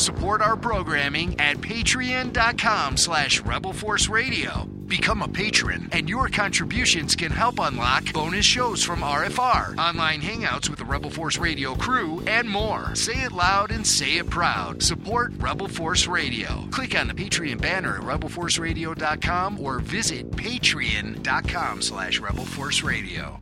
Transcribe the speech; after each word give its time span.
Support 0.00 0.40
our 0.40 0.56
programming 0.56 1.38
at 1.38 1.58
patreon.com 1.58 2.96
slash 2.96 3.40
Rebel 3.42 3.74
Force 3.74 4.08
Radio. 4.08 4.64
Become 4.86 5.20
a 5.20 5.28
patron, 5.28 5.90
and 5.92 6.08
your 6.08 6.28
contributions 6.28 7.14
can 7.14 7.30
help 7.30 7.58
unlock 7.60 8.10
bonus 8.14 8.46
shows 8.46 8.82
from 8.82 9.00
RFR, 9.02 9.76
online 9.76 10.22
hangouts 10.22 10.70
with 10.70 10.78
the 10.78 10.86
Rebel 10.86 11.10
Force 11.10 11.36
Radio 11.36 11.74
crew, 11.74 12.22
and 12.26 12.48
more. 12.48 12.94
Say 12.94 13.24
it 13.24 13.32
loud 13.32 13.72
and 13.72 13.86
say 13.86 14.16
it 14.16 14.30
proud. 14.30 14.82
Support 14.82 15.34
Rebel 15.36 15.68
Force 15.68 16.06
Radio. 16.06 16.66
Click 16.70 16.98
on 16.98 17.06
the 17.06 17.14
Patreon 17.14 17.60
banner 17.60 17.98
at 17.98 18.02
rebelforceradio.com 18.02 19.60
or 19.60 19.80
visit 19.80 20.30
patreon.com 20.30 21.82
slash 21.82 22.20
Rebel 22.20 22.46
Force 22.46 22.82
Radio. 22.82 23.38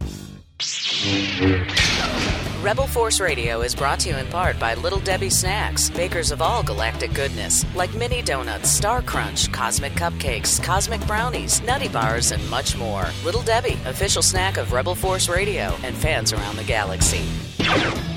Rebel 2.61 2.89
Force 2.89 3.21
Radio 3.21 3.61
is 3.63 3.77
brought 3.77 4.01
to 4.01 4.09
you 4.09 4.17
in 4.17 4.27
part 4.27 4.59
by 4.59 4.75
Little 4.75 4.99
Debbie 4.99 5.31
Snacks, 5.31 5.89
bakers 5.89 6.33
of 6.33 6.43
all 6.43 6.65
galactic 6.65 7.15
goodness, 7.15 7.65
like 7.77 7.95
mini 7.95 8.23
donuts, 8.23 8.69
Star 8.69 9.01
Crunch, 9.01 9.53
cosmic 9.53 9.93
cupcakes, 9.93 10.61
cosmic 10.61 11.01
brownies, 11.07 11.63
nutty 11.63 11.87
bars, 11.87 12.33
and 12.33 12.51
much 12.51 12.77
more. 12.77 13.07
Little 13.25 13.43
Debbie, 13.43 13.79
official 13.87 14.23
snack 14.23 14.57
of 14.57 14.73
Rebel 14.73 14.97
Force 14.97 15.29
Radio 15.29 15.73
and 15.85 15.97
fans 15.97 16.33
around 16.33 16.57
the 16.57 16.65
galaxy. 16.65 17.25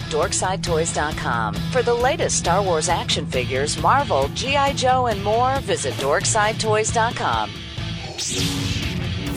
DorksideToys.com. 0.10 1.54
For 1.72 1.84
the 1.84 1.94
latest 1.94 2.40
Star 2.40 2.64
Wars 2.64 2.90
action 2.90 3.28
figures, 3.28 3.80
Marvel, 3.82 4.30
G.I. 4.30 4.74
Joe, 4.74 5.06
and 5.08 5.24
more, 5.24 5.60
visit 5.60 5.94
DorksideToys.com. 5.96 7.52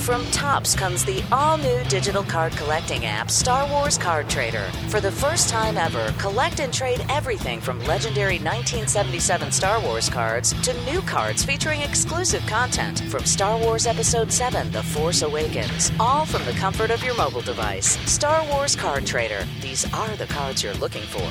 From 0.05 0.31
Topps 0.33 0.75
comes 0.75 1.03
the 1.03 1.25
all 1.33 1.57
new 1.57 1.83
digital 1.85 2.23
card 2.23 2.53
collecting 2.53 3.07
app, 3.07 3.31
Star 3.31 3.67
Wars 3.67 3.97
Card 3.97 4.29
Trader. 4.29 4.71
For 4.91 5.01
the 5.01 5.11
first 5.11 5.49
time 5.49 5.79
ever, 5.79 6.13
collect 6.19 6.61
and 6.61 6.71
trade 6.71 7.07
everything 7.09 7.59
from 7.59 7.83
legendary 7.87 8.35
1977 8.35 9.51
Star 9.51 9.81
Wars 9.81 10.11
cards 10.11 10.53
to 10.61 10.75
new 10.85 11.01
cards 11.01 11.43
featuring 11.43 11.81
exclusive 11.81 12.45
content 12.47 13.01
from 13.05 13.25
Star 13.25 13.59
Wars 13.59 13.87
Episode 13.87 14.31
7 14.31 14.71
The 14.73 14.83
Force 14.83 15.23
Awakens, 15.23 15.91
all 15.99 16.27
from 16.27 16.45
the 16.45 16.53
comfort 16.53 16.91
of 16.91 17.03
your 17.03 17.17
mobile 17.17 17.41
device. 17.41 17.99
Star 18.05 18.47
Wars 18.49 18.77
Card 18.77 19.07
Trader. 19.07 19.47
These 19.63 19.91
are 19.95 20.15
the 20.17 20.27
cards 20.27 20.63
you're 20.63 20.75
looking 20.75 21.05
for. 21.05 21.31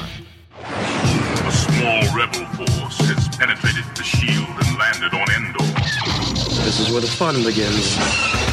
A 0.58 1.52
small 1.52 2.18
rebel 2.18 2.48
force 2.56 2.98
has 3.02 3.38
penetrated 3.38 3.86
the 3.96 4.04
shield 4.04 4.50
and 4.50 4.80
landed 4.80 5.14
on 5.14 5.30
Endor. 5.30 5.64
This 6.66 6.80
is 6.80 6.92
where 6.92 7.02
the 7.02 7.08
fun 7.08 7.44
begins. 7.44 8.53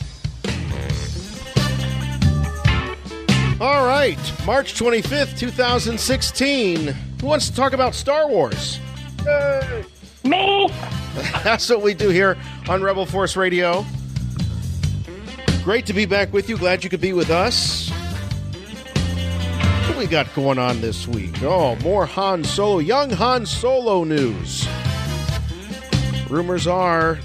All 3.61 3.85
right, 3.85 4.17
March 4.43 4.73
25th, 4.73 5.37
2016. 5.37 6.87
Who 6.87 7.27
wants 7.27 7.47
to 7.47 7.55
talk 7.55 7.73
about 7.73 7.93
Star 7.93 8.27
Wars? 8.27 8.79
Me. 10.23 10.67
That's 11.43 11.69
what 11.69 11.83
we 11.83 11.93
do 11.93 12.09
here 12.09 12.39
on 12.67 12.81
Rebel 12.81 13.05
Force 13.05 13.37
Radio. 13.37 13.85
Great 15.63 15.85
to 15.85 15.93
be 15.93 16.07
back 16.07 16.33
with 16.33 16.49
you. 16.49 16.57
Glad 16.57 16.83
you 16.83 16.89
could 16.89 17.01
be 17.01 17.13
with 17.13 17.29
us. 17.29 17.91
What 19.89 19.95
we 19.95 20.07
got 20.07 20.33
going 20.33 20.57
on 20.57 20.81
this 20.81 21.07
week? 21.07 21.43
Oh, 21.43 21.75
more 21.83 22.07
Han 22.07 22.43
Solo, 22.43 22.79
young 22.79 23.11
Han 23.11 23.45
Solo 23.45 24.03
news. 24.03 24.67
Rumors 26.31 26.65
are 26.65 27.19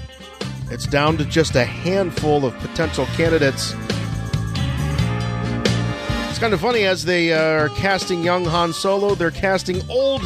it's 0.69 0.85
down 0.85 1.17
to 1.17 1.25
just 1.25 1.55
a 1.55 1.65
handful 1.65 2.45
of 2.45 2.55
potential 2.59 3.07
candidates. 3.15 3.73
It's 6.37 6.41
kind 6.43 6.53
of 6.53 6.61
funny 6.61 6.83
as 6.83 7.03
they 7.03 7.33
uh, 7.33 7.63
are 7.63 7.69
casting 7.69 8.21
young 8.21 8.45
Han 8.45 8.71
Solo, 8.71 9.15
they're 9.15 9.31
casting 9.31 9.81
old 9.89 10.21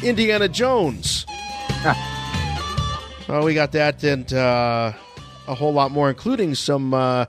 Indiana 0.00 0.46
Jones. 0.46 1.26
Oh, 3.28 3.44
we 3.44 3.54
got 3.54 3.72
that 3.72 4.02
and 4.04 4.32
uh, 4.32 4.92
a 5.48 5.54
whole 5.54 5.72
lot 5.72 5.90
more, 5.90 6.08
including 6.08 6.54
some 6.54 6.94
uh, 6.94 7.26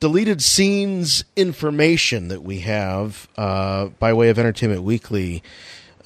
deleted 0.00 0.42
scenes 0.42 1.24
information 1.36 2.28
that 2.28 2.42
we 2.42 2.60
have 2.60 3.28
uh, 3.36 3.86
by 3.98 4.12
way 4.14 4.30
of 4.30 4.38
Entertainment 4.38 4.82
Weekly. 4.82 5.42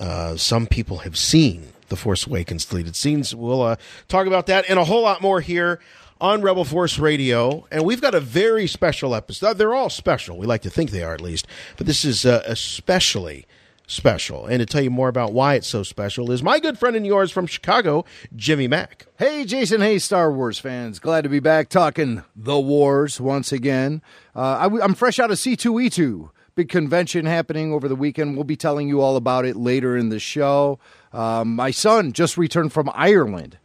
Uh, 0.01 0.37
some 0.37 0.67
people 0.67 0.99
have 0.99 1.17
seen 1.17 1.73
The 1.89 1.97
Force 1.97 2.27
Awakens 2.27 2.65
deleted 2.65 2.95
scenes. 2.97 3.35
We'll 3.35 3.63
uh, 3.63 3.77
talk 4.09 4.27
about 4.29 4.47
that 4.47 4.65
and 4.69 4.81
a 4.81 4.85
whole 4.85 5.03
lot 5.03 5.23
more 5.23 5.41
here 5.41 5.81
on 6.21 6.43
Rebel 6.43 6.65
Force 6.65 6.99
Radio. 6.99 7.67
And 7.71 7.85
we've 7.85 8.01
got 8.01 8.15
a 8.15 8.21
very 8.21 8.67
special 8.67 9.15
episode. 9.15 9.59
They're 9.59 9.75
all 9.75 9.91
special. 9.91 10.39
We 10.39 10.47
like 10.47 10.63
to 10.63 10.71
think 10.71 10.91
they 10.91 11.03
are, 11.03 11.15
at 11.15 11.21
least. 11.21 11.47
But 11.77 11.87
this 11.87 12.05
is 12.05 12.25
uh, 12.25 12.43
especially 12.47 13.47
special. 13.87 14.47
And 14.47 14.61
to 14.61 14.67
tell 14.67 14.83
you 14.83 14.91
more 14.91 15.09
about 15.09 15.33
why 15.33 15.55
it's 15.55 15.67
so 15.69 15.83
special 15.83 16.31
is 16.33 16.43
my 16.43 16.59
good 16.59 16.79
friend 16.79 16.97
and 16.97 17.07
yours 17.07 17.31
from 17.31 17.47
Chicago, 17.47 18.05
Jimmy 18.35 18.67
Mack. 18.67 19.07
Hey, 19.19 19.45
Jason. 19.45 19.81
Hey, 19.81 19.99
Star 19.99 20.33
Wars 20.33 20.59
fans. 20.59 20.99
Glad 20.99 21.23
to 21.23 21.29
be 21.29 21.41
back 21.41 21.69
talking 21.69 22.25
the 22.35 22.59
wars 22.59 23.21
once 23.21 23.53
again. 23.53 24.03
Uh, 24.35 24.41
I 24.59 24.63
w- 24.65 24.83
I'm 24.83 24.95
fresh 24.95 25.19
out 25.19 25.31
of 25.31 25.39
C2E2. 25.39 26.31
Big 26.57 26.69
convention 26.71 27.27
happening 27.27 27.73
over 27.73 27.87
the 27.87 27.95
weekend. 27.95 28.35
We'll 28.35 28.45
be 28.45 28.57
telling 28.57 28.89
you 28.89 29.03
all 29.03 29.17
about 29.17 29.45
it 29.45 29.57
later 29.57 29.95
in 29.97 30.09
the 30.09 30.19
show. 30.19 30.79
Um, 31.13 31.55
my 31.55 31.71
son 31.71 32.13
just 32.13 32.39
returned 32.39 32.73
from 32.73 32.91
Ireland. 32.95 33.59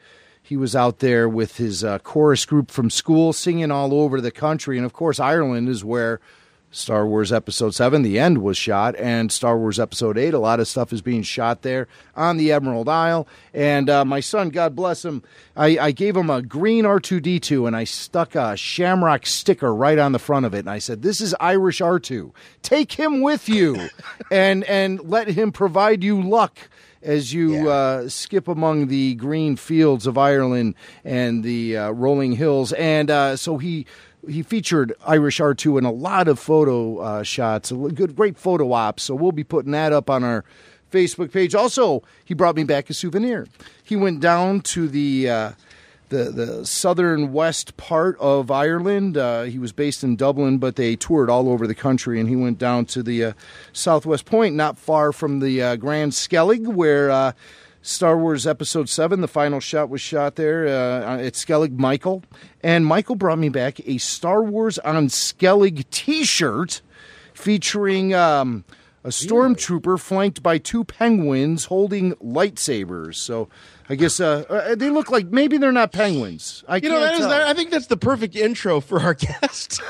He 0.51 0.57
was 0.57 0.75
out 0.75 0.99
there 0.99 1.29
with 1.29 1.55
his 1.55 1.81
uh, 1.81 1.99
chorus 1.99 2.43
group 2.43 2.71
from 2.71 2.89
school 2.89 3.31
singing 3.31 3.71
all 3.71 3.93
over 3.93 4.19
the 4.19 4.31
country. 4.31 4.75
And 4.75 4.85
of 4.85 4.91
course, 4.91 5.17
Ireland 5.17 5.69
is 5.69 5.85
where 5.85 6.19
Star 6.71 7.07
Wars 7.07 7.31
Episode 7.31 7.73
7, 7.73 8.01
The 8.01 8.19
End, 8.19 8.39
was 8.39 8.57
shot, 8.57 8.93
and 8.97 9.31
Star 9.31 9.57
Wars 9.57 9.79
Episode 9.79 10.17
8. 10.17 10.33
A 10.33 10.39
lot 10.39 10.59
of 10.59 10.67
stuff 10.67 10.91
is 10.91 11.01
being 11.01 11.21
shot 11.21 11.61
there 11.61 11.87
on 12.17 12.35
the 12.35 12.51
Emerald 12.51 12.89
Isle. 12.89 13.29
And 13.53 13.89
uh, 13.89 14.03
my 14.03 14.19
son, 14.19 14.49
God 14.49 14.75
bless 14.75 15.05
him, 15.05 15.23
I, 15.55 15.77
I 15.77 15.91
gave 15.91 16.17
him 16.17 16.29
a 16.29 16.41
green 16.41 16.83
R2D2 16.83 17.65
and 17.65 17.73
I 17.73 17.85
stuck 17.85 18.35
a 18.35 18.57
shamrock 18.57 19.25
sticker 19.25 19.73
right 19.73 19.97
on 19.97 20.11
the 20.11 20.19
front 20.19 20.45
of 20.45 20.53
it. 20.53 20.59
And 20.59 20.69
I 20.69 20.79
said, 20.79 21.01
This 21.01 21.21
is 21.21 21.33
Irish 21.39 21.79
R2. 21.79 22.33
Take 22.61 22.91
him 22.91 23.21
with 23.21 23.47
you 23.47 23.87
and, 24.29 24.65
and 24.65 24.99
let 25.09 25.29
him 25.29 25.53
provide 25.53 26.03
you 26.03 26.21
luck 26.21 26.59
as 27.01 27.33
you 27.33 27.69
uh, 27.69 28.07
skip 28.07 28.47
among 28.47 28.87
the 28.87 29.15
green 29.15 29.55
fields 29.55 30.07
of 30.07 30.17
Ireland 30.17 30.75
and 31.03 31.43
the 31.43 31.77
uh, 31.77 31.91
rolling 31.91 32.33
hills. 32.33 32.73
And 32.73 33.09
uh, 33.09 33.35
so 33.35 33.57
he 33.57 33.85
he 34.27 34.43
featured 34.43 34.93
Irish 35.05 35.39
R2 35.39 35.79
in 35.79 35.85
a 35.85 35.91
lot 35.91 36.27
of 36.27 36.37
photo 36.37 36.99
uh, 36.99 37.23
shots, 37.23 37.71
a 37.71 37.75
good, 37.75 38.15
great 38.15 38.37
photo 38.37 38.71
ops. 38.71 39.03
So 39.03 39.15
we'll 39.15 39.31
be 39.31 39.43
putting 39.43 39.71
that 39.71 39.93
up 39.93 40.09
on 40.09 40.23
our 40.23 40.45
Facebook 40.91 41.31
page. 41.31 41.55
Also, 41.55 42.03
he 42.23 42.33
brought 42.33 42.55
me 42.55 42.63
back 42.63 42.89
a 42.89 42.93
souvenir. 42.93 43.47
He 43.83 43.95
went 43.95 44.19
down 44.19 44.61
to 44.61 44.87
the. 44.87 45.55
The, 46.11 46.25
the 46.25 46.65
southern 46.65 47.31
west 47.31 47.77
part 47.77 48.17
of 48.19 48.51
Ireland. 48.51 49.15
Uh, 49.15 49.43
he 49.43 49.57
was 49.57 49.71
based 49.71 50.03
in 50.03 50.17
Dublin, 50.17 50.57
but 50.57 50.75
they 50.75 50.97
toured 50.97 51.29
all 51.29 51.47
over 51.47 51.65
the 51.65 51.73
country, 51.73 52.19
and 52.19 52.27
he 52.27 52.35
went 52.35 52.57
down 52.57 52.83
to 52.87 53.01
the 53.01 53.23
uh, 53.23 53.33
southwest 53.71 54.25
point, 54.25 54.53
not 54.53 54.77
far 54.77 55.13
from 55.13 55.39
the 55.39 55.61
uh, 55.63 55.75
Grand 55.77 56.11
Skellig, 56.11 56.67
where 56.67 57.09
uh, 57.09 57.31
Star 57.81 58.17
Wars 58.17 58.45
Episode 58.45 58.89
7, 58.89 59.21
the 59.21 59.27
final 59.29 59.61
shot 59.61 59.89
was 59.89 60.01
shot 60.01 60.35
there 60.35 60.67
uh, 60.67 61.17
at 61.21 61.33
Skellig 61.33 61.77
Michael. 61.77 62.23
And 62.61 62.85
Michael 62.85 63.15
brought 63.15 63.39
me 63.39 63.47
back 63.47 63.79
a 63.87 63.97
Star 63.97 64.43
Wars 64.43 64.79
on 64.79 65.07
Skellig 65.07 65.89
t 65.91 66.25
shirt 66.25 66.81
featuring. 67.33 68.13
Um, 68.13 68.65
a 69.03 69.09
stormtrooper 69.09 69.99
flanked 69.99 70.43
by 70.43 70.57
two 70.57 70.83
penguins 70.83 71.65
holding 71.65 72.13
lightsabers. 72.15 73.15
So 73.15 73.49
I 73.89 73.95
guess 73.95 74.19
uh, 74.19 74.43
uh, 74.49 74.75
they 74.75 74.89
look 74.89 75.09
like 75.09 75.27
maybe 75.27 75.57
they're 75.57 75.71
not 75.71 75.91
penguins. 75.91 76.63
I 76.67 76.77
You 76.77 76.89
know, 76.89 76.99
can't 76.99 77.03
that 77.05 77.13
is, 77.15 77.19
tell. 77.21 77.29
that, 77.29 77.47
I 77.47 77.53
think 77.53 77.71
that's 77.71 77.87
the 77.87 77.97
perfect 77.97 78.35
intro 78.35 78.79
for 78.79 78.99
our 79.01 79.13
guest. 79.15 79.81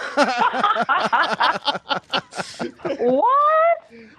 What? 3.00 3.28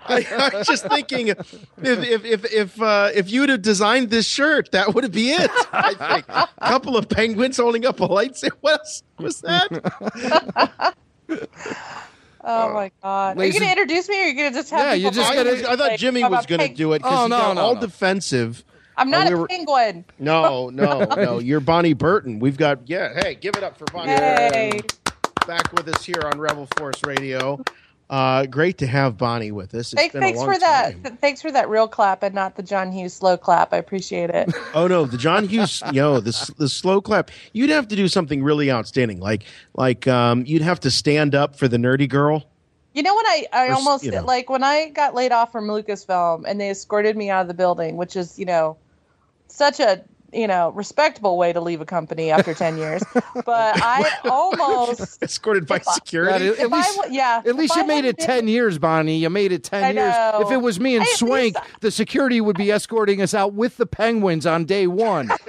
I, 0.07 0.27
I 0.31 0.51
was 0.59 0.67
just 0.67 0.87
thinking, 0.89 1.29
if 1.29 1.55
if 1.83 2.25
if 2.25 2.53
if, 2.53 2.83
uh, 2.83 3.11
if 3.15 3.31
you 3.31 3.41
would 3.41 3.49
have 3.51 3.63
designed 3.63 4.11
this 4.11 4.27
shirt, 4.27 4.73
that 4.73 4.95
would 4.95 5.11
be 5.13 5.31
it. 5.31 5.51
I 5.73 5.95
think 5.95 6.27
a 6.29 6.49
couple 6.69 6.97
of 6.97 7.09
penguins 7.09 7.57
holding 7.57 7.87
up 7.87 8.01
a 8.01 8.09
lightsaber. 8.09 8.51
What 8.61 8.81
else 8.81 9.03
was 9.19 9.41
that? 9.43 10.95
Oh 12.45 12.71
uh, 12.71 12.73
my 12.75 12.91
god! 13.03 13.39
Are 13.39 13.45
you 13.45 13.53
going 13.53 13.63
to 13.65 13.71
introduce 13.71 14.09
me, 14.09 14.19
or 14.21 14.25
are 14.25 14.29
you 14.29 14.35
going 14.35 14.53
to 14.53 14.59
just 14.59 14.71
have? 14.71 14.81
Yeah, 14.81 14.95
you 14.95 15.11
just 15.11 15.29
talk 15.29 15.39
I, 15.39 15.45
gotta- 15.45 15.59
I 15.71 15.77
thought 15.77 15.79
like, 15.79 15.99
Jimmy 16.01 16.25
was 16.25 16.45
going 16.47 16.61
to 16.61 16.69
do 16.75 16.93
it 16.93 16.99
because 16.99 17.13
Oh, 17.13 17.23
he 17.25 17.29
no, 17.31 17.39
got 17.39 17.55
no, 17.55 17.61
all 17.63 17.75
no. 17.77 17.81
defensive 17.81 18.65
I'm 18.97 19.11
not 19.11 19.29
we 19.29 19.35
a 19.35 19.37
were- 19.39 19.47
penguin. 19.49 20.05
No, 20.19 20.69
no, 20.75 21.05
no. 21.05 21.39
You're 21.39 21.61
Bonnie 21.61 21.95
Burton. 21.95 22.41
We've 22.41 22.57
got 22.57 22.89
yeah. 22.89 23.15
Hey, 23.23 23.37
give 23.37 23.55
it 23.57 23.63
up 23.63 23.79
for 23.79 23.85
Bonnie. 23.93 24.11
Hey. 24.11 24.81
Back 25.47 25.73
with 25.73 25.89
us 25.89 26.05
here 26.05 26.23
on 26.25 26.39
Rebel 26.39 26.69
Force 26.79 27.03
Radio. 27.05 27.63
Uh, 28.11 28.45
great 28.45 28.77
to 28.79 28.87
have 28.87 29.17
Bonnie 29.17 29.53
with 29.53 29.75
us. 29.75 29.93
It's 29.93 29.95
Thanks, 29.95 30.13
been 30.13 30.21
thanks 30.21 30.39
long 30.39 30.53
for 30.53 30.59
that. 30.59 30.93
time. 30.93 31.03
th- 31.03 31.15
Thanks 31.21 31.41
for 31.41 31.51
that 31.51 31.69
real 31.71 31.89
clap 31.89 32.23
and 32.23 32.35
not 32.35 32.57
the 32.57 32.63
John 32.63 32.93
Hughes 32.93 33.15
slow 33.15 33.39
clap. 33.39 33.73
I 33.73 33.79
appreciate 33.79 34.29
it. 34.31 34.53
Oh 34.75 34.87
no, 34.87 35.07
the 35.07 35.17
John 35.17 35.47
Hughes, 35.49 35.83
yo, 35.93 36.21
the 36.21 36.55
the 36.59 36.69
slow 36.69 37.01
clap. 37.01 37.31
You'd 37.53 37.71
have 37.71 37.89
to 37.89 37.97
do 37.97 38.09
something 38.09 38.43
really 38.43 38.71
outstanding, 38.71 39.19
like 39.21 39.45
like 39.75 40.07
um, 40.09 40.45
you'd 40.47 40.63
have 40.63 40.81
to 40.81 40.91
stand 40.91 41.35
up 41.35 41.57
for 41.57 41.69
the 41.69 41.77
nerdy 41.79 42.09
girl. 42.09 42.45
You 42.95 43.03
know 43.03 43.15
what 43.15 43.25
I, 43.27 43.47
I 43.53 43.69
Or 43.69 43.75
almost 43.75 44.05
you 44.05 44.11
know. 44.11 44.23
like 44.25 44.51
when 44.51 44.63
I 44.63 44.91
got 44.91 45.15
laid 45.15 45.33
off 45.33 45.51
from 45.51 45.67
Lucasfilm 45.67 46.45
and 46.47 46.61
they 46.61 46.69
escorted 46.71 47.17
me 47.17 47.31
out 47.31 47.41
of 47.41 47.49
the 47.49 47.55
building, 47.55 47.97
which 47.97 48.17
is, 48.17 48.39
you 48.39 48.45
know, 48.45 48.77
such 49.49 49.81
a, 49.81 50.03
you 50.33 50.47
know, 50.47 50.71
respectable 50.71 51.37
way 51.37 51.53
to 51.53 51.61
leave 51.61 51.81
a 51.81 51.85
company 51.85 52.31
after 52.31 52.55
10 52.55 52.79
years. 52.79 53.03
But 53.45 53.83
I 53.83 54.11
almost 54.25 55.23
Escorted 55.23 55.67
by 55.67 55.79
security. 55.81 56.49
at, 56.49 56.59
at 56.59 56.67
if 56.67 56.73
I 56.73 56.77
least, 56.77 57.01
yeah, 57.11 57.43
at 57.45 57.55
least 57.57 57.77
you 57.77 57.83
I 57.83 57.87
made 57.87 58.05
it 58.05 58.17
been- 58.17 58.27
10 58.27 58.49
years, 58.49 58.79
Bonnie. 58.79 59.19
You 59.19 59.29
made 59.31 59.53
it 59.53 59.65
10 59.65 59.83
I 59.85 59.87
years. 59.89 59.97
know. 59.97 60.43
If 60.47 60.51
it 60.53 60.59
was 60.63 60.81
me 60.81 60.97
and 60.97 61.05
Hey, 61.05 61.13
Swank, 61.15 61.55
least- 61.57 61.81
the 61.81 61.91
security 61.91 62.41
would 62.41 62.57
be 62.57 62.71
escorting 62.73 63.21
us 63.21 63.35
out 63.35 63.53
with 63.55 63.77
the 63.77 63.87
penguins 63.87 64.47
on 64.47 64.65
day 64.65 64.87
one. 64.87 65.31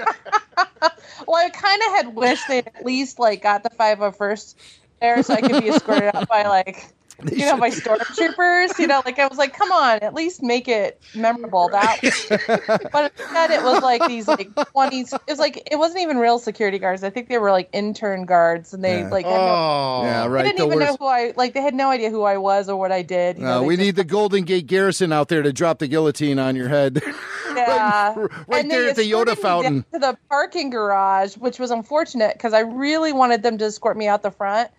Well, 1.26 1.38
I 1.44 1.50
kind 1.50 1.82
of 1.88 1.92
had 1.96 2.16
wished 2.16 2.48
they'd 2.50 2.68
at 2.68 2.86
least 2.86 3.18
like 3.18 3.42
got 3.42 3.64
the 3.64 3.70
501st 3.70 4.56
there 5.00 5.24
so 5.24 5.34
I 5.34 5.42
could 5.42 5.62
be 5.64 5.70
escorted 5.70 6.14
out 6.14 6.28
by 6.28 6.44
like 6.44 6.94
you 7.32 7.46
know 7.46 7.58
by 7.58 7.70
stormtroopers. 7.70 8.78
You 8.80 8.88
know, 8.88 9.02
like 9.06 9.20
I 9.20 9.28
was 9.28 9.38
like, 9.38 9.54
come 9.58 9.72
on, 9.72 10.00
at 10.00 10.14
least 10.14 10.42
make 10.44 10.68
it 10.68 11.02
memorable. 11.16 11.70
That, 11.70 12.00
but 12.92 13.12
instead 13.18 13.52
it 13.52 13.64
was 13.64 13.82
like 13.84 14.06
these 14.08 14.28
like 14.28 14.54
twenties. 14.72 15.14
It 15.14 15.22
was 15.28 15.40
like 15.40 15.68
it 15.72 15.78
wasn't 15.78 16.02
even 16.02 16.18
real 16.18 16.40
security 16.40 16.80
guards. 16.80 17.04
I 17.04 17.10
think 17.10 17.30
they 17.30 17.38
were 17.38 17.52
like 17.52 17.70
intern 17.74 18.26
guards, 18.26 18.74
and 18.74 18.84
they 18.84 19.00
Yeah. 19.00 19.10
like 19.10 19.26
had 19.26 19.32
no, 19.38 19.54
Oh, 19.54 20.02
yeah, 20.04 20.28
they 20.28 20.44
didn't 20.44 20.58
the 20.58 20.66
even 20.66 20.80
know 20.80 20.96
who 21.00 21.06
I 21.06 21.34
like. 21.36 21.54
They 21.54 21.62
had 21.62 21.74
no 21.76 21.90
idea 21.90 22.10
who 22.10 22.24
I 22.24 22.38
was 22.38 22.70
or 22.70 22.76
what 22.78 22.92
I 22.92 23.02
did. 23.02 23.38
You 23.38 23.44
No, 23.44 23.50
uh, 23.58 23.60
they 23.62 23.66
we 23.68 23.76
just- 23.76 23.86
need 23.86 23.96
the 23.96 24.04
Golden 24.04 24.44
Gate 24.44 24.68
Garrison 24.68 25.12
out 25.12 25.30
there 25.30 25.42
to 25.42 25.54
drop 25.54 25.80
the 25.80 25.88
guillotine 25.88 26.40
on 26.40 26.56
your 26.56 26.68
head. 26.70 27.02
Yeah. 27.56 28.16
right 28.48 28.62
And 28.64 28.72
there 28.72 28.90
at 28.90 28.96
the 28.96 29.04
Yoda 29.04 29.34
escorted 29.34 29.38
fountain. 29.38 29.86
To 29.94 30.00
the 30.00 30.18
parking 30.28 30.72
garage, 30.72 31.36
which 31.38 31.60
was 31.60 31.70
unfortunate 31.70 32.34
because 32.34 32.52
I 32.52 32.62
really 32.62 33.14
wanted 33.14 33.44
them 33.44 33.60
to 33.60 33.66
escort 33.66 33.96
me 33.96 34.08
out 34.08 34.24
the 34.24 34.32
front, 34.32 34.72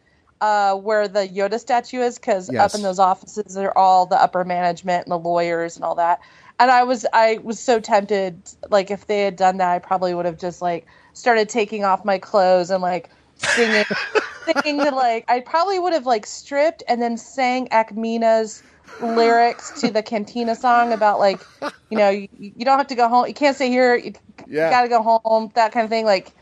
uh, 0.44 0.75
where 0.76 1.08
the 1.08 1.26
Yoda 1.26 1.58
statue 1.58 2.00
is, 2.02 2.19
because 2.19 2.50
Yes. 2.50 2.61
up 2.62 2.75
in 2.79 2.82
those 2.82 2.99
offices 2.99 3.56
are 3.56 3.73
all 3.79 4.05
the 4.05 4.20
upper 4.20 4.44
management 4.44 5.06
and 5.06 5.11
the 5.12 5.19
lawyers 5.19 5.75
and 5.76 5.85
all 5.87 5.94
that. 5.94 6.20
And 6.58 6.70
I 6.70 6.82
was 6.82 7.06
I 7.14 7.38
was 7.43 7.58
so 7.58 7.81
tempted, 7.81 8.43
like 8.69 8.91
if 8.91 9.06
they 9.06 9.23
had 9.23 9.37
done 9.37 9.56
that, 9.56 9.70
I 9.70 9.79
probably 9.79 10.12
would 10.12 10.26
have 10.26 10.38
just 10.38 10.61
like 10.61 10.87
started 11.14 11.49
taking 11.49 11.82
off 11.85 12.05
my 12.05 12.19
clothes 12.19 12.69
and 12.70 12.82
like 12.82 13.08
singing, 13.37 13.87
singing 14.44 14.76
the 14.85 14.91
like. 14.91 15.25
I 15.29 15.41
probably 15.41 15.79
would 15.79 15.94
have 15.94 16.05
like 16.05 16.26
stripped 16.26 16.82
and 16.88 17.00
then 17.00 17.17
sang 17.17 17.67
Akmina's 17.69 18.62
lyrics 19.00 19.70
to 19.81 19.90
the 19.90 20.02
Cantina 20.02 20.55
song 20.55 20.93
about 20.93 21.19
like, 21.19 21.40
you 21.88 21.97
know, 21.97 22.11
you, 22.11 22.29
you 22.38 22.64
don't 22.67 22.76
have 22.79 22.87
to 22.88 22.94
go 22.94 23.08
home. 23.08 23.26
You 23.26 23.35
can't 23.35 23.56
stay 23.56 23.70
here. 23.70 23.97
You, 23.97 24.12
Yeah. 24.47 24.67
you 24.67 24.70
got 24.70 24.82
to 24.82 24.88
go 24.88 25.02
home. 25.02 25.50
That 25.55 25.73
kind 25.73 25.85
of 25.85 25.90
thing. 25.90 26.05
Like, 26.05 26.32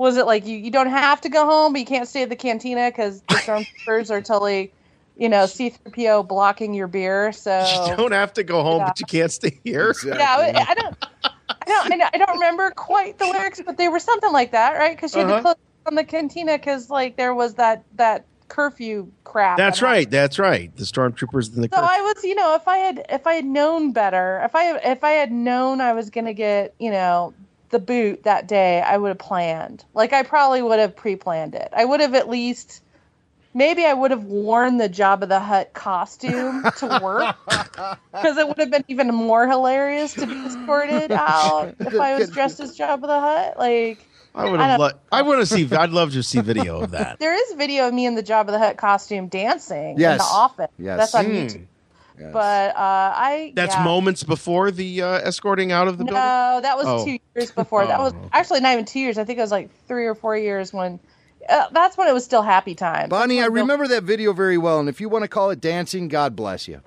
was 0.00 0.16
it 0.16 0.24
like 0.24 0.46
you, 0.46 0.56
you 0.56 0.70
don't 0.70 0.88
have 0.88 1.20
to 1.20 1.28
go 1.28 1.44
home, 1.44 1.74
but 1.74 1.80
you 1.80 1.84
can't 1.84 2.08
stay 2.08 2.22
at 2.22 2.30
the 2.30 2.36
cantina 2.36 2.88
because 2.90 3.20
the 3.28 3.34
stormtroopers 3.86 4.10
are 4.10 4.22
totally, 4.22 4.72
you 5.18 5.28
know, 5.28 5.44
C-3PO 5.44 6.26
blocking 6.26 6.72
your 6.72 6.86
beer. 6.86 7.32
So 7.32 7.50
You 7.90 7.96
don't 7.96 8.12
have 8.12 8.32
to 8.34 8.42
go 8.42 8.62
home, 8.62 8.78
Yeah. 8.78 8.86
but 8.86 8.98
you 9.00 9.04
can't 9.06 9.30
stay 9.30 9.60
here. 9.62 9.94
yeah, 10.06 10.36
I 10.38 10.66
I 10.70 10.74
don't, 10.74 10.96
I 11.12 11.64
don't, 11.66 11.92
I 11.92 11.96
don't- 11.98 12.14
I 12.14 12.18
don't 12.18 12.32
remember 12.32 12.70
quite 12.70 13.18
the 13.18 13.26
lyrics, 13.26 13.60
but 13.64 13.76
they 13.76 13.88
were 13.88 13.98
something 14.00 14.32
like 14.32 14.52
that, 14.52 14.72
right? 14.78 14.96
Because 14.96 15.14
you 15.14 15.20
had 15.20 15.28
Uh-huh. 15.28 15.36
to 15.36 15.42
close 15.42 15.56
on 15.86 15.94
the 15.96 16.04
cantina 16.04 16.56
because 16.56 16.88
like 16.88 17.16
there 17.16 17.34
was 17.34 17.54
that 17.56 17.84
that 17.96 18.24
curfew 18.48 19.06
crap. 19.24 19.58
That's 19.58 19.80
that 19.80 19.86
happened. 19.86 19.96
right. 19.98 20.10
That's 20.10 20.38
right. 20.38 20.76
The 20.76 20.84
stormtroopers 20.84 21.54
in 21.54 21.60
the. 21.60 21.68
So 21.72 21.76
curfew. 21.80 21.88
I 21.90 22.00
was, 22.00 22.24
you 22.24 22.34
know, 22.34 22.54
if 22.54 22.66
I 22.66 22.78
had 22.78 23.04
if 23.10 23.26
I 23.26 23.34
had 23.34 23.44
known 23.44 23.92
better, 23.92 24.40
if 24.44 24.54
I 24.54 24.78
if 24.78 25.04
I 25.04 25.10
had 25.12 25.30
known 25.30 25.82
I 25.82 25.92
was 25.92 26.08
gonna 26.08 26.32
get, 26.34 26.74
you 26.78 26.90
know, 26.90 27.34
the 27.70 27.78
boot 27.78 28.24
that 28.24 28.46
day, 28.48 28.80
I 28.82 28.96
would 28.96 29.08
have 29.08 29.18
planned. 29.18 29.84
Like 29.94 30.12
I 30.12 30.22
probably 30.22 30.62
would 30.62 30.78
have 30.78 30.94
pre-planned 30.96 31.54
it. 31.54 31.68
I 31.74 31.84
would 31.84 32.00
have 32.00 32.14
at 32.14 32.28
least 32.28 32.82
maybe 33.54 33.84
I 33.84 33.92
would 33.94 34.10
have 34.10 34.24
worn 34.24 34.76
the 34.78 34.88
Jabba 34.88 35.28
the 35.28 35.40
Hutt 35.40 35.72
costume 35.72 36.62
to 36.78 37.00
work 37.02 37.36
because 38.12 38.36
it 38.36 38.46
would 38.46 38.58
have 38.58 38.70
been 38.70 38.84
even 38.88 39.08
more 39.14 39.48
hilarious 39.48 40.14
to 40.14 40.26
be 40.26 40.34
escorted 40.46 41.10
out 41.12 41.74
if 41.80 41.94
I 41.98 42.18
was 42.18 42.30
dressed 42.30 42.60
as 42.60 42.76
Jabba 42.76 43.02
the 43.02 43.20
Hutt. 43.20 43.58
Like 43.58 43.98
I 44.34 44.48
would 44.48 44.60
have. 44.60 44.78
don't- 44.78 44.92
Lo- 44.92 44.98
I 45.10 45.22
want 45.22 45.40
to 45.40 45.46
see. 45.46 45.68
I'd 45.74 45.90
love 45.90 46.12
to 46.12 46.22
see 46.22 46.40
video 46.40 46.80
of 46.80 46.92
that. 46.92 47.18
there 47.20 47.34
is 47.34 47.56
video 47.56 47.88
of 47.88 47.94
me 47.94 48.06
in 48.06 48.14
the 48.14 48.22
Jabba 48.22 48.46
the 48.48 48.58
Hutt 48.58 48.76
costume 48.76 49.26
dancing 49.28 49.90
in 49.90 49.96
the 50.18 50.22
office. 50.22 50.70
Yes. 50.78 50.98
That's 50.98 51.14
on 51.14 51.24
Hmm. 51.24 51.30
YouTube. 51.32 51.66
But 52.32 52.76
uh, 52.76 53.12
I 53.16 53.52
That's 53.54 53.74
yeah. 53.74 53.84
moments 53.84 54.22
before 54.22 54.70
the 54.70 55.02
uh, 55.02 55.08
escorting 55.20 55.72
out 55.72 55.88
of 55.88 55.98
the 55.98 56.04
No, 56.04 56.12
building. 56.12 56.24
No, 56.24 56.60
that 56.62 56.76
was 56.76 56.86
Oh. 56.86 57.04
two 57.04 57.18
years 57.36 57.50
before. 57.50 57.86
That 57.86 58.00
was 58.00 58.12
Oh, 58.12 58.18
okay. 58.18 58.28
actually 58.32 58.60
not 58.60 58.72
even 58.74 58.84
two 58.84 59.00
years. 59.00 59.18
I 59.18 59.24
think 59.24 59.38
it 59.38 59.42
was 59.42 59.50
like 59.52 59.70
three 59.88 60.06
or 60.06 60.14
four 60.14 60.36
years 60.36 60.72
when. 60.72 61.00
Uh, 61.48 61.66
that's 61.72 61.96
when 61.96 62.06
it 62.06 62.12
was 62.12 62.24
still 62.24 62.42
happy 62.42 62.74
time. 62.74 63.08
Bonnie, 63.08 63.38
I 63.38 63.42
That's 63.44 63.52
when 63.52 63.62
remember 63.62 63.88
that 63.88 64.02
video 64.04 64.32
very 64.34 64.58
well, 64.58 64.78
and 64.78 64.88
if 64.88 65.00
you 65.00 65.08
want 65.08 65.22
to 65.24 65.28
call 65.28 65.50
it 65.50 65.60
dancing, 65.60 66.08
God 66.08 66.36
bless 66.36 66.68
you. 66.68 66.82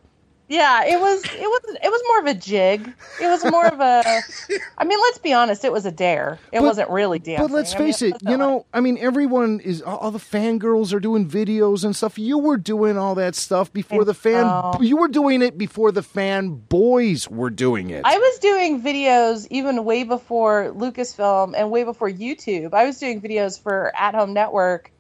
Yeah, 0.54 0.86
it 0.86 1.00
was. 1.02 1.24
It 1.26 1.42
was. 1.42 1.78
It 1.84 1.90
was 1.90 2.02
more 2.10 2.20
of 2.20 2.26
a 2.28 2.40
jig. 2.40 2.94
It 3.20 3.26
was 3.28 3.44
more 3.50 3.66
of 3.66 3.80
a. 3.80 4.04
I 4.78 4.84
mean, 4.86 5.00
let's 5.00 5.18
be 5.18 5.34
honest. 5.34 5.64
It 5.66 5.72
was 5.72 5.86
a 5.88 5.92
dare. 5.92 6.38
It 6.52 6.60
But- 6.60 6.64
wasn't 6.66 6.90
really 6.92 7.18
dancing. 7.18 7.48
But 7.48 7.54
let's 7.54 7.74
I 7.74 7.80
mean, 7.80 7.88
face 7.88 8.02
it, 8.04 8.12
wasn't 8.14 8.24
you 8.30 8.38
like- 8.38 8.40
know, 8.40 8.66
I 8.72 8.80
mean, 8.80 8.98
everyone 9.00 9.60
is, 9.62 9.82
all 9.82 10.12
the 10.12 10.20
fangirls 10.20 10.94
are 10.94 11.00
doing 11.00 11.28
videos 11.28 11.84
and 11.84 11.96
stuff. 11.96 12.20
You 12.20 12.38
were 12.38 12.58
doing 12.58 13.00
all 13.00 13.16
that 13.16 13.34
stuff 13.36 13.74
before 13.74 14.06
the 14.06 14.14
fan, 14.14 14.44
know. 14.46 14.78
you 14.80 14.98
were 14.98 15.08
doing 15.08 15.42
it 15.42 15.58
before 15.58 15.92
the 15.92 16.04
fan 16.04 16.50
boys 16.52 17.28
were 17.30 17.50
doing 17.50 17.90
it. 17.90 18.02
I 18.06 18.18
was 18.20 18.38
doing 18.40 18.80
videos 18.82 19.48
even 19.50 19.84
way 19.86 20.04
before 20.04 20.72
Lucasfilm 20.76 21.54
and 21.58 21.72
way 21.72 21.84
before 21.84 22.10
YouTube. 22.12 22.74
I 22.76 22.86
was 22.86 23.00
doing 23.00 23.22
videos 23.22 23.60
for 23.60 23.92
At 23.98 24.14
Home 24.14 24.34
Network 24.34 24.92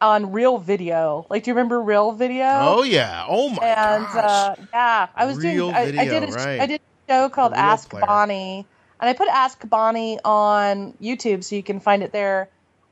on 0.00 0.32
Real 0.32 0.58
Video. 0.58 1.26
Like, 1.30 1.44
do 1.44 1.50
you 1.50 1.54
remember 1.54 1.80
Real 1.80 2.12
Video? 2.12 2.46
Oh 2.46 2.82
yeah. 2.82 3.24
Oh 3.28 3.48
my 3.50 3.66
and 3.66 4.04
gosh. 4.04 4.24
uh, 4.24 4.54
yeah, 4.72 5.08
I 5.14 5.24
was 5.26 5.38
Real 5.38 5.72
doing. 5.72 5.74
I, 5.74 6.02
I 6.02 6.04
did. 6.04 6.22
A, 6.24 6.32
right. 6.32 6.60
I 6.60 6.66
did 6.66 6.80
a 6.80 7.12
show 7.12 7.28
called 7.28 7.52
Real 7.52 7.60
Ask 7.60 7.90
player. 7.90 8.04
Bonnie, 8.06 8.66
and 9.00 9.10
I 9.10 9.12
put 9.12 9.28
Ask 9.28 9.68
Bonnie 9.68 10.18
on 10.24 10.94
YouTube, 11.02 11.44
so 11.44 11.56
you 11.56 11.62
can 11.62 11.80
find 11.80 12.02
it 12.02 12.12
there. 12.12 12.48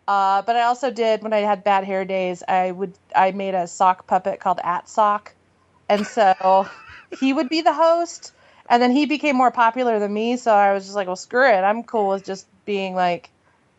Uh, 0.07 0.43
but 0.43 0.57
I 0.57 0.63
also 0.63 0.91
did 0.91 1.23
when 1.23 1.33
I 1.33 1.39
had 1.39 1.65
bad 1.65 1.85
hair 1.85 2.05
days. 2.05 2.43
I 2.47 2.71
would. 2.71 2.95
I 3.15 3.33
made 3.33 3.55
a 3.55 3.67
sock 3.67 4.07
puppet 4.07 4.41
called 4.41 4.61
At 4.63 4.89
Sock, 4.89 5.35
and 5.89 6.07
so 6.07 6.69
he 7.21 7.33
would 7.33 7.49
be 7.49 7.61
the 7.63 7.73
host. 7.73 8.33
And 8.67 8.83
then 8.83 8.93
he 8.93 9.05
became 9.05 9.37
more 9.37 9.51
popular 9.51 9.99
than 9.99 10.13
me, 10.13 10.39
so 10.39 10.51
I 10.51 10.73
was 10.73 10.85
just 10.85 10.97
like, 10.97 11.07
well, 11.07 11.17
screw 11.17 11.47
it. 11.47 11.61
I'm 11.61 11.83
cool 11.83 12.09
with 12.09 12.25
just 12.25 12.47
being 12.65 12.95
like, 12.95 13.29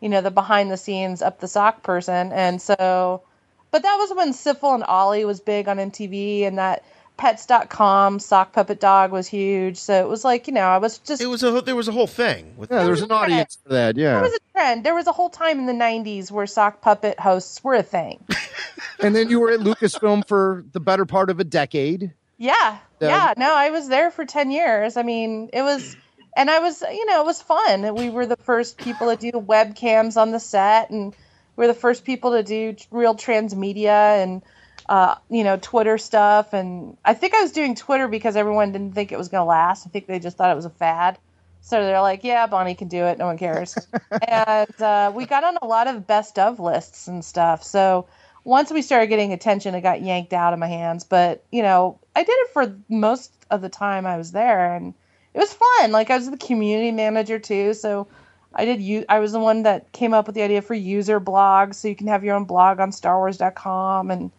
you 0.05 0.09
know, 0.11 0.21
the 0.21 0.29
behind 0.29 0.69
the 0.69 0.77
scenes 0.77 1.23
up 1.23 1.39
the 1.39 1.47
sock 1.47 1.81
person. 1.81 2.31
And 2.31 2.61
so, 2.61 3.23
but 3.71 3.81
that 3.81 3.95
was 3.95 4.15
when 4.15 4.33
Sifl 4.33 4.75
and 4.75 4.83
Olly 4.87 5.25
was 5.25 5.39
big 5.39 5.67
on 5.67 5.77
MTV, 5.77 6.43
and 6.45 6.59
that 6.59 6.85
Pets.com 7.17 8.19
sock 8.19 8.53
puppet 8.53 8.79
dog 8.79 9.11
was 9.11 9.27
huge. 9.27 9.77
So 9.77 10.05
it 10.05 10.07
was 10.07 10.23
like, 10.23 10.45
you 10.45 10.53
know, 10.53 10.67
I 10.67 10.77
was 10.77 10.99
just 10.99 11.23
it 11.23 11.25
was 11.25 11.41
a. 11.41 11.59
There 11.59 11.75
was 11.75 11.87
a 11.87 11.91
whole 11.91 12.05
thing 12.05 12.53
with. 12.55 12.69
yeah, 12.69 12.83
there's 12.83 13.01
an 13.01 13.11
audience 13.11 13.57
for 13.63 13.69
that. 13.69 13.97
Yeah 13.97 14.13
there 14.13 14.21
was 14.21 14.33
a 14.33 14.51
trend. 14.51 14.83
There 14.85 14.93
was 14.93 15.07
a 15.07 15.11
whole 15.11 15.31
time 15.31 15.57
in 15.57 15.65
the 15.65 15.73
'90s 15.73 16.29
where 16.29 16.45
sock 16.45 16.81
puppet 16.81 17.19
hosts 17.19 17.63
were 17.63 17.73
a 17.73 17.81
thing. 17.83 18.23
and 18.99 19.15
then 19.15 19.31
you 19.31 19.39
were 19.39 19.49
at 19.49 19.59
Lucasfilm 19.59 20.27
for 20.27 20.65
the 20.71 20.79
better 20.79 21.05
part 21.05 21.31
of 21.31 21.39
a 21.39 21.43
decade. 21.43 22.13
Yeah, 22.37 22.77
Yeah. 22.99 23.07
yeah. 23.07 23.33
No, 23.37 23.55
I 23.55 23.71
was 23.71 23.87
there 23.87 24.11
for 24.11 24.23
ten 24.23 24.51
years. 24.51 24.97
I 24.97 25.01
mean, 25.01 25.49
it 25.51 25.63
was, 25.63 25.97
and 26.35 26.49
I 26.49 26.59
was, 26.59 26.81
you 26.81 27.05
know, 27.05 27.21
it 27.21 27.25
was 27.25 27.41
fun. 27.41 27.95
We 27.95 28.09
were 28.09 28.25
the 28.25 28.35
first 28.37 28.77
people 28.77 29.15
to 29.15 29.15
do 29.15 29.31
webcams 29.37 30.17
on 30.17 30.31
the 30.31 30.39
set, 30.39 30.89
and 30.89 31.15
we 31.55 31.61
were 31.61 31.67
the 31.67 31.79
first 31.79 32.03
people 32.03 32.31
to 32.31 32.43
do 32.43 32.75
real 32.91 33.15
transmedia 33.15 34.21
and, 34.21 34.41
uh, 34.89 35.15
you 35.29 35.43
know, 35.43 35.57
Twitter 35.61 35.97
stuff. 35.97 36.53
And 36.53 36.97
I 37.05 37.13
think 37.13 37.33
I 37.33 37.41
was 37.41 37.53
doing 37.53 37.75
Twitter 37.75 38.07
because 38.07 38.35
everyone 38.35 38.71
didn't 38.71 38.93
think 38.93 39.11
it 39.11 39.17
was 39.17 39.29
going 39.29 39.41
to 39.41 39.45
last. 39.45 39.87
I 39.87 39.89
think 39.89 40.07
they 40.07 40.19
just 40.19 40.35
thought 40.35 40.51
it 40.51 40.55
was 40.55 40.65
a 40.65 40.69
fad. 40.69 41.17
So 41.61 41.83
they're 41.83 42.01
like, 42.01 42.23
yeah, 42.23 42.45
Bonnie 42.45 42.75
can 42.75 42.89
do 42.89 43.05
it. 43.05 43.17
No 43.17 43.25
one 43.25 43.37
cares. 43.37 43.75
and 44.27 44.81
uh, 44.81 45.11
we 45.15 45.25
got 45.25 45.43
on 45.43 45.57
a 45.61 45.65
lot 45.65 45.87
of 45.87 46.05
best 46.05 46.37
of 46.37 46.59
lists 46.59 47.07
and 47.07 47.25
stuff. 47.25 47.63
So 47.63 48.07
once 48.43 48.71
we 48.71 48.83
started 48.83 49.07
getting 49.07 49.33
attention, 49.33 49.73
it 49.73 49.81
got 49.81 50.01
yanked 50.01 50.33
out 50.33 50.53
of 50.53 50.59
my 50.59 50.67
hands. 50.67 51.05
But, 51.05 51.43
you 51.51 51.63
know, 51.63 51.99
I 52.15 52.23
did 52.23 52.33
it 52.33 52.53
for 52.53 52.75
most 52.87 53.31
of 53.49 53.61
the 53.61 53.69
time 53.69 54.05
I 54.05 54.17
was 54.17 54.31
there. 54.31 54.75
And 54.75 54.93
it 55.35 55.39
was 55.39 55.53
fun. 55.53 55.91
Like, 55.91 56.09
I 56.09 56.15
was 56.15 56.31
the 56.31 56.37
community 56.37 56.91
manager 56.91 57.37
too. 57.39 57.73
So 57.73 58.07
I 58.53 58.63
did, 58.63 58.81
u- 58.81 59.05
I 59.09 59.19
was 59.19 59.33
the 59.33 59.39
one 59.39 59.63
that 59.63 59.91
came 59.91 60.13
up 60.13 60.27
with 60.27 60.35
the 60.35 60.43
idea 60.43 60.61
for 60.61 60.73
user 60.73 61.19
blogs. 61.19 61.75
So 61.75 61.89
you 61.89 61.95
can 61.95 62.07
have 62.07 62.23
your 62.23 62.37
own 62.37 62.45
blog 62.45 62.79
on 62.79 62.91
StarWars.com. 62.91 64.11
And 64.11 64.31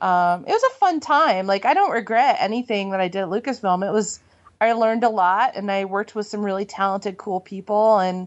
um, 0.00 0.46
it 0.46 0.50
was 0.50 0.62
a 0.62 0.78
fun 0.78 1.00
time. 1.00 1.46
Like, 1.46 1.66
I 1.66 1.74
don't 1.74 1.90
regret 1.90 2.38
anything 2.40 2.90
that 2.92 3.02
I 3.02 3.08
did 3.08 3.20
at 3.20 3.28
Lucasfilm. 3.28 3.86
It 3.86 3.92
was, 3.92 4.18
I 4.62 4.72
learned 4.72 5.04
a 5.04 5.10
lot 5.10 5.56
and 5.56 5.70
I 5.70 5.84
worked 5.84 6.14
with 6.14 6.26
some 6.26 6.42
really 6.42 6.64
talented, 6.64 7.18
cool 7.18 7.40
people. 7.40 7.98
And 7.98 8.26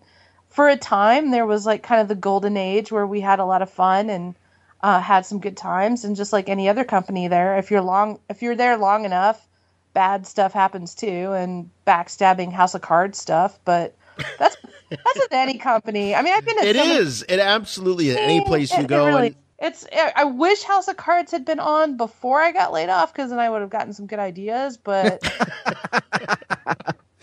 for 0.49 0.69
a 0.69 0.77
time, 0.77 1.31
there 1.31 1.47
was 1.47 1.65
like 1.65 1.81
kind 1.81 1.99
of 1.99 2.07
the 2.07 2.15
golden 2.15 2.57
age 2.57 2.91
where 2.91 3.07
we 3.07 3.21
had 3.21 3.39
a 3.39 3.45
lot 3.45 3.63
of 3.63 3.71
fun 3.71 4.11
and 4.11 4.35
uh, 4.83 4.99
had 4.99 5.25
some 5.25 5.39
good 5.39 5.57
times. 5.57 6.05
And 6.05 6.15
just 6.15 6.31
like 6.31 6.47
any 6.47 6.69
other 6.69 6.83
company 6.83 7.27
there, 7.27 7.57
if 7.57 7.71
you're 7.71 7.81
long, 7.81 8.19
if 8.29 8.43
you're 8.43 8.55
there 8.55 8.77
long 8.77 9.05
enough, 9.05 9.47
bad 9.93 10.25
stuff 10.27 10.53
happens 10.53 10.95
too, 10.95 11.33
and 11.33 11.69
backstabbing 11.85 12.51
House 12.51 12.75
of 12.75 12.81
Cards 12.81 13.19
stuff. 13.19 13.59
But 13.65 13.95
that's 14.39 14.57
that's 14.89 15.15
with 15.15 15.31
any 15.31 15.57
company. 15.57 16.15
I 16.15 16.21
mean, 16.21 16.33
I've 16.33 16.45
been. 16.45 16.59
At 16.59 16.65
It 16.65 16.75
so 16.75 16.85
many- 16.85 16.99
It 17.29 17.39
absolutely 17.39 18.09
is. 18.09 18.17
Any 18.17 18.41
place 18.41 18.71
you 18.73 18.83
it 18.83 18.87
go. 18.87 19.05
really- 19.07 19.27
and, 19.27 19.35
it's. 19.59 19.85
I 20.15 20.25
wish 20.25 20.63
House 20.63 20.87
of 20.89 20.97
Cards 20.97 21.31
had 21.31 21.45
been 21.45 21.59
on 21.59 21.95
before 21.95 22.41
I 22.41 22.51
got 22.51 22.73
laid 22.73 22.89
off 22.89 23.13
because 23.13 23.29
then 23.29 23.39
I 23.39 23.49
would 23.49 23.61
have 23.61 23.69
gotten 23.69 23.93
some 23.93 24.07
good 24.07 24.19
ideas. 24.19 24.75
But 24.77 25.23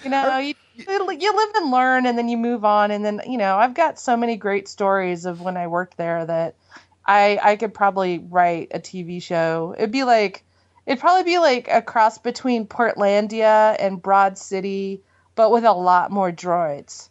you 0.04 0.10
know, 0.10 0.38
you, 0.38 0.54
you 0.76 0.86
live 0.88 1.50
and 1.56 1.70
learn, 1.70 2.06
and 2.06 2.16
then 2.16 2.28
you 2.28 2.38
move 2.38 2.64
on. 2.64 2.90
And 2.90 3.04
then 3.04 3.20
you 3.28 3.36
know, 3.36 3.56
I've 3.56 3.74
got 3.74 4.00
so 4.00 4.16
many 4.16 4.36
great 4.36 4.68
stories 4.68 5.26
of 5.26 5.42
when 5.42 5.58
I 5.58 5.66
worked 5.66 5.98
there 5.98 6.24
that 6.24 6.54
I 7.04 7.38
I 7.42 7.56
could 7.56 7.74
probably 7.74 8.18
write 8.18 8.68
a 8.70 8.78
TV 8.78 9.22
show. 9.22 9.74
It'd 9.76 9.90
be 9.90 10.04
like 10.04 10.42
it'd 10.90 11.00
probably 11.00 11.22
be 11.22 11.38
like 11.38 11.68
a 11.70 11.80
cross 11.80 12.18
between 12.18 12.66
Portlandia 12.66 13.76
and 13.78 14.02
Broad 14.02 14.36
City, 14.36 15.00
but 15.36 15.52
with 15.52 15.64
a 15.64 15.72
lot 15.72 16.10
more 16.10 16.32
droids. 16.32 17.08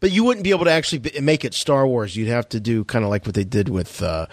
but 0.00 0.10
you 0.10 0.24
wouldn't 0.24 0.42
be 0.42 0.50
able 0.50 0.64
to 0.64 0.72
actually 0.72 1.20
make 1.20 1.44
it 1.44 1.54
Star 1.54 1.86
Wars. 1.86 2.16
You'd 2.16 2.28
have 2.28 2.48
to 2.48 2.58
do 2.58 2.82
kind 2.84 3.04
of 3.04 3.10
like 3.10 3.24
what 3.24 3.36
they 3.36 3.44
did 3.44 3.68
with. 3.68 4.02
Uh, 4.02 4.26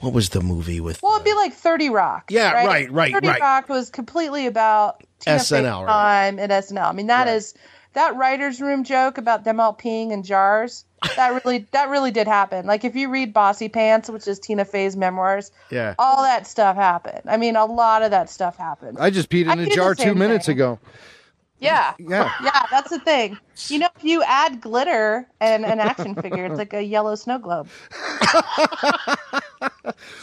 what 0.00 0.12
was 0.12 0.30
the 0.30 0.40
movie 0.40 0.80
with? 0.80 1.00
Well, 1.00 1.14
it'd 1.14 1.24
be 1.24 1.32
like 1.32 1.54
Thirty 1.54 1.88
Rock. 1.88 2.30
Yeah, 2.30 2.52
right, 2.52 2.66
right, 2.66 2.92
right. 2.92 3.12
Thirty 3.12 3.28
right. 3.28 3.40
Rock 3.40 3.68
was 3.68 3.88
completely 3.88 4.46
about 4.46 5.04
Tina 5.20 5.36
SNL, 5.36 5.86
right. 5.86 5.92
time 5.92 6.38
at 6.40 6.50
SNL. 6.50 6.88
I 6.88 6.92
mean, 6.92 7.06
that 7.06 7.28
is 7.28 7.54
that 7.92 8.16
writers' 8.16 8.60
room 8.60 8.82
joke 8.82 9.16
about 9.16 9.44
them 9.44 9.60
all 9.60 9.74
peeing 9.74 10.10
in 10.10 10.24
jars. 10.24 10.84
That 11.16 11.42
really, 11.44 11.66
that 11.72 11.88
really 11.88 12.10
did 12.10 12.26
happen. 12.26 12.66
Like 12.66 12.84
if 12.84 12.94
you 12.94 13.08
read 13.10 13.34
Bossypants, 13.34 14.08
which 14.08 14.26
is 14.28 14.38
Tina 14.38 14.64
Fey's 14.64 14.96
memoirs, 14.96 15.50
Yeah. 15.70 15.94
all 15.98 16.22
that 16.22 16.46
stuff 16.46 16.76
happened. 16.76 17.22
I 17.26 17.36
mean, 17.36 17.56
a 17.56 17.64
lot 17.64 18.02
of 18.02 18.10
that 18.10 18.30
stuff 18.30 18.56
happened. 18.56 18.98
I 19.00 19.10
just 19.10 19.28
peed 19.28 19.50
in 19.52 19.58
a 19.58 19.66
jar 19.66 19.94
two 19.94 20.14
minutes 20.14 20.46
thing. 20.46 20.56
ago. 20.56 20.78
Yeah. 21.58 21.94
Yeah. 21.98 22.32
Yeah, 22.42 22.62
that's 22.70 22.90
the 22.90 22.98
thing. 22.98 23.38
You 23.68 23.78
know, 23.80 23.88
if 23.96 24.04
you 24.04 24.22
add 24.26 24.60
glitter 24.60 25.26
and 25.40 25.64
an 25.64 25.78
action 25.80 26.14
figure, 26.14 26.46
it's 26.46 26.58
like 26.58 26.72
a 26.72 26.82
yellow 26.82 27.14
snow 27.14 27.38
globe. 27.38 27.68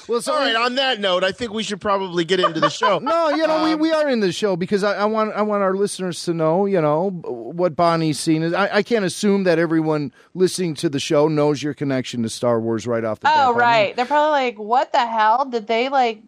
Well, 0.08 0.22
so 0.22 0.34
All 0.34 0.40
right. 0.40 0.56
On 0.56 0.76
that 0.76 1.00
note, 1.00 1.24
I 1.24 1.32
think 1.32 1.54
we 1.54 1.64
should 1.64 1.80
probably 1.80 2.26
get 2.26 2.40
into 2.40 2.60
the 2.60 2.70
show. 2.70 3.00
No, 3.10 3.30
you 3.30 3.48
know 3.48 3.64
we, 3.64 3.74
Um, 3.74 3.80
we 3.80 3.92
are 3.92 4.10
in 4.10 4.20
the 4.20 4.32
show 4.32 4.56
because 4.56 4.84
I, 4.84 4.96
I 4.96 5.06
want 5.06 5.34
I 5.34 5.42
want 5.44 5.64
our 5.64 5.74
listeners 5.76 6.24
to 6.26 6.34
know 6.34 6.66
you 6.66 6.82
know 6.82 7.10
what 7.12 7.76
Bonnie's 7.76 8.20
seen 8.20 8.44
is. 8.44 8.54
I, 8.54 8.78
I 8.78 8.84
can't 8.84 9.06
assume 9.06 9.44
that 9.46 9.60
everyone 9.60 10.12
listening 10.34 10.74
to 10.76 10.90
the 10.90 11.00
show 11.00 11.28
knows 11.28 11.62
your 11.64 11.74
connection 11.74 12.24
to 12.24 12.30
Star 12.30 12.60
Wars 12.60 12.86
right 12.88 13.04
off 13.06 13.20
the 13.20 13.26
bat. 13.26 13.34
Oh, 13.38 13.54
Bonnie. 13.54 13.60
right. 13.60 13.96
They're 13.96 14.06
probably 14.06 14.32
like, 14.32 14.60
what 14.60 14.92
the 14.92 15.06
hell? 15.06 15.46
Did 15.46 15.68
they 15.68 15.90
like 15.90 16.22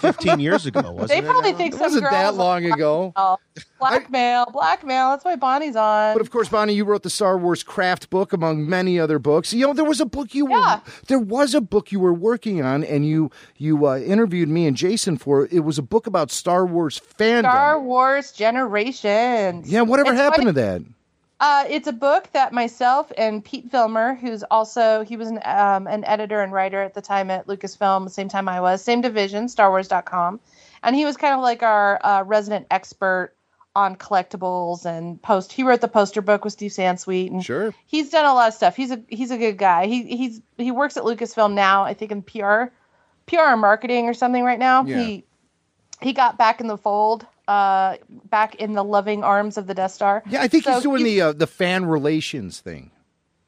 Fifteen 0.00 0.38
years 0.40 0.66
ago, 0.66 0.80
wasn't 0.92 1.08
they 1.08 1.18
it? 1.18 1.24
probably 1.24 1.52
think 1.52 1.74
It 1.74 1.78
some 1.78 1.86
wasn't 1.86 2.02
girl 2.04 2.12
that 2.12 2.28
was 2.28 2.36
long 2.36 2.64
ago. 2.66 3.12
Oh, 3.16 3.38
blackmail, 3.78 4.46
blackmail. 4.52 5.10
That's 5.10 5.24
why 5.24 5.36
Bonnie's 5.36 5.76
on. 5.76 6.14
But 6.14 6.20
of 6.20 6.30
course, 6.30 6.35
Bonnie, 6.48 6.74
you 6.74 6.84
wrote 6.84 7.02
the 7.02 7.10
Star 7.10 7.38
Wars 7.38 7.62
craft 7.62 8.10
book 8.10 8.32
among 8.32 8.68
many 8.68 8.98
other 9.00 9.18
books. 9.18 9.52
You 9.52 9.66
know, 9.66 9.72
there 9.72 9.84
was 9.84 10.00
a 10.00 10.06
book 10.06 10.34
you 10.34 10.46
were 10.46 10.80
there 11.08 11.18
was 11.18 11.54
a 11.54 11.60
book 11.60 11.90
you 11.90 11.98
were 12.00 12.12
working 12.14 12.62
on, 12.62 12.84
and 12.84 13.06
you 13.06 13.30
you 13.56 13.86
uh, 13.86 13.98
interviewed 13.98 14.48
me 14.48 14.66
and 14.66 14.76
Jason 14.76 15.16
for. 15.16 15.46
It 15.50 15.60
was 15.60 15.78
a 15.78 15.82
book 15.82 16.06
about 16.06 16.30
Star 16.30 16.66
Wars 16.66 17.00
fandom. 17.18 17.40
Star 17.40 17.80
Wars 17.80 18.32
Generations. 18.32 19.70
yeah, 19.70 19.80
whatever 19.82 20.12
It's 20.12 20.20
happened 20.20 20.44
funny- 20.44 20.54
to 20.54 20.60
that? 20.60 20.82
Uh, 21.38 21.64
it's 21.68 21.86
a 21.86 21.92
book 21.92 22.30
that 22.32 22.54
myself 22.54 23.12
and 23.18 23.44
Pete 23.44 23.70
Vilmur, 23.70 24.18
who's 24.18 24.42
also 24.44 25.04
he 25.04 25.18
was 25.18 25.28
an 25.28 25.38
um, 25.44 25.86
an 25.86 26.02
editor 26.06 26.40
and 26.40 26.50
writer 26.50 26.80
at 26.80 26.94
the 26.94 27.02
time 27.02 27.30
at 27.30 27.46
Lucasfilm, 27.46 28.10
same 28.10 28.28
time 28.28 28.48
I 28.48 28.58
was, 28.58 28.80
same 28.82 29.02
division, 29.02 29.44
StarWars.com, 29.44 30.40
and 30.82 30.96
he 30.96 31.04
was 31.04 31.18
kind 31.18 31.34
of 31.34 31.40
like 31.42 31.62
our 31.62 32.00
uh, 32.02 32.22
resident 32.22 32.66
expert 32.70 33.34
on 33.76 33.94
collectibles 33.96 34.84
and 34.86 35.20
post. 35.22 35.52
He 35.52 35.62
wrote 35.62 35.80
the 35.82 35.88
poster 35.88 36.22
book 36.22 36.42
with 36.44 36.54
Steve 36.54 36.72
Sansweet, 36.72 37.30
and 37.30 37.44
Sure. 37.44 37.74
he's 37.86 38.10
done 38.10 38.24
a 38.24 38.32
lot 38.34 38.48
of 38.48 38.54
stuff. 38.54 38.74
He's 38.74 38.90
a 38.90 39.00
he's 39.08 39.30
a 39.30 39.36
good 39.38 39.58
guy. 39.58 39.86
He 39.86 40.02
he's 40.16 40.40
he 40.56 40.70
works 40.70 40.96
at 40.96 41.04
Lucasfilm 41.04 41.52
now. 41.52 41.84
I 41.84 41.92
think 41.94 42.10
in 42.10 42.22
PR, 42.22 42.72
PR 43.26 43.36
and 43.52 43.60
marketing 43.60 44.06
or 44.08 44.14
something 44.14 44.42
right 44.42 44.58
now. 44.58 44.84
Yeah. 44.84 44.98
He 45.02 45.24
he 46.00 46.12
got 46.12 46.38
back 46.38 46.60
in 46.60 46.66
the 46.66 46.76
fold, 46.78 47.26
uh, 47.48 47.96
back 48.30 48.54
in 48.56 48.72
the 48.72 48.82
loving 48.84 49.22
arms 49.22 49.56
of 49.58 49.66
the 49.66 49.74
Death 49.74 49.92
Star. 49.92 50.22
Yeah, 50.28 50.42
I 50.42 50.48
think 50.48 50.64
So 50.64 50.72
he's 50.74 50.82
doing 50.82 51.04
he- 51.04 51.14
the 51.16 51.20
uh, 51.20 51.32
the 51.32 51.46
fan 51.46 51.86
relations 51.86 52.60
thing. 52.60 52.90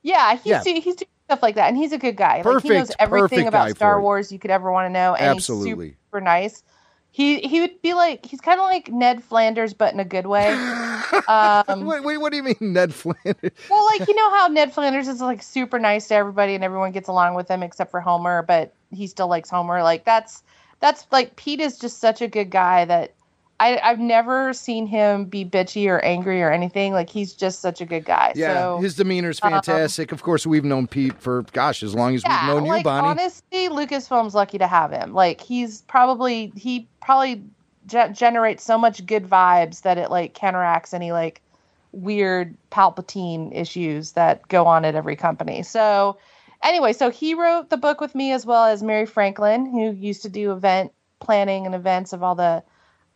yeah, 0.02 0.34
he's 0.36 0.46
Yeah. 0.46 0.62
doing 0.62 0.76
he's 0.82 0.96
doing 0.96 1.08
stuff 1.26 1.42
like 1.42 1.56
that, 1.56 1.68
and 1.68 1.76
he's 1.76 1.92
a 1.92 1.98
good 1.98 2.16
guy. 2.16 2.42
Perfect, 2.42 2.64
like 2.66 2.72
he 2.72 2.78
knows 2.78 2.92
everything 2.98 3.46
about 3.48 3.70
Star. 3.76 4.00
Wars 4.00 4.30
you 4.32 4.38
could 4.38 4.50
ever 4.50 4.70
want 4.72 4.86
to 4.86 4.90
know, 4.90 5.14
and 5.14 5.26
Absolutely. 5.36 5.88
he's 5.88 5.96
super 6.06 6.20
nice. 6.20 6.62
He 7.10 7.40
he 7.40 7.60
would 7.60 7.80
be 7.82 7.94
like 7.94 8.24
he's 8.26 8.40
kind 8.40 8.60
of 8.60 8.64
like 8.64 8.90
Ned 8.90 9.24
Flanders, 9.24 9.74
but 9.74 9.92
in 9.92 10.00
a 10.00 10.04
good 10.04 10.26
way. 10.26 10.52
um, 11.28 11.84
Wait, 11.86 12.04
wait, 12.04 12.18
what 12.18 12.30
do 12.30 12.36
you 12.36 12.42
mean, 12.42 12.56
Ned 12.60 12.94
Flanders? 12.94 13.52
well, 13.70 13.86
like 13.86 14.06
you 14.06 14.14
know 14.14 14.30
how 14.30 14.46
Ned 14.48 14.72
Flanders 14.72 15.08
is 15.08 15.20
like 15.20 15.42
super 15.42 15.78
nice 15.78 16.08
to 16.08 16.14
everybody, 16.14 16.54
and 16.54 16.62
everyone 16.62 16.92
gets 16.92 17.08
along 17.08 17.34
with 17.34 17.48
him 17.48 17.62
except 17.62 17.90
for 17.90 18.00
Homer, 18.00 18.42
but 18.42 18.72
he 18.90 19.06
still 19.06 19.28
likes 19.28 19.50
Homer. 19.50 19.82
Like 19.82 20.04
that's 20.04 20.42
that's 20.80 21.06
like 21.10 21.34
Pete 21.36 21.60
is 21.60 21.78
just 21.78 21.98
such 21.98 22.20
a 22.22 22.28
good 22.28 22.50
guy 22.50 22.84
that. 22.84 23.14
I, 23.60 23.78
I've 23.78 23.98
never 23.98 24.52
seen 24.52 24.86
him 24.86 25.24
be 25.24 25.44
bitchy 25.44 25.88
or 25.88 25.98
angry 26.04 26.42
or 26.42 26.50
anything. 26.50 26.92
Like 26.92 27.10
he's 27.10 27.32
just 27.32 27.60
such 27.60 27.80
a 27.80 27.86
good 27.86 28.04
guy. 28.04 28.32
Yeah, 28.36 28.54
so, 28.54 28.78
his 28.78 28.94
demeanor 28.94 29.30
is 29.30 29.40
um, 29.42 29.50
fantastic. 29.50 30.12
of 30.12 30.22
course, 30.22 30.46
we've 30.46 30.64
known 30.64 30.86
Pete 30.86 31.20
for 31.20 31.42
gosh 31.52 31.82
as 31.82 31.94
long 31.94 32.14
as 32.14 32.22
yeah, 32.22 32.46
we've 32.46 32.54
known 32.54 32.64
you, 32.66 32.70
like 32.70 32.84
Bonnie. 32.84 33.08
honestly, 33.08 33.68
Lucasfilm's 33.68 34.34
lucky 34.34 34.58
to 34.58 34.66
have 34.66 34.92
him. 34.92 35.12
Like 35.12 35.40
he's 35.40 35.82
probably 35.82 36.52
he 36.54 36.88
probably 37.00 37.42
ge- 37.86 38.16
generates 38.16 38.62
so 38.62 38.78
much 38.78 39.04
good 39.04 39.28
vibes 39.28 39.82
that 39.82 39.98
it 39.98 40.10
like 40.10 40.34
counteracts 40.34 40.94
any 40.94 41.10
like 41.10 41.42
weird 41.90 42.56
Palpatine 42.70 43.50
issues 43.52 44.12
that 44.12 44.46
go 44.46 44.66
on 44.66 44.84
at 44.84 44.94
every 44.94 45.16
company. 45.16 45.64
So 45.64 46.16
anyway, 46.62 46.92
so 46.92 47.10
he 47.10 47.34
wrote 47.34 47.70
the 47.70 47.76
book 47.76 48.00
with 48.00 48.14
me 48.14 48.30
as 48.30 48.46
well 48.46 48.66
as 48.66 48.84
Mary 48.84 49.06
Franklin, 49.06 49.66
who 49.66 49.90
used 49.92 50.22
to 50.22 50.28
do 50.28 50.52
event 50.52 50.92
planning 51.18 51.66
and 51.66 51.74
events 51.74 52.12
of 52.12 52.22
all 52.22 52.36
the 52.36 52.62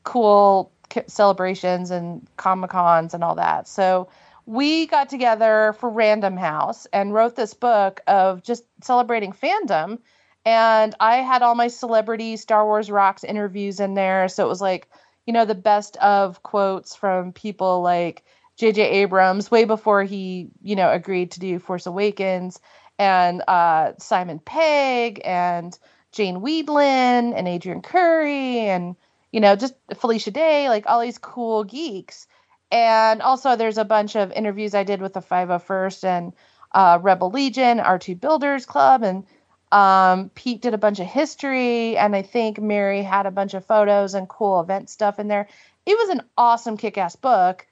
cool 0.04 0.72
celebrations 1.06 1.90
and 1.90 2.26
comic 2.36 2.70
cons 2.70 3.14
and 3.14 3.24
all 3.24 3.34
that. 3.36 3.66
So 3.68 4.08
we 4.46 4.86
got 4.86 5.08
together 5.08 5.74
for 5.78 5.88
Random 5.88 6.36
House 6.36 6.86
and 6.92 7.14
wrote 7.14 7.36
this 7.36 7.54
book 7.54 8.00
of 8.06 8.42
just 8.42 8.64
celebrating 8.82 9.32
fandom. 9.32 9.98
And 10.44 10.94
I 10.98 11.16
had 11.16 11.42
all 11.42 11.54
my 11.54 11.68
celebrity 11.68 12.36
Star 12.36 12.64
Wars 12.64 12.90
Rocks 12.90 13.24
interviews 13.24 13.78
in 13.78 13.94
there. 13.94 14.28
So 14.28 14.44
it 14.44 14.48
was 14.48 14.60
like, 14.60 14.88
you 15.26 15.32
know, 15.32 15.44
the 15.44 15.54
best 15.54 15.96
of 15.98 16.42
quotes 16.42 16.96
from 16.96 17.32
people 17.32 17.80
like 17.80 18.24
J.J. 18.56 18.82
Abrams, 18.82 19.50
way 19.50 19.64
before 19.64 20.02
he, 20.02 20.50
you 20.62 20.76
know, 20.76 20.90
agreed 20.90 21.30
to 21.32 21.40
do 21.40 21.58
Force 21.58 21.86
Awakens, 21.86 22.60
and 22.98 23.42
uh, 23.48 23.92
Simon 23.98 24.38
Pegg, 24.40 25.22
and 25.24 25.78
Jane 26.12 26.36
Wiedlin, 26.36 27.32
and 27.34 27.46
Adrianne 27.46 27.82
Curry, 27.82 28.58
and 28.58 28.96
you 29.32 29.40
know, 29.40 29.56
just 29.56 29.74
Felicia 29.96 30.30
Day, 30.30 30.68
like 30.68 30.84
all 30.86 31.00
these 31.00 31.18
cool 31.18 31.64
geeks. 31.64 32.26
And 32.70 33.20
also, 33.20 33.56
there's 33.56 33.78
a 33.78 33.84
bunch 33.84 34.16
of 34.16 34.32
interviews 34.32 34.74
I 34.74 34.84
did 34.84 35.02
with 35.02 35.14
the 35.14 35.20
501st 35.20 36.04
and 36.04 36.32
uh, 36.72 36.98
Rebel 37.02 37.30
Legion, 37.30 37.78
R2 37.78 38.18
Builders 38.20 38.66
Club, 38.66 39.02
and 39.02 39.24
um, 39.72 40.30
Pete 40.34 40.62
did 40.62 40.74
a 40.74 40.78
bunch 40.78 41.00
of 41.00 41.06
history, 41.06 41.96
and 41.96 42.14
I 42.14 42.22
think 42.22 42.60
Mary 42.60 43.02
had 43.02 43.26
a 43.26 43.30
bunch 43.30 43.54
of 43.54 43.66
photos 43.66 44.14
and 44.14 44.28
cool 44.28 44.60
event 44.60 44.90
stuff 44.90 45.18
in 45.18 45.28
there. 45.28 45.48
It 45.86 45.98
was 45.98 46.10
an 46.10 46.22
awesome 46.36 46.76
kick 46.76 46.98
ass 46.98 47.16
book, 47.16 47.66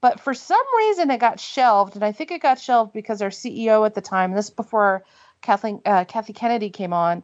but 0.00 0.20
for 0.20 0.34
some 0.34 0.64
reason 0.78 1.10
it 1.10 1.18
got 1.18 1.40
shelved, 1.40 1.94
and 1.94 2.04
I 2.04 2.12
think 2.12 2.30
it 2.30 2.42
got 2.42 2.60
shelved 2.60 2.92
because 2.92 3.22
our 3.22 3.30
CEO 3.30 3.86
at 3.86 3.94
the 3.94 4.00
time, 4.00 4.32
this 4.32 4.50
before 4.50 5.04
Kathleen, 5.42 5.80
uh, 5.84 6.04
Kathy 6.04 6.32
Kennedy 6.32 6.70
came 6.70 6.92
on, 6.92 7.22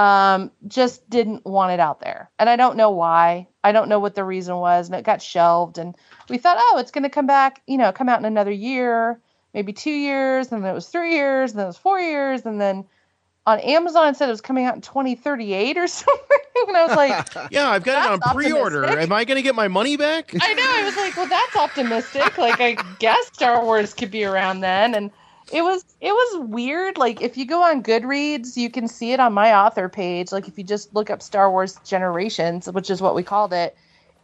um, 0.00 0.50
just 0.66 1.08
didn't 1.10 1.44
want 1.44 1.72
it 1.72 1.80
out 1.80 2.00
there. 2.00 2.30
And 2.38 2.48
I 2.48 2.56
don't 2.56 2.78
know 2.78 2.90
why. 2.90 3.48
I 3.62 3.72
don't 3.72 3.90
know 3.90 3.98
what 3.98 4.14
the 4.14 4.24
reason 4.24 4.56
was. 4.56 4.86
And 4.86 4.96
it 4.96 5.04
got 5.04 5.20
shelved. 5.20 5.76
And 5.76 5.94
we 6.30 6.38
thought, 6.38 6.56
oh, 6.58 6.78
it's 6.78 6.90
going 6.90 7.02
to 7.02 7.10
come 7.10 7.26
back, 7.26 7.60
you 7.66 7.76
know, 7.76 7.92
come 7.92 8.08
out 8.08 8.18
in 8.18 8.24
another 8.24 8.50
year, 8.50 9.20
maybe 9.52 9.74
two 9.74 9.92
years. 9.92 10.50
And 10.50 10.64
then 10.64 10.70
it 10.70 10.74
was 10.74 10.88
three 10.88 11.16
years. 11.16 11.50
And 11.50 11.58
then 11.58 11.66
it 11.66 11.68
was 11.68 11.76
four 11.76 12.00
years. 12.00 12.46
And 12.46 12.58
then 12.58 12.86
on 13.46 13.60
Amazon, 13.60 14.08
it 14.08 14.16
said 14.16 14.30
it 14.30 14.32
was 14.32 14.40
coming 14.40 14.64
out 14.64 14.74
in 14.74 14.80
2038 14.80 15.76
or 15.76 15.86
something. 15.86 16.38
and 16.66 16.76
I 16.78 16.86
was 16.86 16.96
like, 16.96 17.50
Yeah, 17.50 17.68
I've 17.68 17.84
got 17.84 18.14
it 18.14 18.22
on 18.22 18.34
pre-order. 18.34 18.86
Am 18.86 19.12
I 19.12 19.26
going 19.26 19.36
to 19.36 19.42
get 19.42 19.54
my 19.54 19.68
money 19.68 19.98
back? 19.98 20.32
I 20.40 20.54
know. 20.54 20.62
I 20.66 20.82
was 20.82 20.96
like, 20.96 21.14
well, 21.14 21.28
that's 21.28 21.56
optimistic. 21.56 22.38
Like, 22.38 22.58
I 22.58 22.78
guess 23.00 23.26
Star 23.34 23.62
Wars 23.62 23.92
could 23.92 24.10
be 24.10 24.24
around 24.24 24.60
then, 24.60 24.94
and 24.94 25.10
it 25.52 25.62
was 25.62 25.84
it 26.00 26.12
was 26.12 26.46
weird. 26.48 26.98
Like, 26.98 27.20
if 27.20 27.36
you 27.36 27.46
go 27.46 27.62
on 27.62 27.82
Goodreads, 27.82 28.56
you 28.56 28.70
can 28.70 28.88
see 28.88 29.12
it 29.12 29.20
on 29.20 29.32
my 29.32 29.54
author 29.54 29.88
page. 29.88 30.32
Like, 30.32 30.48
if 30.48 30.56
you 30.58 30.64
just 30.64 30.94
look 30.94 31.10
up 31.10 31.22
Star 31.22 31.50
Wars 31.50 31.78
Generations, 31.84 32.70
which 32.70 32.90
is 32.90 33.00
what 33.02 33.14
we 33.14 33.22
called 33.22 33.52
it, 33.52 33.76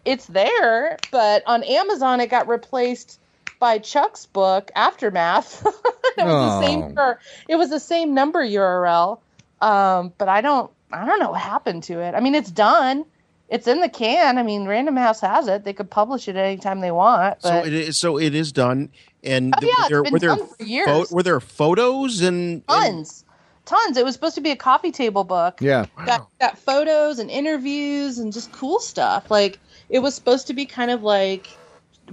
it's 0.05 0.27
there, 0.27 0.97
but 1.11 1.43
on 1.47 1.63
Amazon 1.65 2.21
it 2.21 2.29
got 2.31 2.49
replaced 2.49 3.19
by 3.59 3.79
Chuck's 3.79 4.27
book 4.27 4.71
Aftermath. 4.77 5.65
it 5.67 5.73
was 5.75 6.17
the 6.17 6.25
Oh. 6.25 6.61
same 6.63 6.95
for, 6.95 7.19
it 7.49 7.57
was 7.57 7.71
the 7.71 7.81
same 7.81 8.15
number 8.15 8.45
URL. 8.45 9.19
Um, 9.61 10.13
but 10.19 10.29
I 10.29 10.43
don't 10.43 10.71
I 10.93 11.05
don't 11.05 11.19
know 11.19 11.31
what 11.33 11.41
happened 11.41 11.83
to 11.85 12.01
it. 12.01 12.15
I 12.15 12.21
mean, 12.21 12.35
it's 12.35 12.51
done. 12.51 13.05
It's 13.49 13.67
in 13.67 13.81
the 13.81 13.89
can. 13.89 14.39
I 14.39 14.43
mean, 14.43 14.67
Random 14.67 14.97
House 14.97 15.21
has 15.21 15.49
it. 15.49 15.65
They 15.65 15.73
could 15.73 15.91
publish 15.91 16.29
it 16.29 16.37
anytime 16.37 16.81
they 16.81 16.91
want. 16.91 17.43
So 17.43 17.59
it 17.65 17.73
is. 17.73 17.99
So 17.99 18.19
it 18.19 18.35
is 18.35 18.53
done. 18.53 18.91
And 19.27 19.55
Oh, 19.57 19.67
yeah, 19.67 19.73
were 19.83 19.89
there, 19.89 20.13
were 20.13 20.19
there 20.19 20.37
done 20.37 20.47
for 20.47 20.63
years. 20.65 21.11
were 21.11 21.23
there 21.23 21.41
photos 21.41 22.21
and, 22.21 22.63
and 22.69 22.97
tons, 23.05 23.25
tons. 23.65 23.97
It 23.97 24.05
was 24.05 24.15
supposed 24.15 24.37
to 24.37 24.41
be 24.41 24.51
a 24.53 24.57
coffee 24.57 24.93
table 24.93 25.25
book. 25.25 25.61
Yeah. 25.61 25.87
got, 26.07 26.29
got 26.41 26.57
photos 26.59 27.19
and 27.19 27.31
interviews 27.31 28.19
and 28.19 28.33
just 28.33 28.53
cool 28.53 28.79
stuff. 28.79 29.31
Like 29.31 29.59
it 29.89 29.99
was 29.99 30.15
supposed 30.15 30.47
to 30.47 30.55
be 30.55 30.65
kind 30.67 30.91
of 30.91 31.03
like 31.03 31.49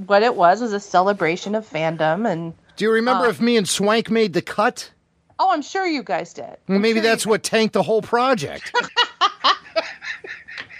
what 0.07 0.23
it 0.23 0.35
was 0.35 0.59
was 0.61 0.73
a 0.73 0.79
celebration 0.79 1.53
of 1.55 1.69
fandom 1.69 2.27
and 2.29 2.53
Do 2.77 2.85
you 2.85 2.91
remember 2.91 3.25
Uh, 3.25 3.29
if 3.29 3.39
me 3.39 3.57
and 3.57 3.69
Swank 3.69 4.09
made 4.09 4.33
the 4.33 4.41
cut? 4.41 4.89
oh, 5.39 5.51
I'm 5.51 5.61
sure 5.61 5.85
you 5.85 6.03
guys 6.03 6.33
did. 6.33 6.57
Well, 6.67 6.79
maybe 6.79 6.99
sure 6.99 7.09
that's 7.09 7.25
what 7.27 7.43
tanked 7.43 7.73
the 7.73 7.83
whole 7.83 8.01
project. 8.01 8.71
I 9.21 9.55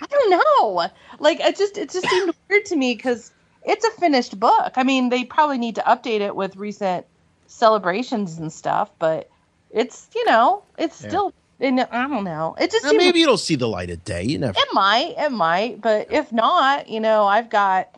don't 0.10 0.30
know. 0.30 0.88
Like 1.20 1.40
it 1.40 1.58
just 1.58 1.78
it 1.78 1.90
just 1.92 2.08
seemed 2.08 2.34
weird 2.50 2.66
to 2.66 2.76
me 2.76 2.96
because 2.96 3.32
it's 3.66 3.86
a 3.86 3.92
finished 3.92 4.40
book. 4.40 4.74
I 4.76 4.84
mean, 4.84 5.10
they 5.10 5.24
probably 5.24 5.58
need 5.58 5.76
to 5.76 5.82
update 5.82 6.22
it 6.22 6.36
with 6.36 6.56
recent 6.56 7.06
celebrations 7.48 8.38
and 8.38 8.52
stuff, 8.52 8.90
but 9.00 9.30
it's 9.72 10.08
you 10.16 10.26
know 10.26 10.64
it's 10.78 11.02
Yeah. 11.02 11.08
still. 11.10 11.34
And 11.60 11.80
I 11.80 12.08
don't 12.08 12.24
know. 12.26 12.56
It 12.60 12.72
just 12.72 12.84
Uh, 12.84 12.90
seemed 12.90 13.02
maybe 13.04 13.22
it'll 13.22 13.38
see 13.38 13.56
the 13.56 13.68
light 13.70 13.90
of 13.90 14.04
day. 14.04 14.24
You 14.24 14.38
never. 14.40 14.58
it 14.58 14.68
might 14.74 15.16
it 15.18 15.32
might, 15.32 15.82
but 15.82 16.08
if 16.12 16.32
not, 16.32 16.90
you 16.90 17.00
know, 17.00 17.26
I've 17.26 17.50
got 17.50 17.90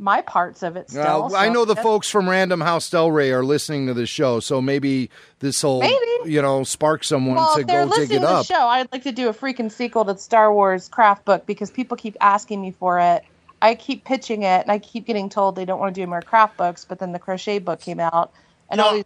my 0.00 0.20
parts 0.20 0.62
of 0.62 0.76
it 0.76 0.90
still. 0.90 1.02
Well, 1.28 1.36
I 1.36 1.48
know 1.48 1.64
the 1.64 1.74
that's- 1.74 1.82
folks 1.82 2.08
from 2.10 2.28
Random 2.28 2.60
House 2.60 2.90
Del 2.90 3.10
Rey 3.10 3.32
are 3.32 3.42
listening 3.44 3.86
to 3.86 3.94
this 3.94 4.08
show, 4.08 4.40
so 4.40 4.60
maybe 4.60 5.10
this 5.40 5.64
will, 5.64 5.80
Maybe. 5.80 5.96
you 6.30 6.40
know, 6.42 6.62
spark 6.64 7.02
someone 7.02 7.36
Well, 7.36 7.54
to 7.54 7.60
if 7.62 7.66
they're 7.66 7.84
go 7.84 7.90
dig 7.90 7.98
listening 8.00 8.18
it 8.18 8.20
to 8.20 8.26
the 8.26 8.32
up. 8.32 8.46
show, 8.46 8.66
I'd 8.68 8.92
like 8.92 9.04
to 9.04 9.12
do 9.12 9.28
a 9.28 9.34
freaking 9.34 9.72
sequel 9.72 10.04
to 10.04 10.12
the 10.12 10.18
Star 10.18 10.52
Wars 10.52 10.88
craft 10.88 11.24
book 11.24 11.46
because 11.46 11.70
people 11.70 11.96
keep 11.96 12.16
asking 12.20 12.60
me 12.60 12.72
for 12.78 13.00
it. 13.00 13.24
I 13.60 13.74
keep 13.74 14.04
pitching 14.04 14.42
it, 14.42 14.62
and 14.62 14.70
I 14.70 14.78
keep 14.78 15.06
getting 15.06 15.28
told 15.28 15.56
they 15.56 15.64
don't 15.64 15.80
want 15.80 15.94
to 15.94 16.00
do 16.00 16.06
more 16.06 16.22
craft 16.22 16.56
books. 16.56 16.84
But 16.84 16.98
then 16.98 17.12
the 17.12 17.18
crochet 17.18 17.58
book 17.58 17.80
came 17.80 18.00
out, 18.00 18.32
and 18.70 18.80
all 18.80 18.94
these 18.94 19.04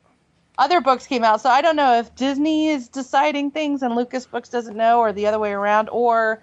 other 0.59 0.80
books 0.80 1.06
came 1.06 1.25
out. 1.25 1.40
So 1.40 1.49
I 1.49 1.62
don't 1.62 1.76
know 1.76 1.99
if 1.99 2.14
Disney 2.14 2.68
is 2.68 2.88
deciding 2.88 3.50
things 3.50 3.82
and 3.82 3.97
Lucas 3.97 4.26
Books 4.26 4.49
doesn't 4.49 4.76
know, 4.76 5.00
or 5.00 5.12
the 5.12 5.26
other 5.26 5.38
way 5.38 5.52
around, 5.52 5.88
or 5.90 6.42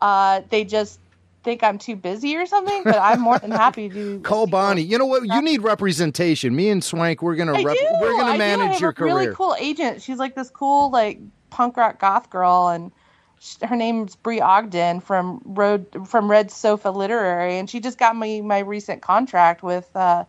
uh, 0.00 0.42
they 0.50 0.64
just 0.64 0.98
think 1.42 1.62
I'm 1.62 1.78
too 1.78 1.96
busy 1.96 2.36
or 2.36 2.46
something. 2.46 2.82
But 2.84 2.98
I'm 2.98 3.20
more 3.20 3.38
than 3.38 3.50
happy 3.50 3.88
to 3.90 4.20
Call. 4.24 4.46
Bonnie. 4.46 4.82
You 4.82 4.98
know 4.98 5.06
what? 5.06 5.24
You 5.26 5.42
need 5.42 5.62
representation. 5.62 6.56
Me 6.56 6.70
and 6.70 6.82
Swank, 6.82 7.22
we're 7.22 7.36
gonna 7.36 7.52
rep- 7.52 7.76
we're 8.00 8.16
gonna 8.16 8.38
manage 8.38 8.68
I 8.68 8.72
have 8.72 8.80
your 8.80 8.90
a 8.90 8.94
career. 8.94 9.14
Really 9.14 9.34
cool 9.34 9.56
agent. 9.58 10.02
She's 10.02 10.18
like 10.18 10.34
this 10.34 10.50
cool 10.50 10.90
like 10.90 11.20
punk 11.50 11.76
rock 11.76 12.00
goth 12.00 12.30
girl, 12.30 12.68
and 12.68 12.90
her 13.62 13.76
name's 13.76 14.16
Bree 14.16 14.40
Ogden 14.40 15.00
from 15.00 15.40
Road 15.44 15.86
from 16.06 16.30
Red 16.30 16.50
Sofa 16.50 16.90
Literary, 16.90 17.58
and 17.58 17.68
she 17.68 17.80
just 17.80 17.98
got 17.98 18.16
me 18.16 18.40
my 18.40 18.60
recent 18.60 19.02
contract 19.02 19.62
with 19.62 19.88
uh, 19.96 20.24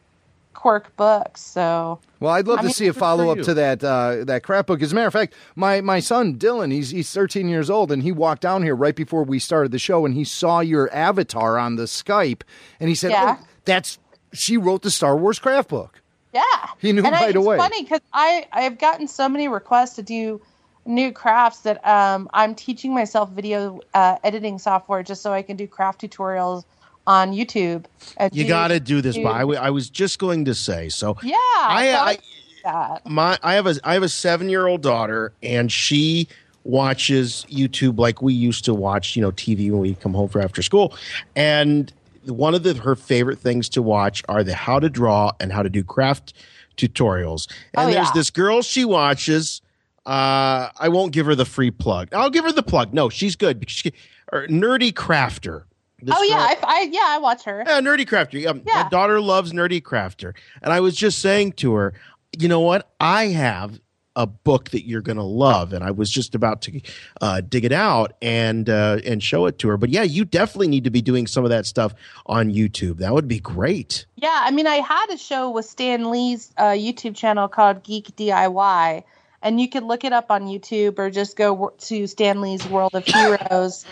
Quirk 0.53 0.95
Books. 0.95 1.41
So 1.41 1.99
Well, 2.19 2.33
I'd 2.33 2.47
love 2.47 2.59
I 2.59 2.61
to 2.61 2.67
mean, 2.67 2.73
see 2.73 2.87
a 2.87 2.93
follow 2.93 3.29
up 3.29 3.39
to 3.39 3.53
that 3.53 3.83
uh, 3.83 4.23
that 4.25 4.43
crap 4.43 4.67
book. 4.67 4.81
As 4.81 4.91
a 4.91 4.95
matter 4.95 5.07
of 5.07 5.13
fact, 5.13 5.33
my 5.55 5.81
my 5.81 5.99
son 5.99 6.35
Dylan, 6.37 6.71
he's 6.71 6.89
he's 6.91 7.11
13 7.11 7.47
years 7.47 7.69
old, 7.69 7.91
and 7.91 8.03
he 8.03 8.11
walked 8.11 8.41
down 8.41 8.63
here 8.63 8.75
right 8.75 8.95
before 8.95 9.23
we 9.23 9.39
started 9.39 9.71
the 9.71 9.79
show, 9.79 10.05
and 10.05 10.15
he 10.15 10.23
saw 10.23 10.59
your 10.59 10.93
avatar 10.93 11.57
on 11.57 11.75
the 11.75 11.83
Skype, 11.83 12.41
and 12.79 12.89
he 12.89 12.95
said, 12.95 13.11
Yeah. 13.11 13.37
"Oh, 13.39 13.45
that's 13.65 13.99
she 14.33 14.57
wrote 14.57 14.81
the 14.81 14.91
Star 14.91 15.15
Wars 15.17 15.39
craft 15.39 15.69
book." 15.69 16.01
yeah, 16.33 16.41
He 16.79 16.91
knew 16.91 17.03
and 17.03 17.15
I, 17.15 17.21
right 17.25 17.35
away. 17.35 17.55
It's 17.57 17.63
funny 17.63 17.83
because 17.83 18.01
I 18.11 18.47
I've 18.51 18.79
gotten 18.79 19.07
so 19.07 19.29
many 19.29 19.47
requests 19.47 19.95
to 19.95 20.01
do 20.03 20.41
new 20.85 21.11
crafts 21.11 21.59
that 21.61 21.85
um, 21.87 22.29
I'm 22.33 22.55
teaching 22.55 22.93
myself 22.93 23.29
video 23.31 23.79
uh, 23.93 24.17
editing 24.23 24.59
software 24.59 25.03
just 25.03 25.21
so 25.21 25.31
I 25.33 25.41
can 25.41 25.55
do 25.57 25.67
craft 25.67 26.01
tutorials 26.01 26.63
on 27.07 27.31
YouTube. 27.33 27.85
You 28.31 28.47
got 28.47 28.69
to 28.69 28.79
do 28.79 29.01
this. 29.01 29.17
But 29.17 29.31
I, 29.33 29.39
w- 29.39 29.59
I 29.59 29.69
was 29.69 29.89
just 29.89 30.19
going 30.19 30.45
to 30.45 30.55
say. 30.55 30.89
So 30.89 31.17
Yeah, 31.21 31.35
I, 31.37 31.93
I 31.95 32.17
that. 32.63 33.05
my 33.09 33.37
I 33.43 33.53
have 33.55 33.67
a 33.67 33.75
I 33.83 33.93
have 33.93 34.03
a 34.03 34.09
seven 34.09 34.49
year 34.49 34.67
old 34.67 34.81
daughter, 34.81 35.33
and 35.43 35.71
she 35.71 36.27
watches 36.63 37.45
YouTube 37.49 37.99
like 37.99 38.21
we 38.21 38.33
used 38.33 38.63
to 38.65 38.73
watch, 38.73 39.15
you 39.17 39.21
know, 39.21 39.31
TV 39.31 39.69
when 39.69 39.81
we 39.81 39.95
come 39.95 40.13
home 40.13 40.29
for 40.29 40.41
after 40.41 40.61
school. 40.61 40.95
And 41.35 41.91
one 42.25 42.55
of 42.55 42.63
the 42.63 42.73
her 42.75 42.95
favorite 42.95 43.39
things 43.39 43.67
to 43.69 43.81
watch 43.81 44.23
are 44.29 44.43
the 44.45 44.53
how 44.55 44.79
to 44.79 44.89
draw 44.89 45.33
and 45.41 45.51
how 45.51 45.61
to 45.61 45.69
do 45.69 45.83
craft 45.83 46.33
tutorials. 46.77 47.49
And 47.73 47.89
Oh, 47.89 47.91
there's 47.91 48.07
yeah. 48.07 48.11
this 48.13 48.29
girl 48.29 48.61
she 48.61 48.85
watches. 48.85 49.61
Uh, 50.05 50.69
I 50.77 50.89
won't 50.89 51.13
give 51.13 51.25
her 51.25 51.35
the 51.35 51.45
free 51.45 51.71
plug. 51.71 52.09
I'll 52.13 52.29
give 52.29 52.43
her 52.45 52.51
the 52.51 52.63
plug. 52.63 52.93
No, 52.93 53.09
she's 53.09 53.35
good. 53.35 53.69
She, 53.69 53.93
Nerdy 54.31 54.91
Crafter. 54.91 55.63
This 56.01 56.13
Oh 56.17 56.23
yeah, 56.23 56.35
I, 56.39 56.57
I 56.63 56.89
yeah 56.91 57.05
I 57.05 57.17
watch 57.19 57.43
her. 57.43 57.63
yeah, 57.65 57.79
Nerdy 57.79 58.05
Crafter. 58.05 58.45
Um, 58.47 58.61
Yeah. 58.65 58.83
My 58.83 58.89
daughter 58.89 59.21
loves 59.21 59.53
Nerdy 59.53 59.81
Crafter. 59.81 60.33
And 60.61 60.73
I 60.73 60.81
was 60.81 60.95
just 60.95 61.19
saying 61.19 61.53
to 61.53 61.73
her, 61.75 61.93
you 62.37 62.49
know 62.49 62.59
what? 62.59 62.91
I 62.99 63.27
have 63.27 63.79
a 64.15 64.27
book 64.27 64.69
that 64.71 64.85
you're 64.85 65.01
going 65.01 65.17
to 65.17 65.23
love. 65.23 65.71
And 65.73 65.83
I 65.83 65.91
was 65.91 66.09
just 66.09 66.35
about 66.35 66.61
to 66.63 66.81
uh, 67.21 67.41
dig 67.41 67.63
it 67.65 67.71
out 67.71 68.13
and 68.21 68.69
uh, 68.69 68.99
and 69.05 69.23
show 69.23 69.45
it 69.45 69.57
to 69.59 69.69
her. 69.69 69.77
But 69.77 69.89
yeah, 69.89 70.03
you 70.03 70.25
definitely 70.25 70.67
need 70.67 70.83
to 70.83 70.91
be 70.91 71.01
doing 71.01 71.25
some 71.25 71.45
of 71.45 71.49
that 71.51 71.65
stuff 71.65 71.93
on 72.25 72.51
YouTube. 72.51 72.97
That 72.97 73.13
would 73.13 73.27
be 73.29 73.39
great. 73.39 74.05
Yeah, 74.17 74.41
I 74.41 74.51
mean 74.51 74.67
I 74.67 74.75
had 74.75 75.07
a 75.09 75.17
show 75.17 75.49
with 75.49 75.65
Stan 75.65 76.11
Lee's 76.11 76.51
uh, 76.57 76.71
YouTube 76.71 77.15
channel 77.15 77.47
called 77.47 77.83
Geek 77.83 78.13
DIY, 78.17 79.03
and 79.43 79.61
you 79.61 79.69
can 79.69 79.85
look 79.85 80.03
it 80.03 80.13
up 80.13 80.31
on 80.31 80.45
YouTube 80.45 80.97
or 80.97 81.09
just 81.09 81.35
go 81.35 81.73
to 81.77 82.07
Stan 82.07 82.41
Lee's 82.41 82.65
World 82.67 82.95
of 82.95 83.05
Heroes. 83.05 83.85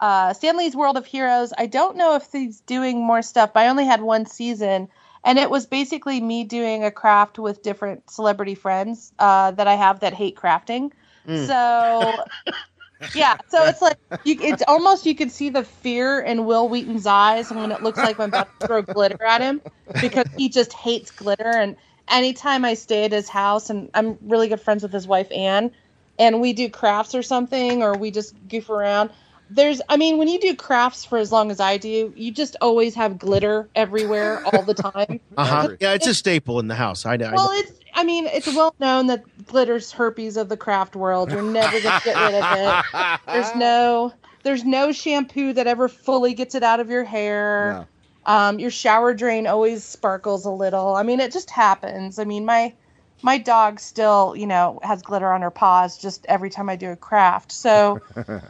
Uh, 0.00 0.34
Stan 0.34 0.56
Lee's 0.58 0.76
World 0.76 0.96
of 0.96 1.06
Heroes. 1.06 1.52
I 1.56 1.66
don't 1.66 1.96
know 1.96 2.16
if 2.16 2.30
he's 2.30 2.60
doing 2.60 3.00
more 3.00 3.22
stuff. 3.22 3.54
But 3.54 3.60
I 3.60 3.68
only 3.68 3.86
had 3.86 4.02
one 4.02 4.26
season, 4.26 4.88
and 5.24 5.38
it 5.38 5.48
was 5.48 5.64
basically 5.64 6.20
me 6.20 6.44
doing 6.44 6.84
a 6.84 6.90
craft 6.90 7.38
with 7.38 7.62
different 7.62 8.10
celebrity 8.10 8.54
friends 8.54 9.12
uh, 9.18 9.52
that 9.52 9.66
I 9.66 9.74
have 9.74 10.00
that 10.00 10.12
hate 10.12 10.36
crafting. 10.36 10.90
So 11.46 12.24
yeah, 13.14 13.36
so 13.48 13.64
it's 13.64 13.82
like 13.82 13.98
you, 14.24 14.36
it's 14.40 14.62
almost 14.68 15.06
you 15.06 15.14
can 15.14 15.30
see 15.30 15.50
the 15.50 15.64
fear 15.64 16.20
in 16.20 16.46
Wil 16.46 16.68
Wheaton's 16.68 17.06
eyes 17.06 17.50
when 17.50 17.72
it 17.72 17.82
looks 17.82 17.98
like 17.98 18.18
I'm 18.18 18.28
about 18.28 18.48
to 18.60 18.66
throw 18.66 18.82
glitter 18.82 19.22
at 19.24 19.40
him 19.40 19.60
because 20.00 20.26
he 20.36 20.48
just 20.48 20.72
hates 20.72 21.10
glitter. 21.10 21.50
And 21.50 21.76
anytime 22.08 22.64
I 22.64 22.74
stay 22.74 23.04
at 23.04 23.12
his 23.12 23.28
house, 23.28 23.70
and 23.70 23.90
I'm 23.94 24.18
really 24.22 24.48
good 24.48 24.60
friends 24.60 24.82
with 24.82 24.92
his 24.92 25.06
wife 25.06 25.30
Anne, 25.32 25.70
and 26.18 26.40
we 26.40 26.52
do 26.52 26.68
crafts 26.70 27.14
or 27.14 27.22
something, 27.22 27.82
or 27.82 27.94
we 27.96 28.10
just 28.10 28.34
goof 28.48 28.70
around. 28.70 29.10
There's, 29.48 29.80
I 29.88 29.96
mean, 29.96 30.18
when 30.18 30.26
you 30.26 30.40
do 30.40 30.56
crafts 30.56 31.04
for 31.04 31.18
as 31.18 31.30
long 31.30 31.52
as 31.52 31.60
I 31.60 31.76
do, 31.76 32.12
you 32.16 32.32
just 32.32 32.56
always 32.60 32.96
have 32.96 33.16
glitter 33.16 33.68
everywhere 33.76 34.44
all 34.44 34.62
the 34.62 34.74
time. 34.74 35.20
Uh 35.36 35.44
huh. 35.44 35.68
Yeah, 35.80 35.92
it's 35.92 36.06
a 36.06 36.14
staple 36.14 36.58
in 36.60 36.68
the 36.68 36.74
house. 36.74 37.04
I 37.04 37.16
know. 37.16 37.26
I 37.26 37.34
Well, 37.34 37.48
know. 37.52 37.58
it's. 37.58 37.72
I 37.94 38.04
mean, 38.04 38.26
it's 38.26 38.46
well 38.46 38.74
known 38.80 39.06
that 39.06 39.22
glitter's 39.44 39.92
herpes 39.92 40.36
of 40.36 40.48
the 40.48 40.56
craft 40.56 40.96
world. 40.96 41.30
You're 41.30 41.42
never 41.42 41.78
gonna 41.80 42.00
get 42.04 42.16
rid 42.16 42.34
of 42.34 42.84
it. 42.94 43.20
There's 43.26 43.54
no. 43.56 44.12
There's 44.42 44.64
no 44.64 44.92
shampoo 44.92 45.52
that 45.52 45.66
ever 45.66 45.88
fully 45.88 46.32
gets 46.32 46.54
it 46.54 46.62
out 46.62 46.80
of 46.80 46.88
your 46.88 47.04
hair. 47.04 47.86
Um, 48.26 48.58
your 48.58 48.70
shower 48.70 49.14
drain 49.14 49.46
always 49.46 49.84
sparkles 49.84 50.44
a 50.44 50.50
little. 50.50 50.96
I 50.96 51.02
mean, 51.04 51.20
it 51.20 51.32
just 51.32 51.48
happens. 51.48 52.18
I 52.18 52.24
mean, 52.24 52.44
my 52.44 52.74
my 53.22 53.38
dog 53.38 53.80
still, 53.80 54.34
you 54.36 54.46
know, 54.46 54.78
has 54.82 55.00
glitter 55.00 55.32
on 55.32 55.42
her 55.42 55.50
paws 55.50 55.96
just 55.96 56.26
every 56.28 56.50
time 56.50 56.68
I 56.68 56.76
do 56.76 56.90
a 56.90 56.96
craft. 56.96 57.52
So 57.52 58.00
I, 58.16 58.40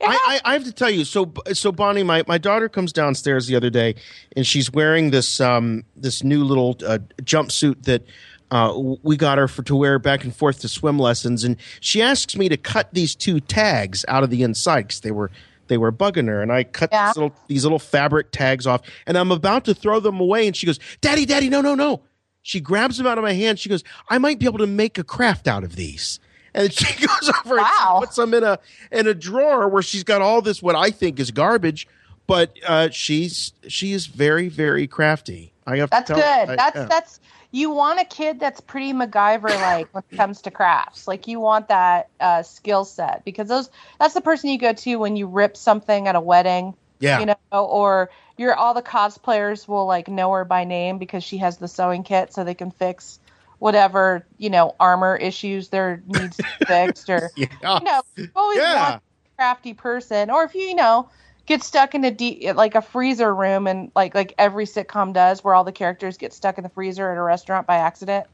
I, 0.00 0.40
I 0.44 0.52
have 0.54 0.64
to 0.64 0.72
tell 0.72 0.90
you, 0.90 1.04
so 1.04 1.32
so 1.52 1.72
Bonnie, 1.72 2.02
my, 2.02 2.24
my 2.26 2.38
daughter 2.38 2.68
comes 2.68 2.92
downstairs 2.92 3.46
the 3.46 3.56
other 3.56 3.70
day, 3.70 3.94
and 4.36 4.46
she's 4.46 4.72
wearing 4.72 5.10
this 5.10 5.40
um 5.40 5.84
this 5.96 6.24
new 6.24 6.44
little 6.44 6.76
uh, 6.84 6.98
jumpsuit 7.22 7.84
that 7.84 8.04
uh, 8.50 8.76
we 9.02 9.16
got 9.16 9.38
her 9.38 9.48
for 9.48 9.62
to 9.62 9.76
wear 9.76 9.98
back 9.98 10.24
and 10.24 10.34
forth 10.34 10.60
to 10.60 10.68
swim 10.68 10.98
lessons, 10.98 11.44
and 11.44 11.56
she 11.80 12.02
asks 12.02 12.36
me 12.36 12.48
to 12.48 12.56
cut 12.56 12.92
these 12.92 13.14
two 13.14 13.40
tags 13.40 14.04
out 14.08 14.22
of 14.22 14.30
the 14.30 14.42
inside 14.42 14.82
because 14.82 15.00
they 15.00 15.12
were 15.12 15.30
they 15.68 15.78
were 15.78 15.92
bugging 15.92 16.28
her, 16.28 16.42
and 16.42 16.52
I 16.52 16.64
cut 16.64 16.90
Yeah. 16.92 17.06
these 17.08 17.16
little 17.16 17.34
these 17.48 17.64
little 17.64 17.78
fabric 17.78 18.30
tags 18.32 18.66
off, 18.66 18.82
and 19.06 19.16
I'm 19.16 19.30
about 19.32 19.64
to 19.66 19.74
throw 19.74 20.00
them 20.00 20.20
away, 20.20 20.46
and 20.46 20.56
she 20.56 20.66
goes, 20.66 20.78
"Daddy, 21.00 21.24
Daddy, 21.26 21.48
no, 21.48 21.60
no, 21.60 21.74
no!" 21.74 22.02
She 22.42 22.60
grabs 22.60 22.98
them 22.98 23.06
out 23.06 23.18
of 23.18 23.24
my 23.24 23.32
hand. 23.32 23.58
She 23.58 23.68
goes, 23.68 23.84
"I 24.08 24.18
might 24.18 24.38
be 24.38 24.46
able 24.46 24.58
to 24.58 24.66
make 24.66 24.98
a 24.98 25.04
craft 25.04 25.46
out 25.48 25.62
of 25.64 25.76
these." 25.76 26.18
And 26.54 26.72
she 26.72 27.06
goes 27.06 27.30
over 27.44 27.56
and 27.56 27.62
Wow. 27.66 27.98
she 28.00 28.06
puts 28.06 28.16
them 28.16 28.34
in 28.34 28.44
a 28.44 28.58
in 28.90 29.06
a 29.06 29.14
drawer 29.14 29.68
where 29.68 29.82
she's 29.82 30.04
got 30.04 30.20
all 30.20 30.42
this 30.42 30.62
what 30.62 30.74
I 30.76 30.90
think 30.90 31.18
is 31.20 31.30
garbage, 31.30 31.86
but 32.26 32.54
uh, 32.66 32.90
she's 32.90 33.52
she 33.68 33.92
is 33.92 34.06
very 34.06 34.48
very 34.48 34.86
crafty. 34.86 35.52
I 35.66 35.76
have 35.76 35.90
That's 35.90 36.08
to 36.08 36.14
good. 36.14 36.22
I- 36.22 36.56
that's 36.56 36.76
yeah. 36.76 36.84
that's 36.86 37.20
you 37.52 37.70
want 37.70 38.00
a 38.00 38.04
kid 38.04 38.40
that's 38.40 38.60
pretty 38.60 38.92
MacGyver 38.92 39.60
like 39.60 39.88
when 39.92 40.02
it 40.10 40.16
comes 40.16 40.42
to 40.42 40.50
crafts. 40.50 41.06
Like 41.06 41.28
you 41.28 41.38
want 41.40 41.68
that 41.68 42.08
uh, 42.20 42.42
skill 42.42 42.84
set 42.84 43.24
because 43.24 43.48
those 43.48 43.70
that's 44.00 44.14
the 44.14 44.20
person 44.22 44.50
you 44.50 44.58
go 44.58 44.72
to 44.72 44.96
when 44.96 45.16
you 45.16 45.26
rip 45.28 45.56
something 45.56 46.08
at 46.08 46.16
a 46.16 46.20
wedding 46.20 46.74
Yeah. 46.98 47.20
You 47.20 47.26
know, 47.26 47.36
or 47.52 48.10
you're 48.38 48.54
all 48.54 48.74
the 48.74 48.82
cosplayers 48.82 49.68
will 49.68 49.86
like 49.86 50.08
know 50.08 50.32
her 50.32 50.44
by 50.44 50.64
name 50.64 50.98
because 50.98 51.22
she 51.24 51.38
has 51.38 51.58
the 51.58 51.68
sewing 51.68 52.02
kit 52.04 52.32
so 52.32 52.44
they 52.44 52.54
can 52.54 52.70
fix 52.70 53.18
whatever, 53.58 54.26
you 54.38 54.50
know, 54.50 54.74
armor 54.80 55.16
issues 55.16 55.68
there 55.68 56.02
needs 56.06 56.38
to 56.38 56.44
be 56.44 56.50
fixed 56.66 57.10
or 57.10 57.32
Yeah. 57.36 57.78
you 57.78 57.84
know, 57.84 58.02
always 58.34 58.58
Yeah. 58.58 58.74
want 58.74 58.96
a 58.96 59.36
crafty 59.36 59.74
person. 59.74 60.30
Or 60.30 60.44
if 60.44 60.54
you, 60.54 60.62
you 60.62 60.74
know, 60.74 61.10
get 61.46 61.62
stuck 61.62 61.94
in 61.94 62.04
a 62.04 62.10
de- 62.10 62.52
like 62.52 62.74
a 62.74 62.82
freezer 62.82 63.34
room 63.34 63.66
and 63.66 63.90
like 63.94 64.14
like 64.14 64.34
every 64.38 64.64
sitcom 64.64 65.12
does 65.12 65.42
where 65.42 65.54
all 65.54 65.64
the 65.64 65.72
characters 65.72 66.16
get 66.16 66.32
stuck 66.32 66.58
in 66.58 66.64
the 66.64 66.70
freezer 66.70 67.10
at 67.10 67.18
a 67.18 67.22
restaurant 67.22 67.66
by 67.66 67.76
accident. 67.76 68.26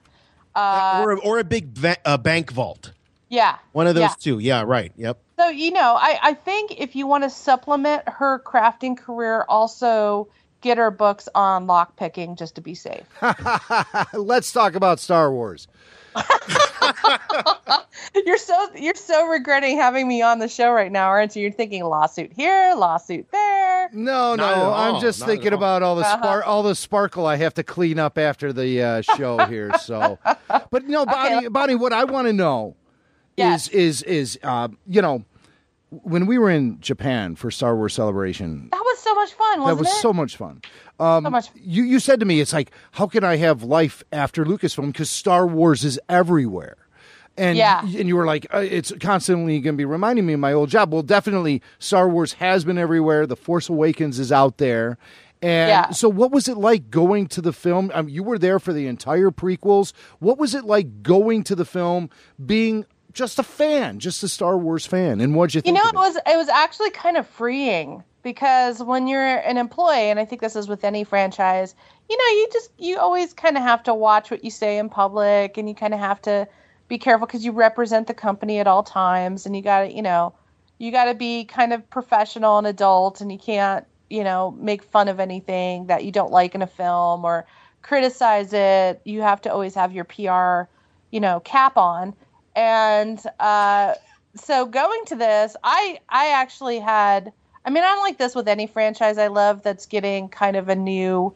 Uh, 0.54 1.02
or, 1.04 1.18
or 1.22 1.38
a 1.38 1.44
big 1.44 1.68
va- 1.68 1.96
uh, 2.04 2.16
bank 2.16 2.50
vault. 2.50 2.92
yeah. 3.28 3.58
One 3.72 3.86
of 3.86 3.94
those 3.94 4.02
yeah. 4.02 4.14
two. 4.18 4.38
Yeah, 4.38 4.62
right. 4.66 4.92
Yep. 4.96 5.18
So, 5.38 5.48
you 5.48 5.70
know, 5.70 5.94
I, 5.96 6.18
I 6.20 6.34
think 6.34 6.80
if 6.80 6.96
you 6.96 7.06
want 7.06 7.22
to 7.24 7.30
supplement 7.30 8.02
her 8.08 8.40
crafting 8.40 8.98
career, 8.98 9.44
also 9.48 10.28
get 10.60 10.78
her 10.78 10.90
books 10.90 11.28
on 11.34 11.66
lockpicking 11.66 12.36
just 12.38 12.54
to 12.56 12.60
be 12.60 12.74
safe. 12.74 13.04
Let's 14.14 14.52
talk 14.52 14.74
about 14.74 15.00
Star 15.00 15.30
Wars. 15.32 15.68
you're 18.26 18.36
so 18.38 18.68
you're 18.74 18.94
so 18.94 19.26
regretting 19.26 19.76
having 19.76 20.08
me 20.08 20.22
on 20.22 20.38
the 20.38 20.48
show 20.48 20.70
right 20.72 20.90
now, 20.90 21.08
aren't 21.08 21.36
you? 21.36 21.42
You're 21.42 21.52
thinking 21.52 21.84
lawsuit 21.84 22.32
here, 22.32 22.74
lawsuit 22.76 23.30
there. 23.30 23.88
No, 23.92 24.34
Not 24.34 24.56
no. 24.56 24.72
I'm 24.72 25.00
just 25.00 25.20
Not 25.20 25.28
thinking 25.28 25.52
all. 25.52 25.58
about 25.58 25.82
all 25.82 25.96
the 25.96 26.06
Uh-huh. 26.06 26.42
all 26.44 26.62
the 26.62 26.74
sparkle 26.74 27.26
I 27.26 27.36
have 27.36 27.54
to 27.54 27.62
clean 27.62 27.98
up 27.98 28.18
after 28.18 28.52
the 28.52 28.82
uh, 28.82 29.00
show 29.02 29.38
here. 29.46 29.72
So, 29.78 30.18
but 30.70 30.84
no, 30.84 31.06
Bonnie, 31.06 31.34
let's- 31.36 31.48
Bonnie, 31.50 31.74
what 31.74 31.92
I 31.92 32.04
want 32.04 32.26
to 32.26 32.32
know 32.32 32.74
Yes. 33.36 33.68
is 33.68 34.02
is 34.02 34.02
is 34.02 34.38
uh, 34.42 34.68
you 34.88 35.02
know 35.02 35.24
when 35.90 36.26
we 36.26 36.38
were 36.38 36.50
in 36.50 36.80
Japan 36.80 37.34
for 37.34 37.50
Star 37.50 37.74
Wars 37.76 37.94
Celebration, 37.94 38.68
That 38.70 38.80
was 38.84 38.98
so 38.98 39.14
much 39.14 39.32
fun, 39.32 39.64
that 39.64 39.76
was 39.76 39.88
it? 39.88 40.00
so 40.00 40.12
much 40.12 40.36
fun. 40.36 40.60
Um, 41.00 41.24
so 41.24 41.30
much. 41.30 41.48
You 41.54 41.82
you 41.84 41.98
said 42.00 42.20
to 42.20 42.26
me, 42.26 42.40
it's 42.40 42.52
like, 42.52 42.70
how 42.92 43.06
can 43.06 43.24
I 43.24 43.36
have 43.36 43.62
life 43.62 44.02
after 44.12 44.44
Lucasfilm 44.44 44.86
because 44.88 45.08
Star 45.10 45.46
Wars 45.46 45.84
is 45.84 45.98
everywhere. 46.08 46.76
And, 47.36 47.56
Yeah. 47.56 47.82
and 47.82 48.08
you 48.08 48.16
were 48.16 48.26
like, 48.26 48.46
uh, 48.52 48.58
it's 48.58 48.92
constantly 49.00 49.60
going 49.60 49.74
to 49.76 49.78
be 49.78 49.84
reminding 49.84 50.26
me 50.26 50.32
of 50.32 50.40
my 50.40 50.52
old 50.52 50.70
job. 50.70 50.92
Well, 50.92 51.02
definitely, 51.04 51.62
Star 51.78 52.08
Wars 52.08 52.32
has 52.34 52.64
been 52.64 52.78
everywhere. 52.78 53.26
The 53.28 53.36
Force 53.36 53.68
Awakens 53.68 54.18
is 54.18 54.32
out 54.32 54.58
there. 54.58 54.98
And 55.40 55.68
Yeah. 55.68 55.90
so, 55.90 56.08
what 56.08 56.32
was 56.32 56.48
it 56.48 56.56
like 56.58 56.90
going 56.90 57.28
to 57.28 57.40
the 57.40 57.52
film? 57.52 57.92
Mean, 57.94 58.08
you 58.08 58.24
were 58.24 58.38
there 58.40 58.58
for 58.58 58.72
the 58.72 58.88
entire 58.88 59.30
prequels. 59.30 59.92
What 60.18 60.36
was 60.36 60.52
it 60.52 60.64
like 60.64 61.04
going 61.04 61.44
to 61.44 61.54
the 61.54 61.64
film, 61.64 62.10
being 62.44 62.86
just 63.18 63.40
a 63.40 63.42
fan, 63.42 63.98
just 63.98 64.22
a 64.22 64.28
Star 64.28 64.56
Wars 64.56 64.86
fan? 64.86 65.20
And 65.20 65.34
what'd 65.34 65.54
you 65.54 65.60
think? 65.60 65.76
You 65.76 65.82
know, 65.82 65.88
it 65.90 65.94
was 65.94 66.16
it 66.16 66.36
was 66.36 66.48
actually 66.48 66.90
kind 66.90 67.16
of 67.16 67.26
freeing 67.26 68.04
because 68.22 68.80
when 68.80 69.08
you're 69.08 69.38
an 69.38 69.58
employee, 69.58 70.08
and 70.08 70.20
I 70.20 70.24
think 70.24 70.40
this 70.40 70.54
is 70.54 70.68
with 70.68 70.84
any 70.84 71.02
franchise, 71.02 71.74
you 72.08 72.16
know, 72.16 72.40
you 72.40 72.48
just 72.52 72.70
you 72.78 72.98
always 72.98 73.34
kind 73.34 73.56
of 73.56 73.64
have 73.64 73.82
to 73.82 73.94
watch 73.94 74.30
what 74.30 74.44
you 74.44 74.52
say 74.52 74.78
in 74.78 74.88
public, 74.88 75.58
and 75.58 75.68
you 75.68 75.74
kind 75.74 75.94
of 75.94 76.00
have 76.00 76.22
to 76.22 76.46
be 76.86 76.96
careful 76.96 77.26
because 77.26 77.44
you 77.44 77.50
represent 77.50 78.06
the 78.06 78.14
company 78.14 78.60
at 78.60 78.68
all 78.68 78.84
times, 78.84 79.46
and 79.46 79.56
you 79.56 79.62
got 79.62 79.80
to, 79.80 79.92
you 79.92 80.02
know, 80.02 80.32
you 80.78 80.92
got 80.92 81.06
to 81.06 81.14
be 81.14 81.44
kind 81.44 81.72
of 81.72 81.90
professional 81.90 82.56
and 82.56 82.68
adult, 82.68 83.20
and 83.20 83.32
you 83.32 83.38
can't, 83.38 83.84
you 84.08 84.22
know, 84.22 84.52
make 84.52 84.84
fun 84.84 85.08
of 85.08 85.18
anything 85.18 85.88
that 85.88 86.04
you 86.04 86.12
don't 86.12 86.30
like 86.30 86.54
in 86.54 86.62
a 86.62 86.68
film 86.68 87.24
or 87.24 87.46
criticize 87.82 88.52
it. 88.52 89.00
You 89.04 89.22
have 89.22 89.40
to 89.40 89.52
always 89.52 89.74
have 89.74 89.92
your 89.92 90.04
PR, 90.04 90.70
you 91.10 91.18
know, 91.18 91.40
cap 91.40 91.76
on, 91.76 92.14
and. 92.58 93.20
uh 93.40 93.94
so 94.36 94.66
going 94.66 95.04
to 95.06 95.16
this, 95.16 95.56
I 95.62 96.00
I 96.08 96.28
actually 96.32 96.78
had. 96.78 97.32
I 97.64 97.70
mean, 97.70 97.84
I'm 97.84 97.98
like 97.98 98.18
this 98.18 98.34
with 98.34 98.48
any 98.48 98.66
franchise 98.66 99.18
I 99.18 99.26
love 99.26 99.62
that's 99.62 99.86
getting 99.86 100.28
kind 100.28 100.56
of 100.56 100.68
a 100.68 100.76
new 100.76 101.34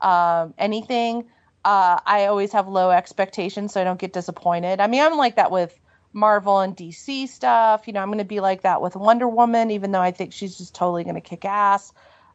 um, 0.00 0.54
anything. 0.58 1.24
Uh, 1.64 1.98
I 2.04 2.26
always 2.26 2.52
have 2.52 2.68
low 2.68 2.90
expectations, 2.90 3.72
so 3.72 3.80
I 3.80 3.84
don't 3.84 3.98
get 3.98 4.12
disappointed. 4.12 4.80
I 4.80 4.86
mean, 4.86 5.02
I'm 5.02 5.16
like 5.16 5.36
that 5.36 5.50
with 5.50 5.76
Marvel 6.12 6.60
and 6.60 6.76
DC 6.76 7.28
stuff. 7.28 7.86
You 7.86 7.94
know, 7.94 8.00
I'm 8.00 8.08
going 8.08 8.18
to 8.18 8.24
be 8.24 8.40
like 8.40 8.62
that 8.62 8.80
with 8.80 8.94
Wonder 8.94 9.28
Woman, 9.28 9.70
even 9.70 9.92
though 9.92 10.00
I 10.00 10.12
think 10.12 10.32
she's 10.32 10.58
just 10.58 10.74
totally 10.74 11.04
going 11.04 11.16
to 11.16 11.20
kick 11.20 11.44
ass. 11.44 11.92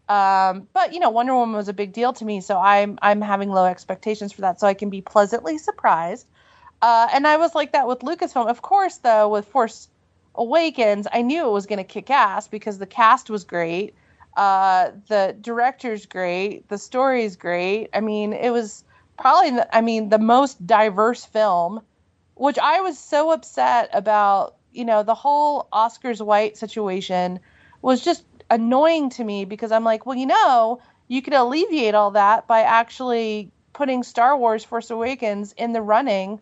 Um, 0.10 0.68
but 0.74 0.94
you 0.94 1.00
know, 1.00 1.10
Wonder 1.10 1.36
Woman 1.36 1.56
was 1.56 1.70
a 1.70 1.74
big 1.74 1.94
deal 1.94 2.14
to 2.14 2.26
me, 2.26 2.42
so 2.42 2.58
I'm 2.58 2.98
I'm 3.02 3.22
having 3.22 3.50
low 3.50 3.66
expectations 3.66 4.34
for 4.34 4.42
that, 4.42 4.60
so 4.60 4.68
I 4.68 4.74
can 4.74 4.90
be 4.90 5.02
pleasantly 5.02 5.58
surprised. 5.58 6.28
Uh, 6.82 7.08
and 7.14 7.26
I 7.26 7.38
was 7.38 7.56
like 7.56 7.72
that 7.72 7.88
with 7.88 8.00
Lucasfilm. 8.00 8.50
Of 8.50 8.62
course, 8.62 8.98
though, 8.98 9.30
with 9.30 9.48
Force 9.48 9.90
Awakens, 10.36 11.08
I 11.12 11.22
knew 11.22 11.48
it 11.48 11.52
was 11.52 11.66
going 11.66 11.78
to 11.78 11.84
kick 11.84 12.10
ass 12.10 12.48
because 12.48 12.78
the 12.78 12.86
cast 12.86 13.30
was 13.30 13.44
great, 13.44 13.96
uh, 14.36 14.92
the 15.08 15.36
director's 15.42 16.06
great, 16.06 16.70
the 16.70 16.78
story's 16.78 17.36
great. 17.36 17.90
I 17.94 18.02
mean, 18.02 18.34
it 18.34 18.52
was 18.52 18.84
probably, 19.18 19.52
the, 19.52 19.76
I 19.76 19.82
mean, 19.82 20.10
the 20.10 20.20
most 20.20 20.66
diverse 20.68 21.26
film, 21.26 21.82
which 22.36 22.60
I 22.60 22.82
was 22.82 23.00
so 23.00 23.32
upset 23.32 23.90
about. 23.94 24.54
You 24.74 24.86
know, 24.86 25.02
the 25.02 25.16
whole 25.16 25.68
Oscars 25.74 26.24
white 26.24 26.56
situation 26.56 27.40
was 27.82 28.04
just 28.04 28.24
annoying 28.52 29.10
to 29.12 29.24
me 29.24 29.46
because 29.46 29.72
I'm 29.72 29.84
like, 29.84 30.06
well, 30.06 30.16
you 30.16 30.28
know, 30.28 30.82
you 31.08 31.24
could 31.24 31.34
alleviate 31.34 31.96
all 31.96 32.12
that 32.12 32.46
by 32.46 32.62
actually 32.62 33.50
putting 33.74 34.04
Star 34.04 34.38
Wars 34.38 34.64
Force 34.64 34.92
Awakens 34.92 35.54
in 35.54 35.74
the 35.74 35.82
running 35.82 36.40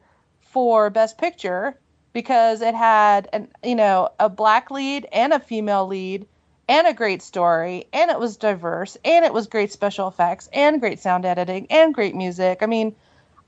for 0.56 0.90
Best 0.90 1.18
Picture 1.18 1.78
because 2.14 2.62
it 2.62 2.74
had 2.74 3.28
an 3.34 3.50
you 3.62 3.76
know 3.76 4.08
a 4.22 4.30
black 4.30 4.72
lead 4.72 5.06
and 5.12 5.34
a 5.34 5.40
female 5.40 5.86
lead 5.86 6.26
and 6.70 6.88
a 6.88 6.94
great 6.94 7.22
story 7.22 7.90
and 7.92 8.10
it 8.10 8.18
was 8.18 8.38
diverse 8.38 8.96
and 9.04 9.26
it 9.26 9.34
was 9.34 9.48
great 9.48 9.74
special 9.74 10.08
effects 10.08 10.48
and 10.54 10.80
great 10.80 10.98
sound 11.02 11.26
editing 11.26 11.68
and 11.70 11.94
great 11.94 12.16
music. 12.16 12.60
I 12.64 12.68
mean, 12.68 12.96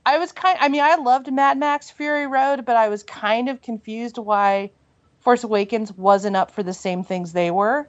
I 0.04 0.18
was 0.18 0.32
kind 0.32 0.58
I 0.60 0.68
mean, 0.68 0.82
I 0.82 0.96
loved 0.96 1.32
Mad 1.32 1.56
Max 1.56 1.90
Fury 1.90 2.26
Road, 2.26 2.66
but 2.66 2.76
I 2.76 2.90
was 2.90 3.04
kind 3.04 3.48
of 3.48 3.62
confused 3.62 4.18
why 4.18 4.70
Force 5.20 5.44
Awakens 5.44 5.90
wasn't 5.90 6.36
up 6.36 6.50
for 6.50 6.62
the 6.62 6.74
same 6.74 7.04
things 7.04 7.32
they 7.32 7.50
were 7.50 7.88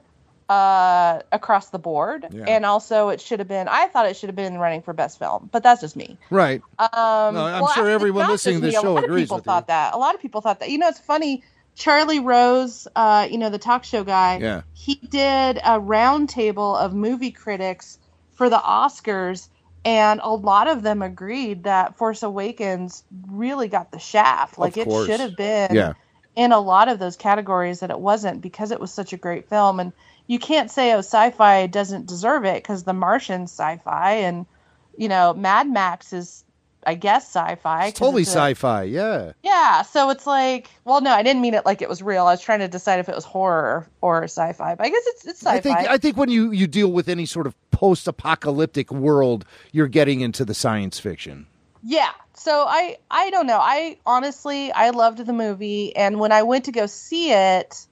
uh, 0.50 1.20
across 1.30 1.68
the 1.68 1.78
board. 1.78 2.26
Yeah. 2.32 2.44
And 2.48 2.66
also, 2.66 3.08
it 3.10 3.20
should 3.20 3.38
have 3.38 3.46
been. 3.48 3.68
I 3.68 3.86
thought 3.86 4.06
it 4.06 4.16
should 4.16 4.28
have 4.28 4.36
been 4.36 4.58
running 4.58 4.82
for 4.82 4.92
best 4.92 5.18
film, 5.18 5.48
but 5.52 5.62
that's 5.62 5.80
just 5.80 5.94
me. 5.96 6.18
Right. 6.28 6.60
Um, 6.78 7.34
No, 7.34 7.44
I'm 7.44 7.62
well, 7.62 7.68
sure 7.72 7.88
everyone 7.88 8.28
listening 8.28 8.56
to 8.56 8.66
this 8.66 8.74
me. 8.74 8.80
show 8.82 8.88
a 8.88 8.94
lot 8.94 9.04
agrees 9.04 9.24
of 9.24 9.26
people 9.28 9.36
with 9.36 9.44
you. 9.44 9.50
thought 9.52 9.66
that. 9.68 9.94
A 9.94 9.98
lot 9.98 10.14
of 10.16 10.20
people 10.20 10.40
thought 10.40 10.58
that. 10.60 10.68
You 10.70 10.78
know, 10.78 10.88
it's 10.88 10.98
funny. 10.98 11.44
Charlie 11.76 12.18
Rose, 12.20 12.88
uh, 12.96 13.28
you 13.30 13.38
know, 13.38 13.48
the 13.48 13.58
talk 13.58 13.84
show 13.84 14.02
guy. 14.02 14.38
Yeah. 14.38 14.62
He 14.74 14.96
did 14.96 15.58
a 15.58 15.78
roundtable 15.80 16.76
of 16.78 16.92
movie 16.92 17.30
critics 17.30 17.98
for 18.32 18.50
the 18.50 18.58
Oscars, 18.58 19.48
and 19.84 20.20
a 20.24 20.30
lot 20.34 20.66
of 20.66 20.82
them 20.82 21.00
agreed 21.00 21.62
that 21.64 21.96
Force 21.96 22.24
Awakens 22.24 23.04
really 23.30 23.68
got 23.68 23.92
the 23.92 24.00
shaft. 24.00 24.58
Like 24.58 24.76
it 24.76 24.90
should 24.90 25.20
have 25.20 25.36
been 25.36 25.74
Yeah. 25.74 25.92
in 26.34 26.50
a 26.52 26.58
lot 26.58 26.88
of 26.88 26.98
those 26.98 27.16
categories 27.16 27.80
that 27.80 27.90
it 27.90 28.00
wasn't 28.00 28.40
because 28.42 28.72
it 28.72 28.80
was 28.80 28.92
such 28.92 29.12
a 29.12 29.16
great 29.16 29.48
film. 29.48 29.78
And 29.78 29.92
you 30.30 30.38
can't 30.38 30.70
say, 30.70 30.92
oh, 30.92 30.98
sci 30.98 31.30
fi 31.30 31.66
doesn't 31.66 32.06
deserve 32.06 32.44
it 32.44 32.62
because 32.62 32.84
The 32.84 32.92
Martian's 32.92 33.50
sci 33.50 33.78
fi 33.78 34.12
and, 34.12 34.46
you 34.96 35.08
know, 35.08 35.34
Mad 35.34 35.68
Max 35.68 36.12
is, 36.12 36.44
I 36.86 36.94
guess, 36.94 37.24
sci 37.24 37.56
fi. 37.56 37.86
It's 37.86 37.98
totally 37.98 38.22
sci-fi. 38.22 38.84
Yeah. 38.84 39.32
Yeah. 39.42 39.82
So 39.82 40.08
it's 40.10 40.28
like, 40.28 40.70
well, 40.84 41.00
no, 41.00 41.10
I 41.10 41.24
didn't 41.24 41.42
mean 41.42 41.54
it 41.54 41.66
like 41.66 41.82
it 41.82 41.88
was 41.88 42.00
real. 42.00 42.26
I 42.26 42.30
was 42.30 42.40
trying 42.40 42.60
to 42.60 42.68
decide 42.68 43.00
if 43.00 43.08
it 43.08 43.14
was 43.16 43.24
horror 43.24 43.88
or 44.02 44.22
sci 44.22 44.52
fi, 44.52 44.76
but 44.76 44.86
I 44.86 44.90
guess 44.90 45.02
it's, 45.06 45.26
it's 45.26 45.40
sci 45.40 45.50
fi. 45.50 45.56
I 45.56 45.60
think 45.60 45.78
I 45.78 45.98
think 45.98 46.16
when 46.16 46.28
you, 46.28 46.52
you 46.52 46.68
deal 46.68 46.92
with 46.92 47.08
any 47.08 47.26
sort 47.26 47.48
of 47.48 47.56
post-apocalyptic 47.72 48.92
world, 48.92 49.44
you're 49.72 49.88
getting 49.88 50.20
into 50.20 50.44
the 50.44 50.54
science 50.54 51.00
fiction. 51.00 51.48
Yeah. 51.82 52.12
So 52.34 52.66
I 52.68 52.98
I 53.10 53.30
don't 53.30 53.48
know. 53.48 53.58
I 53.60 53.98
honestly 54.06 54.70
I 54.70 54.90
loved 54.90 55.18
the 55.26 55.32
movie 55.32 55.96
and 55.96 56.20
when 56.20 56.30
I 56.30 56.44
went 56.44 56.66
to 56.66 56.72
go 56.72 56.86
see 56.86 57.32
it, 57.32 57.84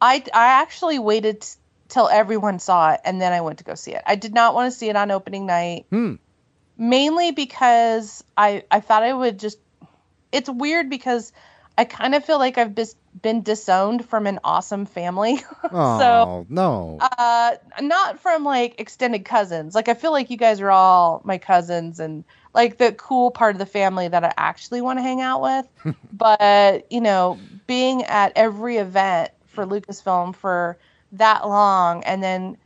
I 0.00 0.22
I 0.32 0.60
actually 0.62 1.00
waited 1.00 1.44
till 1.92 2.08
everyone 2.08 2.58
saw 2.58 2.92
it 2.92 3.00
and 3.04 3.20
then 3.20 3.34
I 3.34 3.42
went 3.42 3.58
to 3.58 3.64
go 3.64 3.74
see 3.74 3.92
it. 3.92 4.02
I 4.06 4.14
did 4.14 4.32
not 4.32 4.54
want 4.54 4.72
to 4.72 4.76
see 4.76 4.88
it 4.88 4.96
on 4.96 5.10
opening 5.10 5.44
night. 5.44 5.84
Hmm. 5.90 6.14
Mainly 6.78 7.32
because 7.32 8.24
I 8.36 8.64
I 8.70 8.80
thought 8.80 9.02
I 9.02 9.12
would 9.12 9.38
just 9.38 9.58
it's 10.32 10.48
weird 10.48 10.88
because 10.88 11.32
I 11.76 11.84
kind 11.84 12.14
of 12.14 12.24
feel 12.24 12.38
like 12.38 12.56
I've 12.56 12.74
bis- 12.74 12.96
been 13.20 13.42
disowned 13.42 14.06
from 14.06 14.26
an 14.26 14.40
awesome 14.42 14.86
family. 14.86 15.38
Oh 15.74 15.98
so 15.98 16.46
no. 16.48 16.98
uh, 17.00 17.52
not 17.80 18.20
from 18.20 18.44
like 18.44 18.80
extended 18.80 19.24
cousins. 19.24 19.74
Like 19.74 19.88
I 19.88 19.94
feel 19.94 20.12
like 20.12 20.30
you 20.30 20.36
guys 20.38 20.60
are 20.60 20.70
all 20.70 21.20
my 21.24 21.38
cousins 21.38 22.00
and 22.00 22.24
like 22.54 22.78
the 22.78 22.92
cool 22.92 23.30
part 23.30 23.54
of 23.54 23.58
the 23.58 23.66
family 23.66 24.08
that 24.08 24.24
I 24.24 24.32
actually 24.36 24.80
want 24.80 24.98
to 24.98 25.02
hang 25.02 25.20
out 25.20 25.42
with. 25.42 25.96
but 26.12 26.90
you 26.90 27.02
know, 27.02 27.38
being 27.66 28.04
at 28.04 28.32
every 28.36 28.78
event 28.78 29.30
for 29.48 29.66
Lucasfilm 29.66 30.34
for 30.34 30.78
that 31.12 31.46
long 31.46 32.04
and 32.04 32.22
then 32.22 32.56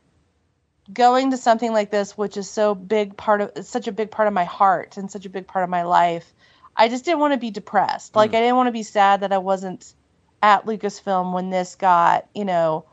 going 0.93 1.33
to 1.33 1.37
something 1.37 1.73
like 1.73 1.91
this, 1.91 2.17
which 2.17 2.37
is 2.37 2.49
so 2.49 2.75
big 2.75 3.17
part 3.17 3.41
of 3.41 3.67
such 3.67 3.89
a 3.89 3.93
big 3.93 4.11
part 4.11 4.29
of 4.29 4.35
my 4.35 4.45
heart 4.45 4.97
and 4.97 5.11
such 5.11 5.27
a 5.27 5.31
big 5.31 5.47
part 5.47 5.65
of 5.65 5.71
my 5.71 5.83
life. 5.83 6.33
I 6.77 6.89
just 6.89 7.05
didn't 7.05 7.21
want 7.21 7.33
to 7.33 7.39
be 7.39 7.51
depressed. 7.51 8.15
Like 8.15 8.31
I 8.35 8.41
didn't 8.41 8.57
want 8.57 8.69
to 8.69 8.73
be 8.73 8.83
sad 8.83 9.21
that 9.21 9.33
I 9.33 9.39
wasn't 9.39 9.95
at 10.43 10.67
Lucasfilm 10.67 11.33
when 11.33 11.51
this 11.51 11.75
got, 11.75 12.29
you 12.35 12.45
know, 12.45 12.85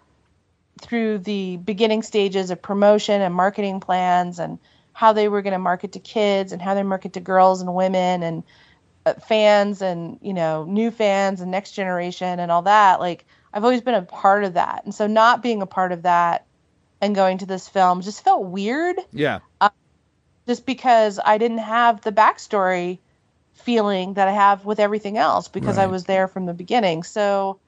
through 0.81 1.19
the 1.19 1.57
beginning 1.57 2.01
stages 2.01 2.49
of 2.49 2.61
promotion 2.61 3.21
and 3.21 3.33
marketing 3.33 3.79
plans 3.79 4.39
and 4.39 4.57
how 4.93 5.13
they 5.13 5.27
were 5.27 5.41
going 5.41 5.53
to 5.53 5.59
market 5.59 5.93
to 5.93 5.99
kids 5.99 6.51
and 6.51 6.61
how 6.61 6.73
they 6.73 6.83
market 6.83 7.13
to 7.13 7.19
girls 7.19 7.61
and 7.61 7.73
women 7.75 8.23
and 8.23 8.43
uh, 9.05 9.13
fans 9.15 9.81
and 9.81 10.17
you 10.21 10.33
know 10.33 10.63
new 10.65 10.89
fans 10.89 11.41
and 11.41 11.51
next 11.51 11.71
generation 11.71 12.39
and 12.39 12.51
all 12.51 12.61
that 12.61 12.99
like 12.99 13.25
i've 13.53 13.63
always 13.63 13.81
been 13.81 13.93
a 13.93 14.01
part 14.01 14.43
of 14.43 14.55
that. 14.55 14.83
And 14.83 14.93
so 14.93 15.07
not 15.07 15.43
being 15.43 15.61
a 15.61 15.67
part 15.67 15.91
of 15.91 16.03
that 16.03 16.45
and 17.01 17.15
going 17.15 17.37
to 17.39 17.45
this 17.45 17.67
film 17.67 18.01
just 18.01 18.23
felt 18.23 18.45
weird. 18.45 18.97
Yeah. 19.11 19.39
just 20.47 20.65
because 20.65 21.19
i 21.23 21.37
didn't 21.37 21.59
have 21.59 22.01
the 22.01 22.11
backstory 22.11 22.99
feeling 23.53 24.15
that 24.15 24.27
i 24.27 24.31
have 24.31 24.65
with 24.65 24.79
everything 24.79 25.17
else 25.17 25.47
because 25.47 25.77
i 25.77 25.85
was 25.85 26.05
there 26.05 26.27
from 26.27 26.45
the 26.45 26.53
beginning. 26.53 27.03
So 27.03 27.59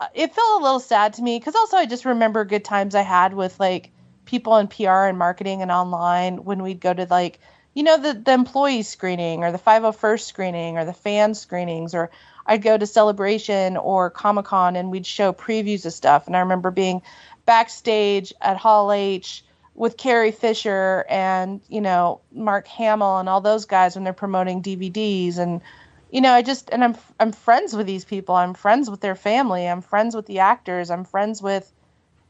uh, 0.00 0.08
it 0.14 0.34
felt 0.34 0.60
a 0.60 0.64
little 0.64 0.80
sad 0.80 1.14
to 1.14 1.22
me 1.22 1.38
because 1.38 1.54
also 1.54 1.76
i 1.76 1.86
just 1.86 2.04
remember 2.04 2.44
good 2.44 2.64
times 2.64 2.94
i 2.94 3.02
had 3.02 3.34
with 3.34 3.58
like 3.60 3.90
people 4.24 4.56
in 4.56 4.68
pr 4.68 4.88
and 4.88 5.18
marketing 5.18 5.62
and 5.62 5.70
online 5.70 6.44
when 6.44 6.62
we'd 6.62 6.80
go 6.80 6.92
to 6.92 7.06
like 7.10 7.40
you 7.74 7.82
know 7.82 7.96
the 7.98 8.14
the 8.14 8.32
employee 8.32 8.82
screening 8.82 9.44
or 9.44 9.52
the 9.52 9.58
501st 9.58 10.20
screening 10.20 10.78
or 10.78 10.84
the 10.84 10.92
fan 10.92 11.34
screenings 11.34 11.94
or 11.94 12.10
I'd 12.46 12.62
go 12.62 12.76
to 12.76 12.86
Celebration 12.86 13.76
or 13.76 14.10
Comic 14.10 14.46
Con 14.46 14.76
and 14.76 14.90
we'd 14.90 15.06
show 15.06 15.32
previews 15.32 15.86
of 15.86 15.92
stuff. 15.92 16.26
And 16.26 16.36
I 16.36 16.40
remember 16.40 16.70
being 16.70 17.02
backstage 17.44 18.32
at 18.40 18.56
Hall 18.56 18.92
H 18.92 19.44
with 19.74 19.96
Carrie 19.96 20.32
Fisher 20.32 21.04
and 21.08 21.60
you 21.68 21.80
know 21.80 22.20
Mark 22.32 22.66
Hamill 22.66 23.18
and 23.18 23.28
all 23.28 23.40
those 23.40 23.64
guys 23.64 23.94
when 23.94 24.04
they're 24.04 24.12
promoting 24.12 24.62
DVDs 24.62 25.38
and 25.38 25.60
you 26.10 26.20
know 26.20 26.32
I 26.32 26.42
just 26.42 26.68
and 26.70 26.84
I'm 26.84 26.96
I'm 27.18 27.32
friends 27.32 27.74
with 27.74 27.86
these 27.86 28.04
people. 28.04 28.34
I'm 28.34 28.54
friends 28.54 28.90
with 28.90 29.00
their 29.00 29.14
family. 29.14 29.66
I'm 29.66 29.80
friends 29.80 30.14
with 30.14 30.26
the 30.26 30.40
actors. 30.40 30.90
I'm 30.90 31.04
friends 31.04 31.40
with 31.40 31.72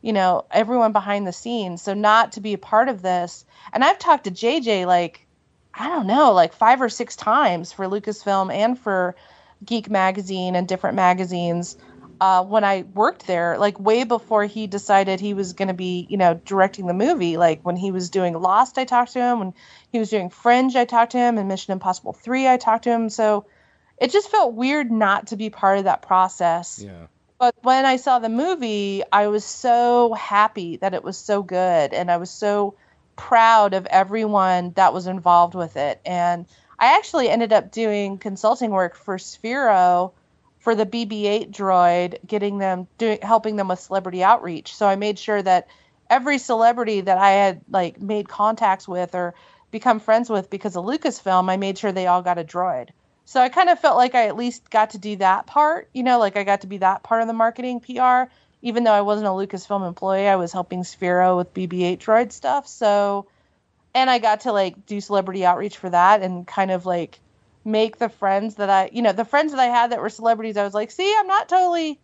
you 0.03 0.12
know 0.12 0.44
everyone 0.51 0.92
behind 0.92 1.27
the 1.27 1.33
scenes. 1.33 1.83
So 1.83 1.94
not 1.94 2.33
to 2.33 2.40
be 2.40 2.55
a 2.55 2.59
part 2.59 2.88
of 2.88 3.03
this 3.03 3.44
and 3.72 3.85
I've 3.85 3.98
talked 3.98 4.25
to 4.25 4.31
JJ 4.31 4.87
like 4.87 5.27
I 5.75 5.88
don't 5.88 6.07
know, 6.07 6.33
like 6.33 6.53
five 6.53 6.83
or 6.83 6.88
six 6.88 7.16
times 7.16 7.72
for 7.72 7.87
Lucasfilm 7.87 8.53
and 8.53 8.79
for 8.79 9.16
Geek 9.64 9.90
Magazine 9.90 10.57
and 10.57 10.66
different 10.66 10.96
magazines 10.96 11.77
uh, 12.22 12.44
when 12.44 12.62
I 12.62 12.85
worked 12.94 13.27
there, 13.27 13.59
like 13.59 13.81
way 13.81 14.05
before 14.05 14.44
he 14.44 14.68
decided 14.68 15.18
he 15.18 15.35
was 15.35 15.55
going 15.55 15.66
to 15.66 15.75
be, 15.75 16.07
you 16.09 16.16
know, 16.16 16.35
directing 16.35 16.87
the 16.87 16.94
movie. 16.94 17.37
Like 17.37 17.64
when 17.64 17.75
he 17.75 17.90
was 17.90 18.11
doing 18.11 18.40
Lost, 18.40 18.79
I 18.79 18.85
talked 18.85 19.14
to 19.14 19.18
him. 19.18 19.38
When 19.40 19.55
he 19.90 19.98
was 19.98 20.09
doing 20.09 20.31
Fringe, 20.31 20.77
I 20.77 20.85
talked 20.85 21.12
to 21.12 21.18
him. 21.18 21.37
And 21.37 21.48
Mission 21.48 21.72
Impossible 21.72 22.12
3, 22.12 22.46
I 22.46 22.59
talked 22.59 22.85
to 22.85 22.90
him. 22.90 23.09
So 23.09 23.46
it 23.98 24.12
just 24.12 24.31
felt 24.31 24.55
weird 24.55 24.92
not 24.92 25.27
to 25.29 25.37
be 25.37 25.51
part 25.51 25.79
of 25.79 25.85
that 25.85 26.03
process. 26.03 26.81
Yeah. 26.85 27.07
But 27.40 27.57
when 27.62 27.87
I 27.87 27.96
saw 27.96 28.20
the 28.20 28.29
movie, 28.29 29.03
I 29.11 29.27
was 29.27 29.44
so 29.44 30.12
happy 30.12 30.77
that 30.77 30.94
it 30.94 31.03
was 31.03 31.18
so 31.18 31.42
good. 31.42 31.92
And 31.92 32.09
I 32.09 32.18
was 32.18 32.31
so 32.31 32.77
proud 33.16 33.75
of 33.75 33.85
everyone 33.87 34.75
that 34.77 34.94
was 34.94 35.09
involved 35.09 35.57
with 35.57 35.77
it. 35.77 36.01
And 36.07 36.46
I 36.83 36.97
actually 36.97 37.29
ended 37.29 37.53
up 37.53 37.71
doing 37.71 38.18
consulting 38.18 38.73
work 38.73 38.97
for 38.97 39.16
Sphero 39.16 40.11
for 40.59 40.75
the 40.75 40.85
BB-8 40.85 41.53
droid, 41.53 42.18
getting 42.27 42.59
them 42.59 42.88
doing 42.99 43.21
helping 43.23 43.55
them 43.55 43.68
with 43.68 43.79
celebrity 43.79 44.25
outreach. 44.25 44.75
So 44.75 44.88
I 44.88 44.97
made 44.97 45.16
sure 45.16 45.40
that 45.40 45.68
every 46.11 46.38
celebrity 46.38 47.03
that 47.03 47.18
I 47.18 47.31
had 47.31 47.61
like 47.71 48.03
made 48.03 48.29
contacts 48.29 48.88
with 48.88 49.14
or 49.14 49.35
become 49.71 50.01
friends 50.01 50.29
with 50.29 50.51
because 50.51 50.75
of 50.75 50.85
Lucasfilm, 50.85 51.49
I 51.49 51.57
made 51.57 51.79
sure 51.79 51.92
they 51.92 52.09
all 52.09 52.21
got 52.21 52.38
a 52.38 52.45
droid. 52.45 52.88
So 53.27 53.40
I 53.40 53.49
kind 53.49 53.68
of 53.68 53.79
felt 53.79 53.97
like 53.97 54.16
I 54.16 54.27
at 54.27 54.37
least 54.37 54.68
got 54.68 54.90
to 54.90 54.99
do 54.99 55.14
that 55.16 55.47
part, 55.47 55.88
you 55.95 56.03
know, 56.03 56.18
like 56.18 56.37
I 56.37 56.42
got 56.42 56.62
to 56.62 56.66
be 56.66 56.79
that 56.79 57.05
part 57.05 57.23
of 57.23 57.29
the 57.29 57.33
marketing 57.33 57.79
PR 57.79 58.25
even 58.62 58.85
though 58.85 58.92
I 58.92 59.01
wasn't 59.03 59.27
a 59.27 59.31
Lucasfilm 59.31 59.87
employee, 59.87 60.29
I 60.29 60.37
was 60.37 60.53
helping 60.53 60.83
Sphero 60.83 61.37
with 61.37 61.53
BB-8 61.53 61.99
droid 61.99 62.33
stuff. 62.33 62.68
So, 62.68 63.27
and 63.94 64.09
I 64.11 64.18
got 64.18 64.40
to 64.42 64.52
like 64.52 64.87
do 64.87 65.00
celebrity 65.00 65.44
outreach 65.44 65.76
for 65.78 65.90
that 65.90 66.22
and 66.22 66.46
kind 66.46 66.70
of 66.70 66.87
like 66.87 67.20
make 67.64 67.98
the 67.98 68.09
friends 68.09 68.57
that 68.57 68.70
I, 68.70 68.90
you 68.92 69.02
know, 69.02 69.12
the 69.12 69.24
friends 69.24 69.52
that 69.52 69.61
I 69.61 69.66
had 69.66 69.92
that 69.92 70.00
were 70.00 70.09
celebrities. 70.09 70.57
I 70.57 70.64
was 70.64 70.74
like, 70.74 70.90
see, 70.90 71.14
I'm 71.18 71.26
not 71.26 71.48
totally 71.48 72.00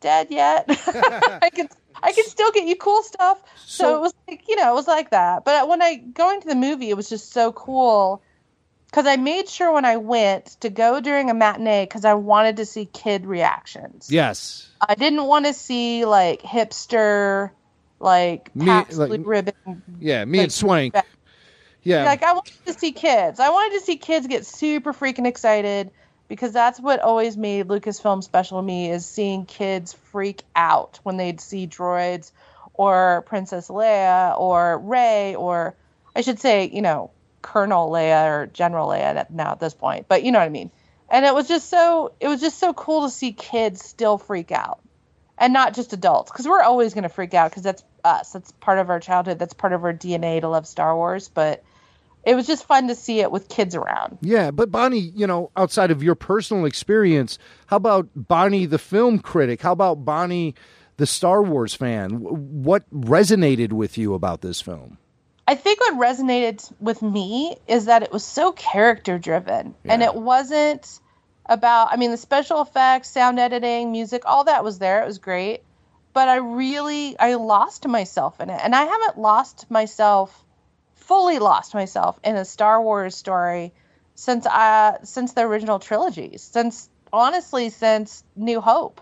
dead 0.00 0.28
yet. 0.30 0.64
I 0.68 1.50
can, 1.52 1.68
I 2.02 2.12
can 2.12 2.24
still 2.24 2.50
get 2.52 2.66
you 2.66 2.76
cool 2.76 3.02
stuff. 3.02 3.40
So, 3.56 3.84
So- 3.84 3.96
it 3.96 4.00
was 4.00 4.14
like, 4.28 4.48
you 4.48 4.56
know, 4.56 4.72
it 4.72 4.74
was 4.74 4.88
like 4.88 5.10
that. 5.10 5.44
But 5.44 5.68
when 5.68 5.82
I 5.82 5.96
going 5.96 6.40
to 6.40 6.48
the 6.48 6.54
movie, 6.56 6.90
it 6.90 6.96
was 6.96 7.08
just 7.08 7.32
so 7.32 7.52
cool 7.52 8.22
because 8.86 9.06
I 9.06 9.16
made 9.16 9.48
sure 9.48 9.72
when 9.72 9.84
I 9.84 9.96
went 9.98 10.46
to 10.60 10.70
go 10.70 11.00
during 11.00 11.28
a 11.30 11.34
matinee 11.34 11.84
because 11.84 12.04
I 12.04 12.14
wanted 12.14 12.56
to 12.56 12.64
see 12.66 12.86
kid 12.86 13.26
reactions. 13.26 14.10
Yes. 14.10 14.68
I 14.80 14.94
didn't 14.94 15.24
want 15.24 15.46
to 15.46 15.52
see 15.52 16.04
like 16.04 16.42
hipster, 16.42 17.50
like 18.00 18.54
Me- 18.56 18.84
like- 18.92 19.20
Ribbon. 19.24 19.82
Yeah, 20.00 20.24
me 20.24 20.38
like, 20.38 20.44
and 20.44 20.52
Swank. 20.52 20.94
Yeah. 21.86 22.04
Like 22.04 22.24
I 22.24 22.32
wanted 22.32 22.52
to 22.66 22.72
see 22.74 22.92
kids. 22.92 23.38
I 23.38 23.50
wanted 23.50 23.78
to 23.78 23.84
see 23.84 23.96
kids 23.96 24.26
get 24.26 24.44
super 24.44 24.92
freaking 24.92 25.26
excited 25.26 25.92
because 26.28 26.52
that's 26.52 26.80
what 26.80 27.00
always 27.00 27.36
made 27.36 27.68
Lucasfilm 27.68 28.24
special 28.24 28.60
to 28.60 28.66
me 28.66 28.90
is 28.90 29.06
seeing 29.06 29.46
kids 29.46 29.92
freak 29.92 30.42
out 30.56 30.98
when 31.04 31.16
they'd 31.16 31.40
see 31.40 31.68
droids 31.68 32.32
or 32.74 33.24
Princess 33.28 33.68
Leia 33.68 34.38
or 34.38 34.78
Rey 34.78 35.36
or 35.36 35.76
I 36.16 36.22
should 36.22 36.40
say, 36.40 36.68
you 36.72 36.82
know, 36.82 37.12
Colonel 37.40 37.88
Leia 37.88 38.30
or 38.30 38.46
General 38.46 38.88
Leia 38.88 39.30
now 39.30 39.52
at 39.52 39.60
this 39.60 39.74
point. 39.74 40.06
But 40.08 40.24
you 40.24 40.32
know 40.32 40.40
what 40.40 40.46
I 40.46 40.50
mean. 40.50 40.72
And 41.08 41.24
it 41.24 41.34
was 41.34 41.46
just 41.46 41.70
so 41.70 42.12
it 42.18 42.26
was 42.26 42.40
just 42.40 42.58
so 42.58 42.74
cool 42.74 43.02
to 43.02 43.10
see 43.10 43.32
kids 43.32 43.84
still 43.84 44.18
freak 44.18 44.50
out 44.50 44.80
and 45.38 45.52
not 45.52 45.74
just 45.74 45.92
adults 45.92 46.30
because 46.30 46.48
we're 46.48 46.62
always 46.62 46.94
going 46.94 47.04
to 47.04 47.08
freak 47.08 47.34
out 47.34 47.50
because 47.50 47.62
that's 47.62 47.84
us 48.04 48.32
that's 48.32 48.52
part 48.52 48.78
of 48.78 48.90
our 48.90 49.00
childhood 49.00 49.38
that's 49.38 49.54
part 49.54 49.72
of 49.72 49.84
our 49.84 49.92
dna 49.92 50.40
to 50.40 50.48
love 50.48 50.66
star 50.66 50.96
wars 50.96 51.28
but 51.28 51.62
it 52.26 52.34
was 52.34 52.46
just 52.46 52.66
fun 52.66 52.88
to 52.88 52.94
see 52.94 53.20
it 53.20 53.30
with 53.30 53.48
kids 53.48 53.74
around 53.74 54.18
Yeah, 54.20 54.50
but 54.50 54.70
Bonnie, 54.70 54.98
you 55.14 55.26
know, 55.26 55.50
outside 55.56 55.90
of 55.90 56.02
your 56.02 56.14
personal 56.14 56.66
experience, 56.66 57.38
how 57.66 57.76
about 57.76 58.08
Bonnie 58.14 58.66
the 58.66 58.78
film 58.78 59.20
critic? 59.20 59.62
How 59.62 59.72
about 59.72 60.04
Bonnie 60.04 60.54
the 60.98 61.06
Star 61.06 61.42
Wars 61.42 61.74
fan? 61.74 62.10
What 62.20 62.84
resonated 62.90 63.72
with 63.72 63.96
you 63.96 64.12
about 64.12 64.42
this 64.42 64.60
film? 64.60 64.98
i 65.48 65.54
think 65.54 65.80
what 65.80 65.94
resonated 65.94 66.72
with 66.80 67.02
me 67.02 67.56
is 67.66 67.86
that 67.86 68.02
it 68.02 68.12
was 68.12 68.24
so 68.24 68.52
character 68.52 69.18
driven 69.18 69.74
and 69.84 70.02
it 70.02 70.14
wasn't 70.14 71.00
about 71.46 71.92
i 71.92 71.96
mean 71.96 72.10
the 72.10 72.16
special 72.16 72.60
effects 72.60 73.08
sound 73.08 73.38
editing 73.38 73.92
music 73.92 74.22
all 74.26 74.44
that 74.44 74.64
was 74.64 74.78
there 74.78 75.02
it 75.02 75.06
was 75.06 75.18
great 75.18 75.62
but 76.12 76.28
i 76.28 76.36
really 76.36 77.18
i 77.18 77.34
lost 77.34 77.86
myself 77.86 78.40
in 78.40 78.50
it 78.50 78.60
and 78.62 78.74
i 78.74 78.84
haven't 78.84 79.18
lost 79.18 79.70
myself 79.70 80.44
fully 81.06 81.38
lost 81.38 81.72
myself 81.72 82.18
in 82.24 82.36
a 82.36 82.44
Star 82.44 82.82
Wars 82.82 83.14
story 83.14 83.72
since 84.14 84.46
uh 84.46 84.98
since 85.04 85.32
the 85.32 85.42
original 85.42 85.78
trilogies, 85.78 86.42
since 86.42 86.88
honestly 87.12 87.70
since 87.70 88.24
New 88.34 88.60
Hope, 88.60 89.00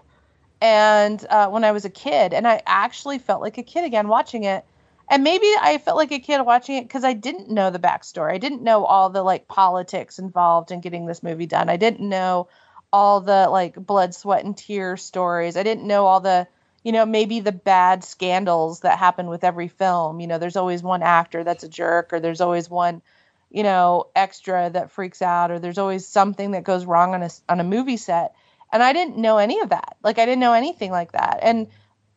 and 0.60 1.24
uh, 1.28 1.48
when 1.48 1.64
I 1.64 1.72
was 1.72 1.84
a 1.84 1.90
kid, 1.90 2.32
and 2.32 2.46
I 2.46 2.62
actually 2.66 3.18
felt 3.18 3.40
like 3.42 3.58
a 3.58 3.62
kid 3.62 3.84
again 3.84 4.08
watching 4.08 4.44
it. 4.44 4.64
And 5.10 5.22
maybe 5.22 5.46
I 5.60 5.78
felt 5.78 5.98
like 5.98 6.12
a 6.12 6.18
kid 6.18 6.40
watching 6.40 6.76
it 6.76 6.84
because 6.84 7.04
I 7.04 7.12
didn't 7.12 7.50
know 7.50 7.70
the 7.70 7.78
backstory. 7.78 8.32
I 8.32 8.38
didn't 8.38 8.62
know 8.62 8.84
all 8.86 9.10
the 9.10 9.22
like 9.22 9.46
politics 9.46 10.18
involved 10.18 10.70
in 10.70 10.80
getting 10.80 11.04
this 11.04 11.22
movie 11.22 11.46
done. 11.46 11.68
I 11.68 11.76
didn't 11.76 12.08
know 12.08 12.48
all 12.92 13.20
the 13.20 13.48
like 13.48 13.74
blood, 13.74 14.14
sweat, 14.14 14.44
and 14.44 14.56
tear 14.56 14.96
stories. 14.96 15.56
I 15.56 15.62
didn't 15.62 15.86
know 15.86 16.06
all 16.06 16.20
the 16.20 16.46
you 16.84 16.92
know, 16.92 17.06
maybe 17.06 17.40
the 17.40 17.50
bad 17.50 18.04
scandals 18.04 18.80
that 18.80 18.98
happen 18.98 19.26
with 19.26 19.42
every 19.42 19.68
film. 19.68 20.20
You 20.20 20.26
know, 20.26 20.38
there's 20.38 20.56
always 20.56 20.82
one 20.82 21.02
actor 21.02 21.42
that's 21.42 21.64
a 21.64 21.68
jerk, 21.68 22.12
or 22.12 22.20
there's 22.20 22.42
always 22.42 22.68
one, 22.70 23.02
you 23.50 23.62
know, 23.62 24.08
extra 24.14 24.70
that 24.70 24.92
freaks 24.92 25.22
out, 25.22 25.50
or 25.50 25.58
there's 25.58 25.78
always 25.78 26.06
something 26.06 26.52
that 26.52 26.62
goes 26.62 26.84
wrong 26.84 27.14
on 27.14 27.22
a 27.22 27.30
on 27.48 27.58
a 27.58 27.64
movie 27.64 27.96
set. 27.96 28.34
And 28.70 28.82
I 28.82 28.92
didn't 28.92 29.16
know 29.16 29.38
any 29.38 29.60
of 29.60 29.70
that. 29.70 29.96
Like 30.04 30.18
I 30.18 30.26
didn't 30.26 30.40
know 30.40 30.52
anything 30.52 30.90
like 30.90 31.12
that. 31.12 31.38
And 31.42 31.68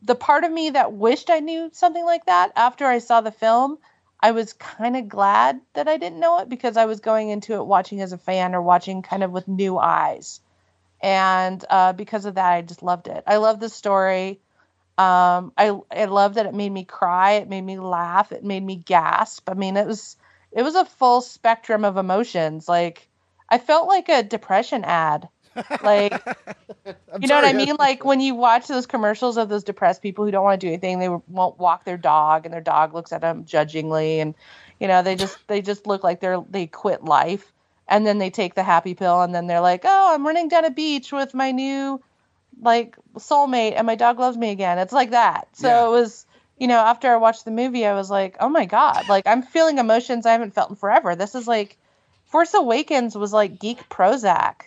the 0.01 0.15
part 0.15 0.43
of 0.43 0.51
me 0.51 0.71
that 0.71 0.93
wished 0.93 1.29
I 1.29 1.39
knew 1.39 1.69
something 1.73 2.03
like 2.05 2.25
that 2.25 2.51
after 2.55 2.85
I 2.85 2.99
saw 2.99 3.21
the 3.21 3.31
film, 3.31 3.77
I 4.19 4.31
was 4.31 4.53
kind 4.53 4.97
of 4.97 5.07
glad 5.07 5.61
that 5.73 5.87
I 5.87 5.97
didn't 5.97 6.19
know 6.19 6.39
it 6.39 6.49
because 6.49 6.75
I 6.75 6.85
was 6.85 6.99
going 6.99 7.29
into 7.29 7.53
it 7.53 7.65
watching 7.65 8.01
as 8.01 8.11
a 8.11 8.17
fan 8.17 8.53
or 8.53 8.61
watching 8.61 9.01
kind 9.01 9.23
of 9.23 9.31
with 9.31 9.47
new 9.47 9.77
eyes. 9.77 10.41
And 11.01 11.63
uh, 11.69 11.93
because 11.93 12.25
of 12.25 12.35
that, 12.35 12.51
I 12.51 12.61
just 12.63 12.83
loved 12.83 13.07
it. 13.07 13.23
I 13.27 13.37
love 13.37 13.59
the 13.59 13.69
story. 13.69 14.41
Um, 14.97 15.53
I 15.57 15.77
I 15.91 16.05
love 16.05 16.35
that 16.35 16.47
it 16.47 16.53
made 16.55 16.71
me 16.71 16.83
cry. 16.83 17.33
It 17.33 17.49
made 17.49 17.61
me 17.61 17.77
laugh. 17.79 18.31
It 18.31 18.43
made 18.43 18.63
me 18.63 18.77
gasp. 18.77 19.49
I 19.49 19.53
mean, 19.53 19.77
it 19.77 19.85
was 19.85 20.17
it 20.51 20.63
was 20.63 20.75
a 20.75 20.85
full 20.85 21.21
spectrum 21.21 21.85
of 21.85 21.97
emotions. 21.97 22.67
Like 22.67 23.07
I 23.49 23.59
felt 23.59 23.87
like 23.87 24.09
a 24.09 24.23
depression 24.23 24.83
ad. 24.83 25.29
Like 25.83 26.13
you 27.19 27.27
know 27.27 27.35
what 27.35 27.45
I 27.45 27.53
mean? 27.53 27.75
Like 27.77 28.03
when 28.05 28.21
you 28.21 28.35
watch 28.35 28.67
those 28.67 28.85
commercials 28.85 29.37
of 29.37 29.49
those 29.49 29.63
depressed 29.63 30.01
people 30.01 30.25
who 30.25 30.31
don't 30.31 30.43
want 30.43 30.59
to 30.59 30.65
do 30.65 30.71
anything, 30.71 30.99
they 30.99 31.09
won't 31.09 31.59
walk 31.59 31.83
their 31.85 31.97
dog, 31.97 32.45
and 32.45 32.53
their 32.53 32.61
dog 32.61 32.93
looks 32.93 33.11
at 33.11 33.21
them 33.21 33.45
judgingly, 33.45 34.19
and 34.19 34.35
you 34.79 34.87
know 34.87 35.03
they 35.03 35.15
just 35.15 35.37
they 35.47 35.61
just 35.61 35.85
look 35.85 36.03
like 36.03 36.19
they're 36.21 36.43
they 36.49 36.67
quit 36.67 37.03
life, 37.03 37.53
and 37.87 38.05
then 38.05 38.17
they 38.17 38.29
take 38.29 38.55
the 38.55 38.63
happy 38.63 38.95
pill, 38.95 39.21
and 39.21 39.33
then 39.33 39.47
they're 39.47 39.61
like, 39.61 39.81
oh, 39.83 40.13
I'm 40.13 40.25
running 40.25 40.47
down 40.47 40.65
a 40.65 40.71
beach 40.71 41.11
with 41.11 41.33
my 41.33 41.51
new 41.51 42.01
like 42.61 42.95
soulmate 43.15 43.73
and 43.75 43.85
my 43.87 43.95
dog 43.95 44.19
loves 44.19 44.37
me 44.37 44.49
again. 44.51 44.79
It's 44.79 44.93
like 44.93 45.11
that. 45.11 45.47
So 45.53 45.67
Yeah. 45.67 45.87
it 45.87 45.89
was, 45.89 46.25
you 46.57 46.67
know, 46.67 46.79
after 46.79 47.11
I 47.11 47.17
watched 47.17 47.45
the 47.45 47.51
movie, 47.51 47.85
I 47.85 47.93
was 47.93 48.09
like, 48.09 48.37
oh 48.39 48.49
my 48.49 48.65
god, 48.65 49.07
like 49.07 49.27
I'm 49.27 49.43
feeling 49.43 49.77
emotions 49.77 50.25
I 50.25 50.31
haven't 50.31 50.53
felt 50.53 50.69
in 50.69 50.75
forever. 50.75 51.15
This 51.15 51.35
is 51.35 51.47
like, 51.47 51.77
Force 52.25 52.53
Awakens 52.53 53.15
was 53.17 53.31
like 53.31 53.59
geek 53.59 53.87
Prozac. 53.89 54.63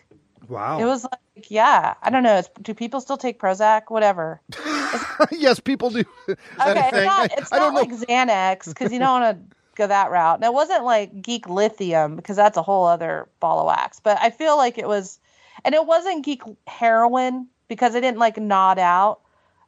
Wow. 0.49 0.79
It 0.81 0.85
was 0.85 1.05
like, 1.05 1.51
yeah, 1.51 1.95
I 2.03 2.11
don't 2.11 2.23
know. 2.23 2.39
It's, 2.39 2.49
do 2.63 2.75
people 2.75 3.01
still 3.01 3.17
take 3.17 3.39
Prozac? 3.39 3.83
Whatever. 3.89 4.41
yes, 5.31 5.61
people 5.61 5.91
do. 5.91 6.05
Is 6.29 6.37
that 6.57 6.77
a 6.77 6.81
Okay, 6.81 6.89
it's 6.89 7.07
not, 7.07 7.33
it's 7.39 7.53
I 7.53 7.59
don't 7.59 7.75
not 7.75 7.89
know. 7.89 7.97
like 7.97 8.09
Xanax 8.09 8.67
because 8.67 8.93
you 8.93 8.99
don't 8.99 9.21
want 9.21 9.39
to 9.51 9.57
go 9.77 9.87
that 9.87 10.11
route. 10.11 10.37
And 10.37 10.45
it 10.45 10.53
wasn't 10.53 10.85
like 10.85 11.23
geek 11.23 11.49
lithium 11.49 12.17
because 12.17 12.37
that's 12.37 12.57
a 12.57 12.63
whole 12.63 12.87
other 12.87 13.29
ball 13.41 13.61
of 13.61 13.67
wax. 13.67 14.01
But 14.01 14.19
I 14.21 14.31
feel 14.31 14.57
like 14.57 14.79
it 14.79 14.89
was, 14.89 15.19
and 15.65 15.75
it 15.75 15.87
wasn't 15.87 16.25
geek 16.25 16.43
heroin 16.67 17.47
because 17.71 17.95
I 17.97 18.01
didn't 18.01 18.19
like 18.19 18.37
nod 18.37 18.79
out. 18.79 19.21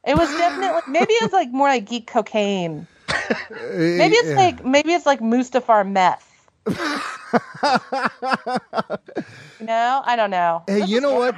It 0.05 0.15
was 0.15 0.29
definitely 0.29 0.81
maybe 0.91 1.13
it's 1.13 1.33
like 1.33 1.49
more 1.51 1.69
like 1.69 1.85
geek 1.89 2.05
cocaine. 2.05 2.85
Maybe 3.49 4.15
it's 4.15 4.29
Yeah. 4.29 4.35
like 4.35 4.65
maybe 4.65 4.91
it's 4.93 5.05
like 5.05 5.19
Mustafar 5.21 5.89
meth. 5.89 6.29
you 9.59 9.65
know, 9.65 10.01
I 10.05 10.15
don't 10.15 10.29
know. 10.31 10.63
Hey, 10.67 10.81
This 10.81 10.89
you 10.89 10.99
know 11.01 11.13
what? 11.13 11.35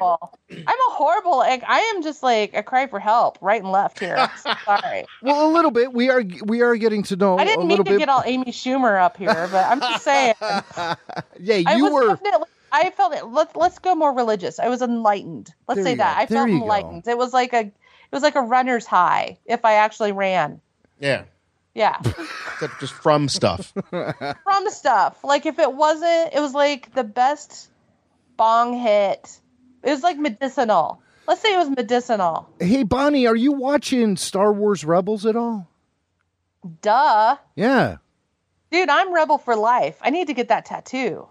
I'm 0.51 0.67
a 0.67 0.91
horrible. 0.91 1.37
Like, 1.37 1.63
I 1.67 1.79
am 1.95 2.01
just 2.03 2.23
like 2.23 2.53
a 2.55 2.63
cry 2.63 2.87
for 2.87 2.99
help, 2.99 3.37
right 3.41 3.61
and 3.61 3.71
left 3.71 3.99
here. 3.99 4.17
So 4.41 4.53
sorry. 4.65 5.05
Well, 5.21 5.47
a 5.47 5.51
little 5.51 5.71
bit. 5.71 5.93
We 5.93 6.09
are 6.09 6.23
we 6.43 6.61
are 6.61 6.75
getting 6.75 7.03
to 7.03 7.15
know 7.15 7.37
I 7.37 7.43
a 7.43 7.45
didn't 7.45 7.61
mean 7.67 7.69
little 7.69 7.85
to 7.85 7.91
bit. 7.91 7.99
get 7.99 8.09
all 8.09 8.23
Amy 8.25 8.45
Schumer 8.51 8.99
up 9.01 9.17
here, 9.17 9.47
but 9.51 9.65
I'm 9.65 9.79
just 9.79 10.03
saying. 10.03 10.35
yeah, 11.39 11.75
you 11.75 11.91
were. 11.91 12.15
definitely. 12.15 12.47
I 12.83 12.89
felt 12.91 13.13
it. 13.13 13.25
Let's 13.25 13.55
let's 13.55 13.79
go 13.79 13.95
more 13.95 14.13
religious. 14.13 14.59
I 14.59 14.69
was 14.69 14.81
enlightened. 14.81 15.53
Let's 15.67 15.77
There 15.77 15.85
say 15.85 15.95
that. 15.95 16.15
go. 16.15 16.21
I 16.21 16.25
There 16.25 16.37
felt 16.39 16.49
you 16.49 16.57
go. 16.59 16.63
enlightened. 16.63 17.07
It 17.07 17.17
was 17.17 17.33
like 17.33 17.53
a. 17.53 17.59
It 17.61 18.11
was 18.11 18.23
like 18.23 18.35
a 18.35 18.41
runner's 18.41 18.85
high 18.85 19.37
if 19.45 19.65
I 19.65 19.73
actually 19.75 20.11
ran. 20.11 20.61
Yeah. 20.99 21.23
Yeah, 21.73 21.99
Except 22.53 22.79
just 22.79 22.93
from 22.93 23.27
stuff. 23.27 23.73
from 23.89 24.69
stuff. 24.69 25.21
Like 25.25 25.45
if 25.45 25.59
it 25.59 25.73
wasn't, 25.73 26.33
it 26.33 26.39
was 26.39 26.53
like 26.53 26.93
the 26.95 27.03
best 27.03 27.69
bong 28.37 28.73
hit. 28.79 29.41
It 29.83 29.89
was 29.89 30.01
like 30.01 30.17
medicinal. 30.17 31.01
Let's 31.27 31.41
say 31.41 31.53
it 31.53 31.57
was 31.57 31.69
medicinal. 31.69 32.47
Hey, 32.61 32.83
Bonnie, 32.83 33.27
are 33.27 33.35
you 33.35 33.51
watching 33.51 34.15
Star 34.15 34.53
Wars 34.53 34.85
Rebels 34.85 35.25
at 35.25 35.35
all? 35.35 35.67
Duh, 36.81 37.35
Yeah. 37.57 37.97
dude, 38.71 38.87
I'm 38.89 39.13
rebel 39.13 39.37
for 39.37 39.55
life. 39.57 39.97
I 40.01 40.09
need 40.11 40.27
to 40.27 40.33
get 40.33 40.47
that 40.47 40.65
tattoo. 40.65 41.27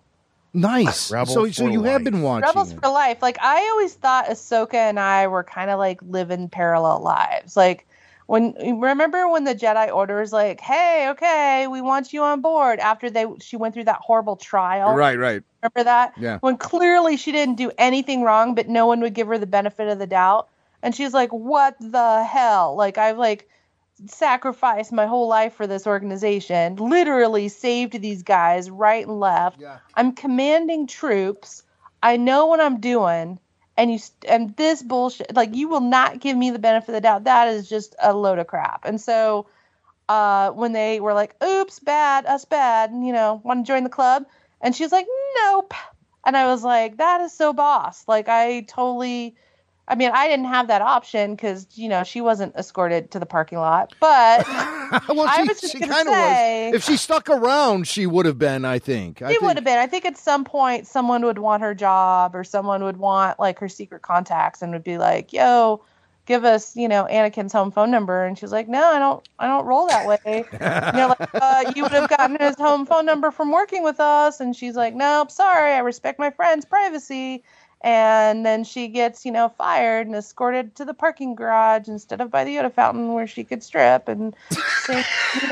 Nice. 0.54 1.10
Rebel 1.10 1.34
so, 1.34 1.50
so 1.50 1.64
for 1.64 1.70
you 1.70 1.82
have 1.82 2.04
been 2.04 2.22
watching. 2.22 2.46
Rebels 2.46 2.72
it. 2.72 2.80
for 2.80 2.88
life. 2.88 3.20
Like 3.20 3.38
I 3.40 3.68
always 3.72 3.94
thought 3.94 4.26
Ahsoka 4.26 4.74
and 4.74 5.00
I 5.00 5.26
were 5.26 5.42
kind 5.42 5.68
of 5.68 5.78
like 5.80 6.00
living 6.02 6.48
parallel 6.48 7.00
lives. 7.00 7.56
Like 7.56 7.86
when 8.26 8.54
remember 8.80 9.28
when 9.28 9.44
the 9.44 9.54
Jedi 9.54 9.92
Order 9.92 10.20
was 10.20 10.32
like, 10.32 10.60
"Hey, 10.60 11.08
okay, 11.10 11.66
we 11.66 11.80
want 11.80 12.12
you 12.12 12.22
on 12.22 12.40
board." 12.40 12.78
After 12.78 13.10
they 13.10 13.26
she 13.40 13.56
went 13.56 13.74
through 13.74 13.84
that 13.84 14.00
horrible 14.00 14.36
trial. 14.36 14.94
Right, 14.94 15.18
right. 15.18 15.42
Remember 15.62 15.84
that? 15.84 16.14
Yeah. 16.16 16.38
When 16.38 16.56
clearly 16.56 17.16
she 17.16 17.32
didn't 17.32 17.56
do 17.56 17.72
anything 17.76 18.22
wrong, 18.22 18.54
but 18.54 18.68
no 18.68 18.86
one 18.86 19.00
would 19.00 19.14
give 19.14 19.26
her 19.26 19.38
the 19.38 19.46
benefit 19.46 19.88
of 19.88 19.98
the 19.98 20.06
doubt. 20.06 20.48
And 20.82 20.94
she's 20.94 21.12
like, 21.12 21.30
"What 21.32 21.76
the 21.80 22.22
hell?" 22.22 22.76
Like 22.76 22.96
I've 22.96 23.18
like 23.18 23.48
sacrificed 24.06 24.92
my 24.92 25.06
whole 25.06 25.28
life 25.28 25.54
for 25.54 25.66
this 25.66 25.86
organization. 25.86 26.76
Literally 26.76 27.48
saved 27.48 28.00
these 28.00 28.22
guys 28.22 28.70
right 28.70 29.06
and 29.06 29.20
left. 29.20 29.60
Yeah. 29.60 29.78
I'm 29.94 30.12
commanding 30.12 30.86
troops. 30.86 31.62
I 32.02 32.16
know 32.16 32.46
what 32.46 32.60
I'm 32.60 32.80
doing. 32.80 33.38
And 33.76 33.90
you 33.90 33.98
st- 33.98 34.30
and 34.30 34.56
this 34.56 34.82
bullshit 34.82 35.34
like 35.34 35.54
you 35.54 35.68
will 35.68 35.80
not 35.80 36.20
give 36.20 36.36
me 36.36 36.50
the 36.50 36.60
benefit 36.60 36.90
of 36.90 36.94
the 36.94 37.00
doubt. 37.00 37.24
That 37.24 37.48
is 37.48 37.68
just 37.68 37.96
a 38.00 38.12
load 38.12 38.38
of 38.38 38.46
crap. 38.46 38.84
And 38.84 39.00
so 39.00 39.46
uh, 40.08 40.50
when 40.50 40.72
they 40.72 41.00
were 41.00 41.14
like, 41.14 41.34
"Oops, 41.42 41.78
bad, 41.80 42.26
us 42.26 42.44
bad," 42.44 42.90
and, 42.90 43.06
you 43.06 43.12
know, 43.12 43.40
want 43.44 43.64
to 43.64 43.72
join 43.72 43.84
the 43.84 43.90
club, 43.90 44.26
and 44.60 44.74
she's 44.74 44.92
like, 44.92 45.06
"Nope," 45.36 45.74
and 46.24 46.36
I 46.36 46.46
was 46.46 46.62
like, 46.62 46.98
"That 46.98 47.20
is 47.22 47.32
so 47.32 47.52
boss." 47.52 48.06
Like, 48.06 48.28
I 48.28 48.62
totally, 48.62 49.36
I 49.86 49.96
mean, 49.96 50.10
I 50.14 50.28
didn't 50.28 50.46
have 50.46 50.68
that 50.68 50.80
option 50.80 51.34
because 51.34 51.66
you 51.74 51.88
know 51.90 52.04
she 52.04 52.20
wasn't 52.22 52.56
escorted 52.56 53.10
to 53.10 53.18
the 53.18 53.26
parking 53.26 53.58
lot, 53.58 53.94
but 54.00 54.46
well, 55.08 55.26
I 55.28 55.44
was 55.46 55.60
just 55.60 55.72
she 55.72 55.80
gonna 55.80 55.92
kind 55.92 56.08
of 56.08 56.14
say- 56.14 56.70
was. 56.72 56.76
If 56.76 56.84
she 56.84 56.96
stuck 56.96 57.28
around, 57.28 57.86
she 57.86 58.06
would 58.06 58.24
have 58.24 58.38
been. 58.38 58.64
I 58.64 58.78
think. 58.78 59.20
I 59.20 59.32
she 59.32 59.38
would 59.38 59.56
have 59.56 59.64
been. 59.64 59.78
I 59.78 59.86
think 59.86 60.06
at 60.06 60.16
some 60.16 60.44
point 60.44 60.86
someone 60.86 61.22
would 61.24 61.38
want 61.38 61.62
her 61.62 61.74
job, 61.74 62.34
or 62.34 62.44
someone 62.44 62.82
would 62.84 62.96
want 62.96 63.38
like 63.38 63.58
her 63.58 63.68
secret 63.68 64.00
contacts, 64.02 64.62
and 64.62 64.72
would 64.72 64.84
be 64.84 64.98
like, 64.98 65.32
"Yo." 65.32 65.82
Give 66.26 66.46
us, 66.46 66.74
you 66.74 66.88
know, 66.88 67.06
Anakin's 67.10 67.52
home 67.52 67.70
phone 67.70 67.90
number, 67.90 68.24
and 68.24 68.38
she's 68.38 68.50
like, 68.50 68.66
"No, 68.66 68.82
I 68.82 68.98
don't, 68.98 69.28
I 69.38 69.46
don't 69.46 69.66
roll 69.66 69.86
that 69.88 70.06
way." 70.08 70.46
And 70.52 70.96
they're 70.96 71.08
like, 71.08 71.28
uh, 71.34 71.70
"You 71.76 71.82
would 71.82 71.92
have 71.92 72.08
gotten 72.08 72.38
his 72.40 72.56
home 72.56 72.86
phone 72.86 73.04
number 73.04 73.30
from 73.30 73.52
working 73.52 73.82
with 73.82 74.00
us," 74.00 74.40
and 74.40 74.56
she's 74.56 74.74
like, 74.74 74.94
"Nope, 74.94 75.30
sorry, 75.30 75.72
I 75.74 75.80
respect 75.80 76.18
my 76.18 76.30
friend's 76.30 76.64
privacy." 76.64 77.44
And 77.84 78.46
then 78.46 78.64
she 78.64 78.88
gets, 78.88 79.26
you 79.26 79.30
know, 79.30 79.50
fired 79.50 80.06
and 80.06 80.16
escorted 80.16 80.74
to 80.76 80.86
the 80.86 80.94
parking 80.94 81.34
garage 81.34 81.86
instead 81.86 82.22
of 82.22 82.30
by 82.30 82.42
the 82.42 82.56
Yoda 82.56 82.72
fountain 82.72 83.12
where 83.12 83.26
she 83.26 83.44
could 83.44 83.62
strip 83.62 84.08
and 84.08 84.34
sing 84.50 85.04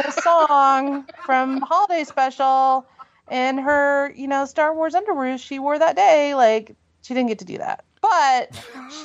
a 0.02 0.10
song 0.22 1.04
from 1.26 1.60
Holiday 1.60 2.04
Special 2.04 2.86
in 3.30 3.58
her, 3.58 4.14
you 4.16 4.26
know, 4.26 4.46
Star 4.46 4.74
Wars 4.74 4.94
underwear 4.94 5.36
she 5.36 5.58
wore 5.58 5.78
that 5.78 5.94
day. 5.94 6.34
Like, 6.34 6.74
she 7.02 7.12
didn't 7.12 7.28
get 7.28 7.38
to 7.40 7.44
do 7.44 7.58
that. 7.58 7.84
But, 8.00 8.58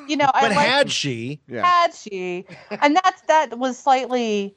you 0.08 0.16
know, 0.16 0.32
I 0.34 0.48
But 0.48 0.56
like 0.56 0.68
had 0.68 0.90
she, 0.90 1.42
had 1.50 1.94
she. 1.94 2.46
And 2.82 2.96
that's 2.96 3.22
that 3.24 3.60
was 3.60 3.78
slightly 3.78 4.56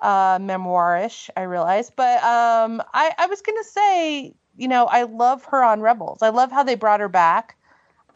uh 0.00 0.38
memoirish 0.38 1.28
i 1.36 1.42
realize. 1.42 1.90
But 1.90 2.22
um 2.24 2.82
i 2.94 3.12
i 3.18 3.26
was 3.26 3.42
gonna 3.42 3.64
say 3.64 4.34
you 4.56 4.68
know 4.68 4.86
i 4.86 5.02
love 5.02 5.44
her 5.44 5.62
on 5.62 5.82
rebels. 5.82 6.22
I 6.22 6.30
love 6.30 6.50
how 6.50 6.62
they 6.62 6.76
brought 6.76 7.00
her 7.00 7.08
back 7.08 7.56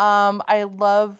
um 0.01 0.43
i 0.49 0.63
love 0.65 1.19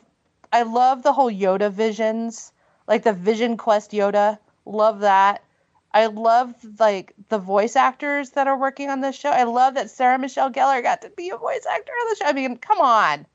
i 0.53 0.63
love 0.63 1.03
the 1.03 1.13
whole 1.13 1.31
yoda 1.31 1.71
visions 1.71 2.53
like 2.89 3.03
the 3.05 3.13
vision 3.13 3.57
quest 3.57 3.93
yoda 3.93 4.39
love 4.65 5.01
that 5.01 5.45
i 5.93 6.07
love 6.07 6.55
like 6.79 7.13
the 7.29 7.39
voice 7.39 7.77
actors 7.77 8.31
that 8.31 8.47
are 8.47 8.59
working 8.59 8.91
on 8.91 9.01
this 9.01 9.15
show 9.17 9.31
i 9.31 9.45
love 9.45 9.75
that 9.75 9.91
sarah 9.91 10.19
michelle 10.19 10.51
gellar 10.51 10.83
got 10.83 11.03
to 11.03 11.11
be 11.11 11.31
a 11.31 11.37
voice 11.37 11.67
actor 11.71 11.93
on 11.93 12.09
the 12.09 12.17
show 12.17 12.27
i 12.27 12.33
mean 12.33 12.57
come 12.57 12.81
on 12.81 13.27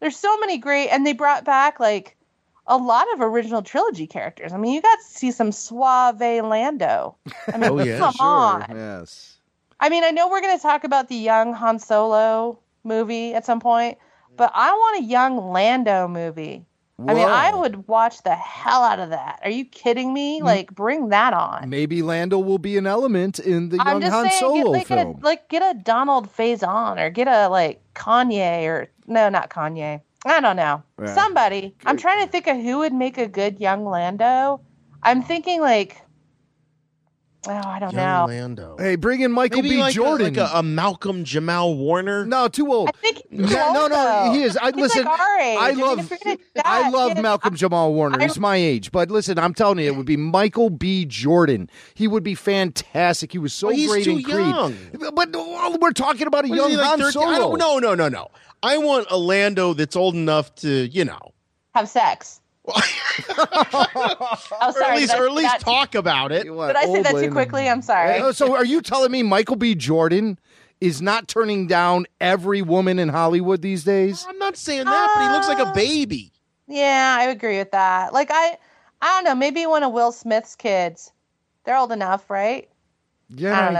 there's 0.00 0.16
so 0.16 0.38
many 0.38 0.58
great 0.58 0.88
and 0.90 1.06
they 1.06 1.12
brought 1.12 1.44
back 1.44 1.80
like 1.80 2.16
a 2.66 2.76
lot 2.76 3.12
of 3.12 3.20
original 3.20 3.62
trilogy 3.62 4.06
characters. 4.06 4.52
I 4.52 4.56
mean, 4.56 4.72
you 4.74 4.80
got 4.80 4.96
to 4.96 5.04
see 5.04 5.32
some 5.32 5.50
suave 5.50 6.20
Lando. 6.20 7.16
I 7.52 7.58
mean, 7.58 7.70
Oh 7.70 7.84
yeah, 7.84 7.98
come 7.98 8.14
sure. 8.14 8.28
on. 8.28 8.66
Yes. 8.70 9.38
I 9.80 9.88
mean, 9.88 10.04
I 10.04 10.10
know 10.10 10.28
we're 10.28 10.40
going 10.40 10.56
to 10.56 10.62
talk 10.62 10.84
about 10.84 11.08
the 11.08 11.16
young 11.16 11.52
Han 11.54 11.78
Solo 11.78 12.58
movie 12.84 13.34
at 13.34 13.44
some 13.44 13.60
point, 13.60 13.98
but 14.40 14.52
I 14.54 14.72
want 14.72 15.04
a 15.04 15.04
young 15.04 15.36
Lando 15.52 16.08
movie. 16.08 16.64
I 17.06 17.12
mean, 17.12 17.28
I 17.28 17.54
would 17.54 17.86
watch 17.86 18.22
the 18.22 18.34
hell 18.34 18.82
out 18.82 18.98
of 18.98 19.10
that. 19.10 19.38
Are 19.44 19.50
you 19.50 19.66
kidding 19.66 20.14
me? 20.14 20.40
Like, 20.42 20.74
bring 20.74 21.10
that 21.10 21.34
on. 21.34 21.68
Maybe 21.68 22.00
Lando 22.00 22.38
will 22.38 22.56
be 22.56 22.78
an 22.78 22.86
element 22.86 23.38
in 23.38 23.68
the 23.68 23.76
I'm 23.78 23.86
young 23.86 24.00
just 24.00 24.12
Han 24.14 24.30
saying, 24.30 24.40
Solo 24.40 24.62
get, 24.62 24.66
like, 24.70 24.86
film. 24.86 25.18
A, 25.20 25.24
like 25.24 25.48
get 25.50 25.62
a 25.62 25.78
Donald 25.78 26.34
Faison 26.34 26.98
or 26.98 27.10
get 27.10 27.28
a 27.28 27.48
like 27.48 27.82
Kanye 27.94 28.64
or 28.64 28.90
no, 29.06 29.28
not 29.28 29.50
Kanye. 29.50 30.00
I 30.24 30.40
don't 30.40 30.56
know. 30.56 30.82
Yeah. 30.98 31.14
Somebody. 31.14 31.74
I'm 31.84 31.98
trying 31.98 32.24
to 32.24 32.32
think 32.32 32.46
of 32.46 32.56
who 32.56 32.78
would 32.78 32.94
make 32.94 33.18
a 33.18 33.28
good 33.28 33.60
young 33.60 33.84
Lando. 33.84 34.62
I'm 35.02 35.22
thinking 35.22 35.60
like, 35.60 36.00
oh, 37.48 37.50
I 37.52 37.78
don't 37.78 37.92
young 37.92 38.04
know. 38.04 38.26
Lando. 38.28 38.76
hey, 38.78 38.96
bring 38.96 39.20
in 39.20 39.32
Michael 39.32 39.62
Maybe 39.62 39.76
B. 39.76 39.80
like, 39.80 39.94
Jordan. 39.94 40.36
A, 40.36 40.40
like 40.42 40.52
a, 40.54 40.58
a 40.58 40.62
Malcolm 40.62 41.24
Jamal 41.24 41.74
Warner. 41.76 42.24
no, 42.26 42.48
too 42.48 42.72
old. 42.72 42.88
I 42.88 42.92
think 43.00 43.22
he's 43.30 43.40
No, 43.40 43.46
too 43.48 43.54
no, 43.54 43.86
no, 43.88 44.32
he 44.32 44.42
is. 44.42 44.56
I 44.56 44.66
He's 44.66 44.74
listen. 44.76 45.04
Like 45.04 45.18
our 45.20 45.38
age. 45.40 45.58
I 45.60 45.70
mean, 45.72 45.80
love. 45.80 45.98
if 46.00 46.10
you're 46.10 46.18
gonna 46.24 46.36
do 46.36 46.60
I 46.64 46.90
love 46.90 47.14
get- 47.14 47.22
Malcolm 47.22 47.54
Jamal 47.56 47.94
Warner. 47.94 48.18
I- 48.20 48.24
He's 48.24 48.38
my 48.38 48.56
age, 48.56 48.92
but 48.92 49.10
listen, 49.10 49.38
I'm 49.38 49.54
telling 49.54 49.78
you, 49.78 49.86
it 49.86 49.96
would 49.96 50.06
be 50.06 50.16
Michael 50.16 50.70
B. 50.70 51.04
Jordan. 51.06 51.70
He 51.94 52.06
would 52.08 52.22
be 52.22 52.34
fantastic. 52.34 53.32
He 53.32 53.38
was 53.38 53.52
so 53.52 53.68
Well, 53.68 53.88
great 53.88 54.06
in 54.06 54.22
Creed. 54.22 54.36
young. 54.46 54.76
But 55.14 55.32
well, 55.32 55.76
we're 55.80 55.92
talking 55.92 56.26
about 56.26 56.44
a 56.44 56.48
What 56.48 56.54
is 56.54 56.60
young 56.62 56.70
he, 56.70 56.76
like, 56.76 56.86
Han 56.86 56.98
13? 57.00 57.22
I 57.22 57.34
Solo. 57.36 57.56
don't, 57.56 57.58
no, 57.58 57.78
no, 57.78 57.94
no, 57.94 58.08
no. 58.08 58.28
I 58.62 58.76
want 58.78 59.06
a 59.10 59.16
Lando 59.16 59.72
that's 59.72 59.96
old 59.96 60.14
enough 60.14 60.54
to, 60.56 60.68
you 60.88 61.04
know, 61.06 61.18
have 61.74 61.88
sex. 61.88 62.40
oh, 63.38 64.72
or 64.76 64.82
at 64.82 64.96
least, 64.96 65.14
or 65.14 65.26
at 65.26 65.32
least 65.32 65.50
that- 65.52 65.60
talk 65.60 65.94
about 65.94 66.32
it. 66.32 66.44
You 66.44 66.54
Did 66.54 66.76
I 66.76 66.84
say 66.86 67.02
that 67.02 67.12
too 67.14 67.30
quickly? 67.30 67.68
I'm 67.68 67.82
sorry. 67.82 68.18
Uh, 68.18 68.32
So, 68.32 68.54
are 68.54 68.64
you 68.64 68.80
telling 68.80 69.10
me 69.10 69.22
Michael 69.22 69.56
B. 69.56 69.74
Jordan 69.74 70.38
is 70.80 71.02
not 71.02 71.28
turning 71.28 71.66
down 71.66 72.06
every 72.20 72.62
woman 72.62 72.98
in 72.98 73.08
Hollywood 73.10 73.62
these 73.62 73.84
days? 73.84 74.24
I'm 74.28 74.38
not 74.38 74.56
saying 74.56 74.84
that, 74.84 75.12
but 75.14 75.26
he 75.26 75.32
looks 75.34 75.48
like 75.48 75.58
a 75.58 75.70
Uh, 75.70 75.74
baby. 75.74 76.32
Yeah, 76.66 77.16
I 77.18 77.24
agree 77.24 77.58
with 77.58 77.72
that. 77.72 78.12
Like 78.12 78.30
I, 78.30 78.56
I 79.02 79.08
don't 79.16 79.24
know. 79.24 79.34
Maybe 79.34 79.66
one 79.66 79.82
of 79.82 79.92
Will 79.92 80.12
Smith's 80.12 80.54
kids. 80.54 81.12
They're 81.64 81.76
old 81.76 81.92
enough, 81.92 82.30
right? 82.30 82.68
Yeah, 83.28 83.58
I 83.58 83.62
I, 83.68 83.72
don't 83.72 83.74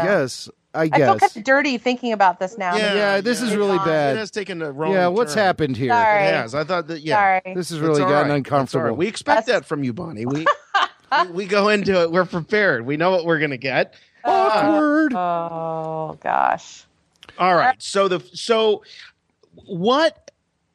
know. 0.75 0.89
guess. 0.89 0.93
I 1.01 1.03
I 1.03 1.07
feel 1.07 1.19
kind 1.19 1.37
of 1.37 1.45
dirty 1.45 1.79
thinking 1.79 2.13
about 2.13 2.39
this 2.41 2.57
now. 2.59 2.77
Yeah, 2.77 2.95
yeah, 2.95 3.21
this 3.21 3.43
is 3.43 3.55
really 3.55 3.77
It 3.77 3.85
bad. 3.85 4.17
It 4.17 4.21
has 4.21 4.31
taken 4.31 4.63
a 4.63 4.71
wrong. 4.71 4.93
yeah, 4.93 5.07
what's 5.09 5.35
turn. 5.35 5.43
happened 5.45 5.77
here? 5.77 5.91
Sorry. 5.91 6.25
It 6.27 6.35
has. 6.35 6.55
I 6.55 6.65
thought 6.65 6.87
that. 6.89 7.01
Yeah. 7.01 7.17
Sorry. 7.43 7.55
This 7.55 7.71
has 7.71 7.81
really 7.81 8.01
gotten 8.01 8.31
right. 8.31 8.37
uncomfortable. 8.37 8.65
It's 8.65 8.75
all 8.77 8.83
right. 8.83 8.97
We 8.97 9.07
expect 9.09 9.47
That's- 9.47 9.63
that 9.63 9.69
from 9.69 9.83
you, 9.85 9.93
Bonnie. 9.93 10.27
We, 10.27 10.47
we 11.27 11.31
we 11.33 11.47
go 11.47 11.69
into 11.69 12.01
it. 12.03 12.11
We're 12.13 12.25
prepared. 12.25 12.87
We 12.87 12.97
know 12.97 13.11
what 13.11 13.25
we're 13.25 13.41
gonna 13.41 13.57
get. 13.57 13.95
Uh, 14.25 14.29
Awkward. 14.53 15.15
Oh 15.15 16.19
gosh. 16.23 16.85
All 17.39 17.55
right. 17.57 17.81
So 17.83 18.09
the 18.09 18.21
so 18.35 18.83
what, 19.67 20.31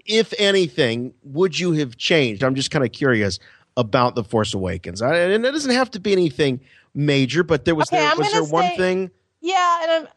if 0.06 0.34
anything, 0.38 1.14
would 1.24 1.58
you 1.58 1.72
have 1.74 1.96
changed? 1.98 2.44
I'm 2.44 2.56
just 2.56 2.72
kind 2.72 2.84
of 2.84 2.92
curious 2.92 3.40
about 3.78 4.16
the 4.16 4.24
Force 4.24 4.54
Awakens, 4.54 5.02
I, 5.02 5.16
and 5.18 5.46
it 5.46 5.52
doesn't 5.52 5.74
have 5.74 5.92
to 5.92 6.00
be 6.00 6.12
anything 6.12 6.60
major, 6.94 7.44
but 7.44 7.66
there 7.66 7.76
was 7.76 7.88
Okay, 7.92 7.98
there 8.02 8.16
was 8.18 8.32
there 8.32 8.42
gonna 8.42 8.52
one 8.54 8.64
say- 8.72 8.78
thing. 8.78 9.12
Yeah, 9.46 9.80
and 9.84 9.92
I'm 9.92 10.08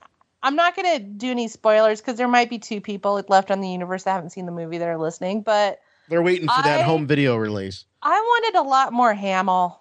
I'm 0.43 0.57
not 0.57 0.75
gonna 0.75 0.99
do 0.99 1.31
any 1.31 1.49
spoilers 1.49 2.01
because 2.01 2.17
there 2.17 2.29
might 2.29 2.49
be 2.49 2.59
two 2.59 2.81
people 2.81 3.23
left 3.29 3.51
on 3.51 3.61
the 3.61 3.69
universe 3.69 4.05
that 4.05 4.13
haven't 4.13 4.31
seen 4.31 4.47
the 4.47 4.53
movie 4.53 4.79
that 4.79 4.89
are 4.89 4.99
listening, 4.99 5.43
but 5.43 5.81
They're 6.09 6.23
waiting 6.23 6.49
for 6.49 6.63
that 6.63 6.87
home 6.87 7.07
video 7.07 7.37
release. 7.37 7.85
I 8.03 8.19
wanted 8.19 8.59
a 8.59 8.63
lot 8.63 8.93
more 8.93 9.13
Hamill. 9.13 9.81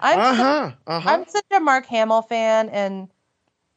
I'm 0.00 0.18
Uh 0.18 0.30
su- 0.34 0.36
huh. 0.36 0.72
Uh 0.86 1.00
huh. 1.00 1.10
I'm 1.10 1.26
such 1.28 1.44
a 1.52 1.60
Mark 1.60 1.84
Hamill 1.86 2.22
fan, 2.22 2.70
and 2.70 3.08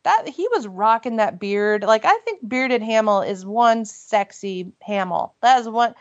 that 0.03 0.29
he 0.29 0.47
was 0.49 0.65
rocking 0.67 1.17
that 1.17 1.39
beard. 1.39 1.83
Like 1.83 2.05
I 2.05 2.17
think 2.19 2.47
bearded 2.47 2.81
Hamill 2.81 3.21
is 3.21 3.45
one 3.45 3.83
sexy 3.83 4.71
Hamill. 4.81 5.35
That 5.41 5.59
is 5.59 5.67
one 5.67 5.93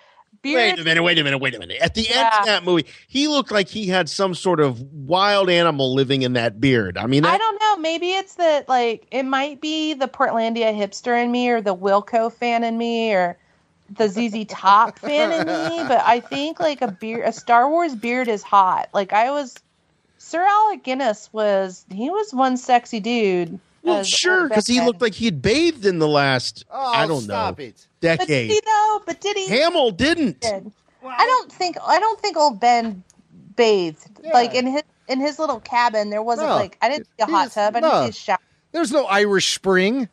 beard. 0.43 0.57
Wait 0.57 0.79
a 0.79 0.85
minute, 0.85 1.03
wait 1.03 1.19
a 1.19 1.25
minute, 1.25 1.39
wait 1.39 1.55
a 1.55 1.59
minute. 1.59 1.77
At 1.81 1.95
the 1.95 2.09
end 2.09 2.29
Yeah. 2.33 2.41
of 2.41 2.47
that 2.47 2.65
movie, 2.65 2.87
he 3.09 3.29
looked 3.29 3.51
like 3.51 3.69
he 3.69 3.87
had 3.87 4.09
some 4.09 4.35
sort 4.35 4.61
of 4.61 4.81
wild 4.93 5.51
animal 5.51 5.95
living 5.95 6.23
in 6.23 6.33
that 6.35 6.61
beard. 6.61 6.97
I 6.99 7.07
mean, 7.07 7.23
that, 7.23 7.35
I 7.35 7.39
don't 7.39 7.61
know. 7.61 7.77
Maybe 7.79 8.11
it's 8.13 8.35
that 8.37 8.69
like 8.69 9.07
it 9.11 9.25
might 9.25 9.61
be 9.61 9.95
the 9.95 10.09
Portlandia 10.09 10.75
hipster 10.77 11.23
in 11.23 11.31
me, 11.31 11.49
or 11.51 11.61
the 11.61 11.75
Wilco 11.75 12.33
fan 12.33 12.65
in 12.65 12.77
me, 12.79 13.13
or 13.13 13.37
the 13.97 14.09
ZZ 14.09 14.45
Top 14.49 14.99
fan 15.01 15.33
in 15.33 15.47
me. 15.47 15.85
But 15.89 16.03
I 16.05 16.21
think 16.21 16.61
like 16.61 16.81
a 16.83 16.89
beard, 16.93 17.27
a 17.27 17.33
Star 17.33 17.69
Wars 17.69 17.95
beard 17.95 18.29
is 18.29 18.43
hot. 18.43 18.89
Like 18.95 19.13
I 19.13 19.31
was, 19.31 19.55
Sir 20.19 20.43
Alec 20.45 20.83
Guinness 20.85 21.29
was. 21.33 21.85
He 21.91 22.09
was 22.11 22.33
one 22.33 22.57
sexy 22.57 23.01
dude. 23.01 23.59
well, 23.83 24.05
sure, 24.05 24.49
because 24.49 24.67
he 24.67 24.81
looked 24.81 25.01
like 25.03 25.15
he 25.15 25.25
had 25.25 25.41
bathed 25.43 25.87
in 25.87 25.99
the 25.99 26.07
last, 26.09 26.65
Oh, 26.71 26.93
I 26.93 27.07
don't 27.07 27.23
stop 27.23 27.59
know, 27.59 27.65
it. 27.65 27.87
But 28.01 28.19
did 28.21 28.27
decade. 28.27 28.51
he 28.51 28.61
though? 28.65 29.03
But 29.07 29.21
did 29.21 29.37
he? 29.37 29.47
Hamill 29.49 29.91
didn't. 29.91 30.41
did. 30.41 30.71
I 31.05 31.27
don't 31.27 31.51
think 31.53 31.77
I 31.87 31.99
don't 31.99 32.21
think 32.21 32.37
old 32.37 32.61
Ben 32.61 33.03
bathed 33.57 34.07
like 34.33 34.55
in 34.55 34.67
his 34.67 34.83
in 35.09 35.21
his 35.21 35.39
little 35.39 35.61
cabin. 35.61 36.11
There 36.11 36.23
wasn't 36.23 36.49
No. 36.49 36.57
like 36.57 36.79
I 36.83 36.89
didn't 36.89 37.07
see 37.07 37.23
a 37.23 37.27
hot 37.27 37.45
just- 37.47 37.55
tub. 37.55 37.77
I 37.77 37.81
didn't 37.81 37.93
no. 37.93 38.03
see 38.05 38.09
a 38.11 38.13
shower. 38.13 38.39
There's 38.73 38.93
no 38.93 39.07
Irish 39.07 39.55
Spring. 39.55 40.09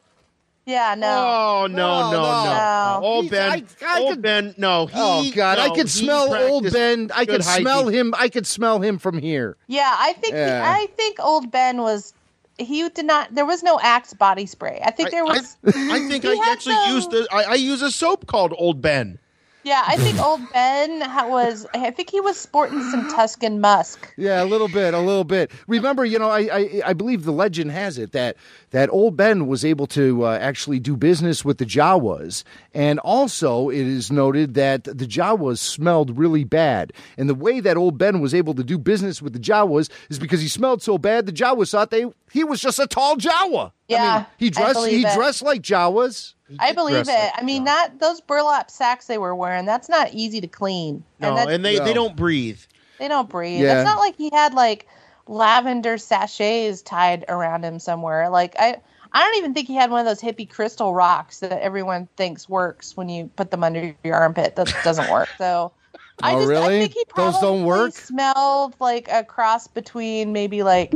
Yeah, 0.66 0.96
no. 0.96 1.08
Oh 1.08 1.68
No, 1.70 1.78
no, 1.78 2.12
no, 2.12 2.22
no! 2.22 2.44
no. 2.44 3.00
Old 3.04 3.30
Ben, 3.30 3.52
I- 3.52 3.64
I 3.86 4.00
old 4.02 4.10
could- 4.16 4.22
Ben, 4.22 4.54
no. 4.58 4.86
He, 4.88 4.94
oh 4.98 5.32
God, 5.34 5.60
I 5.60 5.70
could 5.74 5.90
smell 5.90 6.34
old 6.36 6.72
Ben. 6.74 7.10
I 7.16 7.24
good 7.24 7.36
could 7.38 7.46
smell 7.46 7.86
hygiene. 7.86 7.94
him. 8.08 8.14
I 8.18 8.28
could 8.28 8.46
smell 8.48 8.80
him 8.82 8.98
from 8.98 9.18
here. 9.18 9.56
Yeah, 9.68 9.96
I 9.98 10.12
think 10.14 10.36
he, 10.36 10.42
I 10.42 10.88
think 10.98 11.20
old 11.22 11.52
Ben 11.52 11.78
was 11.82 12.14
he 12.58 12.88
did 12.89 13.05
not. 13.05 13.34
There 13.34 13.45
was 13.45 13.64
no 13.64 13.80
Axe 13.82 14.14
body 14.14 14.45
spray. 14.45 14.82
I 14.84 14.91
think 14.91 15.12
there 15.12 15.24
I, 15.24 15.38
was. 15.38 15.58
I 15.66 16.08
think 16.08 16.26
I 16.26 16.51
actually 16.51 16.76
some- 16.76 16.95
used 16.95 17.12
the. 17.12 17.28
I, 17.32 17.43
I 17.43 17.53
use 17.55 17.82
a 17.82 17.91
soap 17.91 18.28
called 18.28 18.53
Old 18.58 18.82
Ben. 18.82 19.20
Yeah, 19.68 19.84
I 19.86 19.97
think 19.97 20.18
old 20.26 20.41
Ben 20.53 20.99
was. 21.30 21.68
I 21.74 21.91
think 21.91 22.09
he 22.09 22.22
was 22.22 22.38
sporting 22.38 22.82
some 22.89 23.09
Tuscan 23.09 23.59
musk. 23.59 24.13
Yeah, 24.15 24.41
a 24.41 24.45
little 24.45 24.70
bit, 24.70 24.93
a 24.93 24.99
little 24.99 25.26
bit. 25.26 25.51
Remember, 25.68 26.05
you 26.05 26.18
know, 26.18 26.30
I 26.30 26.39
I, 26.51 26.82
I 26.86 26.93
believe 26.93 27.26
the 27.26 27.34
legend 27.34 27.72
has 27.72 27.97
it 27.97 28.13
that 28.13 28.38
that 28.72 28.89
old 28.89 29.18
Ben 29.18 29.47
was 29.47 29.65
able 29.65 29.86
to 29.88 30.26
uh, 30.26 30.38
actually 30.39 30.80
do 30.80 30.95
business 30.95 31.43
with 31.43 31.57
the 31.57 31.65
Jawas, 31.65 32.43
and 32.74 32.99
also 32.99 33.70
it 33.70 33.86
is 33.86 34.09
noted 34.09 34.53
that 34.53 34.86
the 34.86 35.05
Jawas 35.05 35.57
smelled 35.59 36.18
really 36.18 36.45
bad. 36.45 36.93
And 37.18 37.30
the 37.30 37.36
way 37.36 37.59
that 37.59 37.76
old 37.76 37.97
Ben 37.97 38.22
was 38.22 38.34
able 38.34 38.53
to 38.55 38.63
do 38.63 38.78
business 38.78 39.22
with 39.22 39.34
the 39.34 39.39
Jawas 39.39 39.89
is 40.09 40.18
because 40.18 40.39
he 40.41 40.47
smelled 40.47 40.82
so 40.82 40.97
bad. 40.97 41.26
The 41.26 41.34
Jawas 41.34 41.72
thought 41.72 41.91
they 41.91 42.05
he 42.32 42.45
was 42.45 42.61
just 42.61 42.80
a 42.80 42.88
tall 42.88 43.18
Jawa. 43.18 43.74
I 43.90 43.94
Yeah, 43.94 44.16
mean, 44.18 44.26
he 44.38 44.50
dressed 44.50 44.74
believe 44.74 44.92
he 45.00 45.06
it. 45.06 45.14
dressed 45.16 45.42
like 45.42 45.62
Jawas. 45.62 46.34
I 46.60 46.74
believe 46.74 46.96
it. 46.98 47.08
like 47.08 47.32
I 47.36 47.42
mean 47.44 47.66
that 47.66 48.00
those 48.00 48.22
burlap 48.22 48.70
sacks 48.72 49.08
they 49.08 49.18
were 49.18 49.36
wearing. 49.36 49.66
That's 49.66 49.90
not 49.90 50.14
easy 50.14 50.40
to 50.42 50.48
clean. 50.48 51.04
No, 51.20 51.36
that- 51.36 51.50
and 51.50 51.64
they, 51.64 51.78
No. 51.78 51.84
they 51.86 51.94
don't 51.94 52.16
breathe. 52.16 52.60
They 53.00 53.08
don't 53.08 53.30
breathe. 53.30 53.62
Yeah. 53.62 53.80
It's 53.82 53.86
not 53.86 54.00
like 54.00 54.16
he 54.18 54.30
had 54.34 54.54
like 54.54 54.88
lavender 55.28 55.98
sachets 55.98 56.82
tied 56.82 57.26
around 57.30 57.64
him 57.64 57.80
somewhere. 57.80 58.30
Like 58.30 58.56
I 58.60 58.78
I 59.14 59.24
don't 59.24 59.38
even 59.38 59.54
think 59.54 59.68
he 59.68 59.76
had 59.76 59.90
one 59.92 60.00
of 60.02 60.06
those 60.06 60.22
hippie 60.22 60.50
crystal 60.50 60.94
rocks 60.94 61.40
that 61.40 61.52
everyone 61.62 62.08
thinks 62.18 62.48
works 62.50 62.96
when 62.98 63.08
you 63.10 63.30
put 63.36 63.52
them 63.52 63.64
under 63.64 63.96
your 64.04 64.16
armpit. 64.16 64.56
That 64.56 64.74
doesn't 64.84 65.10
work. 65.12 65.30
So 65.38 65.72
oh, 65.96 66.02
I 66.22 66.34
Oh, 66.34 66.38
just 66.40 66.50
really? 66.50 66.66
I 66.66 66.80
think 66.80 66.94
he 66.94 67.04
Those 67.16 67.40
don't 67.40 67.64
work? 67.66 67.94
smelled 67.94 68.76
like 68.80 69.08
a 69.12 69.24
cross 69.24 69.68
between 69.68 70.34
maybe 70.34 70.64
like 70.64 70.94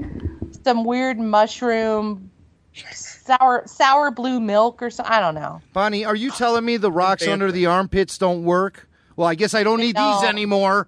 some 0.64 0.84
weird 0.86 1.20
mushroom 1.20 2.31
sour 2.93 3.63
sour 3.65 4.11
blue 4.11 4.39
milk 4.39 4.82
or 4.82 4.89
something. 4.89 5.13
I 5.13 5.19
don't 5.19 5.36
know. 5.36 5.61
Bonnie, 5.74 6.05
are 6.05 6.15
you 6.15 6.32
telling 6.32 6.65
me 6.65 6.78
the 6.78 6.91
rocks 6.91 7.28
under 7.28 7.51
the 7.51 7.65
armpits 7.65 8.17
don't 8.17 8.43
work? 8.43 8.88
Well, 9.15 9.28
I 9.28 9.36
guess 9.36 9.53
I 9.53 9.63
don't 9.63 9.80
need 9.80 9.95
these 9.95 10.22
don't. 10.22 10.26
anymore. 10.26 10.86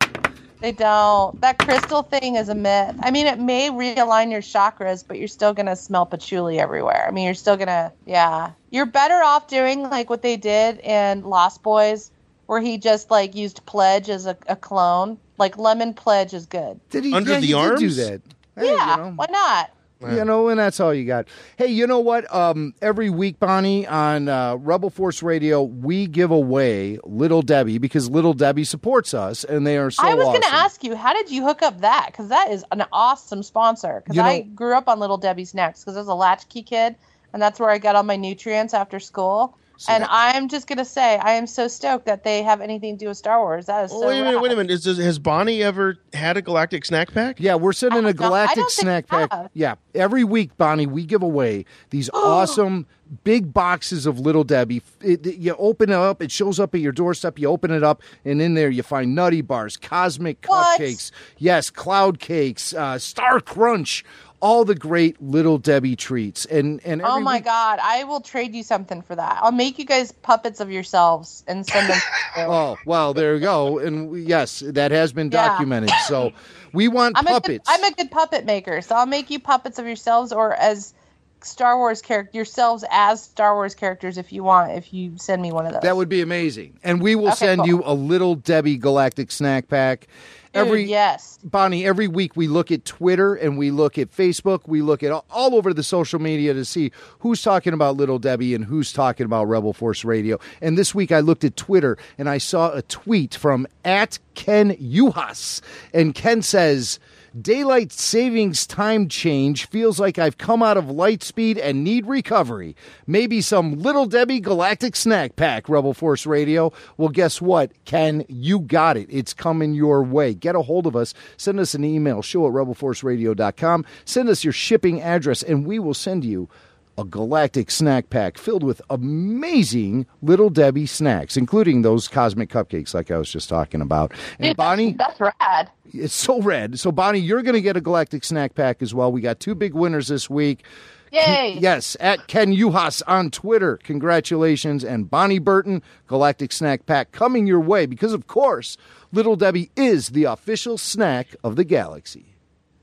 They 0.61 0.71
don't. 0.71 1.39
That 1.41 1.59
crystal 1.59 2.03
thing 2.03 2.35
is 2.37 2.47
a 2.47 2.55
myth. 2.55 2.95
I 3.01 3.11
mean, 3.11 3.27
it 3.27 3.37
may 3.37 3.69
realign 3.69 4.31
your 4.31 4.41
chakras, 4.41 5.03
but 5.05 5.19
you're 5.19 5.27
still 5.27 5.53
gonna 5.53 5.75
smell 5.75 6.05
patchouli 6.05 6.57
everywhere. 6.57 7.05
I 7.05 7.11
mean, 7.11 7.25
you're 7.25 7.33
still 7.33 7.57
gonna, 7.57 7.91
yeah. 8.05 8.51
You're 8.71 8.85
better 8.85 9.21
off 9.21 9.47
doing 9.47 9.83
like 9.83 10.09
what 10.09 10.21
they 10.21 10.37
did 10.37 10.79
in 10.79 11.23
Lost 11.23 11.63
Boys, 11.63 12.11
where 12.45 12.61
he 12.61 12.77
just 12.77 13.11
like 13.11 13.35
used 13.35 13.65
Pledge 13.65 14.09
as 14.09 14.25
a, 14.25 14.37
a 14.47 14.55
clone. 14.55 15.17
Like 15.37 15.57
Lemon 15.57 15.93
Pledge 15.93 16.33
is 16.33 16.45
good. 16.45 16.79
Did 16.91 17.03
he 17.03 17.13
Under 17.13 17.31
yeah, 17.31 17.39
the 17.39 17.45
he 17.45 17.51
did 17.51 17.57
arms? 17.59 17.79
do 17.81 17.89
that? 17.89 18.21
Hey, 18.55 18.67
yeah, 18.67 18.91
you 18.97 19.03
know. 19.03 19.13
why 19.17 19.25
not? 19.29 19.69
You 20.11 20.25
know, 20.25 20.49
and 20.49 20.59
that's 20.59 20.79
all 20.79 20.93
you 20.93 21.05
got. 21.05 21.27
Hey, 21.57 21.67
you 21.67 21.87
know 21.87 21.99
what? 21.99 22.33
Um, 22.33 22.73
every 22.81 23.09
week, 23.09 23.39
Bonnie, 23.39 23.87
on 23.87 24.27
uh, 24.27 24.55
Rebel 24.55 24.89
Force 24.89 25.23
Radio, 25.23 25.61
we 25.63 26.07
give 26.07 26.31
away 26.31 26.99
Little 27.03 27.41
Debbie 27.41 27.77
because 27.77 28.09
Little 28.09 28.33
Debbie 28.33 28.63
supports 28.65 29.13
us, 29.13 29.43
and 29.43 29.65
they 29.65 29.77
are 29.77 29.91
so 29.91 30.03
I 30.03 30.15
was 30.15 30.27
awesome. 30.27 30.41
gonna 30.41 30.53
ask 30.55 30.83
you, 30.83 30.95
how 30.95 31.13
did 31.13 31.29
you 31.31 31.43
hook 31.45 31.61
up 31.61 31.81
that? 31.81 32.07
Because 32.11 32.29
that 32.29 32.51
is 32.51 32.65
an 32.71 32.83
awesome 32.91 33.43
sponsor. 33.43 34.01
Because 34.03 34.15
You 34.15 34.21
know- 34.23 34.27
I 34.29 34.41
grew 34.41 34.75
up 34.75 34.87
on 34.87 34.99
Little 34.99 35.17
Debbie 35.17 35.45
snacks 35.45 35.81
because 35.81 35.95
I 35.95 35.99
was 35.99 36.07
a 36.07 36.15
latchkey 36.15 36.63
kid, 36.63 36.95
and 37.31 37.41
that's 37.41 37.59
where 37.59 37.69
I 37.69 37.77
got 37.77 37.95
all 37.95 38.03
my 38.03 38.15
nutrients 38.15 38.73
after 38.73 38.99
school. 38.99 39.57
And 39.87 40.05
I'm 40.09 40.47
just 40.47 40.67
gonna 40.67 40.85
say, 40.85 41.17
I 41.17 41.31
am 41.31 41.47
so 41.47 41.67
stoked 41.67 42.05
that 42.05 42.23
they 42.23 42.43
have 42.43 42.61
anything 42.61 42.97
to 42.97 43.05
do 43.05 43.09
with 43.09 43.17
Star 43.17 43.39
Wars. 43.39 43.65
That 43.65 43.85
is 43.85 43.91
so. 43.91 44.03
Oh, 44.03 44.07
wait 44.07 44.19
a 44.19 44.23
minute, 44.23 44.35
rad. 44.35 44.41
wait 44.43 44.51
a 44.51 44.55
minute. 44.55 44.71
Is, 44.71 44.87
is, 44.87 44.97
has 44.97 45.19
Bonnie 45.19 45.61
ever 45.63 45.97
had 46.13 46.37
a 46.37 46.41
galactic 46.41 46.85
snack 46.85 47.13
pack? 47.13 47.39
Yeah, 47.39 47.55
we're 47.55 47.73
sending 47.73 48.05
a 48.05 48.13
galactic 48.13 48.69
snack 48.69 49.07
pack. 49.07 49.31
Yeah, 49.53 49.75
every 49.95 50.23
week, 50.23 50.55
Bonnie, 50.57 50.87
we 50.87 51.05
give 51.05 51.23
away 51.23 51.65
these 51.89 52.09
awesome 52.13 52.85
big 53.23 53.53
boxes 53.53 54.05
of 54.05 54.19
Little 54.19 54.43
Debbie. 54.43 54.81
It, 55.01 55.25
it- 55.27 55.35
you 55.35 55.55
open 55.57 55.89
it 55.89 55.95
up, 55.95 56.21
it 56.21 56.31
shows 56.31 56.59
up 56.59 56.73
at 56.73 56.81
your 56.81 56.91
doorstep. 56.93 57.37
You 57.37 57.49
open 57.49 57.71
it 57.71 57.83
up, 57.83 58.01
and 58.25 58.41
in 58.41 58.53
there 58.53 58.69
you 58.69 58.83
find 58.83 59.13
Nutty 59.13 59.41
Bars, 59.41 59.77
Cosmic 59.77 60.43
What? 60.47 60.79
Cupcakes, 60.79 61.11
yes, 61.37 61.69
Cloud 61.69 62.19
Cakes, 62.19 62.73
uh, 62.73 62.97
Star 62.99 63.39
Crunch, 63.39 64.03
all 64.43 64.65
the 64.65 64.75
great 64.75 65.21
Little 65.21 65.57
Debbie 65.57 65.95
treats. 65.95 66.45
And 66.45 66.81
and 66.83 67.01
Oh 67.01 67.19
my 67.21 67.35
week- 67.37 67.45
god, 67.45 67.79
I 67.81 68.03
will 68.03 68.19
trade 68.19 68.53
you 68.53 68.61
something 68.61 69.01
for 69.01 69.15
that. 69.15 69.39
I'll 69.41 69.53
make 69.53 69.79
you 69.79 69.85
guys 69.85 70.11
puppets 70.11 70.59
of 70.59 70.69
yourselves 70.69 71.43
and 71.47 71.65
send 71.65 71.89
them. 71.89 71.97
Oh 72.35 72.75
well, 72.85 73.13
there 73.13 73.35
you 73.35 73.39
go. 73.39 73.77
And 73.79 74.09
we, 74.09 74.23
yes, 74.23 74.61
that 74.65 74.91
has 74.91 75.13
been 75.13 75.31
Yeah. 75.31 75.47
documented. 75.47 75.91
So 76.07 76.31
we 76.73 76.87
want 76.89 77.17
I'm 77.17 77.25
a, 77.25 77.29
good, 77.29 77.33
puppets. 77.43 77.69
I'm 77.69 77.83
a 77.85 77.91
good 77.91 78.11
puppet 78.11 78.43
maker, 78.45 78.81
so 78.81 78.95
I'll 78.95 79.05
make 79.05 79.29
you 79.29 79.39
puppets 79.39 79.79
of 79.79 79.85
yourselves 79.85 80.33
or 80.33 80.55
as 80.55 80.93
Star 81.41 81.77
Wars 81.77 82.01
character 82.01 82.35
yourselves 82.37 82.83
as 82.89 83.21
Star 83.23 83.53
Wars 83.53 83.75
characters 83.75 84.17
if 84.17 84.33
you 84.33 84.43
want. 84.43 84.71
If 84.71 84.93
you 84.93 85.13
send 85.17 85.41
me 85.41 85.51
one 85.53 85.65
of 85.67 85.73
those, 85.73 85.81
That 85.83 85.95
would 85.95 86.09
be 86.09 86.21
amazing. 86.21 86.79
And 86.83 87.01
we 87.01 87.15
will 87.15 87.27
Okay, 87.27 87.35
send 87.47 87.59
cool. 87.61 87.67
you 87.67 87.81
a 87.85 87.93
little 87.93 88.35
Debbie 88.35 88.77
Galactic 88.77 89.31
snack 89.31 89.67
pack. 89.69 90.07
Dude, 90.53 90.67
Every 90.67 90.83
yes. 90.83 91.39
Bonnie, 91.43 91.83
every 91.83 92.07
week 92.07 92.35
we 92.35 92.47
look 92.47 92.71
at 92.71 92.85
Twitter 92.85 93.33
and 93.33 93.57
we 93.57 93.71
look 93.71 93.97
at 93.97 94.15
Facebook. 94.15 94.67
We 94.67 94.83
look 94.83 95.01
at 95.01 95.11
all, 95.11 95.25
all 95.31 95.55
over 95.55 95.73
the 95.73 95.81
social 95.81 96.19
media 96.19 96.53
to 96.53 96.63
see 96.63 96.91
who's 97.19 97.41
talking 97.41 97.73
about 97.73 97.97
Little 97.97 98.19
Debbie 98.19 98.53
and 98.53 98.63
who's 98.63 98.93
talking 98.93 99.25
about 99.25 99.45
Rebel 99.45 99.73
Force 99.73 100.05
Radio. 100.05 100.39
And 100.61 100.77
this 100.77 100.93
week 100.93 101.11
I 101.11 101.21
looked 101.21 101.43
at 101.43 101.57
Twitter 101.57 101.97
and 102.19 102.29
I 102.29 102.37
saw 102.37 102.71
a 102.71 102.83
tweet 102.83 103.33
from 103.33 103.65
at 103.83 104.19
Ken 104.35 104.75
Uhas. 104.77 105.61
And 105.91 106.13
Ken 106.13 106.43
says, 106.43 106.99
Daylight 107.39 107.91
savings 107.91 108.67
time 108.67 109.07
change 109.07 109.65
feels 109.65 109.99
like 109.99 110.19
I've 110.19 110.37
come 110.37 110.61
out 110.61 110.77
of 110.77 110.91
light 110.91 111.23
speed 111.23 111.57
and 111.57 111.83
need 111.83 112.05
recovery. 112.05 112.75
Maybe 113.07 113.41
some 113.41 113.79
Little 113.79 114.05
Debbie 114.05 114.39
Galactic 114.39 114.95
Snack 114.95 115.35
Pack, 115.35 115.67
Rebel 115.67 115.95
Force 115.95 116.27
Radio. 116.27 116.71
Well, 116.95 117.09
guess 117.09 117.41
what, 117.41 117.71
Ken? 117.85 118.23
You 118.29 118.59
got 118.59 118.97
it. 118.97 119.07
It's 119.09 119.33
coming 119.33 119.73
your 119.73 120.03
way. 120.03 120.35
Get 120.35 120.55
a 120.55 120.61
hold 120.61 120.85
of 120.85 120.95
us. 120.95 121.15
Send 121.35 121.59
us 121.59 121.73
an 121.73 121.83
email, 121.83 122.21
show 122.21 122.45
at 122.45 122.53
rebelforceradio.com. 122.53 123.85
Send 124.05 124.29
us 124.29 124.43
your 124.43 124.53
shipping 124.53 125.01
address, 125.01 125.41
and 125.41 125.65
we 125.65 125.79
will 125.79 125.95
send 125.95 126.23
you 126.23 126.49
a 126.97 127.03
galactic 127.03 127.71
snack 127.71 128.09
pack 128.09 128.37
filled 128.37 128.63
with 128.63 128.81
amazing 128.89 130.05
Little 130.21 130.49
Debbie 130.49 130.85
snacks, 130.85 131.37
including 131.37 131.81
those 131.81 132.07
cosmic 132.07 132.49
cupcakes, 132.49 132.93
like 132.93 133.09
I 133.11 133.17
was 133.17 133.31
just 133.31 133.49
talking 133.49 133.81
about. 133.81 134.11
And 134.39 134.49
Dude, 134.49 134.57
Bonnie, 134.57 134.93
that's 134.93 135.19
rad. 135.19 135.69
it's 135.93 136.13
so 136.13 136.41
rad. 136.41 136.79
So 136.79 136.91
Bonnie, 136.91 137.19
you're 137.19 137.41
going 137.41 137.55
to 137.55 137.61
get 137.61 137.77
a 137.77 137.81
galactic 137.81 138.23
snack 138.23 138.55
pack 138.55 138.81
as 138.81 138.93
well. 138.93 139.11
We 139.11 139.21
got 139.21 139.39
two 139.39 139.55
big 139.55 139.73
winners 139.73 140.07
this 140.07 140.29
week. 140.29 140.63
Yay! 141.11 141.57
Yes, 141.61 141.95
at 141.99 142.25
Ken 142.25 142.51
Uhas 142.51 143.03
on 143.05 143.29
Twitter. 143.29 143.77
Congratulations. 143.83 144.83
And 144.83 145.07
Bonnie 145.09 145.37
Burton, 145.37 145.83
Galactic 146.07 146.51
Snack 146.51 146.87
Pack 146.87 147.11
coming 147.11 147.45
your 147.45 147.59
way 147.59 147.85
because, 147.85 148.13
of 148.13 148.25
course, 148.25 148.77
Little 149.11 149.35
Debbie 149.35 149.69
is 149.75 150.09
the 150.09 150.23
official 150.23 150.75
snack 150.75 151.35
of 151.43 151.55
the 151.55 151.63
galaxy. 151.63 152.25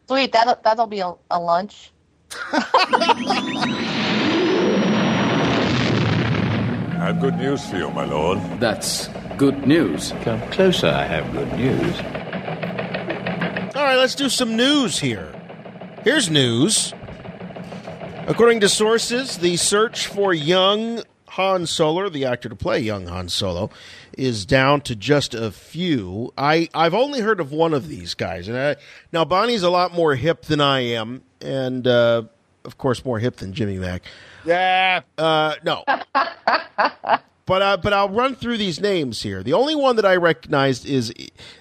Sweet. 0.06 0.30
That'll 0.30 0.56
that'll 0.62 0.86
be 0.86 1.00
a, 1.00 1.12
a 1.28 1.40
lunch. 1.40 1.90
I 2.32 3.66
have 6.98 7.20
good 7.20 7.36
news 7.36 7.68
for 7.68 7.76
you, 7.76 7.90
my 7.90 8.04
lord. 8.04 8.38
That's 8.60 9.08
good 9.36 9.66
news. 9.66 10.12
Come 10.22 10.40
closer, 10.50 10.88
I 10.88 11.04
have 11.04 11.32
good 11.32 11.52
news. 11.54 11.96
All 13.74 13.84
right, 13.84 13.96
let's 13.96 14.14
do 14.14 14.28
some 14.28 14.56
news 14.56 14.98
here. 14.98 15.32
Here's 16.04 16.30
news. 16.30 16.92
According 18.26 18.60
to 18.60 18.68
sources, 18.68 19.38
the 19.38 19.56
search 19.56 20.06
for 20.06 20.32
young 20.32 21.02
Han 21.30 21.66
Solo, 21.66 22.08
the 22.08 22.26
actor 22.26 22.48
to 22.48 22.56
play 22.56 22.80
young 22.80 23.06
Han 23.06 23.28
Solo, 23.28 23.70
is 24.16 24.46
down 24.46 24.80
to 24.82 24.96
just 24.96 25.34
a 25.34 25.50
few. 25.50 26.32
I, 26.36 26.68
I've 26.74 26.94
only 26.94 27.20
heard 27.20 27.40
of 27.40 27.52
one 27.52 27.74
of 27.74 27.88
these 27.88 28.14
guys. 28.14 28.48
And 28.48 28.56
I, 28.56 28.76
now, 29.12 29.24
Bonnie's 29.24 29.62
a 29.62 29.70
lot 29.70 29.92
more 29.92 30.14
hip 30.14 30.42
than 30.42 30.60
I 30.60 30.80
am, 30.80 31.22
and 31.40 31.86
uh, 31.86 32.22
of 32.64 32.78
course, 32.78 33.04
more 33.04 33.18
hip 33.18 33.36
than 33.36 33.52
Jimmy 33.52 33.78
Mack. 33.78 34.02
Yeah. 34.44 35.00
Uh, 35.16 35.54
no. 35.64 35.84
but 36.16 37.62
uh, 37.62 37.76
but 37.76 37.92
I'll 37.92 38.08
run 38.08 38.34
through 38.34 38.58
these 38.58 38.80
names 38.80 39.22
here. 39.22 39.42
The 39.42 39.52
only 39.52 39.74
one 39.74 39.96
that 39.96 40.06
I 40.06 40.16
recognized 40.16 40.86
is 40.86 41.12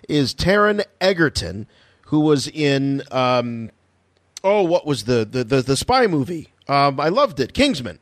is 0.08 0.34
Taron 0.34 0.84
Egerton, 1.02 1.68
who 2.08 2.22
was 2.22 2.47
in 2.47 3.04
um, 3.12 3.72
oh, 4.43 4.64
what 4.64 4.86
was 4.86 5.06
the 5.06 5.26
the 5.30 5.43
the, 5.43 5.62
the 5.62 5.78
spy 5.78 6.08
movie? 6.08 6.54
Um, 6.68 7.00
I 7.00 7.10
loved 7.10 7.39
it, 7.39 7.54
Kingsman. 7.54 8.00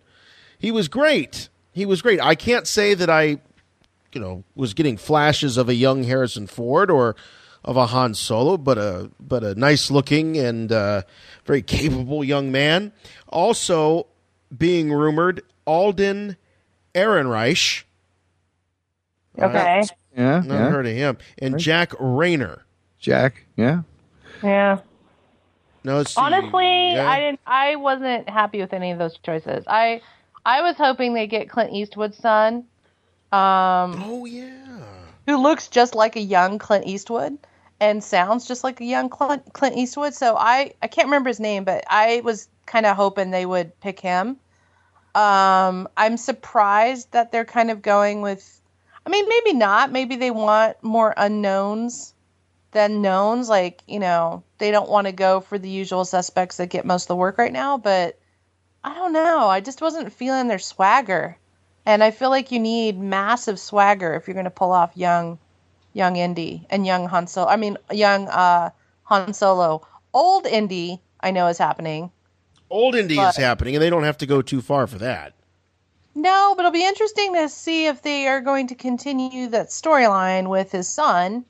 He 0.60 0.72
was 0.72 0.88
great. 0.88 1.50
He 1.72 1.86
was 1.86 2.02
great. 2.02 2.20
I 2.22 2.36
can't 2.36 2.68
say 2.68 2.94
that 2.96 3.10
I, 3.10 3.38
you 4.14 4.22
know, 4.22 4.44
was 4.56 4.74
getting 4.74 4.98
flashes 4.98 5.58
of 5.58 5.70
a 5.70 5.76
young 5.76 6.04
Harrison 6.04 6.48
Ford 6.48 6.90
or 6.90 7.16
of 7.64 7.76
a 7.76 7.88
Han 7.88 8.14
Solo, 8.14 8.58
but 8.58 8.78
a 8.78 9.12
but 9.20 9.44
a 9.44 9.56
nice 9.56 9.92
looking 9.92 10.38
and 10.38 10.72
uh, 10.72 11.02
very 11.46 11.62
capable 11.62 12.24
young 12.24 12.52
man. 12.52 12.94
Also 13.28 14.08
being 14.56 14.92
rumored, 14.92 15.42
Alden 15.66 16.38
Ehrenreich. 16.96 17.84
Okay. 19.38 19.84
Yeah. 20.16 20.42
Never 20.46 20.64
yeah. 20.64 20.70
heard 20.70 20.88
of 20.88 20.94
him. 20.94 21.18
And 21.38 21.60
Jack 21.60 21.92
Reynor. 21.92 22.62
Jack. 23.00 23.46
Yeah. 23.56 23.82
Yeah. 24.42 24.80
No. 25.84 26.04
Honestly, 26.16 26.94
Yeah. 26.94 27.10
I 27.10 27.20
didn't. 27.20 27.40
I 27.46 27.76
wasn't 27.76 28.30
happy 28.30 28.60
with 28.60 28.74
any 28.74 28.92
of 28.92 28.98
those 28.98 29.18
choices. 29.20 29.66
I 29.68 30.02
I 30.46 30.62
was 30.62 30.76
hoping 30.78 31.14
they 31.14 31.28
get 31.28 31.50
Clint 31.50 31.74
Eastwood's 31.74 32.18
son. 32.18 32.66
Um, 33.32 34.02
oh 34.06 34.26
yeah. 34.26 34.84
Who 35.26 35.38
looks 35.38 35.68
just 35.68 35.96
like 35.96 36.16
a 36.16 36.22
young 36.22 36.58
Clint 36.60 36.88
Eastwood 36.88 37.38
and 37.80 38.04
sounds 38.04 38.48
just 38.48 38.64
like 38.64 38.80
a 38.82 38.86
young 38.86 39.10
Clint, 39.10 39.54
Clint 39.54 39.76
Eastwood. 39.78 40.14
So 40.14 40.36
I 40.38 40.74
I 40.82 40.88
can't 40.88 41.08
remember 41.08 41.30
his 41.30 41.40
name, 41.40 41.64
but 41.64 41.84
I 41.90 42.22
was 42.24 42.48
kind 42.66 42.86
of 42.86 42.96
hoping 42.96 43.32
they 43.32 43.46
would 43.46 43.80
pick 43.80 44.00
him. 44.00 44.38
Um, 45.16 45.90
I'm 45.98 46.18
surprised 46.18 47.12
that 47.12 47.32
they're 47.32 47.46
kind 47.46 47.72
of 47.72 47.82
going 47.82 48.22
with. 48.22 48.62
I 49.06 49.10
mean, 49.10 49.28
maybe 49.28 49.54
not. 49.54 49.92
Maybe 49.92 50.16
they 50.18 50.32
want 50.32 50.82
more 50.84 51.14
unknowns 51.16 52.14
than 52.72 53.02
knowns. 53.02 53.50
Like, 53.50 53.82
you 53.88 54.00
know, 54.00 54.44
they 54.58 54.70
don't 54.72 54.90
want 54.90 55.08
to 55.08 55.14
go 55.14 55.40
for 55.40 55.58
the 55.58 55.70
usual 55.70 56.06
suspects 56.06 56.58
that 56.58 56.70
get 56.70 56.86
most 56.86 57.06
of 57.06 57.08
the 57.10 57.16
work 57.16 57.38
right 57.38 57.54
now. 57.54 57.78
But 57.78 58.20
I 58.84 58.94
don't 58.94 59.14
know. 59.14 59.48
I 59.48 59.60
just 59.60 59.82
wasn't 59.82 60.14
feeling 60.14 60.48
their 60.48 60.60
swagger. 60.60 61.38
And 61.88 62.04
I 62.04 62.12
feel 62.12 62.30
like 62.30 62.52
you 62.52 62.60
need 62.60 63.00
massive 63.00 63.58
swagger 63.58 64.14
if 64.14 64.28
you're 64.28 64.34
going 64.34 64.44
to 64.44 64.50
pull 64.50 64.74
off 64.74 64.92
young, 64.96 65.40
young 65.94 66.18
Indy 66.18 66.68
and 66.70 66.86
young 66.86 67.08
Han 67.08 67.28
Solo. 67.28 67.48
I 67.48 67.56
mean, 67.56 67.78
young 67.90 68.28
uh, 68.28 68.72
Han 69.04 69.34
Solo. 69.34 69.88
Old 70.14 70.46
Indy, 70.46 71.02
I 71.22 71.32
know 71.32 71.48
is 71.48 71.58
happening. 71.58 72.12
Old 72.70 72.96
Indy 72.96 73.16
But- 73.16 73.30
is 73.30 73.38
happening, 73.38 73.74
and 73.74 73.82
they 73.82 73.90
don't 73.90 74.04
have 74.04 74.18
to 74.18 74.26
go 74.26 74.42
too 74.42 74.62
far 74.62 74.86
for 74.86 74.98
that. 74.98 75.34
No, 76.14 76.56
but 76.58 76.64
it'll 76.64 76.74
be 76.74 76.86
interesting 76.86 77.36
to 77.36 77.48
see 77.48 77.86
if 77.86 78.02
they 78.02 78.28
are 78.28 78.42
going 78.42 78.68
to 78.68 78.76
continue 78.76 79.48
that 79.48 79.70
storyline 79.70 80.50
with 80.50 80.74
his 80.74 80.90
son. 80.90 81.46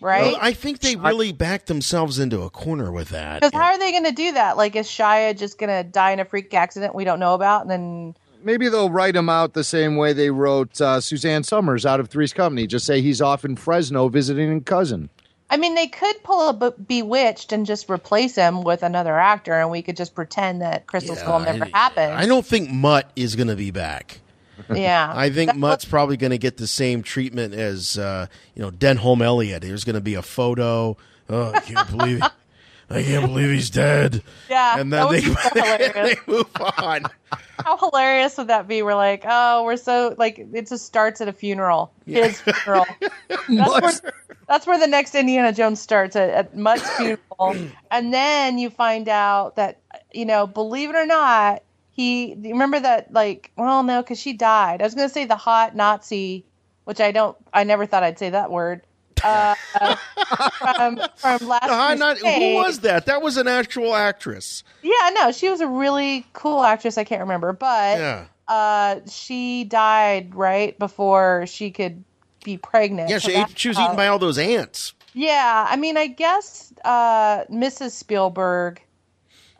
Right? 0.00 0.34
Well, 0.34 0.38
I 0.40 0.52
think 0.52 0.78
they 0.78 0.94
really 0.94 1.32
backed 1.32 1.66
themselves 1.66 2.20
into 2.20 2.42
a 2.42 2.50
corner 2.50 2.92
with 2.92 3.08
that. 3.08 3.40
Because 3.40 3.58
how 3.58 3.72
are 3.72 3.78
they 3.78 3.90
going 3.90 4.04
to 4.04 4.12
do 4.12 4.32
that? 4.32 4.56
Like, 4.56 4.76
is 4.76 4.86
Shia 4.86 5.36
just 5.36 5.58
going 5.58 5.68
to 5.68 5.90
die 5.90 6.12
in 6.12 6.20
a 6.20 6.24
freak 6.24 6.54
accident 6.54 6.94
we 6.94 7.04
don't 7.04 7.18
know 7.18 7.34
about, 7.34 7.62
and 7.62 7.70
then 7.70 8.14
Maybe 8.42 8.68
they'll 8.68 8.90
write 8.90 9.16
him 9.16 9.28
out 9.28 9.54
the 9.54 9.64
same 9.64 9.96
way 9.96 10.12
they 10.12 10.30
wrote 10.30 10.80
uh, 10.80 11.00
Suzanne 11.00 11.42
Somers 11.44 11.84
out 11.86 12.00
of 12.00 12.08
Three's 12.08 12.32
Company. 12.32 12.66
Just 12.66 12.86
say 12.86 13.00
he's 13.00 13.20
off 13.20 13.44
in 13.44 13.56
Fresno 13.56 14.08
visiting 14.08 14.52
a 14.56 14.60
cousin. 14.60 15.10
I 15.52 15.56
mean, 15.56 15.74
they 15.74 15.88
could 15.88 16.22
pull 16.22 16.48
a 16.48 16.52
B- 16.52 17.00
Bewitched 17.00 17.52
and 17.52 17.66
just 17.66 17.90
replace 17.90 18.36
him 18.36 18.62
with 18.62 18.82
another 18.84 19.18
actor, 19.18 19.52
and 19.54 19.70
we 19.70 19.82
could 19.82 19.96
just 19.96 20.14
pretend 20.14 20.62
that 20.62 20.86
Crystal 20.86 21.16
Skull 21.16 21.40
never 21.40 21.64
happened. 21.64 22.12
I 22.12 22.26
don't 22.26 22.46
think 22.46 22.70
Mutt 22.70 23.10
is 23.16 23.34
going 23.34 23.48
to 23.48 23.56
be 23.56 23.70
back. 23.70 24.20
Yeah. 24.74 25.10
I 25.16 25.30
think 25.30 25.56
Mutt's 25.56 25.86
probably 25.86 26.18
going 26.18 26.32
to 26.32 26.38
get 26.38 26.58
the 26.58 26.66
same 26.66 27.02
treatment 27.02 27.54
as 27.54 27.96
uh, 27.96 28.26
you 28.54 28.60
know 28.60 28.70
Denholm 28.70 29.22
Elliott. 29.24 29.62
There's 29.62 29.84
going 29.84 29.94
to 29.94 30.02
be 30.02 30.14
a 30.14 30.22
photo. 30.22 30.98
Oh, 31.30 31.52
I 31.52 31.60
can't 31.60 31.88
believe 31.90 32.22
it. 32.22 32.30
I 32.90 33.02
can't 33.02 33.26
believe 33.26 33.50
he's 33.50 33.70
dead. 33.70 34.22
Yeah, 34.48 34.80
and 34.80 34.92
then 34.92 35.12
they, 35.12 35.20
they 35.54 36.16
move 36.26 36.50
on. 36.60 37.04
How 37.64 37.76
hilarious 37.76 38.36
would 38.36 38.48
that 38.48 38.66
be? 38.66 38.82
We're 38.82 38.96
like, 38.96 39.22
oh, 39.24 39.62
we're 39.62 39.76
so 39.76 40.16
like 40.18 40.38
it 40.38 40.68
just 40.68 40.86
starts 40.86 41.20
at 41.20 41.28
a 41.28 41.32
funeral, 41.32 41.92
His 42.04 42.40
funeral. 42.40 42.84
That's 43.48 44.02
where, 44.02 44.12
that's 44.48 44.66
where 44.66 44.78
the 44.80 44.88
next 44.88 45.14
Indiana 45.14 45.52
Jones 45.52 45.80
starts 45.80 46.16
at, 46.16 46.30
at 46.30 46.56
Mutt's 46.56 46.88
funeral, 46.96 47.70
and 47.92 48.12
then 48.12 48.58
you 48.58 48.70
find 48.70 49.08
out 49.08 49.54
that 49.54 49.78
you 50.12 50.24
know, 50.24 50.48
believe 50.48 50.90
it 50.90 50.96
or 50.96 51.06
not, 51.06 51.62
he. 51.92 52.34
Remember 52.36 52.80
that? 52.80 53.12
Like, 53.12 53.52
well, 53.56 53.84
no, 53.84 54.02
because 54.02 54.18
she 54.18 54.32
died. 54.32 54.80
I 54.80 54.84
was 54.84 54.96
gonna 54.96 55.08
say 55.08 55.26
the 55.26 55.36
hot 55.36 55.76
Nazi, 55.76 56.44
which 56.84 57.00
I 57.00 57.12
don't. 57.12 57.36
I 57.54 57.62
never 57.62 57.86
thought 57.86 58.02
I'd 58.02 58.18
say 58.18 58.30
that 58.30 58.50
word. 58.50 58.82
Uh, 59.22 59.54
from 60.74 61.00
from 61.16 61.48
last. 61.48 61.66
No, 61.66 61.94
not- 61.94 62.18
who 62.18 62.54
was 62.54 62.80
that? 62.80 63.06
That 63.06 63.22
was 63.22 63.36
an 63.36 63.48
actual 63.48 63.94
actress. 63.94 64.62
Yeah, 64.82 65.10
no, 65.14 65.32
she 65.32 65.48
was 65.48 65.60
a 65.60 65.66
really 65.66 66.26
cool 66.32 66.62
actress. 66.64 66.96
I 66.98 67.04
can't 67.04 67.20
remember, 67.20 67.52
but 67.52 67.98
Yeah. 67.98 68.24
uh, 68.48 69.00
she 69.08 69.64
died 69.64 70.34
right 70.34 70.78
before 70.78 71.44
she 71.46 71.70
could 71.70 72.04
be 72.44 72.56
pregnant. 72.56 73.10
Yeah, 73.10 73.18
she, 73.18 73.32
ate, 73.32 73.58
she 73.58 73.68
was 73.68 73.78
eaten 73.78 73.96
by 73.96 74.06
all 74.06 74.18
those 74.18 74.38
ants. 74.38 74.94
Yeah, 75.12 75.66
I 75.68 75.76
mean, 75.76 75.96
I 75.96 76.06
guess 76.06 76.72
uh, 76.84 77.44
Mrs. 77.46 77.90
Spielberg 77.90 78.80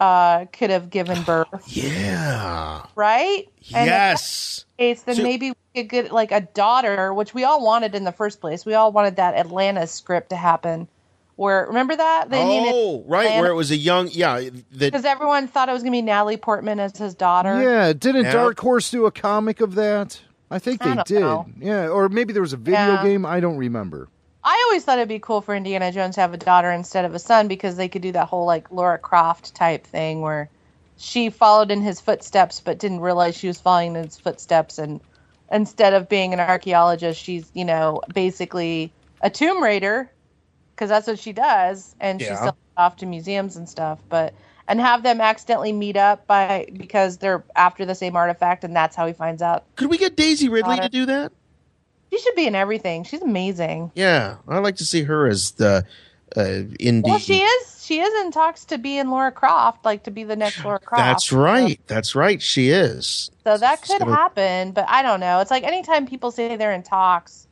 uh, 0.01 0.47
could 0.53 0.71
have 0.71 0.89
given 0.91 1.23
birth, 1.23 1.47
Yeah. 1.67 2.83
right? 2.97 3.47
And 3.75 3.83
if 3.83 3.87
Yes. 3.87 3.95
that's 3.95 4.65
the 4.65 4.83
case, 4.83 5.03
then 5.03 5.15
So- 5.17 5.23
maybe 5.23 5.51
we 5.51 5.83
could 5.83 5.91
get 5.91 6.13
like 6.13 6.33
a 6.33 6.41
daughter, 6.41 7.13
which 7.15 7.35
we 7.35 7.45
all 7.45 7.63
wanted 7.65 7.95
in 7.95 8.05
the 8.05 8.13
first 8.13 8.41
place. 8.41 8.65
We 8.65 8.75
all 8.75 8.91
wanted 8.93 9.17
that 9.17 9.35
Atlantis 9.35 9.93
script 9.93 10.31
to 10.31 10.37
happen. 10.37 10.89
Where 11.37 11.65
remember 11.67 11.97
that 11.97 12.29
they 12.29 12.39
Oh, 12.43 13.03
right, 13.07 13.41
where 13.41 13.51
it 13.51 13.55
was 13.55 13.71
a 13.71 13.77
young, 13.77 14.09
yeah, 14.13 14.41
because 14.77 15.07
everyone 15.07 15.49
thought 15.49 15.71
it 15.71 15.73
was 15.73 15.83
going 15.83 15.93
to 15.93 15.97
be 15.97 16.03
Natalie 16.03 16.37
Portman 16.37 16.79
as 16.81 16.95
his 16.99 17.15
daughter. 17.15 17.63
Yeah, 17.63 17.95
didn't 17.95 18.25
Yeah. 18.25 18.33
Dark 18.33 18.61
Horse 18.61 18.91
do 18.91 19.07
a 19.07 19.11
comic 19.11 19.63
of 19.63 19.75
that? 19.77 20.21
I 20.51 20.59
think 20.59 20.83
I 20.85 20.89
they 20.89 20.95
don't 20.97 21.07
did. 21.07 21.21
know. 21.21 21.47
Yeah, 21.59 21.89
or 21.89 22.11
maybe 22.11 22.35
there 22.35 22.43
was 22.43 22.53
a 22.53 22.59
video 22.59 22.95
Yeah. 22.95 23.03
game. 23.05 23.25
I 23.25 23.41
don't 23.41 23.57
remember. 23.57 24.09
I 24.43 24.65
always 24.69 24.85
thought 24.85 24.99
it'd 24.99 25.09
be 25.09 25.19
cool 25.19 25.41
for 25.43 25.55
Indiana 25.55 25.93
Jones 25.93 26.15
to 26.15 26.23
have 26.23 26.33
a 26.33 26.39
daughter 26.39 26.71
instead 26.71 27.05
of 27.05 27.15
a 27.15 27.19
son 27.19 27.47
because 27.49 27.77
they 27.77 27.89
could 27.89 28.03
do 28.03 28.13
that 28.13 28.29
whole 28.29 28.47
like 28.47 28.71
Laura 28.71 28.99
Croft 28.99 29.55
type 29.55 29.87
thing 29.87 30.23
where 30.23 30.49
she 30.97 31.31
followed 31.31 31.71
in 31.71 31.81
his 31.83 32.01
footsteps 32.01 32.61
but 32.61 32.79
didn't 32.79 33.01
realize 33.01 33.37
she 33.37 33.49
was 33.49 33.61
following 33.61 33.97
in 33.97 34.05
his 34.05 34.19
footsteps 34.19 34.79
and 34.79 35.01
instead 35.53 35.95
of 35.95 36.09
being 36.09 36.33
an 36.33 36.41
archaeologist 36.41 37.21
she's 37.23 37.51
you 37.55 37.65
know 37.65 38.01
basically 38.13 38.93
a 39.23 39.29
tomb 39.31 39.63
raider 39.63 40.11
because 40.75 40.89
that's 40.89 41.07
what 41.07 41.19
she 41.19 41.33
does 41.33 41.95
and 42.01 42.21
she 42.21 42.27
Yeah. 42.27 42.37
sells 42.37 42.55
it 42.55 42.81
off 42.81 42.97
to 42.97 43.07
museums 43.07 43.57
and 43.57 43.69
stuff 43.69 43.99
but 44.09 44.35
and 44.69 44.81
have 44.81 45.03
them 45.03 45.21
accidentally 45.21 45.73
meet 45.73 45.97
up 45.97 46.27
by 46.27 46.67
because 46.77 47.19
they're 47.19 47.43
after 47.57 47.85
the 47.85 47.95
same 47.95 48.15
artifact 48.17 48.63
and 48.65 48.75
that's 48.77 48.95
how 48.95 49.07
he 49.07 49.13
finds 49.13 49.43
out 49.43 49.65
Could 49.77 49.91
we 49.91 49.99
get 49.99 50.17
Daisy 50.17 50.49
Ridley 50.49 50.77
Daughter. 50.77 50.89
to 50.89 50.89
do 50.89 51.07
that? 51.07 51.33
She 52.11 52.19
should 52.19 52.35
be 52.35 52.47
in 52.47 52.55
everything 52.55 53.05
she's 53.05 53.23
amazing 53.23 53.91
Yeah, 53.95 54.37
I'd 54.49 54.59
like 54.59 54.77
to 54.77 54.85
see 54.85 55.03
her 55.05 55.27
as 55.27 55.53
the 55.53 55.85
uh, 56.37 56.41
indie. 56.79 57.05
Well, 57.05 57.19
she 57.19 57.41
is. 57.41 57.85
she 57.85 58.01
is 58.01 58.25
in 58.25 58.31
talks 58.31 58.65
to 58.67 58.79
be 58.79 58.99
in 58.99 59.11
Laura 59.11 59.33
Croft, 59.33 59.85
like 59.85 60.05
to 60.05 60.11
be 60.11 60.25
the 60.25 60.37
next 60.37 60.65
Laura 60.65 60.79
Croft. 60.79 61.03
That's 61.03 61.33
right. 61.33 61.81
That's 61.87 62.15
right. 62.15 62.41
She 62.41 62.69
is. 62.71 63.31
So 63.45 63.57
that 63.57 63.83
could 63.83 63.99
gonna- 63.99 64.15
happen, 64.15 64.73
but 64.73 64.85
I 64.89 65.03
don't 65.03 65.21
know. 65.21 65.41
It's 65.41 65.51
like 65.51 65.65
anytime 65.65 66.07
people 66.07 66.31
say 66.31 66.55
they're 66.57 66.73
in 66.73 66.83
talks, 66.83 67.49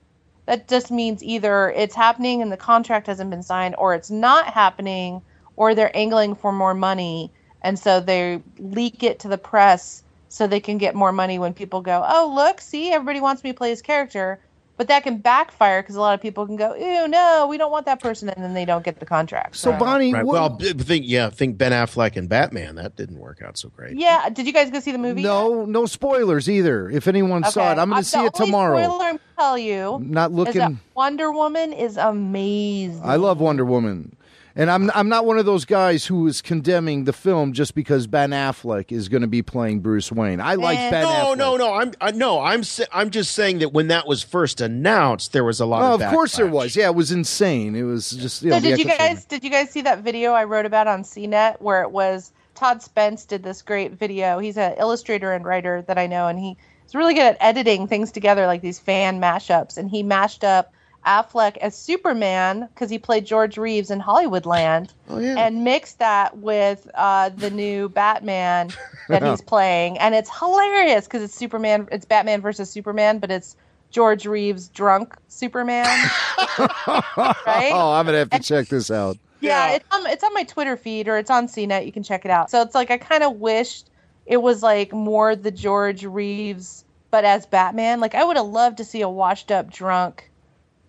that 0.46 0.68
just 0.68 0.90
means 0.90 1.22
either 1.22 1.70
it's 1.70 1.94
happening 1.94 2.40
and 2.40 2.52
the 2.52 2.56
contract 2.56 3.08
hasn't 3.08 3.30
been 3.30 3.42
signed, 3.42 3.74
or 3.78 3.94
it's 3.94 4.10
not 4.10 4.46
happening, 4.46 5.22
or 5.56 5.74
they're 5.74 5.94
angling 5.96 6.36
for 6.36 6.52
more 6.52 6.74
money, 6.74 7.32
and 7.62 7.78
so 7.78 8.00
they 8.00 8.40
leak 8.58 9.02
it 9.02 9.18
to 9.20 9.28
the 9.28 9.38
press 9.38 10.02
so 10.28 10.46
they 10.46 10.60
can 10.60 10.78
get 10.78 10.94
more 10.94 11.10
money 11.10 11.38
when 11.38 11.52
people 11.52 11.80
go, 11.80 12.04
"Oh, 12.06 12.32
look, 12.32 12.60
see, 12.60 12.92
everybody 12.92 13.20
wants 13.20 13.42
me 13.42 13.50
to 13.50 13.56
play 13.58 13.70
his 13.70 13.82
character." 13.82 14.38
But 14.78 14.88
that 14.88 15.02
can 15.02 15.18
backfire 15.18 15.82
because 15.82 15.96
a 15.96 16.00
lot 16.00 16.14
of 16.14 16.20
people 16.22 16.46
can 16.46 16.54
go, 16.56 16.74
"Ew, 16.74 17.08
no, 17.08 17.46
we 17.50 17.58
don't 17.58 17.70
want 17.72 17.84
that 17.86 18.00
person," 18.00 18.28
and 18.30 18.42
then 18.42 18.54
they 18.54 18.64
don't 18.64 18.84
get 18.84 19.00
the 19.00 19.06
contract. 19.06 19.56
So 19.56 19.72
Bonnie, 19.72 20.14
Right. 20.14 20.24
what- 20.24 20.32
Well, 20.32 20.48
b- 20.50 20.72
think 20.72 21.04
yeah, 21.06 21.30
think 21.30 21.58
Ben 21.58 21.72
Affleck 21.72 22.16
and 22.16 22.28
Batman. 22.28 22.76
That 22.76 22.94
didn't 22.96 23.18
work 23.18 23.42
out 23.44 23.58
so 23.58 23.68
great. 23.76 23.98
yeah, 23.98 24.28
did 24.30 24.46
you 24.46 24.52
guys 24.52 24.70
go 24.70 24.78
see 24.80 24.92
the 24.92 24.98
movie? 24.98 25.22
no, 25.22 25.64
no 25.64 25.84
spoilers 25.86 26.48
either. 26.48 26.88
If 26.88 27.08
anyone 27.08 27.42
saw 27.44 27.72
it, 27.72 27.78
I'm 27.78 27.88
going 27.88 27.98
Uh, 27.98 28.02
to 28.02 28.04
see 28.04 28.18
the 28.20 28.26
it 28.26 28.34
tomorrow. 28.34 28.78
Spoiler 28.82 29.04
I'm 29.04 29.20
tell 29.36 29.58
you. 29.58 30.00
Not 30.02 30.30
is 30.30 30.36
looking- 30.36 30.60
that 30.60 30.72
Wonder 30.94 31.30
Woman 31.32 31.72
is 31.72 31.96
amazing. 31.96 33.02
I 33.04 33.16
love 33.16 33.40
Wonder 33.40 33.64
Woman. 33.64 34.14
And 34.58 34.68
I'm 34.68 34.90
I'm 34.92 35.08
not 35.08 35.24
one 35.24 35.38
of 35.38 35.46
those 35.46 35.64
guys 35.64 36.04
who 36.04 36.26
is 36.26 36.42
condemning 36.42 37.04
the 37.04 37.12
film 37.12 37.52
just 37.52 37.76
because 37.76 38.08
Ben 38.08 38.30
Affleck 38.30 38.90
is 38.90 39.08
going 39.08 39.22
to 39.22 39.28
be 39.28 39.40
playing 39.40 39.80
Bruce 39.80 40.10
Wayne. 40.10 40.40
I 40.40 40.56
like 40.56 40.76
eh. 40.78 40.90
Ben 40.90 41.04
no, 41.04 41.08
Affleck. 41.08 41.38
no, 41.38 41.56
no. 41.56 41.74
I'm 41.74 41.92
I, 42.00 42.10
no. 42.10 42.40
I'm 42.40 42.62
I'm 42.92 43.10
just 43.10 43.32
saying 43.36 43.60
that 43.60 43.72
when 43.72 43.86
that 43.86 44.08
was 44.08 44.24
first 44.24 44.60
announced, 44.60 45.32
there 45.32 45.44
was 45.44 45.60
a 45.60 45.64
lot 45.66 45.82
Oh, 45.82 45.94
of. 45.94 46.02
of 46.02 46.10
course 46.10 46.34
there 46.36 46.48
was. 46.48 46.74
Yeah, 46.74 46.86
it 46.88 46.96
was 46.96 47.12
insane. 47.12 47.76
It 47.76 47.84
was 47.84 48.10
just 48.10 48.42
you 48.42 48.50
know, 48.50 48.56
So 48.56 48.62
the 48.62 48.68
did 48.70 48.78
you 48.80 48.84
guys 48.86 49.24
did 49.26 49.44
you 49.44 49.50
guys 49.50 49.70
see 49.70 49.82
that 49.82 50.00
video 50.00 50.32
I 50.32 50.42
wrote 50.42 50.66
about 50.66 50.88
on 50.88 51.04
CNET 51.04 51.60
where 51.60 51.82
it 51.82 51.92
was 51.92 52.32
Todd 52.56 52.82
Spence 52.82 53.24
did 53.24 53.44
this 53.44 53.62
great 53.62 53.92
video. 53.92 54.40
He's 54.40 54.58
an 54.58 54.74
illustrator 54.76 55.32
and 55.32 55.44
writer 55.44 55.82
that 55.82 55.98
I 55.98 56.08
know, 56.08 56.26
and 56.26 56.36
he 56.36 56.56
is 56.84 56.96
really 56.96 57.14
good 57.14 57.20
at 57.22 57.36
editing 57.38 57.86
things 57.86 58.10
together 58.10 58.46
like 58.46 58.62
these 58.62 58.80
fan 58.80 59.20
mashups. 59.20 59.78
And 59.78 59.88
he 59.88 60.02
mashed 60.02 60.42
up 60.42 60.72
Affleck 61.06 61.56
as 61.58 61.76
Superman 61.76 62.68
because 62.74 62.90
he 62.90 62.98
played 62.98 63.24
George 63.24 63.56
Reeves 63.56 63.90
in 63.90 64.00
Hollywoodland, 64.00 64.90
Oh, 65.08 65.18
yeah. 65.18 65.36
and 65.38 65.64
mixed 65.64 65.98
that 66.00 66.36
with 66.38 66.88
uh, 66.94 67.30
the 67.30 67.50
new 67.50 67.88
Batman 67.88 68.70
that 69.08 69.22
he's 69.22 69.40
playing, 69.46 69.98
and 69.98 70.14
it's 70.14 70.30
hilarious 70.38 71.06
because 71.06 71.22
it's 71.22 71.34
Superman. 71.34 71.88
It's 71.92 72.04
Batman 72.04 72.40
versus 72.40 72.70
Superman, 72.70 73.18
but 73.18 73.30
it's 73.30 73.56
George 73.90 74.26
Reeves 74.26 74.68
drunk 74.68 75.16
Superman. 75.28 75.86
right? 76.86 77.70
Oh, 77.72 77.92
I'm 77.94 78.04
gonna 78.06 78.18
have 78.18 78.30
to 78.30 78.40
check 78.40 78.68
this 78.68 78.90
out. 78.90 79.16
Yeah, 79.40 79.70
it's 79.74 79.84
on 79.92 80.04
it's 80.06 80.24
on 80.24 80.34
my 80.34 80.42
Twitter 80.44 80.76
feed 80.76 81.08
or 81.08 81.16
it's 81.16 81.30
on 81.30 81.46
CNET. 81.46 81.86
You 81.86 81.92
can 81.92 82.02
check 82.02 82.24
it 82.24 82.30
out. 82.30 82.50
So 82.50 82.60
it's 82.62 82.74
like 82.74 82.90
I 82.90 82.98
kind 82.98 83.22
of 83.22 83.36
wished 83.36 83.88
it 84.26 84.38
was 84.42 84.62
like 84.62 84.92
more 84.92 85.36
the 85.36 85.50
George 85.50 86.04
Reeves, 86.04 86.84
but 87.10 87.24
as 87.24 87.46
Batman. 87.46 88.00
Like 88.00 88.14
I 88.14 88.24
would 88.24 88.36
have 88.36 88.46
loved 88.46 88.78
to 88.78 88.84
see 88.84 89.00
a 89.00 89.08
washed 89.08 89.50
up 89.52 89.70
drunk 89.70 90.27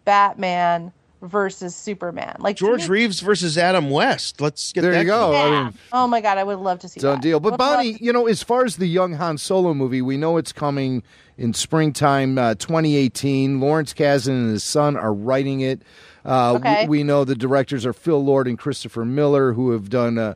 Batman 0.09 0.91
versus 1.21 1.75
Superman. 1.75 2.35
Like 2.39 2.55
George 2.55 2.83
me- 2.83 2.87
Reeves 2.89 3.19
versus 3.19 3.59
Adam 3.59 3.91
West. 3.91 4.41
Let's 4.41 4.73
get 4.73 4.81
There 4.81 4.91
that 4.93 5.01
you 5.01 5.05
go. 5.05 5.35
I 5.35 5.65
mean, 5.65 5.73
oh 5.91 6.07
my 6.07 6.19
god, 6.19 6.39
I 6.39 6.43
would 6.43 6.57
love 6.57 6.79
to 6.79 6.89
see 6.89 6.99
that. 6.99 7.05
done 7.05 7.15
that. 7.17 7.21
deal. 7.21 7.39
But 7.39 7.51
Would 7.53 7.57
Bonnie, 7.59 7.93
to- 7.93 8.03
you 8.03 8.11
know, 8.11 8.25
as 8.25 8.41
far 8.41 8.65
as 8.65 8.77
the 8.77 8.87
young 8.87 9.13
Han 9.13 9.37
Solo 9.37 9.75
movie, 9.75 10.01
we 10.01 10.17
know 10.17 10.37
it's 10.37 10.51
coming 10.51 11.03
in 11.37 11.53
springtime 11.53 12.39
uh, 12.39 12.55
2018. 12.55 13.59
Lawrence 13.59 13.93
Kasdan 13.93 14.29
and 14.29 14.49
his 14.49 14.63
son 14.63 14.97
are 14.97 15.13
writing 15.13 15.61
it. 15.61 15.83
Uh, 16.25 16.53
Okay. 16.55 16.83
we, 16.87 16.99
we 16.99 17.03
know 17.03 17.23
the 17.23 17.35
directors 17.35 17.85
are 17.85 17.93
Phil 17.93 18.23
Lord 18.23 18.47
and 18.47 18.57
Christopher 18.57 19.05
Miller, 19.05 19.53
who 19.53 19.71
have 19.71 19.89
done 19.89 20.17
uh, 20.17 20.33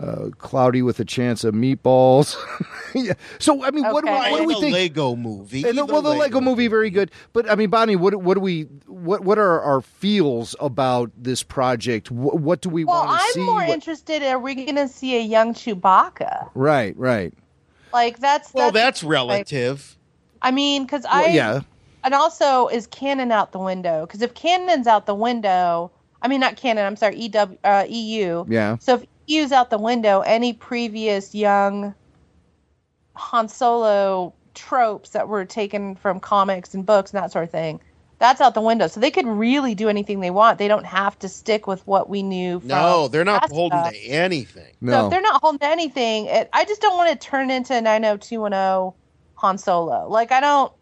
uh, 0.00 0.30
Cloudy 0.38 0.82
with 0.82 0.98
a 1.00 1.04
Chance 1.04 1.44
of 1.44 1.54
Meatballs. 1.54 2.36
yeah. 2.94 3.12
So, 3.38 3.64
I 3.64 3.70
mean, 3.70 3.84
what, 3.84 4.04
do 4.04 4.10
we- 4.10 4.16
Okay. 4.16 4.30
what 4.32 4.38
do 4.38 4.44
we 4.46 4.54
the 4.54 4.60
think? 4.60 4.74
Lego 4.74 5.14
movie. 5.16 5.68
And 5.68 5.78
the, 5.78 5.84
well, 5.84 6.02
the 6.02 6.10
Lego 6.14 6.40
movie, 6.40 6.66
very 6.66 6.90
good. 6.90 7.10
But 7.32 7.48
I 7.50 7.54
mean, 7.54 7.70
Bonnie, 7.70 7.96
what 7.96 8.14
what 8.16 8.34
do 8.34 8.40
we 8.40 8.62
what 8.86 9.22
what 9.24 9.38
are 9.38 9.60
our 9.60 9.80
feels 9.80 10.56
about 10.60 11.10
this 11.16 11.42
project? 11.42 12.10
What, 12.10 12.40
what 12.40 12.60
do 12.60 12.68
we 12.70 12.84
well, 12.84 13.04
want 13.04 13.20
to 13.20 13.26
see? 13.32 13.40
I'm 13.40 13.46
more 13.46 13.56
What- 13.56 13.68
interested. 13.68 14.22
Are 14.24 14.38
we 14.38 14.54
going 14.56 14.74
to 14.76 14.88
see 14.88 15.16
a 15.16 15.22
young 15.22 15.54
Chewbacca? 15.54 16.50
right, 16.54 16.96
right. 16.96 17.32
Like 17.92 18.18
that's 18.18 18.52
Well, 18.52 18.72
that's, 18.72 19.00
that's 19.00 19.04
relative. 19.04 19.96
I 20.42 20.50
mean, 20.50 20.82
because 20.84 21.04
Well, 21.04 21.24
I 21.24 21.28
yeah. 21.28 21.60
and 22.02 22.12
also 22.14 22.66
is 22.66 22.86
canon 22.88 23.30
out 23.30 23.52
the 23.52 23.60
window? 23.60 24.04
Because 24.06 24.20
if 24.22 24.34
canon's 24.34 24.88
out 24.88 25.06
the 25.06 25.14
window, 25.14 25.92
I 26.20 26.26
mean 26.28 26.40
not 26.40 26.56
canon. 26.56 26.84
I'm 26.84 26.96
sorry, 26.96 27.16
EW, 27.16 27.56
uh, 27.62 27.84
EU. 27.88 28.44
Yeah. 28.48 28.76
So 28.78 28.94
if 28.96 29.04
EU's 29.26 29.52
out 29.52 29.70
the 29.70 29.78
window, 29.78 30.20
any 30.20 30.52
previous 30.52 31.34
young 31.34 31.94
Han 33.14 33.48
Solo 33.48 34.34
tropes 34.54 35.10
that 35.10 35.28
were 35.28 35.44
taken 35.44 35.94
from 35.96 36.20
comics 36.20 36.74
and 36.74 36.84
books 36.84 37.12
and 37.12 37.22
that 37.22 37.32
sort 37.32 37.44
of 37.44 37.50
thing, 37.50 37.80
that's 38.18 38.40
out 38.40 38.54
the 38.54 38.60
window. 38.60 38.86
So 38.86 39.00
they 39.00 39.10
could 39.10 39.26
really 39.26 39.74
do 39.74 39.88
anything 39.88 40.20
they 40.20 40.30
want. 40.30 40.58
They 40.58 40.68
don't 40.68 40.86
have 40.86 41.18
to 41.20 41.28
stick 41.28 41.66
with 41.66 41.86
what 41.86 42.08
we 42.08 42.22
knew. 42.22 42.60
From 42.60 42.68
No, 42.68 43.08
they're 43.08 43.24
not 43.24 43.50
holding 43.50 43.78
stuff. 43.78 43.92
to 43.92 43.98
anything. 44.08 44.72
So 44.80 44.86
No. 44.86 45.04
if 45.06 45.10
they're 45.10 45.20
not 45.20 45.40
holding 45.42 45.58
to 45.60 45.66
anything, 45.66 46.26
it, 46.26 46.48
I 46.52 46.64
just 46.64 46.80
don't 46.80 46.96
want 46.96 47.10
to 47.10 47.26
turn 47.26 47.50
into 47.50 47.80
90210 47.80 48.92
Han 49.36 49.58
Solo. 49.58 50.08
Like 50.08 50.32
I 50.32 50.40
don't, 50.40 50.72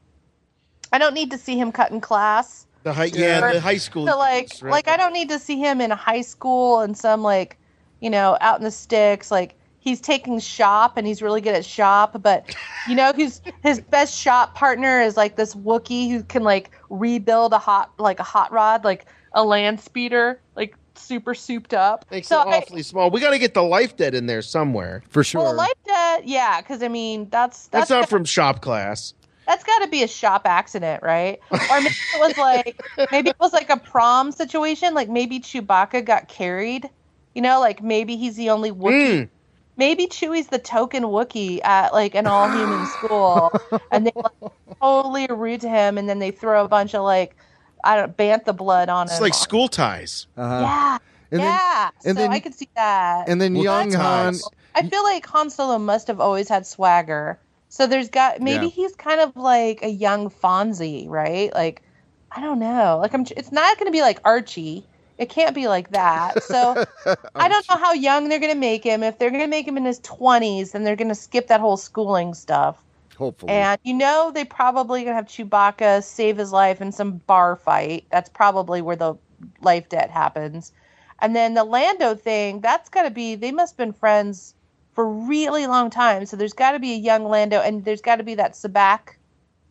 I 0.93 0.99
don't 0.99 1.15
need 1.15 1.31
to 1.31 1.39
see 1.39 1.59
him 1.59 1.73
cut 1.73 1.91
in 1.91 2.01
class. 2.01 2.67
The 2.83 2.93
high, 2.93 3.05
yeah, 3.07 3.43
Or- 3.43 3.53
the 3.55 3.61
high 3.61 3.77
school. 3.79 4.07
So 4.07 4.19
like, 4.19 4.51
kids, 4.51 4.63
right? 4.63 4.71
like 4.71 4.89
I 4.89 4.97
don't 4.97 5.13
need 5.13 5.29
to 5.31 5.39
see 5.39 5.59
him 5.59 5.81
in 5.81 5.91
high 5.91 6.21
school 6.23 6.81
and 6.81 6.97
some 6.97 7.23
like, 7.23 7.57
you 8.03 8.11
know, 8.11 8.37
out 8.43 8.59
in 8.59 8.65
the 8.65 8.71
sticks. 8.71 9.31
Like 9.31 9.55
he's 9.79 10.01
taking 10.01 10.39
shop 10.41 10.97
and 10.99 11.07
he's 11.07 11.23
really 11.23 11.41
good 11.41 11.55
at 11.55 11.65
shop, 11.65 12.21
but 12.23 12.55
you 12.87 12.95
know, 12.95 13.13
who's 13.15 13.41
his 13.63 13.81
best 13.81 14.15
shop 14.19 14.55
partner 14.55 15.01
is 15.01 15.17
like 15.17 15.37
this 15.37 15.55
Wookiee 15.55 16.11
who 16.11 16.23
can 16.25 16.43
like 16.43 16.71
rebuild 16.91 17.53
a 17.55 17.59
hot 17.59 17.93
like 17.99 18.21
a 18.21 18.25
hot 18.25 18.53
rod, 18.53 18.85
like 18.85 19.07
a 19.33 19.43
land 19.45 19.81
speeder, 19.81 20.39
like 20.57 20.77
super 20.95 21.35
souped 21.35 21.73
up. 21.73 22.05
Makes 22.11 22.29
so 22.29 22.43
it 22.43 22.49
I- 22.49 22.59
awfully 22.59 22.83
small. 22.83 23.11
We 23.11 23.21
got 23.21 23.31
to 23.31 23.39
get 23.39 23.55
the 23.55 23.63
life 23.63 23.97
debt 23.97 24.15
in 24.15 24.27
there 24.27 24.43
somewhere. 24.43 25.03
For 25.09 25.25
sure. 25.25 25.43
Well, 25.43 25.55
life 25.55 25.73
debt, 25.87 26.27
yeah, 26.29 26.61
because 26.61 26.83
I 26.83 26.89
mean 26.89 27.29
that's 27.31 27.69
That's 27.69 27.89
that's 27.89 27.91
not 27.91 28.01
got- 28.03 28.09
from 28.11 28.25
shop 28.25 28.61
class. 28.61 29.15
that's 29.47 29.65
got 29.65 29.79
to 29.81 29.89
be 29.89 30.03
a 30.03 30.09
shop 30.09 30.43
accident, 30.45 31.03
right? 31.03 31.41
Or 31.51 31.81
maybe 31.81 31.95
it 32.15 32.21
was 32.21 32.37
like 32.37 32.81
maybe 33.11 33.31
it 33.31 33.37
was 33.41 33.53
like 33.53 33.71
a 33.71 33.77
prom 33.79 34.33
situation. 34.33 34.93
Like 34.95 35.09
maybe 35.09 35.41
Chewbacca 35.41 36.05
got 36.05 36.29
carried. 36.29 36.91
You 37.35 37.43
know, 37.43 37.61
like 37.61 37.83
maybe 37.83 38.17
he's 38.17 38.37
the 38.37 38.51
only 38.51 38.71
Wookiee. 38.73 39.23
Mm. 39.23 39.29
Maybe 39.77 40.07
Chewie's 40.07 40.49
the 40.49 40.59
token 40.59 41.05
Wookiee 41.05 41.65
at 41.65 41.93
like 41.95 42.15
an 42.15 42.27
all 42.27 42.49
human 42.51 42.87
school, 42.99 43.51
and 43.91 44.07
they 44.07 44.13
like, 44.15 44.53
totally 44.81 45.29
are 45.29 45.35
rude 45.35 45.63
to 45.63 45.69
him, 45.69 45.97
and 45.99 46.09
then 46.09 46.19
they 46.19 46.31
throw 46.31 46.65
a 46.65 46.69
bunch 46.69 46.95
of 46.95 47.03
like 47.05 47.35
I 47.83 47.97
don't 47.97 48.17
bantha 48.17 48.57
blood 48.57 48.89
on 48.89 49.07
It's 49.07 49.17
him. 49.17 49.23
like 49.23 49.35
school 49.35 49.69
ties. 49.69 50.27
Uh-huh. 50.37 50.61
Yeah, 50.61 50.99
And 51.33 51.41
then- 51.41 51.47
yeah. 51.49 51.91
and 52.05 52.17
so 52.17 52.23
then- 52.23 52.33
I 52.33 52.39
could 52.41 52.55
see 52.55 52.69
that. 52.77 53.29
And 53.29 53.41
then 53.41 53.55
Well, 53.55 53.65
young 53.65 53.89
that's 53.91 54.03
Han. 54.03 54.27
nice. 54.35 54.49
I 54.75 54.83
feel 54.89 55.03
like 55.03 55.27
Han 55.27 55.51
Solo 55.51 55.79
must 55.79 56.07
have 56.07 56.21
always 56.21 56.49
had 56.49 56.67
swagger. 56.67 57.39
So 57.71 57.87
there's 57.87 58.09
got 58.11 58.41
maybe 58.41 58.67
Yeah. 58.67 58.71
he's 58.73 58.95
kind 58.95 59.21
of 59.21 59.35
like 59.37 59.83
a 59.83 59.89
young 59.89 60.29
Fonzie, 60.31 61.09
right? 61.09 61.53
Like 61.55 61.83
I 62.31 62.41
don't 62.41 62.59
know. 62.59 62.99
Like 63.03 63.15
I'm 63.15 63.25
it's 63.37 63.51
not 63.53 63.79
going 63.79 63.87
to 63.87 63.93
be 63.93 64.03
like 64.03 64.21
Archie. 64.25 64.85
It 65.23 65.29
can't 65.29 65.55
be 65.55 65.69
like 65.69 65.91
that. 65.91 66.43
So 66.43 66.85
I 67.37 67.49
don't 67.49 67.69
know 67.71 67.77
how 67.77 67.93
young 67.93 68.29
they're 68.29 68.41
going 68.41 68.53
to 68.53 68.59
make 68.59 68.83
him. 68.83 69.05
If 69.05 69.19
they're 69.19 69.31
going 69.31 69.43
to 69.43 69.47
make 69.47 69.69
him 69.69 69.77
in 69.77 69.85
his 69.85 70.01
20s, 70.01 70.73
then 70.73 70.83
they're 70.83 70.97
going 70.97 71.09
to 71.09 71.15
skip 71.15 71.47
that 71.47 71.61
whole 71.61 71.77
schooling 71.77 72.35
stuff. 72.35 72.83
Hopefully. 73.17 73.53
And 73.53 73.79
you 73.85 73.95
know 73.95 74.33
they 74.35 74.45
probably 74.45 75.05
going 75.05 75.13
to 75.13 75.15
have 75.15 75.27
Chewbacca 75.27 76.03
save 76.03 76.37
his 76.37 76.51
life 76.51 76.81
in 76.81 76.91
some 76.91 77.19
bar 77.29 77.55
fight. 77.55 78.05
That's 78.11 78.29
probably 78.29 78.83
where 78.83 78.97
the 78.97 79.15
life 79.61 79.89
debt 79.89 80.11
happens. 80.11 80.73
And 81.21 81.37
then 81.37 81.55
the 81.55 81.63
Lando 81.63 82.17
thing, 82.17 82.61
that's 82.61 82.89
got 82.89 83.05
to 83.05 83.11
be 83.11 83.37
they 83.37 83.53
must 83.53 83.75
have 83.75 83.79
been 83.79 83.93
friends 83.93 84.55
for 84.93 85.05
a 85.05 85.09
really 85.09 85.69
long 85.69 85.89
time. 85.89 86.27
So 86.27 86.37
there's 86.37 86.53
got 86.53 86.73
to 86.73 86.81
be 86.81 86.95
a 86.95 86.97
young 86.97 87.25
Lando 87.25 87.61
and 87.61 87.85
there's 87.85 88.03
got 88.03 88.17
to 88.17 88.25
be 88.25 88.35
that 88.35 88.55
sabacc 88.55 89.15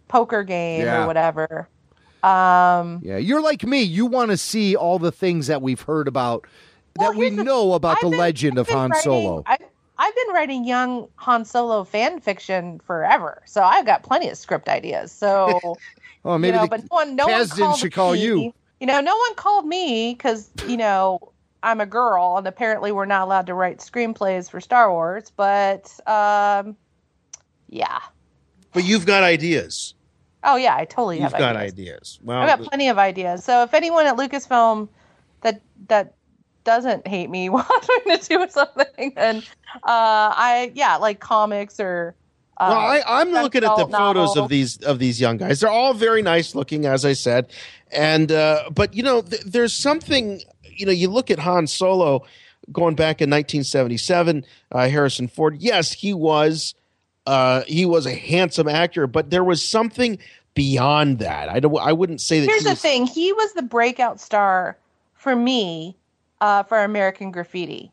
poker 0.07 0.43
game 0.43 0.85
Yeah. 0.85 1.03
or 1.03 1.07
whatever. 1.07 1.67
Um 2.23 2.99
yeah, 3.03 3.17
you're 3.17 3.41
like 3.41 3.63
me. 3.63 3.81
You 3.81 4.05
want 4.05 4.31
to 4.31 4.37
see 4.37 4.75
all 4.75 4.99
the 4.99 5.11
things 5.11 5.47
that 5.47 5.61
we've 5.61 5.81
heard 5.81 6.07
about 6.07 6.45
that 6.99 7.15
we 7.15 7.25
here's 7.25 7.37
the- 7.37 7.43
know 7.43 7.73
about 7.73 7.97
I've 7.97 8.01
the 8.03 8.09
been- 8.09 8.19
legend 8.19 8.53
I've 8.53 8.61
of 8.61 8.67
been 8.67 8.77
Han 8.77 8.89
writing- 8.91 9.03
Solo. 9.03 9.43
I've, 9.45 9.59
I've 9.97 10.15
been 10.15 10.33
writing 10.33 10.65
young 10.65 11.07
Han 11.17 11.45
Solo 11.45 11.83
fan 11.83 12.19
fiction 12.19 12.79
forever, 12.79 13.41
so 13.45 13.61
I've 13.61 13.85
got 13.85 14.01
plenty 14.03 14.29
of 14.29 14.37
script 14.37 14.67
ideas. 14.67 15.11
So, 15.11 15.59
Oh, 16.25 16.37
maybe 16.37 16.53
you 16.55 16.61
know, 16.61 16.61
the- 16.63 16.69
but 16.69 16.81
no 16.81 16.87
one, 16.89 17.15
no 17.15 17.27
one 17.27 17.41
Kasdan 17.41 17.57
called 17.57 17.79
should 17.79 17.93
call 17.93 18.13
me. 18.13 18.23
you. 18.23 18.53
You 18.79 18.87
know, 18.87 18.99
no 18.99 19.15
one 19.15 19.35
called 19.35 19.65
me 19.67 20.13
because 20.15 20.49
you 20.67 20.75
know 20.77 21.19
I'm 21.63 21.79
a 21.81 21.85
girl, 21.85 22.37
and 22.37 22.47
apparently 22.47 22.91
we're 22.91 23.05
not 23.05 23.21
allowed 23.23 23.45
to 23.47 23.53
write 23.53 23.77
screenplays 23.77 24.49
for 24.49 24.59
Star 24.59 24.91
Wars. 24.91 25.31
But 25.35 25.91
um, 26.07 26.75
yeah. 27.69 27.99
But 28.73 28.83
you've 28.85 29.05
got 29.05 29.21
ideas. 29.23 29.93
Oh 30.43 30.55
yeah, 30.55 30.75
I 30.75 30.85
totally 30.85 31.17
You've 31.17 31.31
have 31.31 31.39
got 31.39 31.55
ideas. 31.55 32.19
Well, 32.23 32.39
I've 32.39 32.59
got 32.59 32.67
plenty 32.67 32.89
of 32.89 32.97
ideas. 32.97 33.43
So 33.43 33.63
if 33.63 33.73
anyone 33.73 34.07
at 34.07 34.17
Lucasfilm 34.17 34.89
that 35.41 35.61
that 35.87 36.15
doesn't 36.63 37.07
hate 37.07 37.29
me 37.29 37.49
wanting 37.49 38.17
to 38.17 38.27
do 38.27 38.47
something, 38.49 39.13
and 39.17 39.43
uh, 39.75 40.33
I 40.35 40.71
yeah, 40.75 40.97
like 40.97 41.19
comics 41.19 41.79
or. 41.79 42.15
Uh, 42.57 42.67
well, 42.69 42.79
I, 42.79 43.01
I'm 43.07 43.31
looking 43.31 43.63
at 43.63 43.75
the 43.75 43.87
photos 43.87 44.35
novel. 44.35 44.43
of 44.43 44.49
these 44.49 44.77
of 44.83 44.99
these 44.99 45.19
young 45.19 45.37
guys. 45.37 45.61
They're 45.61 45.69
all 45.69 45.93
very 45.93 46.21
nice 46.21 46.53
looking, 46.53 46.85
as 46.85 47.05
I 47.05 47.13
said, 47.13 47.51
and 47.91 48.31
uh, 48.31 48.69
but 48.71 48.93
you 48.93 49.03
know, 49.03 49.21
th- 49.21 49.43
there's 49.43 49.73
something. 49.73 50.41
You 50.63 50.85
know, 50.85 50.91
you 50.91 51.09
look 51.09 51.29
at 51.31 51.39
Han 51.39 51.67
Solo 51.67 52.23
going 52.71 52.95
back 52.95 53.21
in 53.21 53.29
1977. 53.29 54.45
Uh, 54.71 54.87
Harrison 54.89 55.27
Ford, 55.27 55.57
yes, 55.59 55.91
he 55.91 56.13
was 56.13 56.73
uh, 57.25 57.63
he 57.67 57.85
was 57.85 58.05
a 58.05 58.13
handsome 58.13 58.67
actor, 58.67 59.07
but 59.07 59.29
there 59.29 59.43
was 59.43 59.63
something 59.67 60.17
beyond 60.53 61.19
that. 61.19 61.49
I 61.49 61.59
don't. 61.59 61.75
I 61.77 61.93
wouldn't 61.93 62.21
say 62.21 62.39
that. 62.39 62.49
Here's 62.49 62.63
he 62.63 62.69
the 62.69 62.75
thing: 62.75 63.05
he 63.05 63.33
was 63.33 63.53
the 63.53 63.61
breakout 63.61 64.19
star 64.19 64.77
for 65.13 65.35
me 65.35 65.95
uh, 66.39 66.63
for 66.63 66.83
American 66.83 67.31
Graffiti, 67.31 67.91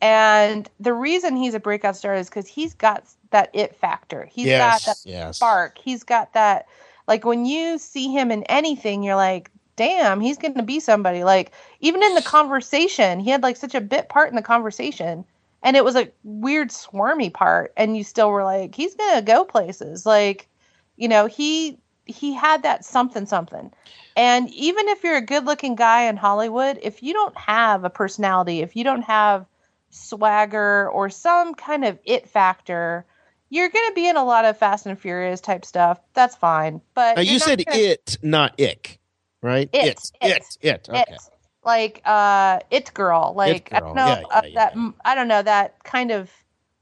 and 0.00 0.68
the 0.78 0.94
reason 0.94 1.36
he's 1.36 1.54
a 1.54 1.60
breakout 1.60 1.96
star 1.96 2.14
is 2.14 2.28
because 2.28 2.46
he's 2.46 2.74
got 2.74 3.04
that 3.30 3.50
it 3.52 3.76
factor. 3.76 4.28
He's 4.30 4.46
Yes, 4.46 4.84
got 4.84 4.90
that 4.92 5.08
yes. 5.08 5.36
spark. 5.36 5.78
He's 5.78 6.04
got 6.04 6.32
that. 6.34 6.66
Like 7.06 7.24
when 7.24 7.46
you 7.46 7.78
see 7.78 8.12
him 8.12 8.30
in 8.30 8.44
anything, 8.44 9.02
you're 9.02 9.16
like, 9.16 9.50
damn, 9.76 10.20
he's 10.20 10.38
going 10.38 10.54
to 10.54 10.62
be 10.62 10.80
somebody. 10.80 11.24
Like 11.24 11.52
even 11.80 12.02
in 12.02 12.14
the 12.14 12.22
conversation, 12.22 13.20
he 13.20 13.30
had 13.30 13.42
like 13.42 13.56
such 13.56 13.74
a 13.74 13.80
bit 13.80 14.08
part 14.08 14.28
in 14.30 14.36
the 14.36 14.42
conversation, 14.42 15.24
and 15.62 15.76
it 15.76 15.84
was 15.84 15.96
a 15.96 16.10
weird 16.22 16.70
swarmy 16.70 17.32
part, 17.32 17.72
and 17.76 17.96
you 17.96 18.04
still 18.04 18.30
were 18.30 18.44
like, 18.44 18.74
he's 18.74 18.94
going 18.94 19.16
to 19.16 19.22
go 19.22 19.44
places. 19.44 20.06
Like, 20.06 20.48
you 20.96 21.08
know, 21.08 21.26
he 21.26 21.78
he 22.04 22.32
had 22.32 22.62
that 22.62 22.84
something 22.84 23.26
something. 23.26 23.70
And 24.16 24.52
even 24.52 24.88
if 24.88 25.04
you're 25.04 25.16
a 25.16 25.24
good 25.24 25.44
looking 25.44 25.74
guy 25.74 26.04
in 26.04 26.16
Hollywood, 26.16 26.78
if 26.82 27.02
you 27.02 27.12
don't 27.12 27.36
have 27.36 27.84
a 27.84 27.90
personality, 27.90 28.60
if 28.62 28.74
you 28.74 28.82
don't 28.82 29.02
have 29.02 29.46
swagger 29.90 30.88
or 30.90 31.10
some 31.10 31.54
kind 31.54 31.84
of 31.84 31.98
it 32.04 32.28
factor, 32.28 33.04
you're 33.50 33.68
going 33.68 33.88
to 33.88 33.94
be 33.94 34.08
in 34.08 34.16
a 34.16 34.24
lot 34.24 34.44
of 34.44 34.58
Fast 34.58 34.86
and 34.86 34.98
Furious 34.98 35.40
type 35.40 35.64
stuff. 35.64 36.00
That's 36.14 36.34
fine. 36.34 36.80
But 36.94 37.24
you 37.26 37.38
said 37.38 37.64
gonna- 37.64 37.78
it, 37.78 38.18
not 38.22 38.60
ick, 38.60 38.98
right? 39.42 39.68
It, 39.72 40.00
it, 40.20 40.32
it, 40.32 40.56
it. 40.62 40.88
Okay. 40.88 41.16
It. 41.62 41.66
Like 41.66 42.02
uh 42.04 42.60
it 42.70 42.92
girl. 42.94 43.34
Like 43.36 43.70
I 43.72 43.80
girl. 43.80 43.88
don't 43.88 43.96
know 43.96 44.06
Yeah, 44.06 44.22
uh, 44.30 44.42
that 44.54 44.76
I 45.04 45.14
don't 45.14 45.28
know 45.28 45.42
that 45.42 45.82
kind 45.84 46.10
of 46.10 46.30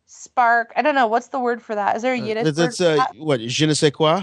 spark. 0.06 0.72
I 0.76 0.82
don't 0.82 0.94
know 0.94 1.06
what's 1.08 1.28
the 1.28 1.40
word 1.40 1.62
for 1.62 1.74
that. 1.74 1.96
Is 1.96 2.02
there 2.02 2.14
a 2.14 2.18
Yiddish 2.18 2.44
That's, 2.44 2.58
word? 2.58 2.66
that's 2.66 2.78
for 2.78 2.84
uh, 2.84 2.96
that? 2.96 3.16
what 3.18 3.40
je 3.40 3.66
ne 3.66 3.74
sais 3.74 3.90
quoi. 3.90 4.22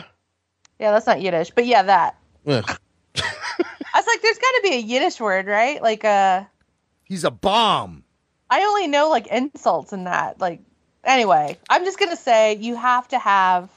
Yeah, 0.79 0.91
that's 0.91 1.07
not 1.07 1.21
Yiddish, 1.21 1.51
but 1.51 1.65
yeah, 1.65 1.83
that. 1.83 2.17
I 2.47 2.53
was 3.95 4.07
like, 4.07 4.21
there's 4.21 4.37
got 4.37 4.51
to 4.51 4.59
be 4.63 4.73
a 4.75 4.79
Yiddish 4.79 5.19
word, 5.19 5.47
right? 5.47 5.81
Like 5.81 6.03
uh 6.05 6.43
He's 7.03 7.23
a 7.23 7.31
bomb. 7.31 8.03
I 8.49 8.63
only 8.63 8.87
know 8.87 9.09
like 9.09 9.27
insults 9.27 9.93
and 9.93 10.07
that. 10.07 10.39
Like, 10.39 10.61
anyway, 11.03 11.57
I'm 11.69 11.85
just 11.85 11.99
gonna 11.99 12.15
say 12.15 12.55
you 12.55 12.75
have 12.75 13.07
to 13.09 13.19
have 13.19 13.69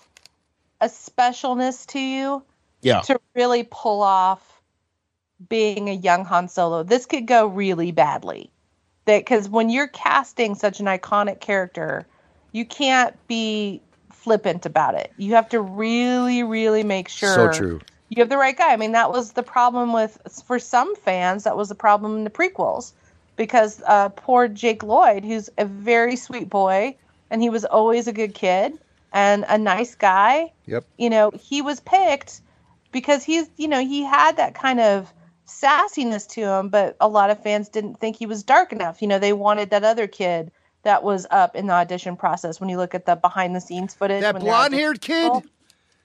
a 0.81 0.87
specialness 0.87 1.87
to 1.89 1.99
you 2.01 2.43
Yeah. 2.83 3.01
to 3.03 3.18
really 3.35 3.66
pull 3.70 4.03
off 4.03 4.56
being 5.49 5.89
a 5.89 5.93
young 5.93 6.24
Han 6.24 6.49
Solo. 6.49 6.82
This 6.82 7.07
could 7.07 7.26
go 7.26 7.47
really 7.47 7.93
badly. 7.93 8.51
That 9.05 9.20
because 9.20 9.49
when 9.49 9.70
you're 9.70 9.89
casting 9.89 10.55
such 10.55 10.80
an 10.80 10.87
iconic 10.87 11.41
character, 11.41 12.07
you 12.53 12.64
can't 12.64 13.14
be 13.28 13.80
flippant 14.11 14.66
about 14.66 14.95
it. 14.95 15.12
You 15.16 15.34
have 15.34 15.49
to 15.51 15.61
really, 15.61 16.43
really 16.43 16.82
make 16.82 17.09
sure 17.09 17.53
So 17.53 17.53
true. 17.53 17.80
you 18.09 18.22
have 18.22 18.28
the 18.28 18.37
right 18.37 18.57
guy. 18.57 18.72
I 18.72 18.76
mean, 18.76 18.93
that 18.93 19.12
was 19.12 19.32
the 19.32 19.43
problem 19.45 19.93
with 19.93 20.18
for 20.47 20.59
some 20.59 20.97
fans. 20.97 21.45
That 21.45 21.57
was 21.57 21.68
the 21.68 21.76
problem 21.76 22.16
in 22.16 22.24
the 22.24 22.30
prequels 22.30 22.93
because 23.37 23.82
uh, 23.87 24.09
poor 24.09 24.49
Jake 24.49 24.82
Lloyd, 24.82 25.24
who's 25.24 25.49
a 25.59 25.64
very 25.64 26.16
sweet 26.16 26.49
boy, 26.49 26.97
and 27.30 27.41
he 27.41 27.51
was 27.51 27.64
always 27.64 28.09
a 28.09 28.12
good 28.12 28.34
kid 28.34 28.72
and 29.12 29.45
a 29.49 29.59
nice 29.59 29.95
guy. 29.95 30.53
Yep. 30.66 30.84
You 30.99 31.11
know, 31.11 31.30
he 31.30 31.62
was 31.62 31.80
picked 31.80 32.41
because 32.91 33.22
he's, 33.22 33.49
you 33.57 33.68
know, 33.68 33.80
he 33.80 34.03
had 34.03 34.39
that 34.39 34.55
kind 34.55 34.80
of 34.80 35.12
sassiness 35.47 36.28
to 36.30 36.42
him, 36.42 36.68
but 36.68 36.97
a 37.01 37.09
lot 37.09 37.30
of 37.30 37.42
fans 37.42 37.68
didn't 37.68 38.01
think 38.01 38.16
he 38.16 38.26
was 38.26 38.42
dark 38.42 38.72
enough. 38.72 39.01
You 39.01 39.09
know, 39.09 39.18
they 39.18 39.32
wanted 39.32 39.70
that 39.70 39.84
other 39.84 40.07
kid 40.07 40.51
that 40.82 41.03
was 41.03 41.26
up 41.30 41.57
in 41.57 41.66
the 41.66 41.72
audition 41.72 42.16
process. 42.16 42.61
When 42.61 42.68
you 42.68 42.76
look 42.76 42.94
at 42.94 43.07
the 43.07 43.16
behind 43.16 43.55
the 43.57 43.61
scenes 43.61 43.94
footage, 43.94 44.22
That 44.22 44.34
when 44.34 44.44
they're 44.44 44.53
blonde 44.53 44.74
haired 44.74 45.01
kid? 45.01 45.32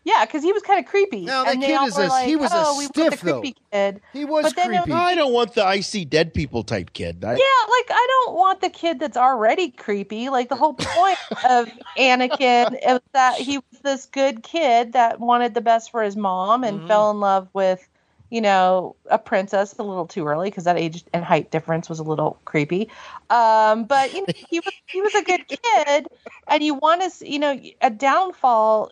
yeah, 0.03 0.25
because 0.25 0.41
he 0.41 0.51
was 0.51 0.63
kind 0.63 0.83
of 0.83 0.89
creepy. 0.89 1.25
No, 1.25 1.43
that 1.43 1.53
and 1.53 1.63
kid 1.63 1.81
is 1.83 1.97
a- 1.97 2.07
like, 2.07 2.27
he 2.27 2.35
was 2.35 2.51
a 2.51 2.55
oh, 2.55 2.77
we 2.77 2.85
want 2.85 2.95
the 2.95 3.01
stiff, 3.07 3.21
though. 3.21 3.39
creepy 3.41 3.55
kid. 3.71 4.01
He 4.13 4.25
was 4.25 4.43
But 4.43 4.55
then 4.55 4.73
it 4.73 4.83
creepy. 4.83 4.93
I 4.93 5.13
don't 5.13 5.33
want 5.33 5.53
the 5.53 5.63
I 5.63 5.81
see 5.81 6.05
dead 6.05 6.33
people 6.33 6.63
type 6.63 6.93
kid. 6.93 7.23
I, 7.23 7.33
Yeah, 7.33 7.35
like 7.35 7.91
I 7.91 8.07
don't 8.09 8.35
want 8.35 8.61
the 8.61 8.69
kid 8.69 8.99
that's 8.99 9.17
already 9.17 9.69
creepy. 9.69 10.29
Like 10.29 10.49
the 10.49 10.55
whole 10.55 10.73
point 10.73 11.17
of 11.47 11.69
Anakin 11.97 12.73
is 12.83 12.99
that 13.13 13.35
he 13.35 13.57
was 13.57 13.81
this 13.83 14.07
good 14.07 14.41
kid 14.41 14.93
that 14.93 15.19
wanted 15.19 15.53
the 15.53 15.61
best 15.61 15.91
for 15.91 16.01
his 16.01 16.15
mom 16.15 16.63
and 16.63 16.79
mm-hmm. 16.79 16.87
fell 16.87 17.11
in 17.11 17.19
love 17.19 17.47
with, 17.53 17.87
you 18.31 18.41
know, 18.41 18.97
a 19.11 19.19
princess 19.19 19.75
a 19.79 19.83
little 19.83 20.07
too 20.07 20.27
early 20.27 20.49
because 20.49 20.65
that 20.65 20.79
age 20.79 21.05
and 21.13 21.25
height 21.25 21.51
difference 21.51 21.89
was 21.89 21.99
a 21.99 22.03
little 22.03 22.41
creepy. 22.45 22.89
Um, 23.29 23.85
but 23.85 24.13
you 24.15 24.21
know, 24.23 24.27
he 24.35 24.61
was 24.61 24.73
he 24.93 25.01
was 25.03 25.15
a 25.15 25.23
good 25.23 25.45
kid, 25.49 26.07
and 26.47 26.63
you 26.63 26.75
want 26.75 27.03
to, 27.19 27.29
you 27.31 27.39
know, 27.39 27.59
a 27.81 27.91
downfall. 27.91 28.91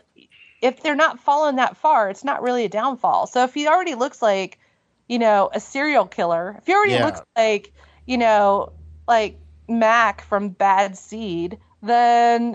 If 0.62 0.82
they're 0.84 0.96
not 0.96 1.20
falling 1.20 1.56
that 1.58 1.78
far, 1.78 2.10
it's 2.10 2.24
not 2.26 2.42
really 2.44 2.66
a 2.66 2.70
downfall. 2.70 3.28
So 3.28 3.44
if 3.46 3.54
he 3.54 3.68
already 3.68 3.96
looks 3.96 4.22
like, 4.22 4.60
you 5.08 5.20
know, 5.20 5.50
a 5.54 5.60
serial 5.60 6.06
killer, 6.08 6.56
if 6.60 6.68
he 6.68 6.74
already 6.74 6.98
Yeah. 6.98 7.06
looks 7.06 7.22
like, 7.38 7.74
you 8.06 8.18
know, 8.18 8.74
like 9.08 9.40
Mac 9.70 10.22
from 10.22 10.50
Bad 10.50 10.98
Seed, 10.98 11.60
then 11.82 12.54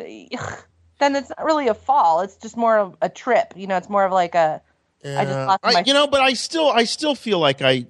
then 0.99 1.17
it's 1.17 1.31
not 1.31 1.45
really 1.45 1.69
a 1.69 1.75
fall. 1.75 2.21
It's 2.21 2.37
just 2.37 2.57
more 2.57 2.79
of 2.79 2.97
a 3.03 3.09
trip. 3.09 3.55
You 3.57 3.67
know, 3.67 3.77
it's 3.77 3.89
more 3.89 4.05
of 4.05 4.13
like 4.13 4.35
a 4.35 4.63
I 5.05 5.25
just 5.25 5.37
Yeah. 5.37 5.47
lost 5.47 5.61
I- 5.63 5.73
my 5.73 5.83
you 5.87 5.93
know, 5.93 6.07
but 6.07 6.21
I 6.21 6.33
still, 6.35 6.69
I 6.69 6.85
still 6.85 7.15
feel 7.15 7.39
like 7.39 7.63
I, 7.63 7.87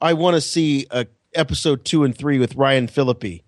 I 0.00 0.12
want 0.12 0.34
to 0.36 0.40
see 0.40 0.86
a 0.90 1.06
episode 1.34 1.84
two 1.84 2.04
and 2.04 2.16
three 2.16 2.38
with 2.38 2.54
Ryan 2.56 2.88
Phillippe 2.88 3.42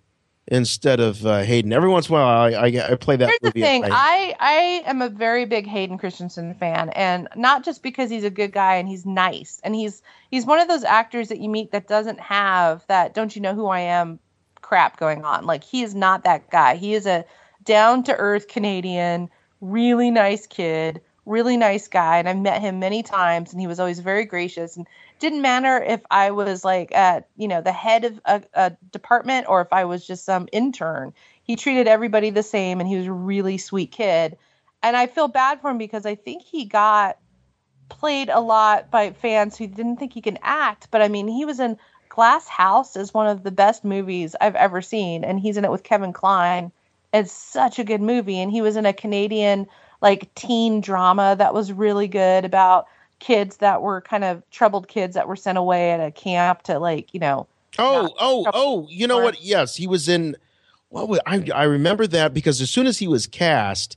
instead 0.47 0.99
of 1.01 1.25
uh, 1.25 1.43
Hayden. 1.43 1.73
Every 1.73 1.89
once 1.89 2.09
in 2.09 2.15
a 2.15 2.19
while, 2.19 2.27
I, 2.27 2.51
I, 2.51 2.93
I 2.93 2.95
play 2.97 3.17
that 3.17 3.29
Here's 3.29 3.53
the 3.53 3.61
thing. 3.61 3.85
I, 3.85 3.89
I 3.91 4.35
I 4.41 4.91
am 4.91 5.01
a 5.01 5.09
very 5.09 5.45
big 5.45 5.67
Hayden 5.67 5.97
Christensen 5.97 6.55
fan, 6.55 6.91
and 6.91 7.29
not 7.37 7.65
just 7.65 7.83
because 7.83 8.11
he's 8.11 8.25
a 8.25 8.31
good 8.31 8.53
guy 8.53 8.75
and 8.77 8.89
he's 8.89 9.07
nice, 9.07 9.61
and 9.63 9.75
he's 9.75 10.03
he's 10.31 10.45
one 10.45 10.59
of 10.59 10.69
those 10.69 10.85
actors 10.85 11.29
that 11.29 11.39
you 11.39 11.49
meet 11.49 11.71
that 11.73 11.87
doesn't 11.87 12.21
have 12.21 12.85
that 12.89 13.15
"don't 13.15 13.35
you 13.37 13.43
know 13.43 13.55
who 13.55 13.69
I 13.69 13.81
am" 13.81 14.19
crap 14.61 14.99
going 14.99 15.25
on. 15.25 15.47
Like 15.47 15.63
he 15.63 15.83
is 15.83 15.95
not 15.95 16.25
that 16.25 16.51
guy. 16.51 16.75
He 16.77 16.95
is 16.95 17.07
a 17.07 17.25
down 17.65 18.03
to 18.05 18.17
earth 18.17 18.49
Canadian, 18.49 19.31
really 19.61 20.11
nice 20.11 20.47
kid, 20.47 21.01
really 21.31 21.57
nice 21.57 21.89
guy, 21.89 22.19
and 22.19 22.29
I've 22.29 22.37
met 22.37 22.61
him 22.61 22.81
many 22.81 23.03
times, 23.03 23.53
and 23.53 23.61
he 23.61 23.67
was 23.67 23.81
always 23.81 24.01
very 24.01 24.25
gracious 24.25 24.77
and 24.77 24.87
didn't 25.21 25.43
matter 25.43 25.83
if 25.83 26.01
I 26.11 26.33
was 26.33 26.65
like 26.65 26.93
at 26.93 27.29
you 27.37 27.47
know 27.47 27.61
the 27.61 27.73
head 27.73 28.05
of 28.05 28.21
a, 28.25 28.43
a 28.55 28.71
department 28.91 29.47
or 29.49 29.61
if 29.61 29.73
I 29.73 29.85
was 29.85 30.07
just 30.07 30.25
some 30.25 30.49
intern. 30.53 31.13
He 31.43 31.57
treated 31.57 31.89
everybody 31.89 32.31
the 32.31 32.43
same, 32.43 32.81
and 32.81 32.89
he 32.89 32.97
was 32.97 33.07
a 33.07 33.13
really 33.13 33.59
sweet 33.59 33.93
kid. 33.93 34.37
And 34.83 34.97
I 34.97 35.07
feel 35.07 35.29
bad 35.29 35.61
for 35.61 35.71
him 35.71 35.79
because 35.79 36.07
I 36.07 36.15
think 36.15 36.43
he 36.43 36.65
got 36.65 37.19
played 37.89 38.29
a 38.29 38.41
lot 38.41 38.91
by 38.91 39.11
fans 39.11 39.59
who 39.59 39.67
didn't 39.67 39.97
think 39.97 40.13
he 40.13 40.23
can 40.23 40.39
act. 40.43 40.89
But 40.91 41.03
I 41.03 41.09
mean, 41.09 41.29
he 41.29 41.45
was 41.45 41.61
in 41.61 41.77
Glass 42.09 42.49
House 42.49 42.97
is 42.97 43.15
one 43.15 43.27
of 43.27 43.45
the 43.45 43.51
best 43.51 43.85
movies 43.85 44.35
I've 44.41 44.57
ever 44.57 44.83
seen, 44.83 45.23
and 45.23 45.39
he's 45.39 45.57
in 45.57 45.65
it 45.65 45.71
with 45.71 45.85
Kevin 45.85 46.13
Kline. 46.13 46.73
It's 47.13 47.33
such 47.33 47.79
a 47.79 47.85
good 47.85 48.01
movie, 48.01 48.41
and 48.41 48.51
he 48.51 48.63
was 48.63 48.77
in 48.77 48.87
a 48.87 48.93
Canadian 48.93 49.67
like 50.01 50.35
teen 50.35 50.81
drama 50.81 51.37
that 51.39 51.55
was 51.55 51.73
really 51.73 52.09
good 52.09 52.45
about 52.45 52.87
kids 53.19 53.59
that 53.59 53.83
were 53.83 54.01
kind 54.01 54.25
of 54.25 54.43
troubled 54.51 54.89
kids 54.89 55.15
that 55.15 55.29
were 55.29 55.37
sent 55.37 55.59
away 55.59 55.91
at 55.93 56.01
a 56.01 56.11
camp 56.11 56.63
to 56.63 56.79
like 56.79 57.13
you 57.13 57.21
know 57.21 57.47
oh, 57.79 58.15
oh, 58.19 58.47
oh! 58.53 58.87
You 58.91 59.07
know 59.07 59.19
what? 59.19 59.43
Yes, 59.43 59.77
he 59.77 59.87
was 59.87 60.09
in. 60.09 60.37
What 60.89 61.09
was, 61.09 61.21
I? 61.27 61.45
I 61.55 61.65
remember 61.65 62.07
that 62.09 62.35
because 62.35 62.61
as 62.61 62.71
soon 62.71 62.87
as 62.87 62.99
he 62.99 63.07
was 63.07 63.27
cast, 63.27 63.97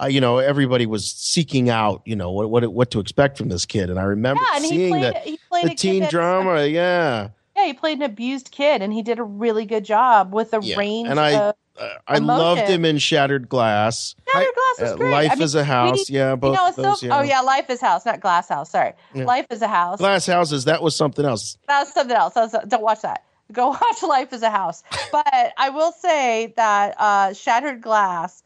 uh, 0.00 0.06
you 0.06 0.20
know, 0.20 0.38
everybody 0.38 0.86
was 0.86 1.10
seeking 1.10 1.70
out, 1.70 2.02
you 2.04 2.16
know, 2.16 2.30
what 2.30 2.50
what 2.50 2.66
what 2.72 2.90
to 2.92 3.00
expect 3.00 3.38
from 3.38 3.48
this 3.48 3.64
kid, 3.64 3.90
and 3.90 3.98
I 3.98 4.04
remember 4.04 4.42
Yeah, 4.42 4.56
and 4.56 4.64
seeing 4.64 4.90
played- 4.90 5.14
the 5.14 5.18
he 5.20 5.38
played 5.48 5.70
the 5.70 5.74
teen 5.74 6.08
drama. 6.08 6.66
Yeah, 6.66 7.28
yeah 7.56 7.64
he 7.64 7.72
played 7.72 7.98
an 7.98 8.04
abused 8.04 8.50
kid 8.50 8.82
and 8.82 8.92
he 8.92 9.02
did 9.02 9.18
a 9.18 9.24
really 9.24 9.64
good 9.64 9.84
job 9.84 10.32
with 10.32 10.52
a 10.52 10.60
yeah. 10.62 10.76
range 10.76 11.08
and 11.08 11.18
I 11.18 11.32
of 11.32 11.56
uh, 11.78 11.88
I 12.06 12.18
loved 12.18 12.62
him 12.62 12.84
in 12.84 12.98
Shattered 12.98 13.48
Glass. 13.48 14.14
Shattered 14.32 14.54
Glass 14.54 14.88
is 14.88 14.92
Uh, 14.92 14.96
great. 14.96 15.10
Life 15.10 15.30
I 15.32 15.34
mean, 15.36 15.42
is 15.44 15.54
a 15.54 15.64
House. 15.64 16.10
we- 16.10 16.16
yeah, 16.16 16.34
both 16.36 16.52
you 16.56 16.56
know, 16.56 16.82
those. 16.90 17.00
so, 17.00 17.06
yeah. 17.06 17.18
oh 17.18 17.22
yeah, 17.22 17.40
Life 17.40 17.70
is 17.70 17.80
House, 17.80 18.04
not 18.06 18.20
Glass 18.20 18.48
House. 18.48 18.70
Sorry, 18.70 18.92
Yeah. 19.14 19.24
Life 19.24 19.46
is 19.50 19.62
a 19.62 19.68
House. 19.68 19.98
Glass 19.98 20.26
Houses. 20.26 20.64
That 20.64 20.82
was 20.82 20.94
something 20.96 21.24
else. 21.24 21.58
That 21.68 21.80
was 21.80 21.92
something 21.92 22.16
else. 22.16 22.34
That's, 22.34 22.54
don't 22.68 22.82
watch 22.82 23.02
that. 23.02 23.22
Go 23.52 23.68
watch 23.80 24.02
Life 24.02 24.32
is 24.32 24.42
a 24.42 24.50
House. 24.50 24.82
But 25.12 25.52
I 25.56 25.68
will 25.70 25.92
say 25.92 26.52
that 26.56 26.94
uh, 26.98 27.32
Shattered 27.32 27.80
Glass, 27.82 28.42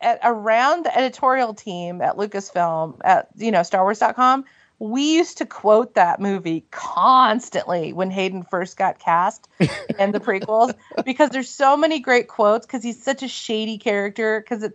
at, 0.00 0.20
around 0.22 0.84
the 0.84 0.96
editorial 0.96 1.54
team 1.54 2.00
at 2.00 2.16
Lucasfilm, 2.16 2.98
at 3.04 3.28
you 3.36 3.50
know 3.50 3.60
StarWars.com, 3.60 4.44
we 4.78 5.16
used 5.16 5.38
to 5.38 5.46
quote 5.46 5.94
that 5.94 6.20
movie 6.20 6.64
constantly 6.70 7.92
when 7.92 8.10
Hayden 8.10 8.44
first 8.44 8.76
got 8.76 8.98
cast 8.98 9.48
in 9.98 10.12
the 10.12 10.20
prequels 10.20 10.74
because 11.04 11.30
there's 11.30 11.50
so 11.50 11.76
many 11.76 11.98
great 11.98 12.28
quotes 12.28 12.64
because 12.64 12.82
he's 12.82 13.02
such 13.02 13.22
a 13.22 13.28
shady 13.28 13.78
character. 13.78 14.40
Because 14.40 14.70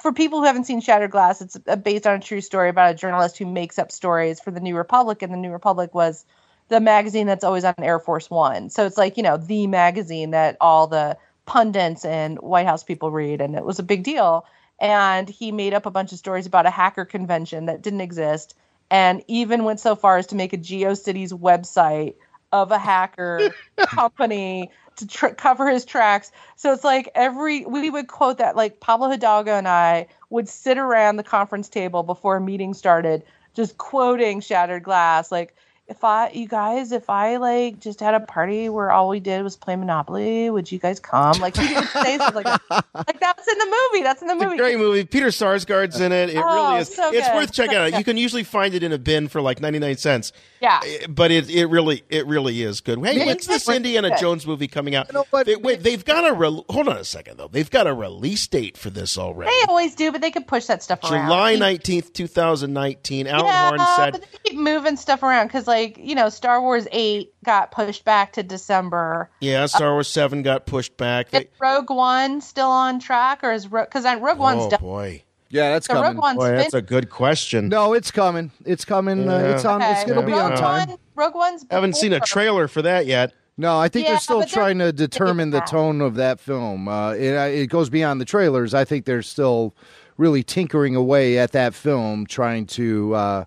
for 0.00 0.12
people 0.12 0.38
who 0.38 0.44
haven't 0.44 0.64
seen 0.64 0.80
Shattered 0.80 1.10
Glass, 1.10 1.40
it's 1.40 1.56
based 1.82 2.06
on 2.06 2.14
a 2.14 2.20
true 2.20 2.40
story 2.40 2.68
about 2.68 2.92
a 2.92 2.94
journalist 2.94 3.36
who 3.38 3.46
makes 3.46 3.78
up 3.78 3.90
stories 3.90 4.38
for 4.38 4.52
the 4.52 4.60
New 4.60 4.76
Republic, 4.76 5.22
and 5.22 5.32
the 5.32 5.38
New 5.38 5.50
Republic 5.50 5.92
was 5.92 6.24
the 6.68 6.80
magazine 6.80 7.26
that's 7.26 7.44
always 7.44 7.64
on 7.64 7.74
Air 7.78 7.98
Force 7.98 8.30
One. 8.30 8.70
So 8.70 8.86
it's 8.86 8.98
like 8.98 9.16
you 9.16 9.24
know 9.24 9.38
the 9.38 9.66
magazine 9.66 10.30
that 10.30 10.56
all 10.60 10.86
the 10.86 11.16
pundits 11.46 12.04
and 12.04 12.38
White 12.38 12.66
House 12.66 12.84
people 12.84 13.10
read, 13.10 13.40
and 13.40 13.56
it 13.56 13.64
was 13.64 13.80
a 13.80 13.84
big 13.84 14.04
deal. 14.04 14.46
And 14.80 15.28
he 15.28 15.50
made 15.50 15.74
up 15.74 15.86
a 15.86 15.90
bunch 15.90 16.12
of 16.12 16.18
stories 16.18 16.46
about 16.46 16.66
a 16.66 16.70
hacker 16.70 17.04
convention 17.04 17.66
that 17.66 17.82
didn't 17.82 18.02
exist 18.02 18.54
and 18.90 19.22
even 19.28 19.64
went 19.64 19.80
so 19.80 19.94
far 19.94 20.16
as 20.16 20.26
to 20.28 20.34
make 20.34 20.52
a 20.52 20.58
GeoCities 20.58 21.32
website 21.32 22.14
of 22.52 22.70
a 22.72 22.78
hacker 22.78 23.54
company 23.78 24.70
to 24.96 25.06
tr- 25.06 25.28
cover 25.28 25.68
his 25.70 25.84
tracks. 25.84 26.32
So 26.56 26.72
it's 26.72 26.84
like 26.84 27.10
every 27.14 27.64
we 27.64 27.90
would 27.90 28.08
quote 28.08 28.38
that 28.38 28.56
like 28.56 28.80
Pablo 28.80 29.08
Hidalgo 29.08 29.52
and 29.52 29.68
I 29.68 30.06
would 30.30 30.48
sit 30.48 30.78
around 30.78 31.16
the 31.16 31.22
conference 31.22 31.68
table 31.68 32.02
before 32.02 32.36
a 32.36 32.40
meeting 32.40 32.74
started 32.74 33.24
just 33.54 33.78
quoting 33.78 34.40
Shattered 34.40 34.82
Glass 34.82 35.30
like 35.32 35.54
if 35.88 36.04
I, 36.04 36.30
you 36.30 36.46
guys, 36.46 36.92
if 36.92 37.08
I 37.08 37.38
like 37.38 37.80
just 37.80 38.00
had 38.00 38.12
a 38.14 38.20
party 38.20 38.68
where 38.68 38.92
all 38.92 39.08
we 39.08 39.20
did 39.20 39.42
was 39.42 39.56
play 39.56 39.74
Monopoly, 39.74 40.50
would 40.50 40.70
you 40.70 40.78
guys 40.78 41.00
come? 41.00 41.32
Like 41.40 41.56
he 41.56 41.74
would 41.74 41.84
say 41.88 42.18
something 42.18 42.44
like 42.44 42.60
that. 42.68 42.84
Like 42.94 43.20
that's 43.20 43.48
in 43.48 43.56
the 43.58 43.64
movie. 43.92 44.02
That's 44.02 44.20
in 44.22 44.28
the 44.28 44.34
movie. 44.34 44.56
great 44.58 44.76
movie. 44.78 45.04
Peter 45.04 45.28
Sarsgaard's 45.28 45.98
in 46.00 46.12
it. 46.12 46.30
It 46.30 46.36
Oh, 46.44 46.68
really 46.70 46.80
is. 46.82 46.94
so 46.94 47.10
it's 47.12 47.26
good. 47.28 47.34
worth 47.36 47.52
checking 47.52 47.72
So 47.74 47.78
out. 47.80 47.90
good. 47.92 47.98
You 47.98 48.04
can 48.04 48.16
usually 48.18 48.42
find 48.44 48.74
it 48.74 48.82
in 48.82 48.92
a 48.92 48.98
bin 48.98 49.28
for 49.28 49.40
like 49.40 49.60
ninety 49.60 49.78
nine 49.78 49.96
cents. 49.96 50.32
Yeah. 50.60 50.80
Eh, 50.84 51.06
but 51.08 51.30
it 51.30 51.48
it 51.48 51.66
really 51.66 52.02
it 52.10 52.26
really 52.26 52.60
is 52.62 52.80
good. 52.82 52.98
Hey, 53.04 53.16
Yeah, 53.18 53.26
when's 53.26 53.46
this 53.46 53.68
Indiana 53.68 54.10
good. 54.10 54.18
Jones 54.18 54.46
movie 54.46 54.68
coming 54.68 54.94
out? 54.94 55.10
They, 55.46 55.56
wait, 55.56 55.82
they've 55.82 56.04
got 56.04 56.28
a 56.28 56.34
re- 56.34 56.64
hold 56.68 56.88
on 56.88 56.96
a 56.98 57.04
second 57.04 57.38
though. 57.38 57.48
They've 57.48 57.70
got 57.70 57.86
a 57.86 57.94
release 57.94 58.46
date 58.46 58.76
for 58.76 58.90
this 58.90 59.16
already. 59.16 59.50
They 59.52 59.66
always 59.68 59.94
do, 59.94 60.12
but 60.12 60.20
they 60.20 60.30
could 60.32 60.46
push 60.46 60.66
that 60.66 60.82
stuff 60.82 61.02
around. 61.04 61.26
July 61.28 61.54
nineteenth, 61.56 62.12
two 62.12 62.26
thousand 62.26 62.72
nineteen. 62.74 63.26
Alan 63.26 63.46
yeah, 63.46 63.68
Horn 63.68 63.80
said 63.96 64.12
but 64.12 64.20
they 64.22 64.50
keep 64.50 64.58
moving 64.58 64.96
stuff 64.96 65.22
around 65.22 65.46
because, 65.46 65.66
like, 65.66 65.77
you 65.98 66.14
know, 66.14 66.28
Star 66.28 66.60
Wars 66.60 66.86
Eight 66.92 67.32
got 67.44 67.70
pushed 67.72 68.04
back 68.04 68.32
to 68.34 68.42
December. 68.42 69.30
Yeah, 69.40 69.66
Star 69.66 69.92
Wars 69.92 70.08
Seven 70.08 70.42
got 70.42 70.66
pushed 70.66 70.96
back. 70.96 71.30
They, 71.30 71.40
Is 71.40 71.46
Rogue 71.60 71.90
One 71.90 72.40
still 72.40 72.68
on 72.70 72.98
track, 73.00 73.40
or 73.42 73.52
is 73.52 73.66
because 73.66 74.04
Rogue 74.04 74.38
One's 74.38 74.64
oh 74.64 74.70
done. 74.70 74.80
boy, 74.80 75.22
Yeah, 75.50 75.70
that's 75.72 75.86
So 75.86 75.94
coming. 75.94 76.10
Rogue 76.12 76.22
One's 76.22 76.36
boy, 76.38 76.50
that's 76.50 76.70
fin- 76.72 76.78
a 76.78 76.82
good 76.82 77.10
question. 77.10 77.68
No, 77.68 77.92
it's 77.92 78.10
coming. 78.10 78.50
It's 78.64 78.84
coming. 78.84 79.28
Uh, 79.28 79.52
it's 79.54 79.64
on. 79.64 79.80
It's 79.82 80.04
going 80.04 80.20
to 80.20 80.26
be 80.26 80.32
on 80.32 80.50
Rogue 80.50 80.58
time. 80.60 80.88
One, 80.90 80.98
Rogue 81.14 81.34
One's. 81.34 81.66
Haven't 81.70 81.96
seen 81.96 82.12
a 82.12 82.20
trailer 82.20 82.68
for 82.68 82.82
that 82.82 83.06
yet. 83.06 83.32
No, 83.60 83.76
I 83.76 83.88
think 83.88 84.04
Yeah, 84.06 84.12
they're 84.12 84.20
still 84.20 84.38
but 84.40 84.48
they're 84.50 84.62
trying 84.62 84.78
to 84.78 84.92
determine 84.92 85.50
the 85.50 85.60
tone 85.60 86.00
of 86.00 86.14
that 86.14 86.38
film. 86.38 86.86
Uh, 86.86 87.12
it, 87.14 87.34
uh, 87.36 87.40
it 87.46 87.66
goes 87.66 87.90
beyond 87.90 88.20
the 88.20 88.24
trailers. 88.24 88.72
I 88.72 88.84
think 88.84 89.04
they're 89.04 89.20
still 89.22 89.74
really 90.16 90.44
tinkering 90.44 90.94
away 90.94 91.38
at 91.38 91.50
that 91.52 91.74
film, 91.74 92.24
trying 92.24 92.66
to 92.66 93.14
uh, 93.16 93.44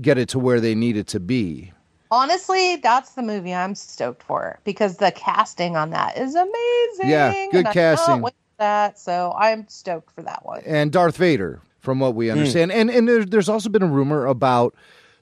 get 0.00 0.18
it 0.18 0.28
to 0.30 0.38
where 0.38 0.60
they 0.60 0.74
need 0.74 0.96
it 0.96 1.06
to 1.08 1.20
be. 1.20 1.72
Honestly, 2.10 2.76
that's 2.76 3.14
the 3.14 3.22
movie 3.22 3.52
I'm 3.52 3.74
stoked 3.74 4.22
for 4.22 4.58
because 4.64 4.98
the 4.98 5.10
casting 5.10 5.74
on 5.76 5.90
that 5.90 6.16
is 6.16 6.34
amazing. 6.34 7.08
Yeah, 7.10 7.32
good 7.50 7.58
and 7.58 7.68
I 7.68 7.72
casting. 7.72 8.06
can't 8.14 8.22
wait 8.22 8.32
for 8.32 8.58
that, 8.62 8.98
so 8.98 9.34
I'm 9.36 9.66
stoked 9.68 10.12
for 10.12 10.22
that 10.22 10.44
one. 10.46 10.62
and 10.64 10.92
Darth 10.92 11.16
Vader, 11.16 11.60
from 11.80 11.98
what 11.98 12.12
Hmm. 12.12 12.16
we 12.18 12.30
understand. 12.30 12.70
And 12.72 12.90
and 12.90 13.08
there, 13.08 13.24
there's 13.24 13.48
also 13.48 13.68
been 13.68 13.82
a 13.82 13.86
rumor 13.88 14.24
about 14.26 14.74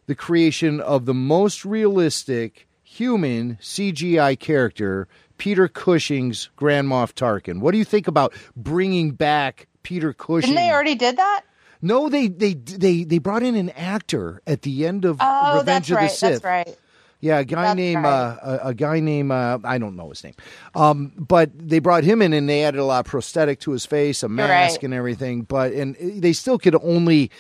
the 0.07 0.15
creation 0.15 0.79
of 0.81 1.07
the 1.07 1.15
most 1.15 1.65
realistic 1.65 2.69
human 2.83 3.57
CGI 3.63 4.39
character, 4.39 5.09
Peter 5.39 5.69
Cushing's 5.69 6.51
Grand 6.57 6.87
Moff 6.89 7.15
Tarkin. 7.15 7.61
What 7.61 7.73
do 7.73 7.79
you 7.79 7.85
think 7.85 8.07
about 8.07 8.35
bringing 8.55 9.13
back 9.13 9.67
Peter 9.83 10.13
Cushing? 10.13 10.51
Didn't 10.51 10.57
they 10.57 10.71
already 10.71 10.95
did 10.95 11.17
that? 11.17 11.43
No, 11.85 12.09
they 12.09 12.29
they 12.29 12.55
they 12.55 13.05
they 13.05 13.19
brought 13.19 13.43
in 13.43 13.55
an 13.55 13.71
actor 13.71 14.43
at 14.47 14.63
the 14.63 14.87
end 14.87 15.05
of 15.05 15.19
Oh, 15.21 15.59
Revenge 15.59 15.91
of 15.91 15.97
right. 15.99 16.11
the 16.11 16.17
Sith. 16.17 16.43
That's 16.43 16.45
right. 16.45 16.79
Yeah, 17.21 17.39
a 17.39 17.45
guy 17.45 17.63
That's 17.63 17.77
named 17.77 18.05
right. 18.05 18.11
uh, 18.13 18.59
a, 18.65 18.69
a 18.69 18.75
guy 18.75 19.01
named 19.01 19.33
uh, 19.33 19.59
I 19.65 19.79
don't 19.79 19.97
know 19.97 20.11
his 20.11 20.23
name, 20.25 20.35
um, 20.75 21.13
but 21.17 21.51
they 21.57 21.79
brought 21.79 22.05
him 22.05 22.21
in 22.21 22.33
and 22.33 22.49
they 22.49 22.65
added 22.65 22.81
a 22.81 22.85
lot 22.85 23.01
of 23.07 23.11
prosthetic 23.11 23.61
to 23.61 23.71
his 23.73 23.87
face, 23.87 24.23
a 24.23 24.29
mask 24.29 24.77
right. 24.77 24.83
and 24.83 24.93
everything. 24.95 25.43
But 25.43 25.73
and 25.73 25.97
they 25.97 26.33
still 26.33 26.59
could 26.59 26.75
only 26.83 27.31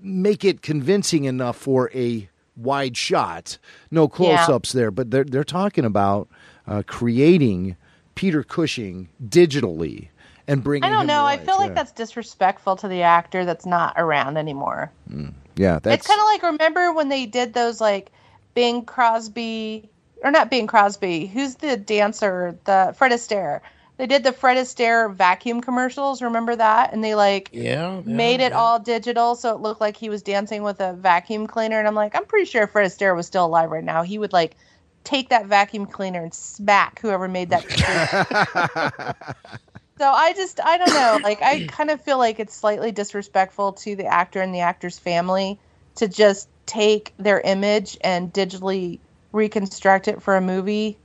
make 0.00 0.44
it 0.44 0.62
convincing 0.62 1.24
enough 1.24 1.56
for 1.56 1.90
a 1.94 2.28
wide 2.56 2.96
shot, 2.96 3.58
no 3.90 4.08
close-ups 4.08 4.72
there. 4.72 4.90
But 4.90 5.10
they're 5.10 5.24
they're 5.24 5.44
talking 5.44 5.84
about 5.84 6.28
uh, 6.66 6.82
creating 6.86 7.76
Peter 8.14 8.42
Cushing 8.42 9.08
digitally 9.24 10.08
and 10.50 10.62
bringing. 10.64 10.84
I 10.88 10.92
don't 10.92 11.02
him 11.02 11.06
know. 11.08 11.14
to 11.14 11.20
I 11.20 11.36
life. 11.36 11.44
feel 11.46 11.56
like 11.58 11.74
that's 11.74 11.92
disrespectful 11.92 12.76
to 12.76 12.88
the 12.88 13.02
actor 13.02 13.44
that's 13.44 13.66
not 13.66 13.94
around 13.96 14.36
anymore. 14.36 14.92
Mm. 15.10 15.32
yeah. 15.56 15.78
That's 15.78 16.00
it's 16.00 16.06
kind 16.06 16.20
of 16.20 16.24
like 16.26 16.42
remember 16.42 16.92
when 16.92 17.08
they 17.08 17.26
did 17.26 17.54
those 17.54 17.80
like 17.80 18.10
Bing 18.54 18.84
Crosby 18.84 19.88
or 20.22 20.30
not 20.30 20.50
Bing 20.50 20.66
Crosby? 20.66 21.26
Who's 21.26 21.54
the 21.56 21.76
dancer? 21.76 22.58
The 22.64 22.94
Fred 22.96 23.12
Astaire. 23.12 23.60
They 23.96 24.06
did 24.06 24.24
the 24.24 24.32
Fred 24.32 24.56
Astaire 24.56 25.14
vacuum 25.14 25.60
commercials. 25.60 26.22
Remember 26.22 26.56
that? 26.56 26.92
And 26.92 27.04
they 27.04 27.14
like 27.14 27.50
Yeah, 27.52 28.00
made 28.04 28.40
it 28.40 28.52
all 28.52 28.78
digital 28.80 29.34
so 29.36 29.54
it 29.54 29.60
looked 29.60 29.80
like 29.80 29.96
he 29.96 30.08
was 30.08 30.22
dancing 30.22 30.62
with 30.62 30.80
a 30.80 30.94
vacuum 30.94 31.46
cleaner. 31.46 31.78
And 31.78 31.86
I'm 31.86 31.94
like, 31.94 32.16
I'm 32.16 32.24
pretty 32.24 32.46
sure 32.46 32.62
if 32.62 32.70
Fred 32.70 32.90
Astaire 32.90 33.14
was 33.14 33.26
still 33.26 33.44
alive 33.46 33.70
right 33.70 33.84
now, 33.84 34.02
he 34.02 34.18
would 34.18 34.32
like 34.32 34.56
take 35.04 35.28
that 35.28 35.46
vacuum 35.46 35.86
cleaner 35.86 36.22
and 36.22 36.32
smack 36.34 36.98
whoever 37.00 37.28
made 37.28 37.50
that. 37.50 39.16
So 40.00 40.10
I 40.10 40.32
just 40.32 40.60
I 40.64 40.78
don't 40.78 40.94
know. 40.94 41.20
Like 41.22 41.42
I 41.42 41.60
kind 41.60 41.90
of 41.90 42.00
feel 42.00 42.16
like 42.16 42.40
it's 42.40 42.56
slightly 42.56 42.90
disrespectful 42.90 43.74
to 43.74 43.96
the 43.96 44.06
actor 44.06 44.40
and 44.40 44.54
the 44.54 44.60
actor's 44.60 44.98
family 44.98 45.60
to 45.96 46.08
just 46.08 46.48
take 46.64 47.12
their 47.18 47.40
image 47.42 47.98
and 48.02 48.32
digitally 48.32 49.00
reconstruct 49.32 50.08
it 50.08 50.22
for 50.22 50.36
a 50.36 50.40
movie 50.40 50.98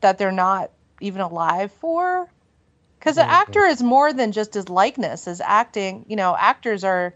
that 0.00 0.18
they're 0.18 0.30
not 0.32 0.70
even 1.00 1.22
alive 1.22 1.72
for. 1.72 2.28
Because 3.00 3.18
an 3.18 3.26
actor 3.28 3.64
is 3.66 3.82
more 3.82 4.12
than 4.12 4.30
just 4.32 4.54
his 4.54 4.68
likeness. 4.68 5.24
His 5.24 5.40
acting, 5.40 6.06
you 6.08 6.16
know, 6.16 6.36
actors 6.38 6.84
are 6.84 7.14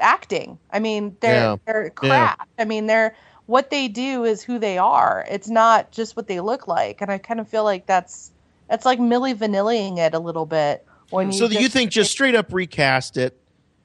acting. 0.00 0.58
I 0.70 0.80
mean, 0.80 1.16
they're 1.20 1.52
Yeah. 1.52 1.56
they're 1.66 1.90
Yeah. 2.00 2.34
craft. 2.34 2.48
I 2.58 2.64
mean, 2.64 2.86
they're 2.86 3.14
what 3.46 3.70
they 3.70 3.88
do 3.88 4.24
is 4.24 4.42
who 4.42 4.58
they 4.58 4.78
are. 4.78 5.26
It's 5.30 5.48
not 5.50 5.92
just 5.92 6.16
what 6.16 6.28
they 6.28 6.40
look 6.40 6.66
like. 6.66 7.02
And 7.02 7.10
I 7.12 7.18
kind 7.18 7.40
of 7.40 7.48
feel 7.48 7.64
like 7.64 7.86
that's 7.86 8.32
it's 8.70 8.84
like 8.86 8.98
Milli 8.98 9.34
Vanilliing 9.34 9.98
it 9.98 10.14
a 10.14 10.18
little 10.18 10.46
bit 10.46 10.86
when 11.10 11.28
you. 11.28 11.32
So 11.38 11.48
just, 11.48 11.60
you 11.60 11.68
think 11.68 11.90
just 11.90 12.10
straight 12.10 12.34
up 12.34 12.52
recast 12.52 13.16
it? 13.16 13.38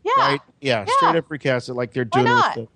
yeah. 0.04 0.12
Right? 0.18 0.40
Yeah, 0.62 0.86
Yeah. 0.88 0.94
straight 0.98 1.16
up 1.18 1.30
recast 1.32 1.70
it 1.70 1.74
like 1.76 1.94
they're 1.94 2.06
doing 2.06 2.26
with 2.26 2.54
the 2.56 2.68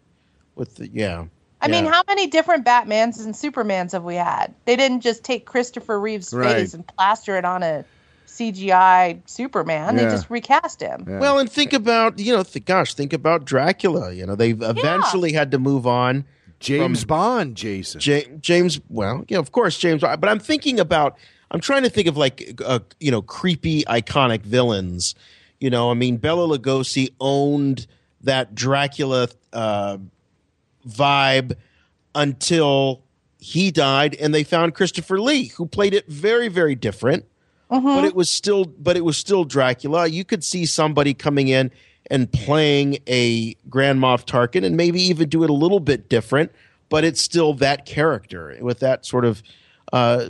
with 0.55 0.75
the 0.75 0.89
yeah. 0.89 1.25
I 1.59 1.67
mean, 1.69 1.85
how 1.85 2.03
many 2.07 2.27
different 2.27 2.65
Batmans 2.65 3.23
and 3.25 3.33
Supermans 3.33 3.91
have 3.93 4.03
we 4.03 4.13
had? 4.15 4.53
They 4.65 4.75
didn't 4.75 5.01
just 5.01 5.23
take 5.23 5.45
Christopher 5.47 5.99
Reeve's 5.99 6.31
Right. 6.31 6.55
face 6.55 6.73
and 6.75 6.85
plaster 6.85 7.35
it 7.35 7.45
on 7.45 7.63
a 7.63 7.83
CGI 8.27 9.19
Superman. 9.25 9.95
They 9.95 10.03
just 10.03 10.29
recast 10.29 10.81
him. 10.81 11.05
Well, 11.07 11.39
and 11.39 11.51
think 11.51 11.73
about 11.73 12.19
you 12.19 12.33
know, 12.35 12.43
th- 12.43 12.63
gosh, 12.65 12.93
think 12.93 13.13
about 13.13 13.45
Dracula. 13.45 14.11
You 14.13 14.25
know, 14.25 14.35
they've 14.35 14.61
eventually 14.61 15.33
had 15.33 15.51
to 15.51 15.59
move 15.59 15.87
on. 15.87 16.25
James 16.59 17.01
from 17.01 17.07
Bond, 17.07 17.55
Jason. 17.55 18.01
Ja- 18.03 18.21
James, 18.39 18.79
well, 18.89 19.23
yeah, 19.27 19.37
of 19.37 19.51
course, 19.51 19.77
James. 19.77 20.01
But 20.01 20.27
I'm 20.27 20.39
thinking 20.39 20.79
about. 20.79 21.17
I'm 21.51 21.61
trying 21.61 21.83
to 21.83 21.89
think 21.89 22.07
of 22.07 22.17
like 22.17 22.59
uh, 22.65 22.79
you 22.99 23.11
know, 23.11 23.21
creepy, 23.21 23.83
iconic 23.83 24.41
villains. 24.41 25.15
You 25.59 25.69
know, 25.69 25.89
I 25.89 25.93
mean, 25.95 26.17
Bela 26.17 26.57
Lugosi 26.57 27.13
owned 27.19 27.87
that 28.21 28.53
Dracula 28.53 29.29
uh, 29.53 29.97
vibe 30.87 31.55
until 32.13 33.03
he 33.39 33.71
died, 33.71 34.15
and 34.15 34.33
they 34.33 34.43
found 34.43 34.75
Christopher 34.75 35.19
Lee, 35.19 35.45
who 35.47 35.65
played 35.65 35.93
it 35.93 36.07
very, 36.07 36.47
very 36.47 36.75
different. 36.75 37.25
But 37.95 38.05
it 38.05 38.15
was 38.15 38.29
still, 38.29 38.65
but 38.65 38.97
it 38.97 39.03
was 39.05 39.17
still 39.17 39.43
Dracula. 39.43 40.07
You 40.07 40.23
could 40.23 40.43
see 40.43 40.65
somebody 40.65 41.13
coming 41.13 41.47
in 41.47 41.71
and 42.09 42.31
playing 42.31 42.99
a 43.07 43.55
Grand 43.69 43.99
Moff 43.99 44.25
Tarkin, 44.25 44.63
and 44.63 44.77
maybe 44.77 45.01
even 45.01 45.27
do 45.29 45.43
it 45.43 45.49
a 45.49 45.53
little 45.53 45.79
bit 45.79 46.07
different. 46.09 46.51
But 46.89 47.03
it's 47.03 47.21
still 47.21 47.53
that 47.55 47.85
character 47.85 48.57
with 48.61 48.79
that 48.79 49.05
sort 49.05 49.25
of, 49.25 49.43
uh, 49.91 50.29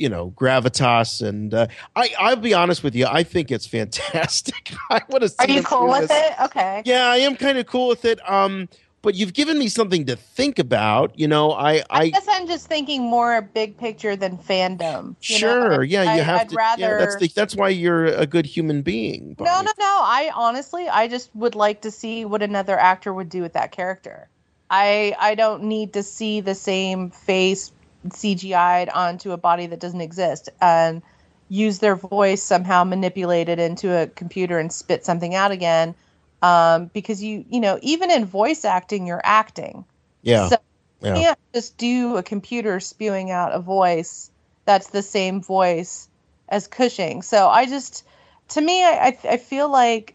you 0.00 0.08
know, 0.08 0.30
gravitas. 0.30 1.26
And 1.26 1.52
uh, 1.52 1.66
I, 1.94 2.10
I'll 2.18 2.36
be 2.36 2.54
honest 2.54 2.82
with 2.82 2.94
you, 2.96 3.06
I 3.06 3.22
think 3.22 3.50
it's 3.50 3.66
fantastic. 3.66 4.74
I 4.90 5.02
want 5.08 5.24
to. 5.24 5.32
Are 5.38 5.48
you 5.48 5.62
cool 5.62 5.88
with 5.88 6.10
it? 6.10 6.40
Okay. 6.40 6.82
Yeah, 6.84 7.06
I 7.06 7.18
am 7.18 7.36
kind 7.36 7.58
of 7.58 7.66
cool 7.66 7.88
with 7.88 8.04
it. 8.04 8.18
Um, 8.28 8.68
but 9.02 9.14
you've 9.14 9.32
given 9.32 9.58
me 9.58 9.68
something 9.68 10.06
to 10.06 10.16
think 10.16 10.58
about. 10.58 11.18
You 11.18 11.28
know, 11.28 11.52
I, 11.52 11.76
I, 11.76 11.84
I, 11.90 12.10
guess 12.10 12.26
I'm 12.28 12.46
just 12.46 12.66
thinking 12.66 13.02
more 13.02 13.40
big 13.42 13.76
picture 13.76 14.16
than 14.16 14.38
fandom. 14.38 15.16
you 15.22 15.40
know? 15.40 15.70
sure, 15.70 15.84
yeah, 15.84 16.02
you 16.02 16.20
I- 16.20 16.24
have 16.24 16.40
I'd 16.40 16.48
to. 16.50 16.56
Rather... 16.56 16.82
Yeah, 16.82 16.98
that's 16.98 17.16
the, 17.16 17.28
that's 17.28 17.54
why 17.54 17.68
you're 17.68 18.06
a 18.06 18.26
good 18.26 18.46
human 18.46 18.82
being. 18.82 19.36
No, 19.38 19.60
no, 19.60 19.72
no. 19.78 19.98
I 20.02 20.30
honestly, 20.34 20.88
I 20.88 21.08
just 21.08 21.34
would 21.34 21.54
like 21.54 21.82
to 21.82 21.90
see 21.90 22.24
what 22.24 22.42
another 22.42 22.78
actor 22.78 23.12
would 23.12 23.28
do 23.28 23.42
with 23.42 23.52
that 23.52 23.72
character. 23.72 24.28
I 24.70 25.16
I 25.18 25.34
don't 25.34 25.64
need 25.64 25.94
to 25.94 26.02
see 26.02 26.40
the 26.40 26.54
same 26.54 27.10
face 27.10 27.72
CGI'd 28.08 28.88
onto 28.88 29.32
a 29.32 29.36
body 29.36 29.66
that 29.66 29.80
doesn't 29.80 30.00
exist 30.00 30.48
and 30.60 31.02
use 31.48 31.78
their 31.80 31.96
voice 31.96 32.42
somehow 32.42 32.84
manipulate 32.84 33.48
it 33.48 33.58
into 33.58 33.94
a 33.94 34.06
computer 34.06 34.58
and 34.58 34.72
spit 34.72 35.04
something 35.04 35.34
out 35.34 35.50
again. 35.50 35.94
Um, 36.42 36.86
because 36.94 37.22
you 37.22 37.44
you 37.50 37.60
know 37.60 37.78
even 37.82 38.10
in 38.10 38.24
voice 38.24 38.64
acting, 38.64 39.06
you're 39.06 39.20
acting. 39.22 39.84
Yeah. 40.22 40.48
So 40.48 40.56
Yeah. 41.02 41.08
you 41.14 41.22
can't 41.22 41.38
just 41.54 41.76
do 41.78 42.16
a 42.16 42.22
computer 42.22 42.80
spewing 42.80 43.30
out 43.30 43.52
a 43.52 43.58
voice 43.58 44.30
that's 44.64 44.88
the 44.90 45.02
same 45.02 45.42
voice 45.42 46.08
as 46.48 46.66
Cushing. 46.66 47.22
So 47.22 47.48
I 47.48 47.66
just, 47.66 48.04
to 48.50 48.60
me, 48.60 48.84
I- 48.84 49.18
I 49.24 49.36
feel 49.38 49.68
like 49.70 50.14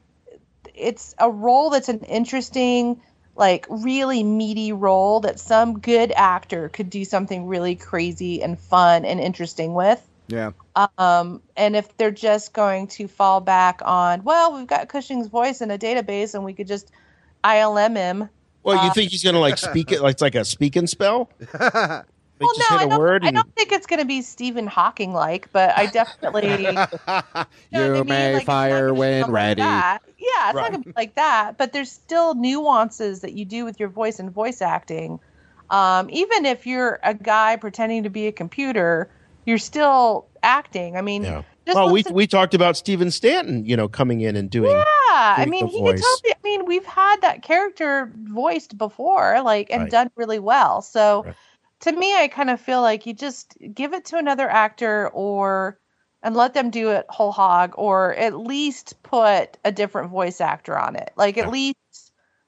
it's 0.73 1.15
a 1.17 1.29
role 1.29 1.69
that's 1.69 1.89
an 1.89 2.01
interesting, 2.01 3.01
like 3.35 3.65
really 3.69 4.23
meaty 4.23 4.71
role 4.71 5.19
that 5.21 5.39
some 5.39 5.79
good 5.79 6.11
actor 6.15 6.69
could 6.69 6.89
do 6.89 7.03
something 7.05 7.47
really 7.47 7.75
crazy 7.75 8.41
and 8.41 8.59
fun 8.59 9.05
and 9.05 9.19
interesting 9.19 9.73
with. 9.73 10.01
Yeah. 10.27 10.51
Um, 10.97 11.41
and 11.55 11.75
if 11.75 11.95
they're 11.97 12.11
just 12.11 12.53
going 12.53 12.87
to 12.87 13.07
fall 13.07 13.41
back 13.41 13.81
on, 13.83 14.23
well, 14.23 14.55
we've 14.55 14.67
got 14.67 14.89
Cushing's 14.89 15.27
voice 15.27 15.61
in 15.61 15.69
a 15.69 15.77
database 15.77 16.33
and 16.33 16.43
we 16.43 16.53
could 16.53 16.67
just 16.67 16.91
ILM 17.43 17.95
him. 17.95 18.29
Well, 18.63 18.83
you 18.83 18.89
uh, 18.89 18.93
think 18.93 19.11
he's 19.11 19.23
gonna 19.23 19.39
like 19.39 19.59
speak 19.59 19.91
it 19.91 20.01
like 20.01 20.13
it's 20.13 20.21
like 20.23 20.33
a 20.33 20.43
speak 20.43 20.75
and 20.75 20.89
spell? 20.89 21.29
Like 22.39 22.47
Well, 22.47 22.55
just 22.57 22.69
no, 22.71 22.77
hit 22.77 22.81
I 22.81 22.85
a 22.85 22.89
don't, 22.89 22.99
word 22.99 23.25
I 23.25 23.31
don't 23.31 23.55
think 23.55 23.71
it's 23.71 23.85
going 23.87 23.99
to 24.01 24.05
be 24.05 24.21
Stephen 24.21 24.67
Hawking 24.67 25.13
like, 25.13 25.49
but 25.53 25.77
I 25.77 25.85
definitely. 25.85 26.67
You 27.71 28.03
may 28.03 28.43
fire 28.43 28.93
when 28.93 29.31
ready. 29.31 29.61
that. 29.61 29.99
Yeah, 30.17 30.49
it's 30.49 30.55
Right. 30.55 30.61
not 30.63 30.71
going 30.71 30.83
to 30.83 30.89
be 30.89 30.93
like 30.97 31.15
that, 31.15 31.57
but 31.57 31.71
there's 31.71 31.91
still 31.91 32.35
nuances 32.35 33.21
that 33.21 33.33
you 33.33 33.45
do 33.45 33.63
with 33.63 33.79
your 33.79 33.89
voice 33.89 34.19
and 34.19 34.31
voice 34.31 34.61
acting. 34.61 35.19
Um, 35.69 36.09
even 36.11 36.45
if 36.45 36.67
you're 36.67 36.99
a 37.03 37.13
guy 37.13 37.55
pretending 37.55 38.03
to 38.03 38.09
be 38.09 38.27
a 38.27 38.31
computer, 38.31 39.09
you're 39.45 39.57
still 39.57 40.27
acting. 40.43 40.97
I 40.97 41.01
mean, 41.01 41.23
Yeah. 41.23 41.43
just 41.65 41.75
well, 41.75 41.87
we 41.87 41.99
listen- 42.01 42.13
we 42.15 42.27
talked 42.27 42.53
about 42.53 42.75
Stephen 42.77 43.11
Stanton, 43.11 43.65
you 43.65 43.75
know, 43.77 43.87
coming 43.87 44.21
in 44.21 44.35
and 44.35 44.49
doing. 44.49 44.71
Yeah, 44.71 44.83
I 45.09 45.45
mean, 45.49 45.65
the 45.67 45.71
he 45.71 45.79
voice. 45.79 46.01
could 46.01 46.05
totally. 46.27 46.33
I 46.33 46.37
mean, 46.43 46.65
we've 46.65 46.85
had 46.85 47.21
that 47.21 47.41
character 47.43 48.11
voiced 48.15 48.77
before, 48.77 49.41
like, 49.41 49.69
and 49.71 49.83
Right. 49.83 49.91
done 49.91 50.11
really 50.15 50.39
well. 50.39 50.81
So, 50.81 51.25
to 51.81 51.91
me, 51.91 52.15
I 52.15 52.27
kind 52.27 52.49
of 52.49 52.59
feel 52.59 52.81
like 52.81 53.05
you 53.05 53.13
just 53.13 53.57
give 53.73 53.93
it 53.93 54.05
to 54.05 54.17
another 54.17 54.49
actor, 54.49 55.09
or 55.09 55.79
and 56.23 56.35
let 56.35 56.53
them 56.53 56.71
do 56.71 56.89
it 56.91 57.05
whole 57.09 57.31
hog, 57.31 57.73
or 57.77 58.13
at 58.15 58.37
least 58.37 59.01
put 59.03 59.57
a 59.63 59.71
different 59.71 60.09
voice 60.09 60.41
actor 60.41 60.77
on 60.77 60.95
it. 60.95 61.11
Like, 61.15 61.37
at 61.37 61.51
least 61.51 61.77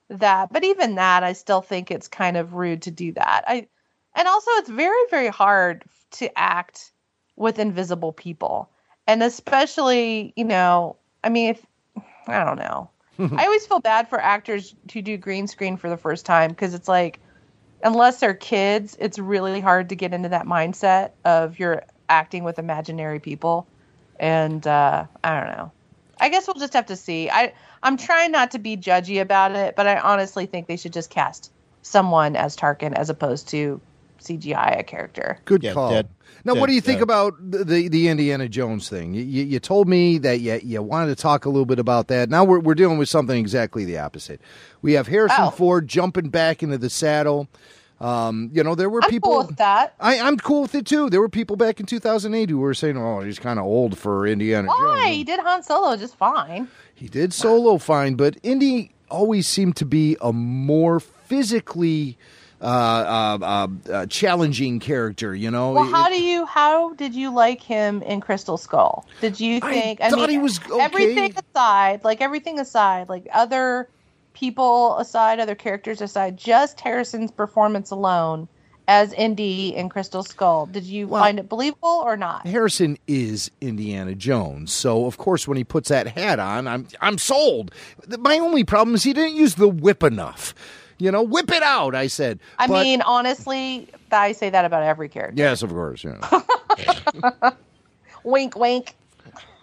that. 0.10 0.52
But 0.52 0.64
even 0.64 0.96
that, 0.96 1.24
I 1.24 1.34
still 1.34 1.62
think 1.62 1.92
it's 1.92 2.08
kind 2.08 2.38
of 2.38 2.54
rude 2.54 2.84
to 2.84 2.92
do 2.92 3.12
that. 3.14 3.44
I, 3.48 3.68
and 4.16 4.28
also, 4.28 4.52
it's 4.52 4.70
very, 4.70 5.04
very 5.12 5.28
hard 5.28 5.84
to 6.12 6.38
act 6.38 6.92
with 7.36 7.60
invisible 7.60 8.14
people, 8.14 8.70
and 9.06 9.22
especially, 9.22 10.34
you 10.36 10.46
know, 10.46 10.96
I 11.24 11.30
mean, 11.30 11.50
if 11.50 11.66
I 12.28 12.44
don't 12.44 12.58
know. 12.58 12.90
I 13.20 13.46
always 13.46 13.66
feel 13.66 13.80
bad 13.80 14.10
for 14.10 14.20
actors 14.20 14.76
who 14.94 15.02
do 15.02 15.18
green 15.18 15.48
screen 15.48 15.78
for 15.78 15.90
the 15.90 15.98
first 15.98 16.26
time 16.26 16.52
because 16.52 16.74
it's 16.74 16.88
like, 16.88 17.20
unless 17.88 18.20
they're 18.20 18.34
kids, 18.34 18.96
it's 19.00 19.18
really 19.18 19.62
hard 19.62 19.90
to 19.90 19.96
get 19.96 20.14
into 20.14 20.30
that 20.30 20.46
mindset 20.46 21.12
of 21.26 21.58
you're 21.60 21.84
acting 22.10 22.44
with 22.44 22.60
imaginary 22.60 23.20
people. 23.20 23.68
And 24.20 24.66
uh, 24.68 25.06
I 25.24 25.40
don't 25.40 25.58
know. 25.58 25.72
I 26.20 26.30
guess 26.30 26.48
we'll 26.48 26.56
just 26.56 26.74
have 26.74 26.88
to 26.88 26.96
see. 26.96 27.30
I 27.30 27.54
I'm 27.84 27.98
trying 27.98 28.32
not 28.32 28.52
to 28.52 28.60
be 28.60 28.76
judgy 28.76 29.22
about 29.22 29.52
it, 29.54 29.76
but 29.76 29.88
I 29.88 30.00
honestly 30.00 30.48
think 30.48 30.68
they 30.68 30.78
should 30.78 30.94
just 30.94 31.10
cast 31.10 31.52
someone 31.84 32.36
as 32.36 32.58
Tarkin 32.58 32.94
as 32.94 33.10
opposed 33.10 33.50
to 33.50 33.80
CGI 34.20 34.80
a 34.80 34.84
character. 34.84 35.40
Good 35.46 35.64
Yeah, 35.64 35.74
call. 35.74 35.92
dead- 35.92 36.10
now, 36.44 36.56
what 36.56 36.68
do 36.68 36.74
you 36.74 36.82
think 36.82 37.02
about 37.02 37.34
the, 37.40 37.64
the 37.64 37.88
the 37.90 38.08
Indiana 38.08 38.48
Jones 38.50 38.90
thing? 38.90 39.14
You, 39.14 39.22
you, 39.24 39.44
you 39.44 39.60
told 39.60 39.88
me 39.88 40.18
that 40.20 40.40
you, 40.40 40.60
you 40.64 40.82
wanted 40.82 41.08
to 41.16 41.22
talk 41.22 41.46
a 41.46 41.50
little 41.50 41.66
bit 41.66 41.80
about 41.80 42.08
that. 42.08 42.30
Now 42.30 42.44
we're 42.46 42.60
we're 42.60 42.76
dealing 42.76 42.98
with 42.98 43.10
something 43.10 43.38
exactly 43.38 43.86
the 43.86 43.98
opposite. 44.00 44.40
We 44.82 44.94
have 44.94 45.08
Harrison 45.08 45.46
Oh. 45.46 45.50
Ford 45.52 45.88
jumping 45.88 46.30
back 46.30 46.64
into 46.64 46.78
the 46.78 46.90
saddle. 46.90 47.48
Um, 48.00 48.50
you 48.54 48.64
know, 48.64 48.76
there 48.76 48.90
were 48.90 49.04
I'm 49.04 49.10
people. 49.10 49.32
cool 49.32 49.48
with 49.48 49.58
that. 49.58 49.96
I, 50.00 50.20
I'm 50.20 50.38
cool 50.38 50.62
with 50.64 50.76
it 50.76 50.86
too. 50.86 51.10
There 51.10 51.20
were 51.20 51.30
people 51.30 51.56
back 51.56 51.80
in 51.80 51.86
2008 51.86 52.50
who 52.50 52.60
were 52.60 52.74
saying, 52.76 52.96
"Oh, 52.98 53.22
he's 53.22 53.40
kind 53.40 53.58
of 53.60 53.66
old 53.66 53.98
for 53.98 54.28
Indiana 54.28 54.68
Jones." 54.68 54.80
Why? 54.80 55.10
He 55.12 55.24
did 55.24 55.40
Han 55.40 55.64
Solo 55.64 55.96
just 55.98 56.16
fine. 56.16 56.68
He 56.94 57.08
did 57.08 57.34
solo 57.34 57.78
fine, 57.78 58.16
but 58.16 58.38
Indy 58.44 58.92
always 59.10 59.48
seemed 59.48 59.76
to 59.78 59.86
be 59.86 60.16
a 60.22 60.32
more 60.34 61.00
physically 61.00 62.18
uh, 62.62 62.66
uh, 62.66 63.38
uh, 63.42 63.92
uh, 63.92 64.06
challenging 64.08 64.80
character. 64.80 65.34
You 65.36 65.52
know, 65.52 65.74
Well, 65.74 65.88
It- 65.88 65.92
how 65.92 66.10
do 66.10 66.22
you? 66.22 66.46
How 66.46 66.94
did 66.94 67.14
you 67.16 67.32
like 67.34 67.62
him 67.62 68.02
in 68.04 68.22
Crystal 68.22 68.58
Skull? 68.58 69.06
Did 69.22 69.40
you 69.40 69.58
I 69.62 69.72
think? 69.74 70.02
I, 70.02 70.10
thought 70.10 70.20
mean, 70.22 70.30
he 70.30 70.38
was 70.38 70.60
okay. 70.70 70.80
everything 70.84 71.34
aside, 71.36 72.04
like 72.04 72.22
everything 72.22 72.60
aside, 72.60 73.10
like 73.10 73.28
other 73.34 73.90
people 74.38 74.98
aside, 75.00 75.40
other 75.40 75.56
characters 75.56 76.00
aside, 76.02 76.38
just 76.38 76.80
Harrison's 76.80 77.32
performance 77.32 77.90
alone 77.92 78.48
as 78.88 79.12
Indy 79.14 79.76
in 79.76 79.90
Crystal 79.90 80.24
Skull. 80.24 80.66
Did 80.68 80.84
you 80.86 81.08
Well- 81.08 81.22
find 81.24 81.40
it 81.40 81.50
believable 81.50 82.02
or 82.06 82.16
not? 82.16 82.46
Harrison 82.48 82.98
is 83.08 83.50
Indiana 83.62 84.16
Jones, 84.16 84.72
so 84.72 85.06
of 85.08 85.18
course 85.18 85.48
when 85.48 85.58
he 85.58 85.64
puts 85.64 85.90
that 85.90 86.08
hat 86.08 86.40
on, 86.40 86.68
I'm 86.68 86.88
I'm 87.02 87.18
sold. 87.18 87.72
My 88.20 88.38
only 88.40 88.64
problem 88.64 88.96
is 88.96 89.04
he 89.04 89.14
didn't 89.14 89.36
use 89.36 89.56
the 89.56 89.68
whip 89.68 90.04
enough. 90.04 90.54
You 91.00 91.12
know, 91.12 91.22
whip 91.22 91.52
it 91.52 91.62
out. 91.62 91.94
I 91.96 92.08
said. 92.08 92.40
I 92.58 92.68
But- 92.68 92.84
mean, 92.84 93.02
honestly, 93.02 93.88
I 94.12 94.32
say 94.32 94.50
that 94.52 94.66
about 94.66 94.84
every 94.84 95.10
character. 95.10 95.36
yes, 95.42 95.62
of 95.64 95.70
course, 95.72 96.04
yeah. 96.04 97.52
Wink, 98.24 98.56
wink. 98.58 98.96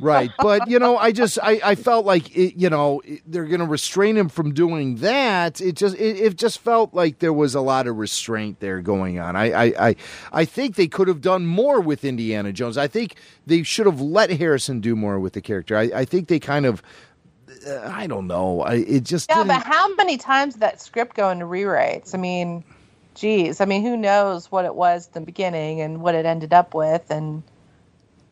Right. 0.01 0.31
But 0.39 0.69
you 0.69 0.79
know, 0.79 0.97
I 0.97 1.13
just 1.13 1.39
I, 1.43 1.61
I 1.65 1.75
felt 1.75 2.05
like 2.07 2.37
it, 2.37 2.57
you 2.57 2.71
know 2.71 3.03
they're 3.27 3.45
going 3.47 3.61
to 3.61 3.67
restrain 3.67 4.17
him 4.17 4.29
from 4.29 4.53
doing 4.55 4.97
that. 4.97 5.61
It 5.61 5.77
just 5.77 5.97
it, 5.97 6.17
it 6.19 6.37
just 6.37 6.59
felt 6.59 6.95
like 6.95 7.19
there 7.21 7.33
was 7.33 7.55
a 7.55 7.61
lot 7.61 7.87
of 7.87 7.97
restraint 7.97 8.61
there 8.61 8.81
going 8.81 9.19
on. 9.19 9.37
I 9.37 9.53
I 9.53 9.89
I, 9.89 9.97
I 10.33 10.45
think 10.45 10.77
they 10.77 10.87
could 10.89 11.09
have 11.09 11.21
done 11.21 11.47
more 11.47 11.81
with 11.81 12.05
Indiana 12.05 12.53
Jones. 12.53 12.77
I 12.79 12.89
think 12.89 13.17
they 13.47 13.63
should 13.63 13.87
have 13.87 14.01
let 14.01 14.31
Harrison 14.31 14.81
do 14.81 14.95
more 14.97 15.19
with 15.21 15.33
the 15.35 15.41
character. 15.41 15.77
I, 15.77 15.83
I 15.95 16.05
think 16.05 16.29
they 16.29 16.39
kind 16.41 16.67
of. 16.67 16.83
Uh, 17.67 17.89
I 17.93 18.07
don't 18.09 18.27
know. 18.27 18.63
I, 18.63 18.75
it 18.75 19.05
just 19.05 19.31
Yeah, 19.31 19.37
didn't- 19.37 19.49
but 19.49 19.63
how 19.65 19.95
many 19.95 20.19
times 20.19 20.55
did 20.55 20.61
that 20.61 20.81
script 20.83 21.17
go 21.17 21.31
into 21.31 21.45
rewrites? 21.47 22.15
I 22.15 22.19
mean, 22.19 22.65
geez. 23.15 23.61
I 23.61 23.65
mean, 23.65 23.83
who 23.83 23.97
knows 23.97 24.51
what 24.51 24.65
it 24.65 24.75
was 24.75 25.07
in 25.07 25.13
the 25.13 25.21
beginning 25.21 25.81
and 25.81 26.01
what 26.03 26.15
it 26.15 26.27
ended 26.27 26.53
up 26.53 26.75
with? 26.75 27.11
And 27.11 27.43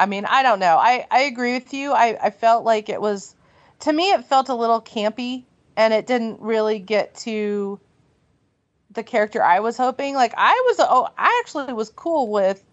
I 0.02 0.06
mean, 0.06 0.24
I 0.24 0.42
don't 0.42 0.58
know. 0.58 0.78
I, 0.78 1.06
I 1.12 1.20
agree 1.20 1.54
with 1.54 1.72
you. 1.72 1.92
I, 1.92 2.18
I 2.20 2.30
felt 2.30 2.64
like 2.64 2.88
it 2.88 3.00
was, 3.00 3.36
to 3.80 3.92
me, 3.92 4.10
it 4.10 4.24
felt 4.24 4.48
a 4.48 4.54
little 4.54 4.80
campy 4.80 5.44
and 5.76 5.94
it 5.94 6.08
didn't 6.08 6.40
really 6.40 6.80
get 6.80 7.14
to 7.18 7.78
the 8.90 9.04
character 9.04 9.44
I 9.44 9.60
was 9.60 9.76
hoping. 9.76 10.16
Like, 10.16 10.34
I 10.36 10.60
was, 10.66 10.78
oh, 10.80 11.08
I 11.16 11.40
actually 11.44 11.72
was 11.72 11.90
cool 11.90 12.32
with 12.32 12.64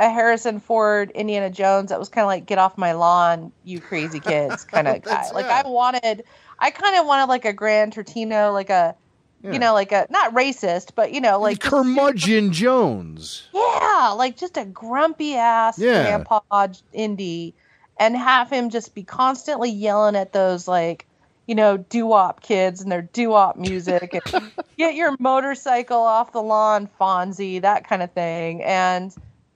a 0.00 0.10
Harrison 0.10 0.58
Ford 0.58 1.12
Indiana 1.12 1.50
Jones 1.50 1.90
that 1.90 2.00
was 2.00 2.08
kind 2.08 2.24
of 2.24 2.26
like 2.26 2.46
get 2.46 2.58
off 2.58 2.76
my 2.76 2.94
lawn, 2.94 3.52
you 3.62 3.78
crazy 3.78 4.18
kids 4.18 4.64
kind 4.64 4.88
of 4.88 5.02
guy. 5.02 5.30
Like. 5.30 5.46
I 5.46 5.68
wanted, 5.68 6.24
I 6.58 6.72
kind 6.72 6.96
of 6.96 7.06
wanted 7.06 7.26
like 7.26 7.44
a 7.44 7.52
Gran 7.52 7.92
Torino, 7.92 8.50
like 8.50 8.70
a, 8.70 8.96
Yeah. 9.42 9.52
you 9.52 9.58
know, 9.58 9.74
like 9.74 9.92
a 9.92 10.06
not 10.10 10.34
racist, 10.34 10.90
but 10.94 11.12
you 11.12 11.20
know, 11.20 11.38
like 11.40 11.58
just- 11.60 11.70
curmudgeon 11.70 12.52
Jones. 12.52 13.46
yeah, 13.52 14.14
like 14.16 14.36
just 14.36 14.56
a 14.56 14.64
grumpy 14.64 15.36
ass 15.36 15.78
Yeah. 15.78 16.02
grandpa 16.02 16.68
Indy, 16.92 17.54
and 17.98 18.16
have 18.16 18.50
him 18.50 18.70
just 18.70 18.94
be 18.94 19.02
constantly 19.04 19.70
yelling 19.70 20.16
at 20.16 20.32
those 20.32 20.66
like, 20.66 21.06
you 21.46 21.54
know, 21.54 21.76
doo 21.76 22.06
wop 22.06 22.42
kids 22.42 22.80
and 22.82 22.90
their 22.90 23.02
doo 23.02 23.28
wop 23.30 23.56
music, 23.56 24.14
and 24.14 24.50
get 24.78 24.94
your 24.94 25.14
motorcycle 25.18 26.00
off 26.00 26.32
the 26.32 26.42
lawn, 26.42 26.88
Fonzie, 27.00 27.60
that 27.62 27.86
kind 27.86 28.02
of 28.02 28.10
thing. 28.12 28.62
And 28.64 29.14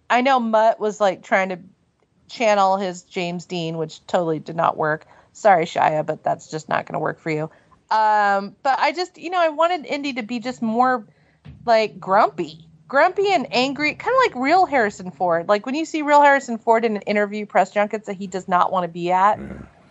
I 0.09 0.20
know 0.20 0.39
Mutt 0.39 0.78
was 0.78 1.01
like 1.01 1.22
trying 1.22 1.49
to 1.49 1.59
channel 2.28 2.76
his 2.76 3.03
James 3.03 3.45
Dean, 3.47 3.76
which 3.76 4.07
totally 4.07 4.39
did 4.39 4.57
not 4.57 4.76
work. 4.76 5.07
Sorry, 5.33 5.64
Shia, 5.64 6.05
but 6.07 6.22
that's 6.22 6.51
just 6.51 6.68
not 6.68 6.87
going 6.87 6.93
to 6.95 6.99
work 7.01 7.18
for 7.18 7.31
you. 7.31 7.51
Um, 7.91 8.57
but 8.62 8.78
I 8.78 8.93
just, 8.93 9.18
you 9.18 9.30
know, 9.30 9.41
I 9.41 9.49
wanted 9.49 9.84
Indy 9.86 10.14
to 10.14 10.22
be 10.22 10.38
just 10.38 10.62
more 10.62 11.07
like 11.66 11.99
grumpy, 11.99 12.68
grumpy 12.88 13.32
and 13.32 13.47
angry, 13.53 13.95
kind 13.95 14.14
of 14.14 14.32
like 14.32 14.43
real 14.43 14.66
Harrison 14.66 15.11
Ford. 15.11 15.49
Like 15.49 15.66
when 15.66 15.74
you 15.74 15.84
see 15.84 16.03
real 16.03 16.22
Harrison 16.22 16.59
Ford 16.59 16.84
in 16.84 16.97
an 16.97 17.03
interview 17.03 17.47
press 17.47 17.70
junkets 17.70 18.07
that 18.07 18.16
he 18.16 18.26
does 18.26 18.49
not 18.49 18.70
want 18.70 18.84
to 18.84 18.88
be 18.88 19.11
at, 19.11 19.41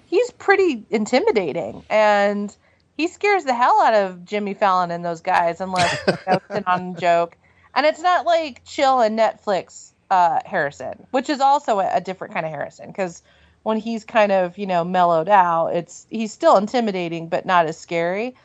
he's 0.05 0.31
pretty 0.31 0.85
intimidating 0.89 1.83
and 1.89 2.55
he 2.95 3.07
scares 3.07 3.43
the 3.45 3.53
hell 3.53 3.81
out 3.81 3.93
of 3.93 4.25
Jimmy 4.25 4.53
Fallon 4.53 4.91
and 4.91 5.05
those 5.05 5.21
guys 5.21 5.61
unless 5.61 5.97
you 6.07 6.13
know, 6.27 6.33
it's 6.33 6.55
an 6.55 6.63
on 6.67 6.95
joke. 6.95 7.37
And 7.75 7.85
it's 7.85 8.01
not 8.01 8.25
like 8.25 8.65
chill 8.65 8.99
and 8.99 9.17
Netflix 9.17 9.91
uh, 10.09 10.39
Harrison, 10.45 11.07
which 11.11 11.29
is 11.29 11.39
also 11.39 11.79
a, 11.79 11.89
a 11.95 12.01
different 12.01 12.33
kind 12.33 12.45
of 12.45 12.51
Harrison 12.51 12.87
because 12.87 13.21
when 13.63 13.77
he's 13.77 14.03
kind 14.05 14.31
of 14.31 14.57
you 14.57 14.65
know 14.65 14.83
mellowed 14.83 15.29
out, 15.29 15.69
it's 15.69 16.07
he's 16.09 16.31
still 16.31 16.57
intimidating 16.57 17.29
but 17.29 17.45
not 17.45 17.65
as 17.65 17.77
scary. 17.77 18.35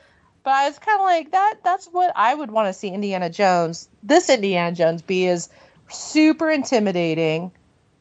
But 0.43 0.53
I 0.53 0.69
was 0.69 0.79
kind 0.79 1.01
of 1.01 1.05
like 1.05 1.31
that. 1.33 1.55
That's 1.65 1.87
what 1.87 2.13
I 2.15 2.35
would 2.35 2.51
want 2.51 2.69
to 2.69 2.73
see 2.79 2.89
Indiana 2.89 3.31
Jones. 3.31 3.89
This 4.03 4.29
Indiana 4.29 4.77
Jones 4.77 5.01
be 5.01 5.27
is 5.27 5.49
super 5.89 6.51
intimidating, 6.51 7.51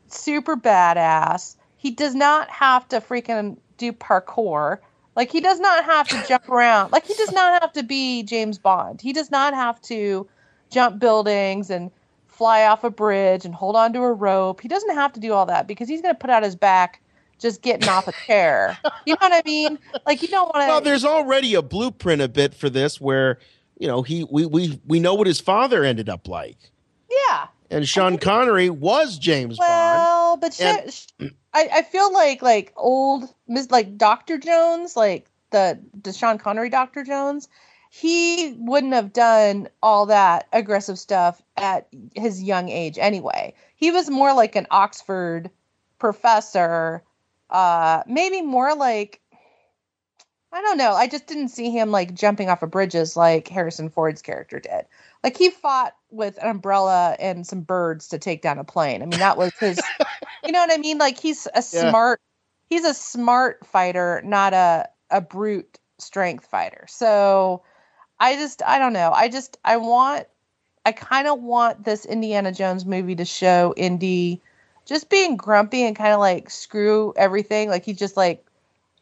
super 0.08 0.58
badass. 0.58 1.56
He 1.78 1.92
does 1.92 2.16
not 2.16 2.50
have 2.50 2.88
to 2.90 3.00
freaking 3.00 3.58
do 3.78 3.94
parkour. 3.94 4.80
Like 5.16 5.32
he 5.32 5.42
does 5.42 5.60
not 5.60 5.86
have 5.86 6.08
to 6.10 6.24
jump 6.28 6.50
around. 6.50 6.92
Like 6.92 7.06
he 7.06 7.14
does 7.14 7.32
not 7.32 7.62
have 7.62 7.74
to 7.74 7.84
be 7.84 8.24
James 8.24 8.58
Bond. 8.58 9.02
He 9.02 9.14
does 9.14 9.32
not 9.32 9.54
have 9.54 9.82
to 9.84 10.28
jump 10.70 11.00
buildings 11.00 11.70
and 11.70 11.92
fly 12.28 12.66
off 12.66 12.84
a 12.84 12.90
bridge 12.90 13.46
and 13.46 13.54
hold 13.54 13.76
onto 13.76 14.02
a 14.02 14.12
rope. 14.12 14.60
He 14.60 14.68
doesn't 14.68 14.96
have 14.96 15.14
to 15.14 15.20
do 15.20 15.34
all 15.34 15.46
that 15.46 15.68
because 15.68 15.88
he's 15.88 16.02
going 16.02 16.16
to 16.16 16.20
put 16.20 16.32
out 16.32 16.44
his 16.44 16.56
back 16.56 17.00
just 17.40 17.62
getting 17.62 17.90
off 17.90 18.08
a 18.08 18.14
chair. 18.26 18.78
You 19.06 19.14
know 19.14 19.28
what 19.28 19.34
I 19.34 19.42
mean? 19.46 19.78
Like 20.06 20.22
you 20.22 20.28
don't 20.28 20.46
want 20.46 20.64
to. 20.64 20.68
Well, 20.68 20.82
there's 20.82 21.06
already 21.06 21.56
a 21.56 21.62
blueprint 21.62 22.22
a 22.22 22.28
bit 22.28 22.54
for 22.54 22.70
this 22.70 23.02
where 23.02 23.40
you 23.78 23.88
know 23.88 24.02
he 24.02 24.26
we 24.30 24.46
we 24.46 24.80
we 24.86 25.00
know 25.00 25.14
what 25.14 25.28
his 25.28 25.40
father 25.40 25.84
ended 25.84 26.10
up 26.10 26.28
like. 26.28 26.58
Yeah. 27.10 27.48
And 27.70 27.88
Sean 27.88 28.18
Connery 28.18 28.70
was 28.70 29.18
James 29.18 29.58
well, 29.58 30.38
Bond. 30.38 30.42
but 30.42 30.62
And- 30.62 31.32
I, 31.54 31.70
I 31.74 31.82
feel 31.84 32.12
like 32.14 32.42
like 32.42 32.74
old 32.76 33.34
Miss 33.48 33.70
like 33.72 33.98
Doctor 33.98 34.38
Jones, 34.38 34.96
like 34.96 35.28
the 35.52 35.80
the 36.02 36.14
Sean 36.14 36.38
Connery 36.38 36.70
Doctor 36.70 37.04
Jones, 37.04 37.48
he 37.90 38.56
wouldn't 38.58 38.94
have 38.94 39.14
done 39.14 39.68
all 39.84 40.06
that 40.08 40.48
aggressive 40.54 40.98
stuff 40.98 41.42
at 41.58 41.88
his 42.16 42.42
young 42.42 42.70
age 42.70 42.98
anyway. 42.98 43.54
He 43.76 43.92
was 43.92 44.10
more 44.10 44.34
like 44.34 44.56
an 44.56 44.66
Oxford 44.72 45.50
professor, 46.00 47.04
uh, 47.54 48.04
maybe 48.08 48.42
more 48.42 48.76
like 48.76 49.22
I 50.52 50.62
don't 50.62 50.78
know. 50.78 50.94
I 50.94 51.08
just 51.08 51.26
didn't 51.26 51.50
see 51.50 51.72
him 51.72 51.90
like 51.90 52.14
jumping 52.14 52.50
off 52.50 52.62
of 52.62 52.70
bridges 52.70 53.18
like 53.18 53.48
Harrison 53.48 53.90
Ford's 53.90 54.22
character 54.22 54.60
did. 54.60 54.86
Like 55.24 55.36
he 55.36 55.50
fought 55.50 55.96
with 56.12 56.38
an 56.44 56.48
umbrella 56.50 57.16
and 57.20 57.48
some 57.48 57.62
birds 57.62 58.08
to 58.10 58.20
take 58.20 58.44
down 58.44 58.60
a 58.60 58.64
plane. 58.64 59.02
I 59.02 59.08
mean, 59.08 59.20
that 59.20 59.38
was 59.38 59.52
his. 59.60 59.82
you 60.46 60.52
know 60.52 60.60
what 60.60 60.72
I 60.72 60.78
mean? 60.78 61.00
Like 61.00 61.18
he's 61.20 61.48
a 61.56 61.62
Yeah. 61.72 61.90
smart. 61.90 62.22
He's 62.70 62.86
a 62.86 62.94
smart 62.94 63.66
fighter, 63.66 64.22
not 64.24 64.54
a 64.54 64.90
a 65.10 65.22
brute 65.22 65.80
strength 65.98 66.46
fighter. 66.46 66.86
So 66.88 67.64
I 68.20 68.36
just 68.36 68.62
I 68.64 68.78
don't 68.78 68.94
know. 68.94 69.12
I 69.12 69.30
just 69.30 69.58
I 69.66 69.78
want 69.78 70.28
I 70.86 70.92
kind 70.92 71.28
of 71.28 71.42
want 71.42 71.84
this 71.84 72.06
Indiana 72.06 72.52
Jones 72.52 72.86
movie 72.86 73.16
to 73.16 73.26
show 73.26 73.74
Indy 73.76 74.42
just 74.86 75.10
being 75.10 75.38
grumpy 75.38 75.84
and 75.84 75.96
kind 75.96 76.14
of 76.14 76.20
like 76.20 76.50
screw 76.50 77.14
everything. 77.16 77.70
Like 77.70 77.86
he 77.86 77.94
just 77.94 78.18
like 78.18 78.46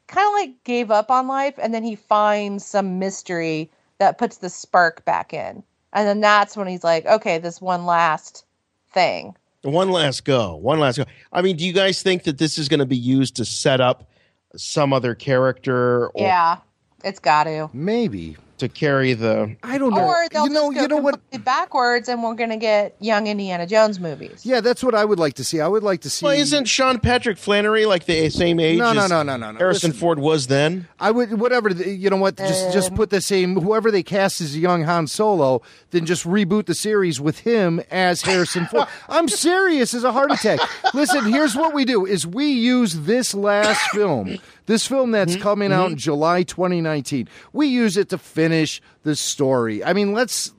kind 0.08 0.28
of 0.28 0.34
like 0.34 0.64
gave 0.64 0.92
up 0.92 1.10
on 1.10 1.28
life 1.28 1.56
and 1.62 1.74
then 1.74 1.84
he 1.84 1.96
finds 1.96 2.66
some 2.66 3.00
mystery 3.00 3.72
that 3.98 4.18
puts 4.18 4.38
the 4.38 4.50
spark 4.50 5.06
back 5.06 5.34
in. 5.34 5.64
And 5.94 6.08
then 6.08 6.22
that's 6.22 6.56
when 6.56 6.68
he's 6.68 6.84
like, 6.84 7.06
okay, 7.06 7.38
this 7.38 7.62
one 7.62 7.86
last 7.86 8.46
thing. 8.94 9.36
One 9.64 9.92
last 9.92 10.26
go. 10.26 10.56
One 10.56 10.80
last 10.80 10.98
go. 10.98 11.06
I 11.32 11.42
mean, 11.42 11.58
do 11.58 11.66
you 11.66 11.74
guys 11.74 12.02
think 12.02 12.24
that 12.24 12.38
this 12.38 12.58
is 12.58 12.68
going 12.68 12.80
to 12.80 12.86
be 12.86 12.98
used 12.98 13.36
to 13.36 13.46
set 13.46 13.80
up 13.80 14.10
some 14.56 14.94
other 14.94 15.16
character 15.16 16.08
or 16.08 16.12
yeah, 16.16 16.58
it's 17.04 17.20
got 17.20 17.46
to. 17.46 17.70
Maybe 17.74 18.38
to 18.62 18.70
carry 18.70 19.14
the 19.14 19.56
I 19.64 19.78
don't 19.78 19.94
know. 19.94 20.06
Or 20.06 20.28
they'll 20.32 20.48
you 20.48 20.54
know, 20.54 20.72
just 20.72 20.76
go 20.76 20.82
you 20.82 20.88
know 20.88 20.98
what? 20.98 21.44
backwards 21.44 22.08
and 22.08 22.24
we're 22.24 22.36
going 22.36 22.52
to 22.52 22.58
get 22.58 22.96
young 23.00 23.28
Indiana 23.28 23.68
Jones 23.68 24.00
movies. 24.00 24.46
Yeah, 24.46 24.62
that's 24.62 24.84
what 24.84 24.96
I 24.96 25.04
would 25.04 25.20
like 25.20 25.34
to 25.36 25.44
see. 25.44 25.60
I 25.60 25.68
would 25.68 25.84
like 25.84 26.02
to 26.02 26.10
see. 26.10 26.26
Well, 26.26 26.36
isn't 26.36 26.66
Sean 26.66 27.00
Patrick 27.00 27.38
Flanery 27.38 27.86
like 27.86 28.06
the 28.06 28.30
same 28.30 28.60
age? 28.60 28.78
No, 28.78 28.94
no, 28.94 29.04
as 29.04 29.10
no, 29.10 29.24
no, 29.24 29.36
no, 29.36 29.52
no. 29.52 29.58
Harrison 29.58 29.90
Listen. 29.90 30.00
Ford 30.00 30.20
was 30.20 30.48
then. 30.48 30.88
I 31.00 31.12
would 31.12 31.40
whatever 31.40 31.74
the- 31.74 31.90
you 31.90 32.10
know 32.10 32.18
what 32.18 32.38
just 32.38 32.72
just 32.72 32.92
um, 32.92 32.98
put 32.98 33.10
the 33.10 33.22
same 33.22 33.56
whoever 33.60 33.92
they 33.92 34.04
cast 34.04 34.42
as 34.42 34.58
young 34.58 34.84
Han 34.84 35.08
Solo 35.08 35.62
then 35.90 36.06
just 36.06 36.26
reboot 36.26 36.68
the 36.68 36.76
series 36.76 37.20
with 37.20 37.40
him 37.40 37.82
as 37.92 38.22
Harrison 38.22 38.66
Ford. 38.68 38.88
I'm 39.10 39.28
serious 39.28 39.94
as 39.94 40.04
a 40.04 40.12
heart 40.12 40.32
attack. 40.32 40.60
Listen, 40.94 41.26
here's 41.26 41.56
what 41.56 41.74
we 41.74 41.84
do 41.86 42.06
is 42.06 42.26
we 42.26 42.46
use 42.46 42.94
this 43.02 43.34
last 43.34 43.82
film. 43.92 44.38
This 44.72 44.88
film 44.88 45.12
that's 45.12 45.34
Mm-hmm. 45.34 45.42
coming 45.44 45.74
out 45.74 45.92
in 45.92 45.98
July 45.98 46.44
2019. 46.44 47.28
We 47.52 47.68
use 47.68 47.98
it 47.98 48.08
to 48.10 48.18
finish 48.18 48.82
the 49.04 49.18
story. 49.18 49.84
I 49.84 49.92
mean, 49.92 50.14
let's 50.14 50.54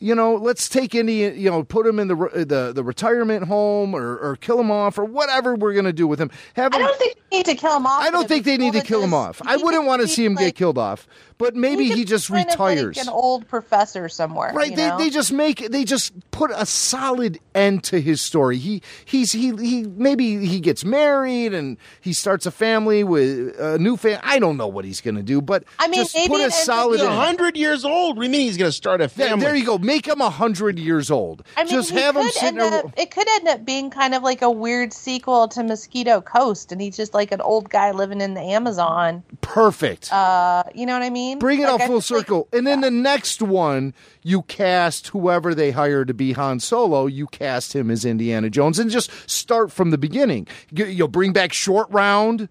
you 0.00 0.14
know, 0.14 0.34
let's 0.34 0.68
take 0.68 0.94
Indy, 0.94 1.14
you 1.14 1.50
know, 1.50 1.62
put 1.62 1.86
him 1.86 1.98
in 2.00 2.08
the 2.08 2.14
the 2.16 2.72
the 2.74 2.82
retirement 2.82 3.44
home 3.44 3.94
or, 3.94 4.16
or 4.18 4.36
kill 4.36 4.58
him 4.58 4.70
off 4.70 4.98
or 4.98 5.04
whatever 5.04 5.54
we're 5.54 5.74
gonna 5.74 5.92
do 5.92 6.06
with 6.06 6.20
him. 6.20 6.30
Have 6.54 6.74
I 6.74 6.78
don't 6.78 6.98
think 6.98 7.16
they 7.30 7.36
need 7.38 7.46
to 7.46 7.54
kill 7.54 7.76
him 7.76 7.86
off. 7.86 8.02
I 8.02 8.10
don't 8.10 8.26
think 8.26 8.44
they 8.44 8.56
need 8.56 8.72
to 8.72 8.80
kill 8.82 9.02
him 9.02 9.14
off. 9.14 9.40
I 9.44 9.56
wouldn't 9.56 9.84
want 9.84 10.02
to 10.02 10.08
see 10.08 10.24
him 10.24 10.34
get 10.34 10.54
killed 10.54 10.78
off, 10.78 11.06
but 11.38 11.54
maybe 11.54 11.84
he 11.90 12.04
just 12.04 12.30
retires. 12.30 12.96
like 12.96 13.06
an 13.06 13.12
old 13.12 13.46
professor 13.48 14.08
somewhere. 14.08 14.52
Right? 14.52 14.70
you 14.70 14.76
They, 14.76 14.88
know? 14.88 14.98
they 14.98 15.10
just 15.10 15.32
make 15.32 15.70
they 15.70 15.84
just 15.84 16.12
put 16.30 16.50
a 16.54 16.66
solid 16.66 17.38
end 17.54 17.84
to 17.84 18.00
his 18.00 18.20
story. 18.22 18.58
He 18.58 18.82
he's 19.04 19.32
he 19.32 19.54
he 19.56 19.84
maybe 19.84 20.46
he 20.46 20.60
gets 20.60 20.84
married 20.84 21.54
and 21.54 21.76
he 22.00 22.12
starts 22.12 22.46
a 22.46 22.50
family 22.50 23.04
with 23.04 23.58
a 23.60 23.78
new 23.78 23.96
family. 23.96 24.20
I 24.22 24.38
don't 24.38 24.56
know 24.56 24.68
what 24.68 24.84
he's 24.84 25.00
going 25.00 25.16
to 25.16 25.22
do, 25.22 25.40
but 25.40 25.64
I 25.78 25.88
mean, 25.88 26.00
just 26.00 26.14
maybe 26.14 26.28
put 26.28 26.40
a 26.40 26.50
solid 26.50 27.00
He's 27.00 27.08
hundred 27.08 27.56
years 27.56 27.84
old. 27.84 28.16
What 28.16 28.22
do 28.22 28.26
you 28.26 28.32
mean 28.32 28.42
he's 28.42 28.56
going 28.56 28.68
to 28.68 28.72
start 28.76 29.00
a 29.00 29.06
There, 29.08 29.28
family? 29.28 29.44
there 29.44 29.56
you 29.56 29.64
go. 29.64 29.78
Make 29.90 30.06
him 30.06 30.20
a 30.20 30.30
hundred 30.30 30.78
years 30.78 31.10
old. 31.10 31.42
I 31.56 31.64
mean, 31.64 31.72
just 31.72 31.90
have 31.90 32.14
him 32.16 32.28
sitting 32.30 32.60
up, 32.60 32.92
it 32.96 33.10
could 33.10 33.28
end 33.28 33.48
up 33.48 33.64
being 33.64 33.90
kind 33.90 34.14
of 34.14 34.22
like 34.22 34.40
a 34.40 34.50
weird 34.50 34.92
sequel 34.92 35.48
to 35.48 35.64
Mosquito 35.64 36.20
Coast, 36.20 36.70
and 36.70 36.80
he's 36.80 36.96
just 36.96 37.12
like 37.12 37.32
an 37.32 37.40
old 37.40 37.68
guy 37.70 37.90
living 37.90 38.20
in 38.20 38.34
the 38.34 38.40
Amazon. 38.40 39.24
Perfect. 39.40 40.12
Uh, 40.12 40.62
you 40.76 40.86
know 40.86 40.92
what 40.92 41.02
I 41.02 41.10
mean? 41.10 41.40
Bring 41.40 41.60
it 41.60 41.64
Like, 41.68 41.80
I 41.80 41.86
full 41.88 42.00
feel 42.00 42.18
like- 42.18 42.26
circle. 42.26 42.48
and 42.52 42.64
then 42.66 42.82
the 42.82 42.90
next 42.92 43.42
one, 43.42 43.92
you 44.22 44.42
cast 44.42 45.08
whoever 45.08 45.56
they 45.56 45.72
hire 45.72 46.04
to 46.04 46.14
be 46.14 46.34
Han 46.34 46.60
Solo, 46.60 47.06
you 47.06 47.26
cast 47.26 47.74
him 47.74 47.90
as 47.90 48.04
Indiana 48.04 48.48
Jones 48.48 48.78
and 48.78 48.90
just 48.92 49.10
start 49.28 49.72
from 49.72 49.90
the 49.90 49.98
beginning. 49.98 50.46
You'll 50.70 51.08
bring 51.08 51.32
back 51.32 51.52
short 51.52 51.88
round, 51.90 52.48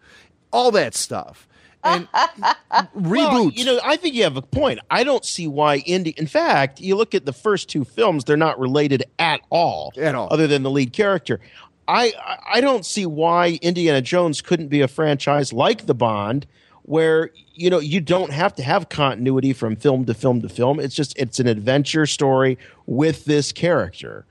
all 0.52 0.72
that 0.72 0.94
stuff. 0.94 1.48
And 1.84 2.08
reboot. 2.14 2.94
Well, 2.94 3.50
you 3.52 3.64
know, 3.66 3.80
I 3.84 3.96
think 3.96 4.14
you 4.16 4.24
have 4.24 4.36
a 4.38 4.42
point. 4.42 4.80
I 4.92 5.04
don't 5.04 5.24
see 5.24 5.48
why 5.48 5.78
Indy. 5.78 6.12
In 6.18 6.28
fact, 6.28 6.80
you 6.82 6.96
look 6.96 7.16
at 7.16 7.26
the 7.26 7.34
first 7.34 7.70
two 7.70 7.84
films; 7.86 8.26
they're 8.26 8.36
not 8.38 8.60
related 8.60 9.04
at 9.18 9.42
all, 9.50 9.94
At 9.98 10.14
all. 10.16 10.28
other 10.32 10.48
than 10.48 10.64
the 10.64 10.70
lead 10.72 10.92
character. 10.94 11.40
I 11.88 12.14
I- 12.24 12.38
I 12.56 12.62
don't 12.62 12.86
see 12.86 13.06
why 13.06 13.60
Indiana 13.62 14.02
Jones 14.02 14.42
couldn't 14.42 14.68
be 14.68 14.82
a 14.82 14.88
franchise 14.88 15.54
like 15.54 15.86
the 15.86 15.94
Bond, 15.96 16.46
where 16.84 17.32
you 17.56 17.70
know 17.70 17.80
you 17.80 18.02
don't 18.02 18.32
have 18.32 18.54
to 18.56 18.64
have 18.64 18.90
continuity 18.90 19.54
from 19.54 19.76
film 19.78 20.06
to 20.06 20.14
film 20.14 20.42
to 20.42 20.50
film. 20.50 20.80
It's 20.80 20.96
just 20.96 21.18
it's 21.18 21.40
an 21.40 21.48
adventure 21.48 22.06
story 22.06 22.58
with 22.88 23.26
this 23.26 23.52
character. 23.52 24.26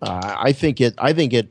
Uh, 0.00 0.34
I 0.38 0.52
think 0.52 0.80
it. 0.80 0.94
I 0.96 1.12
think 1.12 1.32
it. 1.34 1.48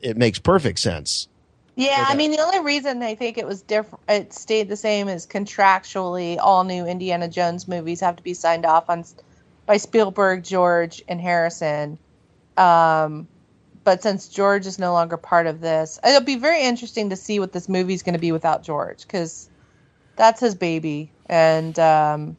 It 0.00 0.16
makes 0.16 0.40
perfect 0.40 0.80
sense. 0.80 1.28
Yeah, 1.74 2.04
I 2.06 2.14
mean, 2.14 2.32
the 2.32 2.40
only 2.40 2.60
reason 2.60 3.02
I 3.02 3.14
think 3.14 3.38
it 3.38 3.46
was 3.46 3.62
different, 3.62 4.04
it 4.06 4.32
stayed 4.34 4.68
the 4.68 4.76
same 4.76 5.08
is 5.08 5.26
contractually, 5.26 6.36
all 6.38 6.64
new 6.64 6.86
Indiana 6.86 7.28
Jones 7.28 7.66
movies 7.66 8.00
have 8.00 8.16
to 8.16 8.22
be 8.22 8.34
signed 8.34 8.66
off 8.66 8.90
on 8.90 9.04
by 9.64 9.78
Spielberg, 9.78 10.44
George, 10.44 11.02
and 11.08 11.20
Harrison. 11.20 11.98
Um, 12.58 13.26
but 13.84 14.02
since 14.02 14.28
George 14.28 14.66
is 14.66 14.78
no 14.78 14.92
longer 14.92 15.16
part 15.16 15.46
of 15.46 15.60
this, 15.60 15.98
it'll 16.06 16.20
be 16.20 16.36
very 16.36 16.62
interesting 16.62 17.08
to 17.10 17.16
see 17.16 17.40
what 17.40 17.52
this 17.52 17.68
movie's 17.68 18.02
going 18.02 18.14
to 18.14 18.20
be 18.20 18.32
without 18.32 18.62
George 18.62 19.02
because 19.02 19.48
that's 20.16 20.40
his 20.40 20.54
baby 20.54 21.10
and 21.26 21.78
um, 21.78 22.36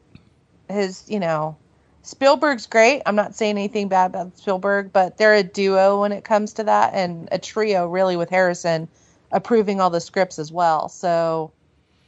his, 0.70 1.04
you 1.08 1.20
know, 1.20 1.58
Spielberg's 2.04 2.68
great. 2.68 3.02
I'm 3.06 3.16
not 3.16 3.34
saying 3.34 3.58
anything 3.58 3.88
bad 3.88 4.08
about 4.08 4.38
Spielberg, 4.38 4.94
but 4.94 5.18
they're 5.18 5.34
a 5.34 5.44
duo 5.44 6.02
when 6.02 6.12
it 6.12 6.24
comes 6.24 6.54
to 6.54 6.66
that, 6.66 6.94
and 6.94 7.30
a 7.32 7.40
trio 7.40 7.88
really 7.88 8.18
with 8.18 8.30
Harrison 8.30 8.90
approving 9.34 9.82
all 9.82 9.90
the 9.90 10.00
scripts 10.00 10.40
as 10.40 10.52
well. 10.52 10.88
So, 10.88 11.52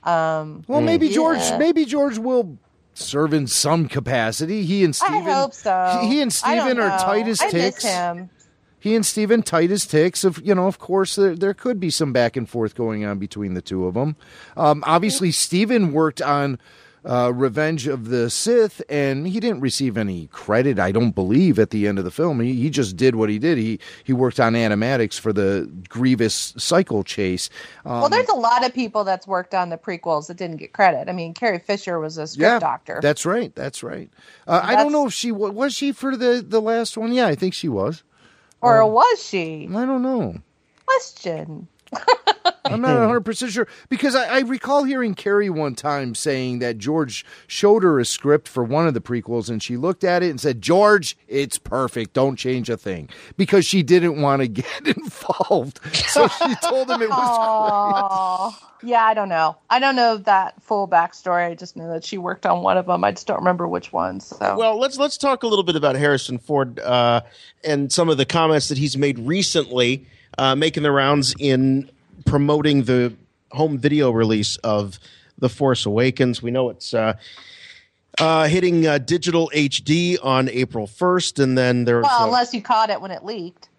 um, 0.03 0.63
well, 0.67 0.81
maybe 0.81 1.09
George. 1.09 1.41
Maybe 1.59 1.83
George 1.83 2.17
will 2.17 2.57
serve 2.93 3.33
in 3.33 3.47
some 3.47 3.89
capacity. 3.89 4.63
He 4.63 4.85
and 4.85 4.95
Steven, 4.95 5.13
I 5.13 5.17
Steven. 5.19 5.33
hope 5.33 5.53
so. 5.53 5.99
He 6.03 6.21
and 6.21 6.31
Steven 6.31 6.79
are 6.79 6.89
know. 6.89 6.97
tight 6.97 7.27
as 7.27 7.39
ticks. 7.39 7.85
He 8.79 8.95
and 8.95 9.03
Steven 9.05 9.41
tight 9.41 9.71
as 9.71 9.85
ticks. 9.85 10.23
Of 10.23 10.41
you 10.45 10.53
know, 10.53 10.67
of 10.67 10.77
course, 10.77 11.15
there, 11.15 11.35
there 11.35 11.53
could 11.53 11.79
be 11.79 11.89
some 11.89 12.13
back 12.13 12.37
and 12.37 12.47
forth 12.47 12.75
going 12.75 13.03
on 13.03 13.17
between 13.17 13.55
the 13.55 13.61
two 13.61 13.85
of 13.87 13.95
them. 13.95 14.15
Um, 14.55 14.83
obviously, 14.85 15.31
Steven 15.31 15.91
worked 15.91 16.21
on 16.21 16.59
uh, 17.05 17.31
Revenge 17.33 17.87
of 17.87 18.09
the 18.09 18.29
Sith, 18.29 18.81
and 18.89 19.27
he 19.27 19.39
didn't 19.39 19.59
receive 19.59 19.97
any 19.97 20.27
credit, 20.27 20.79
I 20.79 20.91
don't 20.91 21.11
believe, 21.11 21.59
at 21.59 21.69
the 21.69 21.87
end 21.87 21.99
of 21.99 22.05
the 22.05 22.11
film. 22.11 22.39
He, 22.39 22.53
he 22.53 22.69
just 22.69 22.97
did 22.97 23.15
what 23.15 23.29
he 23.29 23.37
did. 23.37 23.57
He 23.57 23.79
he 24.03 24.11
worked 24.11 24.39
on 24.39 24.53
animatics 24.53 25.19
for 25.19 25.31
the 25.31 25.71
Grievous 25.87 26.53
cycle 26.57 27.03
chase. 27.03 27.49
Um, 27.85 28.01
well, 28.01 28.09
there's 28.09 28.29
a 28.29 28.35
lot 28.35 28.65
of 28.65 28.73
people 28.73 29.03
that's 29.03 29.27
worked 29.27 29.53
on 29.53 29.69
the 29.69 29.77
prequels 29.77 30.27
that 30.27 30.37
didn't 30.37 30.57
get 30.57 30.73
credit. 30.73 31.07
I 31.07 31.13
mean, 31.13 31.33
Carrie 31.33 31.59
Fisher 31.59 31.99
was 31.99 32.17
a 32.17 32.25
script 32.25 32.41
yeah, 32.41 32.59
doctor. 32.59 32.99
That's 33.01 33.25
right. 33.25 33.53
That's 33.55 33.83
right. 33.83 34.09
Uh, 34.47 34.61
I 34.63 34.75
don't 34.75 34.91
know 34.91 35.07
if 35.07 35.13
she 35.13 35.31
was 35.31 35.75
she 35.75 35.91
for 35.91 36.17
the 36.17 36.43
the 36.47 36.61
last 36.61 36.97
one. 36.97 37.13
Yeah, 37.13 37.27
I 37.27 37.35
think 37.35 37.53
she 37.53 37.69
was. 37.69 38.03
or 38.61 38.81
um, 38.81 38.91
was 38.91 39.23
she? 39.23 39.69
I 39.73 39.85
don't 39.85 40.01
know. 40.01 40.39
Question. 40.85 41.67
I'm 42.65 42.81
not 42.81 42.97
100 42.97 43.21
percent 43.21 43.51
sure 43.51 43.67
because 43.89 44.15
I, 44.15 44.37
I 44.37 44.39
recall 44.39 44.83
hearing 44.83 45.13
Carrie 45.13 45.51
one 45.51 45.75
time 45.75 46.15
saying 46.15 46.59
that 46.59 46.77
George 46.79 47.23
showed 47.47 47.83
her 47.83 47.99
a 47.99 48.05
script 48.05 48.47
for 48.47 48.63
one 48.63 48.87
of 48.87 48.93
the 48.95 49.01
prequels, 49.01 49.49
and 49.49 49.61
she 49.61 49.77
looked 49.77 50.03
at 50.03 50.23
it 50.23 50.31
and 50.31 50.41
said, 50.41 50.61
"George, 50.61 51.15
it's 51.27 51.59
perfect. 51.59 52.13
Don't 52.13 52.37
change 52.37 52.69
a 52.69 52.75
thing," 52.77 53.09
because 53.37 53.65
she 53.65 53.83
didn't 53.83 54.19
want 54.19 54.41
to 54.41 54.47
get 54.61 54.87
involved. 54.87 55.79
So 55.93 56.27
she 56.27 56.55
told 56.55 56.89
him 56.89 57.03
it 57.03 57.09
was 57.09 57.17
Aw. 57.21 58.71
Yeah, 58.83 59.03
I 59.03 59.13
don't 59.13 59.29
know. 59.29 59.57
I 59.69 59.79
don't 59.79 59.95
know 59.95 60.17
that 60.17 60.61
full 60.61 60.87
backstory. 60.87 61.47
I 61.47 61.55
just 61.55 61.75
know 61.75 61.87
that 61.91 62.03
she 62.03 62.17
worked 62.17 62.45
on 62.45 62.61
one 62.61 62.77
of 62.77 62.85
them. 62.87 63.03
I 63.03 63.11
just 63.11 63.25
don't 63.25 63.39
remember 63.39 63.67
which 63.67 63.93
one. 63.93 64.19
So 64.19 64.55
Well, 64.57 64.79
let's 64.79 64.97
let's 64.97 65.17
talk 65.17 65.43
a 65.43 65.47
little 65.47 65.63
bit 65.63 65.75
about 65.75 65.95
Harrison 65.95 66.37
Ford 66.39 66.79
uh, 66.79 67.21
and 67.63 67.91
some 67.91 68.09
of 68.09 68.17
the 68.17 68.25
comments 68.25 68.67
that 68.69 68.77
he's 68.77 68.97
made 68.97 69.17
recently, 69.19 70.05
uh, 70.37 70.55
making 70.55 70.83
the 70.83 70.91
rounds 70.91 71.33
in 71.39 71.89
promoting 72.25 72.83
the 72.83 73.13
home 73.51 73.77
video 73.77 74.11
release 74.11 74.57
of 74.57 74.99
The 75.39 75.49
Force 75.49 75.85
Awakens. 75.85 76.41
We 76.41 76.51
know 76.51 76.69
it's 76.69 76.93
uh, 76.93 77.13
uh, 78.19 78.47
hitting 78.47 78.87
uh, 78.87 78.97
digital 78.97 79.51
HD 79.53 80.17
on 80.23 80.49
April 80.49 80.87
first, 80.87 81.39
and 81.39 81.57
then 81.57 81.85
there's 81.85 82.03
well, 82.03 82.25
unless 82.25 82.53
you 82.53 82.61
caught 82.61 82.89
it 82.89 83.01
when 83.01 83.11
it 83.11 83.23
leaked. 83.23 83.69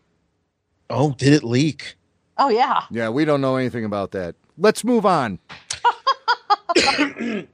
oh, 0.91 1.12
did 1.12 1.33
it 1.33 1.45
leak? 1.45 1.95
Oh 2.39 2.49
yeah. 2.49 2.83
Yeah, 2.91 3.09
we 3.09 3.24
don't 3.24 3.41
know 3.41 3.57
anything 3.57 3.85
about 3.85 4.12
that. 4.12 4.35
Let's 4.59 4.85
move 4.85 5.07
on. 5.07 5.39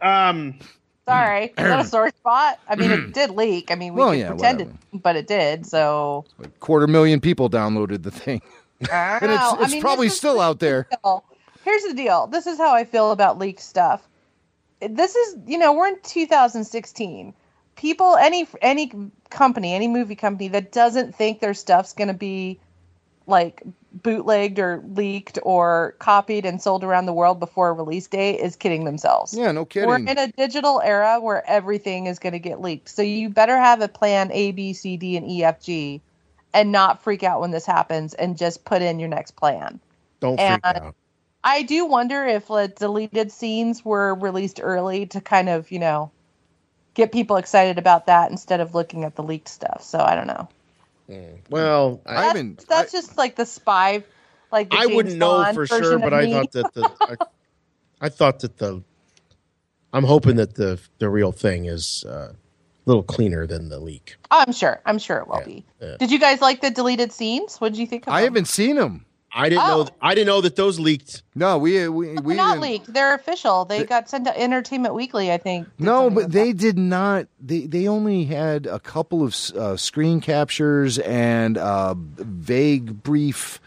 um, 0.01 0.59
Sorry, 1.07 1.47
is 1.47 1.53
that 1.57 1.81
a 1.81 1.85
sore 1.85 2.11
spot? 2.11 2.61
I 2.69 2.77
mean, 2.77 2.91
it 2.93 3.13
did 3.13 3.31
leak. 3.31 3.73
I 3.73 3.75
mean, 3.75 3.95
we 3.95 4.01
Well, 4.01 4.15
yeah, 4.15 4.31
pretend 4.31 4.61
it, 4.61 4.69
but 4.93 5.17
it 5.17 5.27
did. 5.27 5.67
So 5.67 6.25
Quarter 6.61 6.87
million 6.87 7.21
people 7.21 7.51
downloaded 7.51 8.05
the 8.05 8.13
thing, 8.13 8.41
I 8.91 9.19
and 9.21 9.31
don't 9.31 9.63
it's. 9.63 9.71
I 9.71 9.75
mean, 9.75 9.81
probably 9.81 10.09
still 10.09 10.41
out 10.41 10.59
there. 10.59 10.89
deal. 11.03 11.25
Here's 11.65 11.83
the 11.85 11.95
deal. 11.95 12.27
This 12.27 12.47
is 12.47 12.59
how 12.59 12.75
I 12.75 12.85
feel 12.85 13.13
about 13.13 13.39
leaked 13.39 13.61
stuff. 13.61 14.09
This 14.81 15.15
is, 15.15 15.37
you 15.47 15.59
know, 15.59 15.73
we're 15.73 15.89
in 15.89 16.01
2016. 16.03 17.35
People, 17.77 18.17
any 18.17 18.47
any 18.61 18.93
company, 19.31 19.75
any 19.75 19.89
movie 19.89 20.17
company 20.17 20.49
that 20.49 20.73
doesn't 20.73 21.15
think 21.15 21.41
their 21.41 21.55
stuff's 21.55 21.93
going 21.93 22.09
to 22.09 22.15
be 22.15 22.61
like 23.27 23.63
bootlegged 23.93 24.59
or 24.59 24.83
leaked 24.95 25.39
or 25.43 25.95
copied 25.99 26.45
and 26.45 26.61
sold 26.61 26.83
around 26.83 27.07
the 27.07 27.13
world 27.13 27.39
before 27.39 27.69
a 27.69 27.73
release 27.73 28.07
date 28.07 28.39
is 28.39 28.57
kidding 28.57 28.85
themselves. 28.85 29.35
Yeah, 29.37 29.53
no 29.53 29.65
kidding. 29.65 29.89
We're 29.89 29.99
in 29.99 30.19
a 30.19 30.29
digital 30.29 30.81
era 30.83 31.21
where 31.21 31.49
everything 31.49 32.07
is 32.07 32.19
going 32.19 32.33
to 32.33 32.39
get 32.39 32.61
leaked. 32.61 32.89
So 32.89 33.03
you 33.03 33.29
better 33.29 33.57
have 33.57 33.81
a 33.81 33.89
plan 33.89 34.31
A, 34.33 34.53
B, 34.53 34.73
C, 34.73 34.97
D, 34.97 35.17
and 35.17 35.29
E, 35.29 35.45
F, 35.45 35.61
G, 35.61 36.01
and 36.55 36.73
not 36.73 37.03
freak 37.03 37.23
out 37.23 37.41
when 37.41 37.51
this 37.51 37.67
happens 37.67 38.15
and 38.15 38.37
just 38.37 38.65
put 38.65 38.83
in 38.83 38.99
your 38.99 39.09
next 39.09 39.33
plan. 39.33 39.81
Don't 40.21 40.39
And- 40.39 40.63
freak 40.63 40.77
out. 40.77 40.95
I 41.45 41.63
do 41.63 41.87
wonder 41.87 42.25
if 42.25 42.51
like, 42.51 42.77
deleted 42.77 43.33
scenes 43.33 43.85
were 43.85 44.15
released 44.15 44.61
early 44.63 45.07
to 45.07 45.21
kind 45.21 45.49
of, 45.49 45.73
you 45.73 45.81
know, 45.81 46.13
get 46.95 47.13
people 47.13 47.37
excited 47.37 47.79
about 47.79 48.07
that 48.07 48.31
instead 48.31 48.61
of 48.61 48.75
looking 48.75 49.05
at 49.05 49.17
the 49.17 49.23
leaked 49.25 49.49
stuff. 49.49 49.83
So 49.83 49.99
I 49.99 50.15
don't 50.15 50.29
know. 50.29 50.49
Well, 51.51 52.01
I, 52.07 52.17
I 52.17 52.25
haven't. 52.25 52.65
That's 52.69 52.93
just 52.93 53.19
like 53.19 53.37
the 53.37 53.47
spy, 53.47 54.05
like 54.53 54.71
the 54.71 54.77
I 54.77 54.87
James 54.87 54.95
wouldn't 54.97 55.19
know 55.19 55.43
Bond 55.43 55.55
for 55.55 55.67
sure, 55.67 55.99
but 55.99 56.15
I 56.15 56.27
me. 56.27 56.33
thought 56.33 56.53
that 56.53 56.75
the 56.75 56.91
I, 57.09 57.17
I 58.01 58.09
thought 58.09 58.41
that 58.41 58.59
the 58.59 58.83
I'm 59.93 60.05
hoping 60.05 60.37
that 60.37 60.55
the 60.55 60.81
the 60.99 61.11
real 61.11 61.33
thing 61.33 61.67
is 61.67 62.05
uh, 62.05 62.33
a 62.33 62.42
little 62.87 63.03
cleaner 63.03 63.47
than 63.47 63.69
the 63.69 63.79
leak. 63.79 64.17
Oh, 64.31 64.45
I'm 64.47 64.53
sure. 64.53 64.81
I'm 64.87 64.99
sure 64.99 65.19
it 65.19 65.29
will 65.29 65.43
be. 65.45 65.65
yeah. 65.81 65.97
Did 65.99 66.11
you 66.11 66.19
guys 66.19 66.41
like 66.41 66.61
the 66.61 66.71
deleted 66.71 67.13
scenes? 67.13 67.57
What 67.61 67.73
did 67.73 67.79
you 67.79 67.87
think 67.87 68.07
of 68.07 68.13
I 68.13 68.23
them? 68.23 68.33
haven't 68.35 68.49
seen 68.49 68.77
them. 68.77 69.05
I 69.35 69.49
didn't 69.49 69.65
Oh. 69.65 69.85
know 69.85 69.89
I 70.03 70.15
didn't 70.15 70.27
know 70.27 70.43
that 70.43 70.57
those 70.57 70.79
leaked. 70.79 71.23
No, 71.35 71.57
we 71.57 71.89
we 71.89 72.09
we 72.09 72.15
They're 72.17 72.37
not 72.37 72.55
didn't- 72.57 72.61
leaked. 72.63 72.93
They're 72.93 73.15
official. 73.15 73.65
They 73.65 73.83
got 73.85 74.11
sent 74.11 74.27
to 74.27 74.39
Entertainment 74.39 74.95
Weekly, 74.95 75.33
I 75.33 75.39
think. 75.39 75.69
No, 75.79 76.11
but 76.11 76.15
with 76.25 76.33
they 76.33 76.53
did 76.53 76.77
not. 76.77 77.29
They 77.41 77.61
they 77.61 77.89
only 77.89 78.27
had 78.27 78.67
a 78.67 78.79
couple 78.79 79.23
of 79.25 79.35
uh, 79.57 79.79
screen 79.79 80.21
captures 80.21 80.99
and 80.99 81.57
uh, 81.57 81.95
vague, 81.97 83.03
brief 83.03 83.59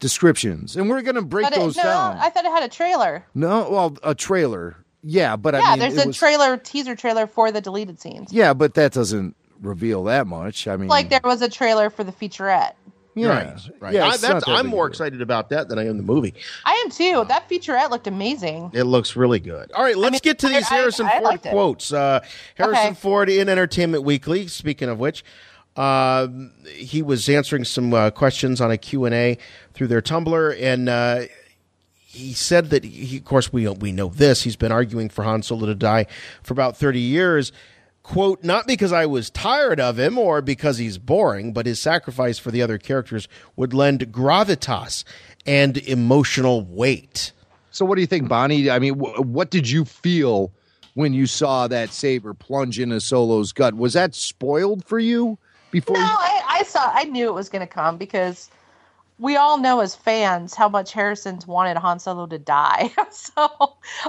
descriptions, 0.00 0.76
and 0.76 0.90
we're 0.90 1.00
going 1.00 1.14
to 1.14 1.22
break 1.22 1.44
But 1.46 1.54
it, 1.54 1.60
those 1.60 1.76
no, 1.78 1.82
down. 1.84 2.18
I 2.18 2.28
thought 2.28 2.44
it 2.44 2.50
had 2.50 2.62
a 2.62 2.68
trailer. 2.68 3.24
no, 3.34 3.70
well, 3.70 3.96
a 4.02 4.14
trailer, 4.14 4.76
yeah, 5.04 5.36
but 5.36 5.54
yeah, 5.54 5.60
I 5.64 5.70
mean, 5.70 5.78
there's 5.80 5.96
it 5.96 6.04
a 6.04 6.06
was- 6.08 6.16
trailer, 6.16 6.56
teaser 6.56 6.96
trailer 6.96 7.26
for 7.26 7.52
the 7.52 7.60
deleted 7.60 8.00
scenes. 8.00 8.32
Yeah, 8.32 8.54
but 8.54 8.74
that 8.74 8.92
doesn't 8.92 9.36
reveal 9.60 10.04
that 10.04 10.26
much. 10.26 10.66
I 10.66 10.76
mean, 10.76 10.88
Like 10.88 11.10
there 11.10 11.20
was 11.22 11.42
a 11.42 11.48
trailer 11.48 11.90
for 11.90 12.02
the 12.04 12.12
featurette. 12.12 12.72
yeah, 13.14 13.28
Right, 13.28 13.58
right. 13.80 13.94
Yeah, 13.94 14.06
I, 14.06 14.16
that's, 14.16 14.44
that 14.44 14.48
I'm 14.48 14.66
more 14.66 14.86
a 14.86 14.88
deal. 14.88 14.92
excited 14.92 15.22
about 15.22 15.48
that 15.50 15.68
than 15.68 15.78
I 15.78 15.86
am 15.86 15.96
the 15.96 16.02
movie. 16.02 16.34
I 16.64 16.72
am 16.84 16.90
too. 16.90 17.24
That 17.28 17.48
featurette 17.48 17.90
looked 17.90 18.06
amazing. 18.08 18.70
It 18.74 18.82
looks 18.84 19.14
really 19.16 19.38
good. 19.40 19.70
All 19.72 19.84
right, 19.84 19.96
let's 19.96 20.12
mean, 20.12 20.20
get 20.22 20.38
to 20.40 20.48
these 20.48 20.70
I- 20.70 20.74
Harrison 20.74 21.06
I 21.06 21.12
Ford 21.12 21.22
liked 21.24 21.46
quotes. 21.46 21.92
Uh, 21.92 22.20
Harrison 22.56 22.86
Okay. 22.86 22.94
Ford 22.94 23.30
in 23.30 23.48
Entertainment 23.48 24.02
Weekly. 24.04 24.48
Speaking 24.48 24.88
of 24.88 24.98
which, 24.98 25.24
uh, 25.76 26.28
he 26.74 27.02
was 27.02 27.28
answering 27.28 27.64
some 27.64 27.92
uh, 27.94 28.10
questions 28.10 28.60
on 28.60 28.70
a 28.70 28.76
Q 28.76 29.04
and 29.06 29.14
A 29.14 29.38
through 29.72 29.86
their 29.88 30.02
Tumblr, 30.02 30.60
and 30.60 30.88
uh, 30.88 31.22
he 32.14 32.32
said 32.32 32.70
that 32.70 32.84
he, 32.84 33.18
of 33.18 33.24
course, 33.24 33.52
we 33.52 33.68
we 33.68 33.92
know 33.92 34.08
this. 34.08 34.42
He's 34.44 34.56
been 34.56 34.72
arguing 34.72 35.08
for 35.08 35.24
Han 35.24 35.42
Solo 35.42 35.66
to 35.66 35.74
die 35.74 36.06
for 36.42 36.52
about 36.54 36.76
thirty 36.76 37.00
years. 37.00 37.52
Quote, 38.02 38.44
not 38.44 38.66
because 38.66 38.92
I 38.92 39.06
was 39.06 39.30
tired 39.30 39.80
of 39.80 39.98
him 39.98 40.18
or 40.18 40.42
because 40.42 40.76
he's 40.76 40.98
boring, 40.98 41.54
but 41.54 41.64
his 41.64 41.80
sacrifice 41.80 42.38
for 42.38 42.50
the 42.50 42.60
other 42.60 42.76
characters 42.76 43.28
would 43.56 43.72
lend 43.72 44.12
gravitas 44.12 45.04
and 45.46 45.78
emotional 45.78 46.62
weight. 46.66 47.32
So, 47.70 47.86
what 47.86 47.94
do 47.94 48.02
you 48.02 48.06
think, 48.06 48.28
Bonnie? 48.28 48.68
I 48.70 48.78
mean, 48.78 48.94
wh- 48.98 49.20
what 49.24 49.50
did 49.50 49.70
you 49.70 49.86
feel 49.86 50.52
when 50.92 51.14
you 51.14 51.26
saw 51.26 51.66
that 51.68 51.90
saber 51.90 52.34
plunge 52.34 52.78
into 52.78 53.00
Solo's 53.00 53.52
gut? 53.52 53.74
Was 53.74 53.94
that 53.94 54.14
spoiled 54.14 54.84
for 54.84 54.98
you 54.98 55.38
before? 55.70 55.96
No, 55.96 56.02
you- 56.02 56.06
I, 56.10 56.42
I 56.60 56.62
saw. 56.64 56.90
I 56.92 57.04
knew 57.04 57.26
it 57.28 57.34
was 57.34 57.48
going 57.48 57.66
to 57.66 57.72
come 57.72 57.96
because 57.96 58.50
we 59.24 59.36
all 59.36 59.56
know 59.56 59.80
as 59.80 59.94
fans 59.94 60.54
how 60.54 60.68
much 60.68 60.92
Harrison's 60.92 61.46
wanted 61.46 61.78
Han 61.78 61.98
Solo 61.98 62.26
to 62.26 62.38
die. 62.38 62.92
so 63.10 63.48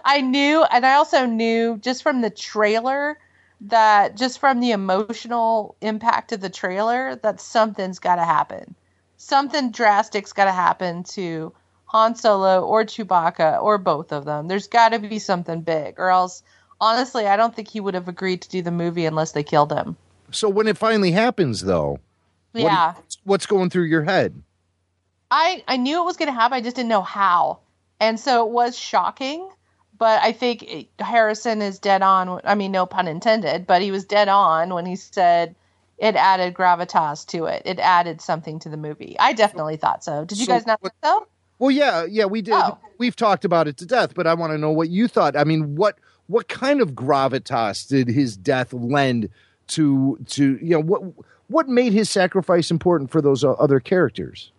I 0.04 0.20
knew, 0.20 0.64
and 0.64 0.86
I 0.86 0.96
also 0.96 1.26
knew 1.26 1.78
just 1.78 2.04
from 2.04 2.20
the 2.20 2.30
trailer 2.30 3.18
that 3.62 4.18
just 4.18 4.40
from 4.40 4.60
the 4.60 4.72
emotional 4.72 5.78
impact 5.80 6.34
of 6.34 6.42
the 6.42 6.50
trailer 6.50 7.16
that 7.24 7.40
something's 7.40 8.00
got 8.00 8.18
to 8.18 8.26
happen. 8.26 8.76
Something 9.16 9.72
drastic's 9.72 10.34
got 10.34 10.46
to 10.46 10.52
happen 10.52 11.04
to 11.06 11.54
Han 11.86 12.16
Solo 12.16 12.66
or 12.66 12.84
Chewbacca 12.84 13.64
or 13.64 13.78
both 13.78 14.12
of 14.12 14.26
them. 14.26 14.50
There's 14.50 14.68
got 14.68 14.90
to 14.90 15.00
be 15.00 15.20
something 15.20 15.62
big, 15.62 15.96
or 15.98 16.10
else. 16.10 16.44
Honestly, 16.82 17.26
I 17.26 17.38
don't 17.38 17.56
think 17.56 17.70
he 17.70 17.80
would 17.80 17.94
have 17.94 18.10
agreed 18.10 18.42
to 18.42 18.50
do 18.50 18.62
the 18.62 18.70
movie 18.70 19.06
unless 19.06 19.32
they 19.32 19.44
killed 19.44 19.72
him. 19.72 19.96
So, 20.32 20.50
when 20.50 20.68
it 20.68 20.78
finally 20.78 21.12
happens, 21.12 21.62
though, 21.62 22.00
what 22.52 22.64
Yeah. 22.64 22.96
what's 23.24 23.46
going 23.46 23.70
through 23.70 23.86
your 23.86 24.04
head? 24.04 24.44
I 25.36 25.64
I 25.68 25.78
knew 25.78 26.02
it 26.02 26.06
was 26.06 26.16
going 26.16 26.30
to 26.30 26.34
happen. 26.34 26.56
I 26.56 26.62
just 26.62 26.78
didn't 26.78 26.90
know 26.90 27.02
how, 27.02 27.60
and 28.00 28.18
so 28.20 28.48
it 28.48 28.52
was 28.52 28.78
shocking. 28.78 29.50
But 29.98 30.22
I 30.22 30.32
think 30.32 30.64
it- 30.64 30.88
Harrison 31.00 31.62
is 31.62 31.80
dead 31.80 32.02
on. 32.02 32.42
I 32.44 32.56
mean, 32.56 32.72
no 32.72 32.86
pun 32.86 33.08
intended, 33.08 33.68
but 33.68 33.82
he 33.82 33.92
was 33.92 34.04
dead 34.06 34.28
on 34.28 34.74
when 34.74 34.86
he 34.86 34.96
said 34.96 35.56
it 35.98 36.16
added 36.16 36.54
gravitas 36.54 37.26
to 37.28 37.46
it. 37.46 37.62
It 37.66 37.80
added 37.80 38.22
something 38.22 38.60
to 38.60 38.70
the 38.70 38.78
movie. 38.78 39.16
I 39.20 39.34
definitely 39.34 39.78
thought 39.78 40.04
so. 40.04 40.26
Did 40.26 40.38
you 40.38 40.46
So 40.46 40.54
guys 40.54 40.66
not 40.66 40.82
think 40.82 40.94
so? 41.04 41.28
Well, 41.60 41.72
yeah, 41.72 42.06
yeah, 42.10 42.26
we 42.26 42.42
did. 42.42 42.56
Oh. 42.56 42.78
We've 42.98 43.16
talked 43.16 43.46
about 43.46 43.68
it 43.68 43.78
to 43.78 43.86
death, 43.86 44.14
but 44.16 44.28
I 44.28 44.34
want 44.34 44.52
to 44.52 44.58
know 44.58 44.72
what 44.72 44.90
you 44.90 45.08
thought. 45.08 45.38
I 45.38 45.44
mean, 45.44 45.76
what 45.76 45.98
what 46.28 46.48
kind 46.48 46.82
of 46.82 46.92
gravitas 46.92 47.88
did 47.88 48.08
his 48.08 48.36
death 48.38 48.74
lend 48.74 49.30
to 49.68 50.18
to 50.28 50.58
you 50.62 50.72
know 50.72 50.82
what 50.82 51.04
what 51.48 51.68
made 51.68 51.94
his 51.94 52.10
sacrifice 52.10 52.72
important 52.72 53.12
for 53.12 53.22
those 53.22 53.44
other 53.44 53.80
characters? 53.80 54.52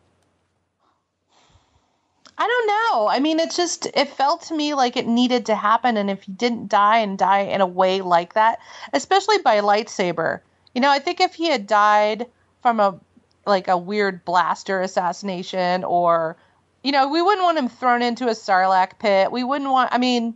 I 2.38 2.46
don't 2.46 2.66
know. 2.66 3.08
I 3.08 3.18
mean, 3.20 3.40
it 3.40 3.50
just 3.50 3.86
it 3.94 4.08
felt 4.10 4.42
to 4.42 4.54
me 4.54 4.74
like 4.74 4.96
it 4.96 5.06
needed 5.06 5.46
to 5.46 5.54
happen, 5.54 5.96
and 5.96 6.10
if 6.10 6.24
he 6.24 6.32
didn't 6.32 6.68
die 6.68 6.98
and 6.98 7.16
die 7.16 7.40
in 7.40 7.60
a 7.60 7.66
way 7.66 8.02
like 8.02 8.34
that, 8.34 8.58
especially 8.92 9.38
by 9.38 9.60
lightsaber, 9.60 10.40
you 10.74 10.80
know, 10.80 10.90
I 10.90 10.98
think 10.98 11.20
if 11.20 11.34
he 11.34 11.48
had 11.48 11.66
died 11.66 12.26
from 12.60 12.80
a 12.80 13.00
like 13.46 13.68
a 13.68 13.78
weird 13.78 14.24
blaster 14.24 14.82
assassination, 14.82 15.84
or 15.84 16.36
you 16.82 16.92
know, 16.92 17.08
we 17.08 17.22
wouldn't 17.22 17.42
want 17.42 17.58
him 17.58 17.68
thrown 17.68 18.02
into 18.02 18.26
a 18.26 18.32
sarlacc 18.32 18.98
pit. 18.98 19.32
We 19.32 19.42
wouldn't 19.42 19.70
want. 19.70 19.94
I 19.94 19.98
mean, 19.98 20.34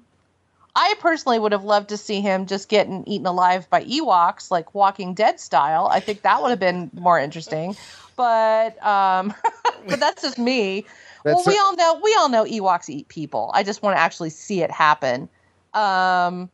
I 0.75 0.95
personally 1.01 1.39
would 1.39 1.53
have 1.53 1.65
loved 1.65 1.91
to 1.91 1.97
see 1.97 2.21
him 2.23 2.47
just 2.47 2.69
getting 2.69 3.05
eaten 3.07 3.27
alive 3.27 3.69
by 3.69 3.85
Ewoks, 3.85 4.51
like 4.51 4.75
Walking 4.75 5.15
Dead 5.15 5.39
style. 5.39 5.89
I 5.91 6.01
think 6.01 6.23
that 6.23 6.41
would 6.41 6.51
have 6.51 6.61
been 6.61 6.91
more 6.95 7.19
interesting. 7.19 7.77
But 8.17 8.83
um, 8.85 9.35
but 9.87 10.01
that's 10.01 10.23
just 10.23 10.39
me. 10.39 10.87
That's 11.25 11.45
well, 11.47 11.55
we 11.55 11.59
all 11.59 11.77
know 11.77 12.01
we 12.03 12.15
all 12.19 12.29
know 12.29 12.45
Ewoks 12.45 12.89
eat 12.89 13.09
people. 13.09 13.51
I 13.55 13.63
just 13.63 13.83
want 13.83 13.97
to 13.97 14.01
actually 14.01 14.31
see 14.31 14.63
it 14.63 14.71
happen. 14.71 15.29
Um, 15.75 16.51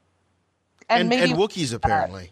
and, 0.88 1.00
And, 1.00 1.08
maybe 1.08 1.30
and 1.30 1.38
Wookiees 1.40 1.72
apparently. 1.72 2.30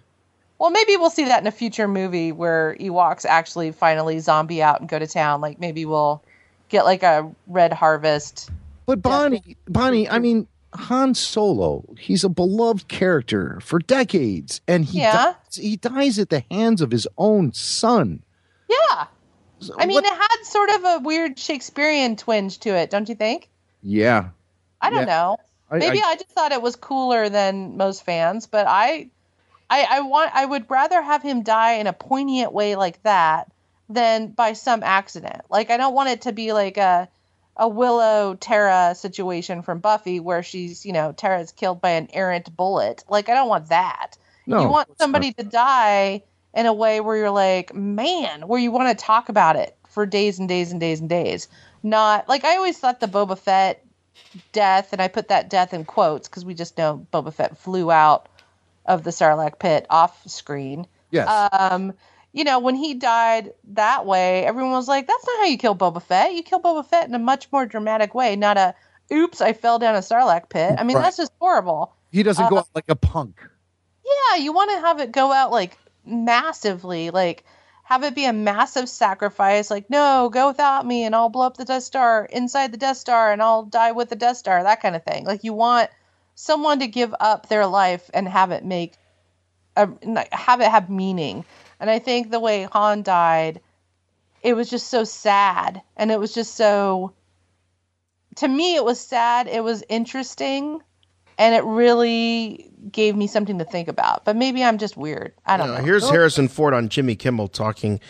well, 0.58 0.70
maybe 0.70 0.96
we'll 0.96 1.10
see 1.10 1.24
that 1.24 1.40
in 1.40 1.46
a 1.46 1.52
future 1.52 1.88
movie 1.88 2.32
where 2.32 2.76
Ewoks 2.80 3.24
actually 3.24 3.72
finally 3.72 4.18
zombie 4.20 4.62
out 4.62 4.80
and 4.80 4.88
go 4.88 4.98
to 4.98 5.06
town. 5.06 5.40
Like 5.40 5.58
maybe 5.60 5.84
we'll 5.86 6.22
get 6.68 6.84
like 6.84 7.02
a 7.02 7.30
Red 7.46 7.72
Harvest. 7.72 8.50
But 8.86 9.00
Bonnie, 9.00 9.56
Bonnie, 9.66 10.08
I 10.08 10.18
mean, 10.18 10.46
Han 10.74 11.14
Solo, 11.14 11.84
he's 11.98 12.24
a 12.24 12.28
beloved 12.28 12.88
character 12.88 13.58
for 13.62 13.78
decades, 13.78 14.60
and 14.68 14.84
he 14.84 14.98
Yeah. 15.00 15.12
dies, 15.12 15.54
he 15.56 15.76
dies 15.76 16.18
at 16.18 16.28
the 16.30 16.44
hands 16.50 16.82
of 16.82 16.90
his 16.90 17.06
own 17.16 17.52
son. 17.54 18.22
Yeah. 18.68 19.06
I 19.78 19.86
mean, 19.86 19.94
what- 19.96 20.04
it 20.04 20.12
had 20.12 20.44
sort 20.44 20.70
of 20.70 20.84
a 20.84 20.98
weird 21.00 21.38
Shakespearean 21.38 22.16
twinge 22.16 22.58
to 22.60 22.70
it, 22.70 22.90
don't 22.90 23.08
you 23.08 23.14
think? 23.14 23.48
Yeah, 23.82 24.28
I 24.80 24.90
don't 24.90 25.00
Yeah. 25.00 25.04
know. 25.04 25.36
I- 25.70 25.78
Maybe 25.78 26.00
I- 26.02 26.10
I, 26.10 26.14
just 26.14 26.30
thought 26.30 26.52
it 26.52 26.62
was 26.62 26.76
cooler 26.76 27.28
than 27.28 27.76
most 27.76 28.04
fans, 28.04 28.46
but 28.46 28.66
I, 28.68 29.08
I, 29.70 29.86
I 29.90 30.00
want, 30.00 30.30
I 30.34 30.44
would 30.44 30.70
rather 30.70 31.00
have 31.02 31.22
him 31.22 31.42
die 31.42 31.72
in 31.74 31.86
a 31.86 31.92
poignant 31.92 32.52
way 32.52 32.76
like 32.76 33.02
that 33.02 33.50
than 33.88 34.28
by 34.28 34.52
some 34.52 34.82
accident. 34.82 35.42
Like 35.50 35.70
I 35.70 35.76
don't 35.76 35.94
want 35.94 36.10
it 36.10 36.22
to 36.22 36.32
be 36.32 36.52
like 36.52 36.76
a, 36.76 37.08
a 37.56 37.68
Willow 37.68 38.34
Tara 38.34 38.94
situation 38.94 39.62
from 39.62 39.78
Buffy 39.80 40.20
where 40.20 40.42
she's, 40.42 40.84
you 40.86 40.92
know, 40.92 41.12
Tara's 41.12 41.52
killed 41.52 41.80
by 41.80 41.90
an 41.90 42.08
errant 42.12 42.54
bullet. 42.56 43.04
Like 43.08 43.28
I 43.28 43.34
don't 43.34 43.48
want 43.48 43.68
that. 43.68 44.16
No, 44.46 44.60
you 44.60 44.68
want 44.68 44.98
somebody 44.98 45.32
to 45.34 45.42
die 45.42 46.22
in 46.54 46.66
a 46.66 46.72
way 46.72 47.00
where 47.00 47.16
you're 47.16 47.30
like, 47.30 47.74
man, 47.74 48.46
where 48.48 48.60
you 48.60 48.70
want 48.70 48.96
to 48.96 49.04
talk 49.04 49.28
about 49.28 49.56
it 49.56 49.76
for 49.88 50.06
days 50.06 50.38
and 50.38 50.48
days 50.48 50.70
and 50.72 50.80
days 50.80 51.00
and 51.00 51.08
days. 51.08 51.48
Not 51.82 52.28
like 52.28 52.44
I 52.44 52.56
always 52.56 52.78
thought 52.78 53.00
the 53.00 53.06
Boba 53.06 53.38
Fett 53.38 53.84
death, 54.52 54.92
and 54.92 55.02
I 55.02 55.08
put 55.08 55.28
that 55.28 55.50
death 55.50 55.74
in 55.74 55.84
quotes 55.84 56.28
because 56.28 56.44
we 56.44 56.54
just 56.54 56.78
know 56.78 57.06
Boba 57.12 57.32
Fett 57.32 57.58
flew 57.58 57.90
out 57.90 58.28
of 58.86 59.02
the 59.04 59.10
Sarlacc 59.10 59.58
pit 59.58 59.86
off 59.90 60.26
screen. 60.28 60.86
yes, 61.10 61.28
Um, 61.52 61.92
you 62.32 62.44
know, 62.44 62.58
when 62.58 62.74
he 62.74 62.94
died 62.94 63.52
that 63.74 64.06
way, 64.06 64.44
everyone 64.44 64.72
was 64.72 64.88
like, 64.88 65.06
"That's 65.06 65.26
not 65.26 65.38
how 65.38 65.44
you 65.44 65.56
kill 65.58 65.76
Boba 65.76 66.02
Fett. 66.02 66.34
You 66.34 66.42
kill 66.42 66.60
Boba 66.60 66.84
Fett 66.86 67.06
in 67.08 67.14
a 67.14 67.18
much 67.18 67.50
more 67.52 67.64
dramatic 67.66 68.14
way, 68.14 68.34
not 68.36 68.56
a 68.56 68.74
oops, 69.12 69.40
I 69.40 69.52
fell 69.52 69.78
down 69.78 69.94
a 69.94 69.98
Sarlacc 69.98 70.48
pit." 70.48 70.74
I 70.78 70.84
mean, 70.84 70.96
Right. 70.96 71.02
that's 71.04 71.16
just 71.16 71.32
horrible. 71.40 71.94
he 72.10 72.22
doesn't 72.22 72.48
go 72.48 72.56
uh, 72.56 72.60
out 72.60 72.68
like 72.74 72.84
a 72.88 72.96
punk. 72.96 73.40
Yeah, 74.04 74.36
you 74.42 74.52
want 74.52 74.70
to 74.72 74.80
have 74.80 75.00
it 75.00 75.12
go 75.12 75.32
out 75.32 75.50
like 75.50 75.78
massively, 76.06 77.10
like 77.10 77.44
have 77.84 78.02
it 78.02 78.14
be 78.14 78.24
a 78.24 78.32
massive 78.32 78.88
sacrifice. 78.88 79.70
Like, 79.70 79.90
no, 79.90 80.30
go 80.32 80.48
without 80.48 80.86
me, 80.86 81.04
and 81.04 81.14
I'll 81.14 81.28
blow 81.28 81.46
up 81.46 81.56
the 81.56 81.66
Death 81.66 81.82
Star 81.82 82.24
inside 82.24 82.72
the 82.72 82.78
Death 82.78 82.96
Star, 82.96 83.30
and 83.30 83.42
I'll 83.42 83.64
die 83.64 83.92
with 83.92 84.08
the 84.08 84.16
Death 84.16 84.38
Star. 84.38 84.62
That 84.62 84.80
kind 84.80 84.96
of 84.96 85.04
thing. 85.04 85.24
Like, 85.24 85.44
you 85.44 85.52
want 85.52 85.90
someone 86.34 86.78
to 86.80 86.86
give 86.86 87.14
up 87.20 87.48
their 87.48 87.66
life 87.66 88.10
and 88.14 88.26
have 88.26 88.50
it 88.52 88.64
make 88.64 88.94
a, 89.76 89.88
have 90.32 90.60
it 90.62 90.70
have 90.70 90.88
meaning. 90.88 91.44
And 91.78 91.90
I 91.90 91.98
think 91.98 92.30
the 92.30 92.40
way 92.40 92.62
Han 92.72 93.02
died, 93.02 93.60
it 94.42 94.54
was 94.54 94.70
just 94.70 94.88
so 94.88 95.04
sad, 95.04 95.82
and 95.96 96.10
it 96.10 96.18
was 96.18 96.32
just 96.32 96.54
so. 96.54 97.12
To 98.36 98.48
me, 98.48 98.76
it 98.76 98.84
was 98.84 98.98
sad. 98.98 99.46
It 99.46 99.62
was 99.62 99.84
interesting 99.88 100.80
and 101.38 101.54
it 101.54 101.64
really 101.64 102.70
gave 102.92 103.16
me 103.16 103.26
something 103.26 103.58
to 103.58 103.64
think 103.64 103.88
about. 103.88 104.24
But 104.24 104.36
maybe 104.36 104.62
I'm 104.64 104.78
just 104.78 104.96
weird. 104.96 105.32
I 105.46 105.56
don't 105.56 105.70
Uh, 105.70 105.78
know. 105.78 105.84
here's 105.84 106.08
Harrison 106.08 106.48
Ford 106.48 106.74
on 106.74 106.88
Jimmy 106.88 107.14
Kimmel 107.16 107.48
talking 107.48 108.00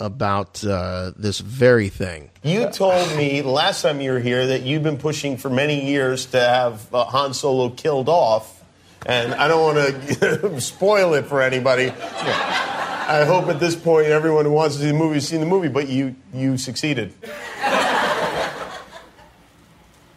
about 0.00 0.64
uh, 0.64 1.12
this 1.16 1.38
very 1.38 1.88
thing. 1.88 2.30
You 2.42 2.68
told 2.70 3.16
me 3.16 3.42
last 3.42 3.82
time 3.82 4.00
you 4.00 4.10
were 4.12 4.18
here 4.20 4.46
that 4.48 4.62
you've 4.62 4.82
been 4.82 4.98
pushing 4.98 5.36
for 5.36 5.48
many 5.48 5.86
years 5.88 6.26
to 6.26 6.40
have 6.40 6.92
uh, 6.94 7.04
Han 7.04 7.32
Solo 7.34 7.70
killed 7.70 8.08
off, 8.08 8.62
and 9.06 9.32
I 9.34 9.46
don't 9.46 9.62
want 9.76 10.18
to 10.18 10.60
spoil 10.60 11.14
it 11.14 11.26
for 11.26 11.40
anybody. 11.42 11.90
I 11.90 13.24
hope 13.26 13.46
at 13.48 13.60
this 13.60 13.76
point 13.76 14.06
everyone 14.08 14.46
who 14.46 14.50
wants 14.50 14.76
to 14.76 14.80
see 14.82 14.88
the 14.88 14.94
movie 14.94 15.14
has 15.14 15.28
seen 15.28 15.40
the 15.40 15.46
movie, 15.46 15.68
but 15.68 15.88
you 15.88 16.16
you 16.32 16.56
succeeded. 16.58 17.12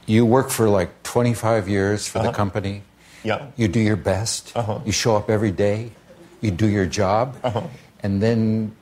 You 0.05 0.25
work 0.25 0.49
for 0.49 0.69
like 0.69 1.03
25 1.03 1.67
years 1.67 2.07
for 2.07 2.19
the 2.23 2.31
company. 2.31 2.83
Yeah. 3.23 3.47
You 3.55 3.67
do 3.67 3.79
your 3.79 3.95
best. 3.95 4.53
You 4.85 4.91
show 4.91 5.15
up 5.15 5.29
every 5.29 5.51
day. 5.51 5.91
You 6.41 6.51
do 6.51 6.67
your 6.67 6.85
job. 6.85 7.35
And 8.03 8.21
then 8.21 8.75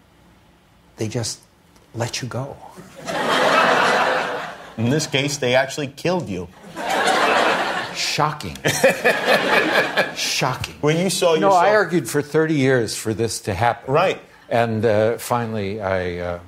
they 0.98 1.08
just 1.08 1.40
let 1.94 2.22
you 2.22 2.28
go. 2.28 2.58
In 4.78 4.90
this 4.90 5.08
case, 5.08 5.38
they 5.38 5.56
actually 5.56 5.88
killed 5.88 6.28
you. 6.28 6.50
Shocking. 7.96 8.58
Shocking. 10.16 10.76
When 10.82 10.98
you 10.98 11.10
saw 11.10 11.28
No, 11.36 11.48
yourself, 11.48 11.54
I 11.56 11.76
argued 11.76 12.10
for 12.10 12.22
30 12.22 12.54
years 12.56 12.96
for 12.98 13.14
this 13.14 13.40
to 13.42 13.54
happen. 13.54 13.94
Right. 13.94 14.22
And 14.50 14.86
uh, 14.86 15.18
finally, 15.18 15.82
I, 15.82 16.18
uh, 16.18 16.40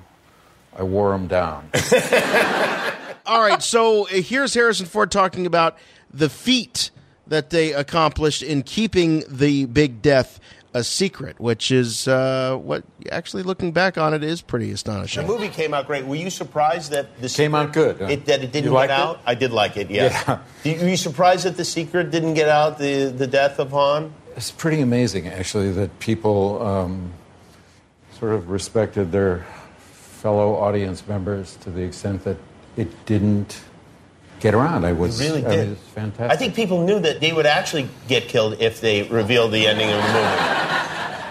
I 0.78 0.84
wore 0.84 1.12
them 1.12 1.28
down. 1.28 1.70
All 3.26 3.42
right, 3.42 3.62
so 3.62 4.04
uh, 4.04 4.22
here's 4.22 4.54
Harrison 4.54 4.86
Ford 4.86 5.10
talking 5.12 5.46
about 5.46 5.78
the 6.14 6.30
feat 6.30 6.92
that 7.30 7.50
they 7.50 7.74
accomplished 7.74 8.42
in 8.44 8.64
keeping 8.64 9.24
the 9.30 9.66
Big 9.66 10.02
Death 10.02 10.40
a 10.74 10.84
secret, 10.84 11.40
which 11.40 11.72
is 11.72 12.08
uh, 12.08 12.56
what 12.62 12.84
actually 13.12 13.42
looking 13.42 13.72
back 13.72 13.98
on 13.98 14.14
it 14.14 14.24
is 14.24 14.42
pretty 14.42 14.72
astonishing. 14.72 15.26
the 15.26 15.32
movie 15.34 15.48
came 15.48 15.74
out 15.74 15.88
great. 15.88 16.06
Were 16.06 16.16
you 16.16 16.30
surprised 16.30 16.92
that 16.92 17.20
the 17.20 17.30
Came 17.30 17.56
out 17.56 17.74
good, 17.74 17.98
huh? 18.00 18.06
It, 18.08 18.26
that 18.26 18.44
it 18.44 18.52
didn't 18.52 18.66
You 18.66 18.72
get 18.72 18.76
liked 18.76 18.92
it? 18.92 19.00
out? 19.00 19.20
I 19.26 19.34
did 19.34 19.52
like 19.52 19.78
it. 19.78 19.90
Yes. 19.90 20.24
Yeah. 20.28 20.40
Did- 20.64 20.82
Were 20.82 20.90
you 20.90 20.98
surprised 20.98 21.46
that 21.46 21.58
the 21.58 21.66
secret 21.66 22.12
didn't 22.12 22.36
get 22.36 22.50
out? 22.50 22.78
The 22.78 23.06
the 23.06 23.26
death 23.28 23.60
of 23.60 23.72
Han. 23.72 24.14
It's 24.36 24.52
pretty 24.52 24.82
amazing, 24.82 25.28
actually, 25.28 25.72
that 25.72 25.98
people 26.00 26.62
um, 26.62 27.12
sort 28.20 28.34
of 28.34 28.50
respected 28.52 29.12
their 29.12 29.48
fellow 29.80 30.56
audience 30.56 31.08
members 31.08 31.56
to 31.62 31.72
the 31.72 31.82
extent 31.82 32.24
that 32.26 32.38
it 32.76 33.06
didn't 33.08 33.62
get 34.40 34.54
around. 34.54 34.86
I 34.86 34.94
was 34.94 35.20
It 35.20 35.26
really 35.26 35.46
I 35.46 35.50
mean, 35.50 35.58
did. 35.60 35.70
it's 35.72 35.82
fantastic. 35.90 36.32
I 36.32 36.36
think 36.36 36.56
people 36.56 36.84
knew 36.86 37.00
that 37.00 37.20
they 37.20 37.34
would 37.34 37.46
actually 37.46 37.90
get 38.08 38.28
killed 38.28 38.62
if 38.62 38.82
they 38.82 39.04
revealed 39.04 39.52
the 39.52 39.68
ending 39.68 39.90
of 39.90 39.98
the 39.98 40.08
movie. 40.08 40.38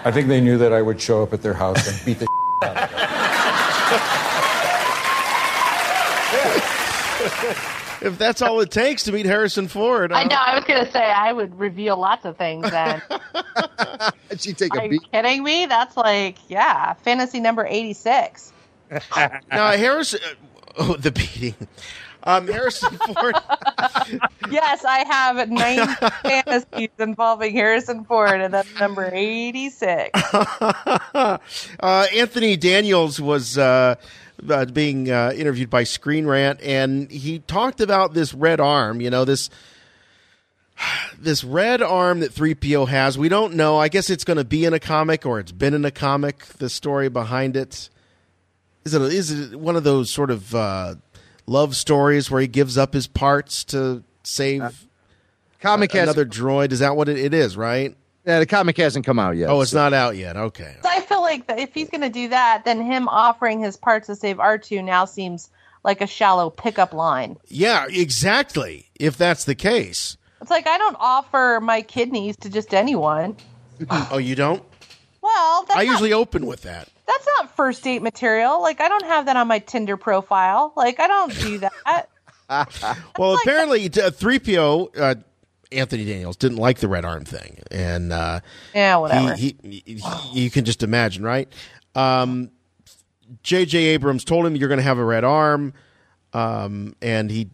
I 0.05 0.11
think 0.13 0.27
they 0.27 0.41
knew 0.41 0.57
that 0.59 0.73
I 0.73 0.81
would 0.81 1.01
show 1.01 1.23
up 1.23 1.33
at 1.33 1.41
their 1.41 1.53
house 1.53 1.87
and 1.87 2.05
beat 2.05 2.19
the 2.19 2.27
out 2.63 2.77
of 2.77 2.89
them. 2.91 4.07
If 7.99 8.19
that's 8.19 8.43
all 8.43 8.59
it 8.61 8.69
takes 8.69 9.03
to 9.03 9.11
meet 9.11 9.25
Harrison 9.25 9.67
Ford, 9.67 10.11
I 10.11 10.21
huh? 10.21 10.27
know. 10.27 10.35
I 10.35 10.55
was 10.55 10.63
going 10.65 10.85
to 10.85 10.91
say 10.91 11.03
I 11.03 11.33
would 11.33 11.57
reveal 11.59 11.97
lots 11.97 12.25
of 12.25 12.37
things. 12.37 12.69
Then 12.69 13.01
She 14.37 14.53
take 14.53 14.75
are 14.75 14.81
a 14.81 14.83
you 14.83 14.89
beat. 14.91 15.11
kidding 15.11 15.43
me? 15.43 15.65
That's 15.65 15.97
like 15.97 16.37
yeah, 16.47 16.93
fantasy 16.93 17.39
number 17.39 17.65
eighty 17.65 17.93
six. 17.93 18.53
Now 19.51 19.71
Harrison, 19.71 20.19
oh, 20.77 20.95
the 20.97 21.11
beating. 21.11 21.55
Um, 22.27 22.45
Harrison 22.45 22.91
Ford. 22.97 23.35
Yes, 24.51 24.83
I 24.83 25.05
have 25.07 25.49
nine 25.49 25.87
fantasies 26.23 26.89
involving 26.99 27.53
Harrison 27.53 28.03
Ford, 28.03 28.41
and 28.41 28.53
that's 28.53 28.79
number 28.79 29.09
eighty 29.13 29.69
six. 29.69 30.11
uh, 30.33 31.37
Anthony 31.79 32.57
Daniels 32.57 33.21
was 33.21 33.57
uh, 33.57 33.95
uh, 34.49 34.65
being 34.65 35.09
uh, 35.09 35.31
interviewed 35.37 35.69
by 35.69 35.85
Screen 35.85 36.27
Rant, 36.27 36.59
and 36.61 37.09
he 37.09 37.39
talked 37.39 37.79
about 37.79 38.13
this 38.13 38.33
red 38.33 38.59
arm. 38.59 38.99
You 38.99 39.09
know 39.09 39.23
this 39.23 39.49
this 41.17 41.45
red 41.45 41.81
arm 41.81 42.19
that 42.19 42.33
3PO 42.33 42.89
has. 42.89 43.17
We 43.17 43.29
don't 43.29 43.53
know. 43.53 43.77
I 43.77 43.87
guess 43.87 44.09
it's 44.09 44.25
going 44.25 44.37
to 44.37 44.43
be 44.43 44.65
in 44.65 44.73
a 44.73 44.81
comic, 44.81 45.25
or 45.25 45.39
it's 45.39 45.53
been 45.53 45.73
in 45.73 45.85
a 45.85 45.91
comic. 45.91 46.39
The 46.45 46.69
story 46.69 47.07
behind 47.07 47.55
it 47.55 47.89
is 48.83 48.93
it 48.93 49.01
is 49.01 49.31
it 49.31 49.59
one 49.59 49.75
of 49.75 49.83
those 49.83 50.09
sort 50.09 50.31
of 50.31 50.53
uh, 50.53 50.95
love 51.47 51.75
stories 51.75 52.29
where 52.29 52.41
he 52.41 52.47
gives 52.47 52.77
up 52.77 52.93
his 52.93 53.07
parts 53.07 53.63
to 53.65 54.03
save 54.23 54.61
uh, 54.61 54.71
Comic 55.59 55.91
has 55.93 56.03
another 56.03 56.25
droid? 56.25 56.71
Is 56.71 56.79
that 56.79 56.95
what 56.95 57.09
it, 57.09 57.17
it 57.17 57.33
is? 57.33 57.57
Right? 57.57 57.95
yeah, 58.27 58.39
the 58.39 58.45
comic 58.45 58.75
hasn't 58.75 59.05
come 59.05 59.19
out 59.19 59.37
yet. 59.37 59.49
Oh, 59.49 59.61
it's 59.61 59.73
not 59.73 59.93
out 59.93 60.17
yet. 60.17 60.35
Okay. 60.35 60.75
So 60.83 60.89
I 60.89 60.99
feel 60.99 61.21
like 61.21 61.45
if 61.47 61.73
he's 61.73 61.89
going 61.89 62.01
to 62.01 62.09
do 62.09 62.27
that, 62.27 62.63
then 62.65 62.81
him 62.81 63.07
offering 63.07 63.61
his 63.61 63.77
parts 63.77 64.07
to 64.07 64.17
save 64.17 64.37
R 64.39 64.57
two 64.57 64.81
now 64.81 65.05
seems 65.05 65.49
like 65.85 66.01
a 66.01 66.07
shallow 66.07 66.49
pickup 66.49 66.93
line. 66.93 67.37
Yeah, 67.47 67.85
exactly. 67.89 68.89
If 68.99 69.15
that's 69.17 69.45
the 69.45 69.55
case. 69.55 70.17
It's 70.41 70.51
like 70.51 70.67
I 70.67 70.77
don't 70.77 70.97
offer 70.99 71.59
my 71.61 71.81
kidneys 71.81 72.35
to 72.37 72.49
just 72.49 72.73
anyone. 72.73 73.37
Oh, 73.89 74.17
you 74.17 74.35
don't? 74.35 74.61
Well, 75.21 75.63
that's 75.63 75.79
I 75.79 75.85
not, 75.85 75.91
usually 75.91 76.11
open 76.11 76.45
with 76.45 76.63
that. 76.63 76.89
That's 77.07 77.27
not 77.37 77.55
first 77.55 77.83
date 77.83 78.01
material. 78.01 78.61
Like 78.61 78.81
I 78.81 78.89
don't 78.89 79.05
have 79.05 79.25
that 79.25 79.35
on 79.35 79.47
my 79.47 79.59
Tinder 79.59 79.97
profile. 79.97 80.73
Like 80.75 80.99
I 80.99 81.07
don't 81.07 81.33
do 81.39 81.57
that. 81.59 82.09
Well, 83.19 83.35
apparently, 83.35 83.87
uh, 83.87 84.09
3PO 84.09 84.97
uh, 84.97 85.15
Anthony 85.71 86.05
Daniels 86.05 86.37
didn't 86.37 86.59
like 86.59 86.79
the 86.79 86.87
red 86.87 87.03
arm 87.03 87.25
thing, 87.25 87.59
and 87.69 88.13
uh, 88.13 88.39
Yeah, 88.73 88.97
whatever. 88.97 89.35
He, 89.35 89.57
he, 89.61 89.83
he, 89.85 90.41
you 90.43 90.49
can 90.49 90.63
just 90.63 90.81
imagine, 90.81 91.23
right? 91.23 91.51
Um, 91.93 92.51
J.J. 93.43 93.77
Abrams 93.77 94.23
told 94.23 94.45
him 94.45 94.55
you're 94.55 94.69
going 94.69 94.77
to 94.77 94.83
have 94.83 94.97
a 94.97 95.03
red 95.03 95.25
arm, 95.25 95.73
um, 96.31 96.95
and 97.01 97.29
he 97.29 97.49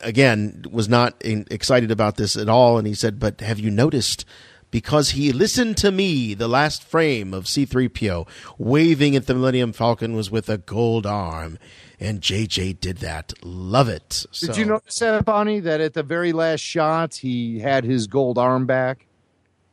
again 0.00 0.64
was 0.70 0.88
not 0.88 1.20
in, 1.22 1.46
excited 1.50 1.90
about 1.90 2.16
this 2.16 2.34
at 2.36 2.48
all. 2.48 2.78
And 2.78 2.86
he 2.86 2.94
said, 2.94 3.18
"But 3.18 3.40
have 3.42 3.58
you 3.58 3.70
noticed?" 3.70 4.24
Because 4.70 5.10
he 5.10 5.32
listened 5.32 5.76
to 5.78 5.90
me, 5.90 6.34
the 6.34 6.46
last 6.46 6.84
frame 6.84 7.34
of 7.34 7.44
C3PO 7.44 8.28
waving 8.56 9.16
at 9.16 9.26
the 9.26 9.34
Millennium 9.34 9.72
Falcon 9.72 10.14
was 10.14 10.30
with 10.30 10.48
a 10.48 10.58
gold 10.58 11.06
arm, 11.06 11.58
and 11.98 12.20
JJ 12.20 12.78
did 12.80 12.98
that. 12.98 13.32
Love 13.42 13.88
it. 13.88 14.24
Did 14.38 14.56
you 14.56 14.64
notice 14.64 14.98
that, 15.00 15.24
Bonnie, 15.24 15.60
that 15.60 15.80
at 15.80 15.94
the 15.94 16.04
very 16.04 16.32
last 16.32 16.60
shot 16.60 17.16
he 17.16 17.58
had 17.58 17.84
his 17.84 18.06
gold 18.06 18.38
arm 18.38 18.66
back? 18.66 19.06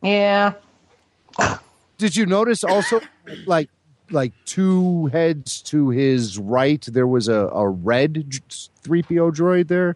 Yeah. 0.01 0.53
Did 1.97 2.15
you 2.15 2.25
notice 2.25 2.63
also, 2.63 3.01
like, 3.45 3.69
like 4.09 4.33
two 4.45 5.07
heads 5.07 5.61
to 5.63 5.89
his 5.89 6.39
right, 6.39 6.83
there 6.91 7.07
was 7.07 7.27
a, 7.27 7.47
a 7.47 7.67
red 7.67 8.41
three 8.81 9.03
PO 9.03 9.31
droid 9.31 9.67
there? 9.67 9.95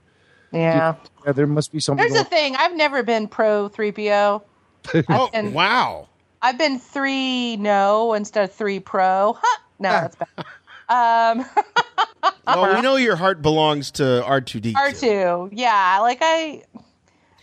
Yeah. 0.51 0.95
Yeah, 1.25 1.31
there 1.31 1.47
must 1.47 1.71
be 1.71 1.79
something. 1.79 2.05
Here's 2.05 2.17
the 2.17 2.29
thing. 2.29 2.55
I've 2.55 2.75
never 2.75 3.03
been 3.03 3.27
pro 3.27 3.69
3PO. 3.69 4.43
Oh, 5.09 5.29
been- 5.31 5.53
wow. 5.53 6.07
I've 6.41 6.57
been 6.57 6.79
three 6.79 7.55
no 7.57 8.13
instead 8.13 8.43
of 8.45 8.53
three 8.53 8.79
pro. 8.79 9.37
Huh. 9.39 9.59
No, 9.79 9.89
that's 9.91 10.15
bad. 10.15 10.45
Um, 10.89 11.45
Well, 12.45 12.75
we 12.75 12.81
know 12.81 12.95
your 12.97 13.15
heart 13.15 13.41
belongs 13.41 13.91
to 13.91 14.03
R2D. 14.03 14.73
R2, 14.73 15.49
Yeah. 15.53 15.99
Like 16.01 16.19
I, 16.21 16.63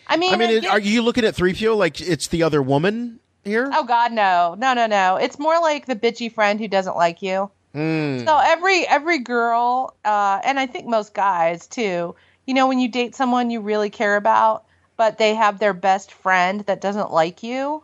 I 0.07 0.17
mean, 0.17 0.35
I 0.35 0.37
mean, 0.37 0.51
it, 0.51 0.67
are 0.67 0.79
you 0.79 1.03
looking 1.03 1.25
at 1.25 1.35
3PO 1.35 1.77
like 1.77 2.01
it's 2.01 2.29
the 2.29 2.43
other 2.43 2.63
woman 2.63 3.21
here? 3.45 3.71
Oh 3.73 3.85
God, 3.85 4.13
no, 4.13 4.55
no, 4.59 4.75
no, 4.75 4.87
no. 4.87 5.17
It's 5.17 5.39
more 5.39 5.61
like 5.61 5.87
the 5.87 5.97
bitchy 5.97 6.33
friend 6.33 6.61
who 6.61 6.69
doesn't 6.69 6.97
like 6.97 7.23
you. 7.23 7.51
Hmm. 7.75 8.19
So 8.25 8.39
every 8.43 8.87
every 8.87 9.19
girl, 9.19 9.95
uh, 10.05 10.41
and 10.45 10.59
I 10.59 10.67
think 10.67 10.87
most 10.87 11.15
guys 11.15 11.67
too. 11.67 12.15
You 12.47 12.55
know, 12.55 12.67
when 12.67 12.79
you 12.79 12.89
date 12.89 13.15
someone 13.15 13.51
you 13.51 13.61
really 13.61 13.91
care 13.91 14.17
about, 14.17 14.65
but 14.99 15.17
they 15.17 15.35
have 15.35 15.59
their 15.59 15.73
best 15.73 16.13
friend 16.13 16.61
that 16.67 16.83
doesn't 16.83 17.11
like 17.11 17.43
you. 17.43 17.83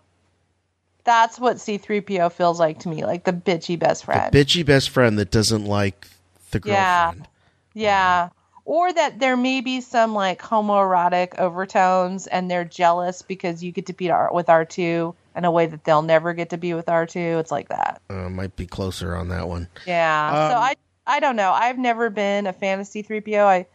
That's 1.04 1.38
what 1.38 1.56
C3PO 1.56 2.32
feels 2.32 2.58
like 2.58 2.80
to 2.80 2.88
me, 2.88 3.04
like 3.06 3.24
the 3.24 3.32
bitchy 3.32 3.78
best 3.78 4.04
friend. 4.04 4.32
The 4.32 4.44
Bitchy 4.44 4.66
best 4.66 4.90
friend 4.90 5.18
that 5.18 5.30
doesn't 5.30 5.64
like 5.64 6.08
the 6.50 6.60
yeah, 6.64 7.06
girlfriend. 7.06 7.28
yeah. 7.72 8.28
Or 8.66 8.92
that 8.92 9.20
there 9.20 9.36
may 9.36 9.60
be 9.60 9.80
some 9.82 10.14
like 10.14 10.40
homoerotic 10.40 11.38
overtones, 11.38 12.26
and 12.26 12.50
they're 12.50 12.64
jealous 12.64 13.20
because 13.20 13.62
you 13.62 13.72
get 13.72 13.86
to 13.86 13.92
be 13.92 14.10
with 14.32 14.48
R 14.48 14.64
two 14.64 15.14
in 15.36 15.44
a 15.44 15.50
way 15.50 15.66
that 15.66 15.84
they'll 15.84 16.00
never 16.02 16.32
get 16.32 16.50
to 16.50 16.56
be 16.56 16.72
with 16.72 16.88
R 16.88 17.04
two. 17.06 17.38
It's 17.38 17.50
like 17.50 17.68
that. 17.68 18.00
Uh, 18.08 18.30
might 18.30 18.56
be 18.56 18.66
closer 18.66 19.14
on 19.14 19.28
that 19.28 19.46
one. 19.48 19.68
Yeah. 19.86 20.48
so 20.48 20.56
Um, 20.56 20.62
I 20.62 20.76
I 21.06 21.20
don't 21.20 21.36
know. 21.36 21.52
I've 21.52 21.78
never 21.78 22.08
been 22.08 22.46
a 22.46 22.54
fan 22.54 22.80
of 22.80 22.86
C3PO. 22.86 23.44
I 23.44 23.66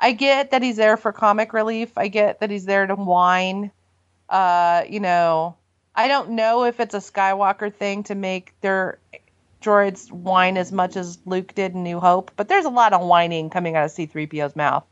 I 0.00 0.12
get 0.12 0.52
that 0.52 0.62
he's 0.62 0.76
there 0.76 0.96
for 0.96 1.12
comic 1.12 1.52
relief. 1.52 1.98
I 1.98 2.08
get 2.08 2.40
that 2.40 2.50
he's 2.50 2.64
there 2.64 2.86
to 2.86 2.94
whine. 2.94 3.70
Uh, 4.28 4.84
you 4.88 5.00
know, 5.00 5.56
I 5.94 6.08
don't 6.08 6.30
know 6.30 6.64
if 6.64 6.80
it's 6.80 6.94
a 6.94 6.98
Skywalker 6.98 7.72
thing 7.72 8.04
to 8.04 8.14
make 8.14 8.54
their 8.60 8.98
droids 9.60 10.10
whine 10.10 10.56
as 10.56 10.72
much 10.72 10.96
as 10.96 11.18
Luke 11.26 11.54
did 11.54 11.74
in 11.74 11.82
New 11.82 12.00
Hope, 12.00 12.30
but 12.36 12.48
there's 12.48 12.64
a 12.64 12.70
lot 12.70 12.92
of 12.92 13.06
whining 13.06 13.50
coming 13.50 13.76
out 13.76 13.84
of 13.84 13.90
C3PO's 13.90 14.56
mouth. 14.56 14.84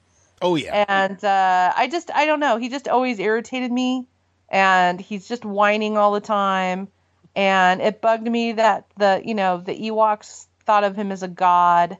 Oh 0.43 0.56
yeah. 0.56 0.85
And 0.89 1.24
uh, 1.24 1.72
I 1.74 1.89
just, 1.89 2.10
I 2.12 2.26
don't 2.26 2.40
know. 2.40 2.59
He 2.59 2.68
just 2.68 2.89
always 2.89 3.18
irritated 3.18 3.72
me, 3.72 4.06
and 4.48 5.01
he's 5.01 5.26
just 5.26 5.44
whining 5.44 5.97
all 5.97 6.12
the 6.12 6.20
time. 6.20 6.89
And 7.35 7.80
it 7.80 8.01
bugged 8.01 8.28
me 8.28 8.52
that 8.52 8.86
the, 8.97 9.22
you 9.24 9.35
know, 9.35 9.59
the 9.59 9.74
Ewoks 9.74 10.47
thought 10.64 10.85
of 10.85 10.97
him 10.97 11.12
as 11.12 11.22
a 11.22 11.28
god, 11.28 11.97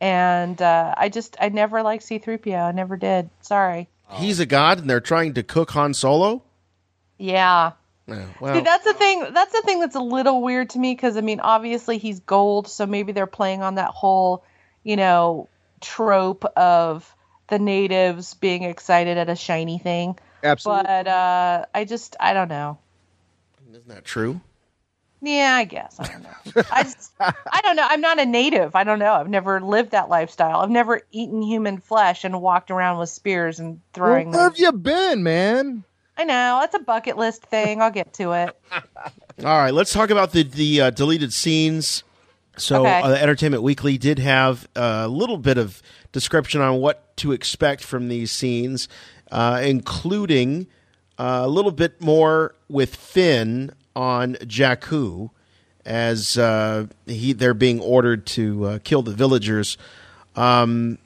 and 0.00 0.60
uh, 0.60 0.94
I 0.96 1.08
just, 1.08 1.36
I 1.40 1.48
never 1.50 1.82
liked 1.82 2.02
C-3PO. 2.04 2.68
I 2.68 2.72
never 2.72 2.96
did. 2.96 3.30
Sorry. 3.40 3.88
He's 4.12 4.40
a 4.40 4.46
god, 4.46 4.78
and 4.80 4.90
they're 4.90 5.00
trying 5.00 5.34
to 5.34 5.42
cook 5.42 5.70
Han 5.72 5.94
Solo. 5.94 6.42
Yeah. 7.18 7.72
Yeah, 8.08 8.26
well, 8.40 8.54
See, 8.54 8.60
that's 8.62 8.84
the 8.84 8.94
thing. 8.94 9.24
That's 9.32 9.52
the 9.52 9.62
thing 9.62 9.78
that's 9.78 9.94
a 9.94 10.00
little 10.00 10.42
weird 10.42 10.70
to 10.70 10.78
me 10.80 10.94
because 10.94 11.16
I 11.16 11.20
mean, 11.20 11.38
obviously 11.38 11.98
he's 11.98 12.18
gold, 12.20 12.66
so 12.66 12.86
maybe 12.86 13.12
they're 13.12 13.26
playing 13.28 13.62
on 13.62 13.76
that 13.76 13.90
whole, 13.90 14.42
you 14.82 14.96
know, 14.96 15.48
trope 15.80 16.44
of 16.56 17.14
the 17.48 17.60
natives 17.60 18.34
being 18.34 18.64
excited 18.64 19.16
at 19.16 19.28
a 19.28 19.36
shiny 19.36 19.78
thing. 19.78 20.18
Absolutely. 20.42 20.84
But 20.84 21.06
uh, 21.06 21.66
I 21.72 21.84
just, 21.84 22.16
I 22.18 22.32
don't 22.32 22.48
know. 22.48 22.78
isn't 23.70 23.88
that 23.88 24.04
true? 24.04 24.40
Yeah, 25.22 25.54
I 25.56 25.64
guess 25.64 25.96
I 26.00 26.06
don't 26.06 26.22
know. 26.22 26.62
I 26.72 26.82
just, 26.84 27.12
I 27.20 27.60
don't 27.62 27.76
know. 27.76 27.86
I'm 27.88 28.00
not 28.00 28.18
a 28.18 28.24
native. 28.26 28.74
I 28.74 28.84
don't 28.84 28.98
know. 28.98 29.12
I've 29.12 29.28
never 29.28 29.60
lived 29.60 29.90
that 29.90 30.08
lifestyle. 30.08 30.60
I've 30.60 30.70
never 30.70 31.02
eaten 31.12 31.42
human 31.42 31.78
flesh 31.78 32.24
and 32.24 32.40
walked 32.40 32.70
around 32.70 32.98
with 32.98 33.10
spears 33.10 33.60
and 33.60 33.80
throwing. 33.92 34.30
Where 34.30 34.40
have 34.44 34.58
you 34.58 34.72
been, 34.72 35.22
man? 35.22 35.84
I 36.16 36.24
know 36.24 36.58
that's 36.60 36.74
a 36.74 36.78
bucket 36.80 37.16
list 37.16 37.44
thing. 37.44 37.80
I'll 37.82 37.90
get 37.90 38.14
to 38.14 38.32
it. 38.32 38.56
All 38.72 39.44
right, 39.44 39.72
let's 39.74 39.92
talk 39.92 40.10
about 40.10 40.32
the 40.32 40.42
the 40.42 40.80
uh, 40.80 40.90
deleted 40.90 41.32
scenes. 41.32 42.02
So, 42.56 42.82
Okay. 42.82 43.00
uh, 43.00 43.12
Entertainment 43.12 43.62
Weekly 43.62 43.96
did 43.96 44.18
have 44.18 44.68
a 44.76 45.08
little 45.08 45.38
bit 45.38 45.56
of 45.56 45.82
description 46.12 46.60
on 46.60 46.80
what 46.80 47.16
to 47.18 47.32
expect 47.32 47.82
from 47.82 48.08
these 48.08 48.30
scenes, 48.32 48.86
uh, 49.30 49.62
including 49.64 50.66
uh, 51.18 51.42
a 51.44 51.48
little 51.48 51.70
bit 51.72 52.02
more 52.02 52.54
with 52.68 52.94
Finn 52.96 53.72
on 53.94 54.34
Jakku, 54.36 55.30
as 55.84 56.38
uh, 56.38 56.86
he 57.06 57.32
they're 57.32 57.54
being 57.54 57.80
ordered 57.80 58.26
to 58.26 58.64
uh, 58.64 58.78
kill 58.84 59.02
the 59.02 59.12
villagers. 59.12 59.76
Um, 60.36 60.98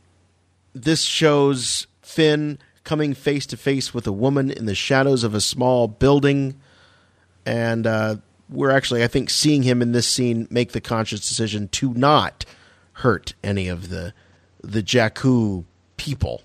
this 0.74 1.02
shows 1.02 1.86
Finn 2.02 2.59
coming 2.82 3.15
face 3.15 3.47
to 3.47 3.56
face 3.56 3.94
with 3.94 4.06
a 4.06 4.12
woman 4.12 4.51
in 4.51 4.66
the 4.66 4.74
shadows 4.74 5.24
of 5.24 5.35
a 5.35 5.40
small 5.40 5.89
building 5.89 6.61
and 7.47 7.86
uh, 7.86 8.16
we're 8.48 8.70
actually, 8.70 9.02
I 9.02 9.09
think, 9.09 9.31
seeing 9.31 9.62
him 9.62 9.82
in 9.82 9.93
this 9.93 10.09
scene 10.09 10.47
make 10.51 10.73
the 10.73 10.81
conscious 10.81 11.20
decision 11.20 11.69
to 11.69 11.93
not 11.94 12.44
hurt 12.94 13.35
any 13.43 13.69
of 13.69 13.89
the 13.89 14.15
the 14.62 14.82
Jakku 14.82 15.65
people. 15.97 16.43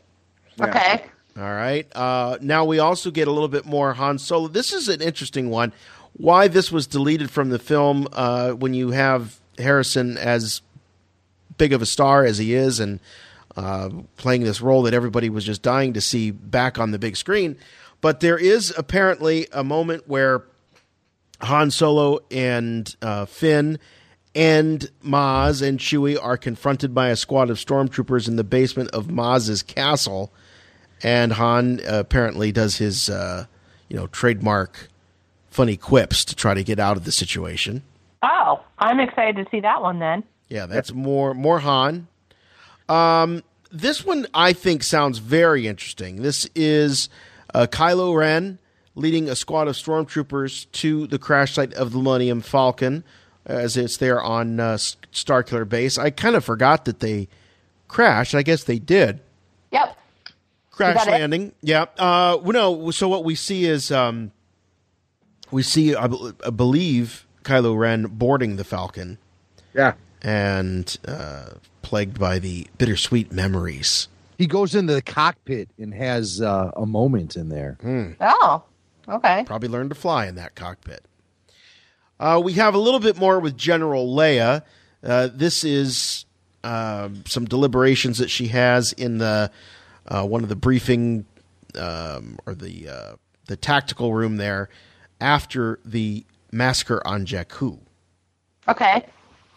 Okay. 0.60 1.04
All 1.38 1.44
right. 1.44 1.88
Uh, 1.96 2.38
now 2.42 2.66
we 2.66 2.80
also 2.80 3.12
get 3.12 3.30
a 3.30 3.32
little 3.32 3.48
bit 3.48 3.66
more 3.66 3.94
Han 3.94 4.18
Solo. 4.18 4.50
This 4.50 4.74
is 4.74 4.90
an 4.90 5.02
interesting 5.02 5.50
one. 5.50 5.72
Why 6.20 6.50
this 6.50 6.70
was 6.70 6.86
deleted 6.86 7.32
from 7.32 7.50
the 7.50 7.60
film 7.60 8.06
uh, 8.12 8.52
when 8.52 8.74
you 8.74 8.92
have 8.92 9.40
Harrison 9.58 10.18
as 10.18 10.62
big 11.58 11.72
of 11.72 11.82
a 11.82 11.86
star 11.86 12.26
as 12.26 12.38
he 12.38 12.54
is 12.54 12.82
and 12.82 13.00
uh, 13.56 13.90
playing 14.18 14.44
this 14.44 14.60
role 14.60 14.82
that 14.84 14.94
everybody 14.94 15.30
was 15.30 15.46
just 15.46 15.62
dying 15.62 15.94
to 15.94 16.02
see 16.02 16.32
back 16.32 16.78
on 16.78 16.92
the 16.92 17.00
big 17.00 17.16
screen. 17.16 17.56
But 18.02 18.20
there 18.20 18.38
is 18.38 18.74
apparently 18.78 19.48
a 19.54 19.64
moment 19.64 20.10
where 20.10 20.44
Han 21.40 21.72
Solo 21.72 22.20
and 22.30 22.94
uh, 23.02 23.26
Finn 23.26 23.80
and 24.36 24.92
Maz 25.02 25.66
and 25.66 25.80
Chewie 25.80 26.22
are 26.22 26.36
confronted 26.36 26.94
by 26.94 27.10
a 27.10 27.16
squad 27.16 27.50
of 27.50 27.56
stormtroopers 27.56 28.28
in 28.28 28.36
the 28.36 28.44
basement 28.44 28.90
of 28.92 29.08
Maz's 29.08 29.64
castle, 29.64 30.34
and 31.02 31.32
Han 31.32 31.80
apparently 31.88 32.52
does 32.52 32.76
his, 32.76 33.10
uh, 33.10 33.46
you 33.88 33.96
know, 33.96 34.08
trademark 34.08 34.90
funny 35.50 35.78
quips 35.78 36.24
to 36.26 36.36
try 36.36 36.54
to 36.54 36.64
get 36.64 36.80
out 36.80 36.98
of 36.98 37.04
the 37.06 37.12
situation. 37.12 37.84
Oh, 38.22 38.62
I'm 38.78 39.00
excited 39.00 39.36
to 39.44 39.50
see 39.50 39.60
that 39.62 39.82
one 39.82 40.00
then. 40.00 40.24
Yeah, 40.50 40.66
that's 40.66 40.92
more 40.94 41.34
more 41.34 41.60
Han. 41.60 42.08
Um, 42.88 43.44
this 43.72 44.04
one 44.06 44.28
I 44.34 44.54
think 44.54 44.84
sounds 44.84 45.20
very 45.20 45.68
interesting. 45.68 46.22
This 46.22 46.50
is 46.56 47.10
uh, 47.54 47.68
Kylo 47.70 48.16
Ren 48.18 48.58
leading 48.96 49.30
a 49.30 49.36
squad 49.36 49.68
of 49.68 49.76
stormtroopers 49.76 50.66
to 50.74 51.08
the 51.08 51.20
crash 51.20 51.54
site 51.54 51.74
of 51.76 51.92
the 51.92 52.00
Millennium 52.00 52.42
Falcon, 52.42 53.04
as 53.46 53.78
it's 53.78 53.98
there 53.98 54.22
on 54.22 54.60
uh, 54.60 54.74
Starkiller 55.14 55.68
Base. 55.70 55.98
I 55.98 56.10
kind 56.10 56.36
of 56.36 56.44
forgot 56.44 56.86
that 56.86 57.00
they 57.00 57.28
crashed. 57.88 58.34
I 58.36 58.42
guess 58.42 58.64
they 58.64 58.80
did 58.80 59.20
Yep. 59.72 59.98
crash 60.72 60.96
that 60.96 61.08
it? 61.08 61.12
landing. 61.12 61.52
Yeah. 61.62 61.84
Uh, 61.98 62.38
well, 62.42 62.52
no. 62.52 62.92
So 62.92 63.08
what 63.08 63.24
we 63.24 63.36
see 63.36 63.66
is 63.66 63.92
um, 63.92 64.32
we 65.52 65.64
see, 65.64 65.96
I, 65.96 66.10
I 66.46 66.50
believe, 66.50 67.26
Kylo 67.44 67.78
Ren 67.78 68.04
boarding 68.04 68.56
the 68.56 68.64
Falcon. 68.64 69.18
Yeah. 69.74 69.94
And 70.22 70.98
uh, 71.08 71.52
plagued 71.82 72.20
by 72.20 72.40
the 72.40 72.68
bittersweet 72.78 73.32
memories. 73.32 74.08
He 74.38 74.48
goes 74.48 74.76
into 74.76 74.94
the 74.94 75.02
cockpit 75.02 75.70
and 75.78 75.94
has 75.94 76.42
uh, 76.42 76.72
a 76.76 76.86
moment 76.86 77.36
in 77.36 77.50
there. 77.50 77.78
Oh, 78.22 78.64
okay. 79.08 79.44
Probably 79.46 79.70
learned 79.70 79.90
to 79.90 79.96
fly 79.96 80.28
in 80.28 80.36
that 80.36 80.56
cockpit. 80.56 81.04
Uh, 82.20 82.42
we 82.44 82.54
have 82.54 82.74
a 82.74 82.78
little 82.78 83.00
bit 83.00 83.18
more 83.18 83.40
with 83.40 83.58
General 83.58 84.14
Leia. 84.14 84.64
Uh, 85.04 85.30
this 85.34 85.64
is 85.64 86.26
um 86.62 87.24
some 87.26 87.46
deliberations 87.46 88.18
that 88.18 88.30
she 88.30 88.48
has 88.48 88.92
in 88.92 89.18
the 89.18 89.50
uh, 90.10 90.26
one 90.26 90.44
of 90.44 90.50
the 90.50 90.58
briefing 90.58 91.26
um, 91.78 92.38
or 92.46 92.54
the 92.54 92.90
uh, 92.90 93.16
the 93.46 93.56
tactical 93.56 94.14
room 94.14 94.36
there 94.36 94.70
after 95.22 95.80
the 95.86 96.26
massacre 96.52 97.06
on 97.06 97.26
Jakku. 97.26 97.80
Okay. 98.68 99.06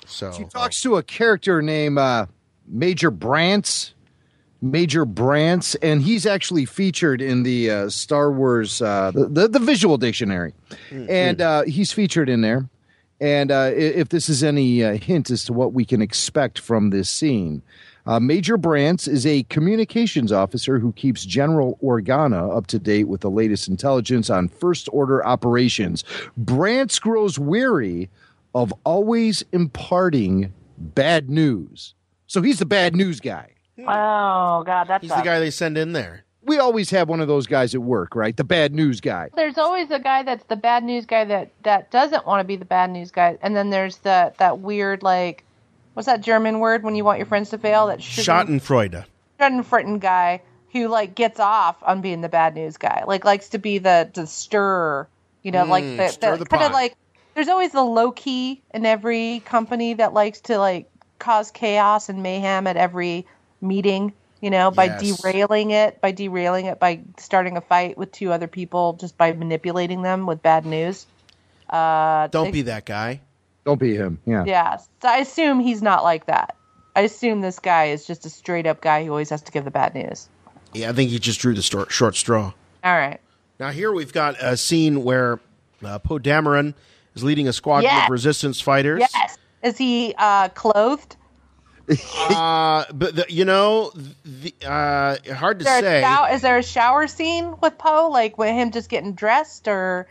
So 0.07 0.33
She 0.33 0.45
talks 0.45 0.81
to 0.83 0.97
a 0.97 1.03
character 1.03 1.63
named 1.63 1.99
uh, 1.99 2.27
Major 2.67 3.11
Brance. 3.11 3.93
Major 4.65 5.05
Brance, 5.05 5.75
and 5.83 6.03
he's 6.03 6.25
actually 6.25 6.67
featured 6.67 7.21
in 7.21 7.43
the 7.43 7.69
uh, 7.69 7.89
Star 7.89 8.31
Wars, 8.31 8.81
uh, 8.81 9.11
the, 9.11 9.27
the 9.27 9.49
the 9.49 9.59
visual 9.59 9.99
dictionary, 9.99 10.55
and 10.93 11.41
uh, 11.41 11.63
he's 11.65 11.91
featured 11.91 12.29
in 12.29 12.43
there. 12.43 12.69
And 13.21 13.51
uh, 13.51 13.73
if 13.75 14.11
this 14.11 14.29
is 14.29 14.45
any 14.45 14.85
uh, 14.85 14.99
hint 14.99 15.31
as 15.33 15.45
to 15.47 15.53
what 15.53 15.73
we 15.73 15.85
can 15.85 16.01
expect 16.01 16.61
from 16.61 16.91
this 16.91 17.11
scene, 17.11 17.63
uh, 18.07 18.19
Major 18.21 18.59
Brance 18.59 19.07
is 19.07 19.27
a 19.27 19.45
communications 19.45 20.33
officer 20.33 20.79
who 20.79 20.93
keeps 20.93 21.25
General 21.25 21.79
Organa 21.83 22.57
up 22.57 22.67
to 22.69 22.79
date 22.79 23.05
with 23.09 23.21
the 23.21 23.31
latest 23.31 23.69
intelligence 23.69 24.31
on 24.31 24.49
First 24.49 24.89
Order 24.93 25.25
operations. 25.25 26.05
Brance 26.41 27.01
grows 27.01 27.39
weary 27.39 28.11
of 28.55 28.73
always 28.85 29.45
imparting 29.53 30.53
bad 30.79 31.31
news. 31.31 31.95
So 32.27 32.43
he's 32.43 32.59
the 32.59 32.67
bad 32.67 32.97
news 32.97 33.21
guy. 33.21 33.51
Oh 33.79 34.63
God, 34.65 34.85
that's 34.89 35.03
he's 35.03 35.15
the 35.15 35.23
guy 35.23 35.39
they 35.39 35.51
send 35.51 35.79
in 35.79 35.93
there. 35.93 36.25
We 36.45 36.59
always 36.59 36.91
have 36.91 37.09
one 37.09 37.21
of 37.21 37.29
those 37.29 37.47
guys 37.47 37.75
at 37.75 37.83
work, 37.83 38.17
right? 38.17 38.37
The 38.37 38.45
bad 38.45 38.75
news 38.75 39.01
guy. 39.01 39.31
There's 39.37 39.59
always 39.59 39.91
a 39.91 39.99
guy 40.01 40.25
that's 40.25 40.45
the 40.45 40.57
bad 40.57 40.83
news 40.83 41.07
guy 41.07 41.25
that 41.25 41.53
that 41.63 41.91
doesn't 41.91 42.27
want 42.27 42.41
to 42.41 42.45
be 42.45 42.57
the 42.57 42.65
bad 42.65 42.91
news 42.91 43.11
guy, 43.11 43.39
and 43.43 43.55
then 43.55 43.71
there's 43.71 43.99
the 43.99 44.33
that 44.39 44.59
weird 44.59 45.03
like, 45.03 45.45
what's 45.95 46.07
that 46.07 46.21
German 46.21 46.59
word 46.61 46.83
when 46.83 46.95
you 46.95 47.05
want 47.05 47.19
your 47.19 47.27
friends 47.27 47.51
to 47.51 47.59
fail? 47.59 47.87
That 47.89 47.99
Schadenfreude. 48.01 49.05
Schadenfreude 49.41 50.01
guy 50.01 50.43
who 50.73 50.89
like 50.89 51.15
gets 51.15 51.39
off 51.41 51.77
on 51.83 52.01
being 52.01 52.21
the 52.23 52.29
bad 52.29 52.55
news 52.55 52.77
guy, 52.77 53.05
like 53.07 53.25
likes 53.25 53.49
to 53.51 53.59
be 53.59 53.79
the 53.79 54.11
the 54.15 54.27
stir, 54.27 55.07
you 55.43 55.51
know, 55.51 55.65
like 55.65 55.85
Mm, 55.85 55.97
the, 56.21 56.31
the, 56.31 56.37
the 56.39 56.47
kind 56.47 56.65
of 56.65 56.73
like. 56.73 56.95
There's 57.35 57.49
always 57.49 57.73
the 57.73 57.83
low 57.83 58.13
key 58.13 58.61
in 58.75 58.85
every 58.85 59.41
company 59.47 59.95
that 59.95 60.13
likes 60.13 60.41
to 60.43 60.59
like 60.59 60.91
cause 61.19 61.51
chaos 61.51 62.11
and 62.11 62.23
mayhem 62.23 62.67
at 62.67 62.77
every 62.77 63.27
meeting. 63.63 64.13
You 64.43 64.51
know, 64.51 64.71
by 64.73 64.87
Yes. 64.87 65.21
derailing 65.23 65.71
it, 65.71 66.01
by 66.01 66.11
derailing 66.11 66.67
it, 66.67 66.81
by 66.81 67.01
starting 67.17 67.57
a 67.57 67.61
fight 67.61 67.97
with 67.97 68.11
two 68.13 68.33
other 68.33 68.49
people, 68.49 68.95
just 68.95 69.17
by 69.17 69.33
manipulating 69.33 70.03
them 70.03 70.27
with 70.27 70.43
bad 70.43 70.67
news. 70.67 71.07
Uh, 71.71 72.27
Don't 72.27 72.47
they- 72.47 72.51
be 72.51 72.63
that 72.63 72.85
guy. 72.85 73.21
Don't 73.65 73.79
be 73.79 73.95
him. 73.95 74.19
Yeah. 74.27 74.45
yeah, 74.45 74.77
so 74.77 75.09
I 75.09 75.19
assume 75.19 75.61
he's 75.61 75.83
not 75.83 76.03
like 76.03 76.27
that. 76.27 76.57
I 76.97 77.03
assume 77.03 77.41
this 77.41 77.59
guy 77.59 77.87
is 77.87 78.07
just 78.07 78.27
a 78.27 78.31
straight 78.31 78.67
up 78.67 78.81
guy 78.81 79.05
who 79.05 79.11
always 79.11 79.31
has 79.31 79.41
to 79.43 79.53
give 79.53 79.65
the 79.65 79.71
bad 79.71 79.95
news. 79.95 80.29
Yeah, 80.75 80.91
I 80.91 80.93
think 80.93 81.11
he 81.11 81.19
just 81.19 81.41
drew 81.41 81.55
the 81.55 81.63
stor- 81.63 81.89
short 81.89 82.17
straw. 82.17 82.53
All 82.85 82.93
right. 82.97 83.21
Now 83.61 83.71
here 83.71 83.93
we've 83.93 84.13
got 84.13 84.35
a 84.43 84.57
scene 84.57 85.05
where 85.05 85.39
uh, 85.85 85.99
Poe 86.01 86.19
Dameron 86.19 86.75
is 87.15 87.23
leading 87.23 87.47
a 87.49 87.53
squadron 87.53 87.93
Yes. 87.93 88.07
of 88.07 88.11
resistance 88.11 88.61
fighters. 88.61 89.01
Yes. 89.01 89.39
Is 89.63 89.79
he 89.79 90.15
uh, 90.19 90.49
clothed? 90.49 91.17
uh, 92.31 92.85
but 92.93 93.15
the, 93.17 93.27
you 93.29 93.45
know, 93.45 93.93
the, 94.25 94.55
uh, 94.65 95.17
hard 95.35 95.59
to 95.61 95.65
Is 95.65 95.71
say. 95.81 96.01
shower, 96.01 96.31
is 96.33 96.43
there 96.43 96.59
a 96.59 96.63
shower 96.63 97.07
scene 97.07 97.55
with 97.61 97.77
Poe, 97.79 98.09
like 98.11 98.39
with 98.39 98.51
him 98.51 98.71
just 98.71 98.89
getting 98.89 99.13
dressed, 99.13 99.69
or 99.69 100.07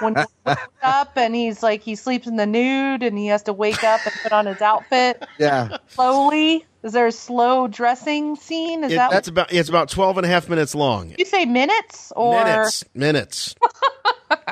when 0.00 0.14
he 0.16 0.24
wakes 0.46 0.60
up 0.82 1.16
and 1.16 1.34
he's 1.34 1.62
like 1.62 1.82
he 1.82 1.94
sleeps 1.94 2.26
in 2.26 2.36
the 2.36 2.46
nude 2.46 3.02
and 3.02 3.16
he 3.18 3.26
has 3.28 3.42
to 3.44 3.52
wake 3.52 3.82
up 3.84 4.00
and 4.04 4.14
put 4.22 4.32
on 4.32 4.46
his 4.46 4.60
outfit 4.60 5.24
Yeah. 5.38 5.78
slowly? 5.88 6.64
Is 6.82 6.92
there 6.92 7.06
a 7.06 7.12
slow 7.12 7.66
dressing 7.66 8.36
scene? 8.36 8.84
Is 8.84 8.92
It- 8.92 8.96
that 8.96 9.10
that's 9.10 9.28
about 9.28 9.52
it's 9.52 9.68
about 9.68 9.88
12 9.88 10.18
and 10.18 10.26
a 10.26 10.28
half 10.28 10.48
minutes 10.48 10.74
long. 10.74 11.08
Did 11.10 11.18
you 11.20 11.24
say 11.24 11.44
minutes 11.46 12.12
or 12.16 12.44
minutes, 12.44 12.84
minutes. 12.94 13.54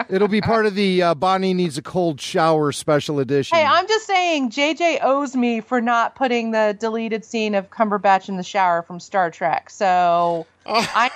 It'll 0.09 0.29
be 0.29 0.41
part 0.41 0.65
of 0.67 0.75
the 0.75 1.03
uh, 1.03 1.15
Bonnie 1.15 1.55
needs 1.55 1.77
a 1.77 1.83
cold 1.83 2.21
shower 2.21 2.73
special 2.73 3.19
edition. 3.21 3.57
Hey, 3.59 3.65
I'm 3.65 3.87
just 3.89 4.07
saying 4.07 4.51
JJ 4.51 5.01
owes 5.03 5.35
me 5.37 5.61
for 5.61 5.81
not 5.81 6.15
putting 6.15 6.53
the 6.53 6.77
deleted 6.79 7.25
scene 7.25 7.55
of 7.55 7.71
Cumberbatch 7.71 8.29
in 8.29 8.37
the 8.37 8.43
shower 8.43 8.83
from 8.83 9.01
Star 9.01 9.31
Trek. 9.31 9.71
So 9.71 10.47
I 10.67 11.11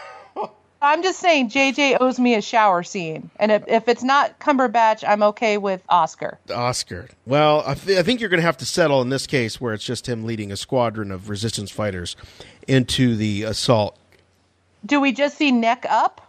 I'm 0.83 1.03
just 1.03 1.19
saying 1.21 1.51
JJ 1.51 1.99
owes 2.01 2.19
me 2.19 2.35
a 2.35 2.43
shower 2.43 2.83
scene. 2.83 3.31
And 3.39 3.51
if, 3.51 3.67
if 3.67 3.89
it's 3.89 4.03
not 4.03 4.39
Cumberbatch, 4.39 5.05
I'm 5.09 5.23
okay 5.23 5.59
with 5.59 5.83
Oscar. 5.89 6.39
Oscar. 6.55 7.09
Well, 7.25 7.63
I, 7.67 7.75
th- 7.75 7.99
I 7.99 8.03
think 8.03 8.21
you're 8.21 8.29
going 8.29 8.41
to 8.41 8.47
have 8.47 8.59
to 8.59 8.67
settle 8.67 9.01
in 9.03 9.09
this 9.09 9.27
case 9.27 9.61
where 9.61 9.73
it's 9.75 9.85
just 9.85 10.09
him 10.09 10.25
leading 10.25 10.53
a 10.53 10.57
squadron 10.57 11.11
of 11.11 11.29
resistance 11.31 11.71
fighters 11.71 12.15
into 12.69 13.17
the 13.17 13.45
assault. 13.45 13.99
Do 14.85 15.01
we 15.01 15.13
just 15.13 15.37
see 15.39 15.51
neck 15.51 15.87
up? 15.89 16.21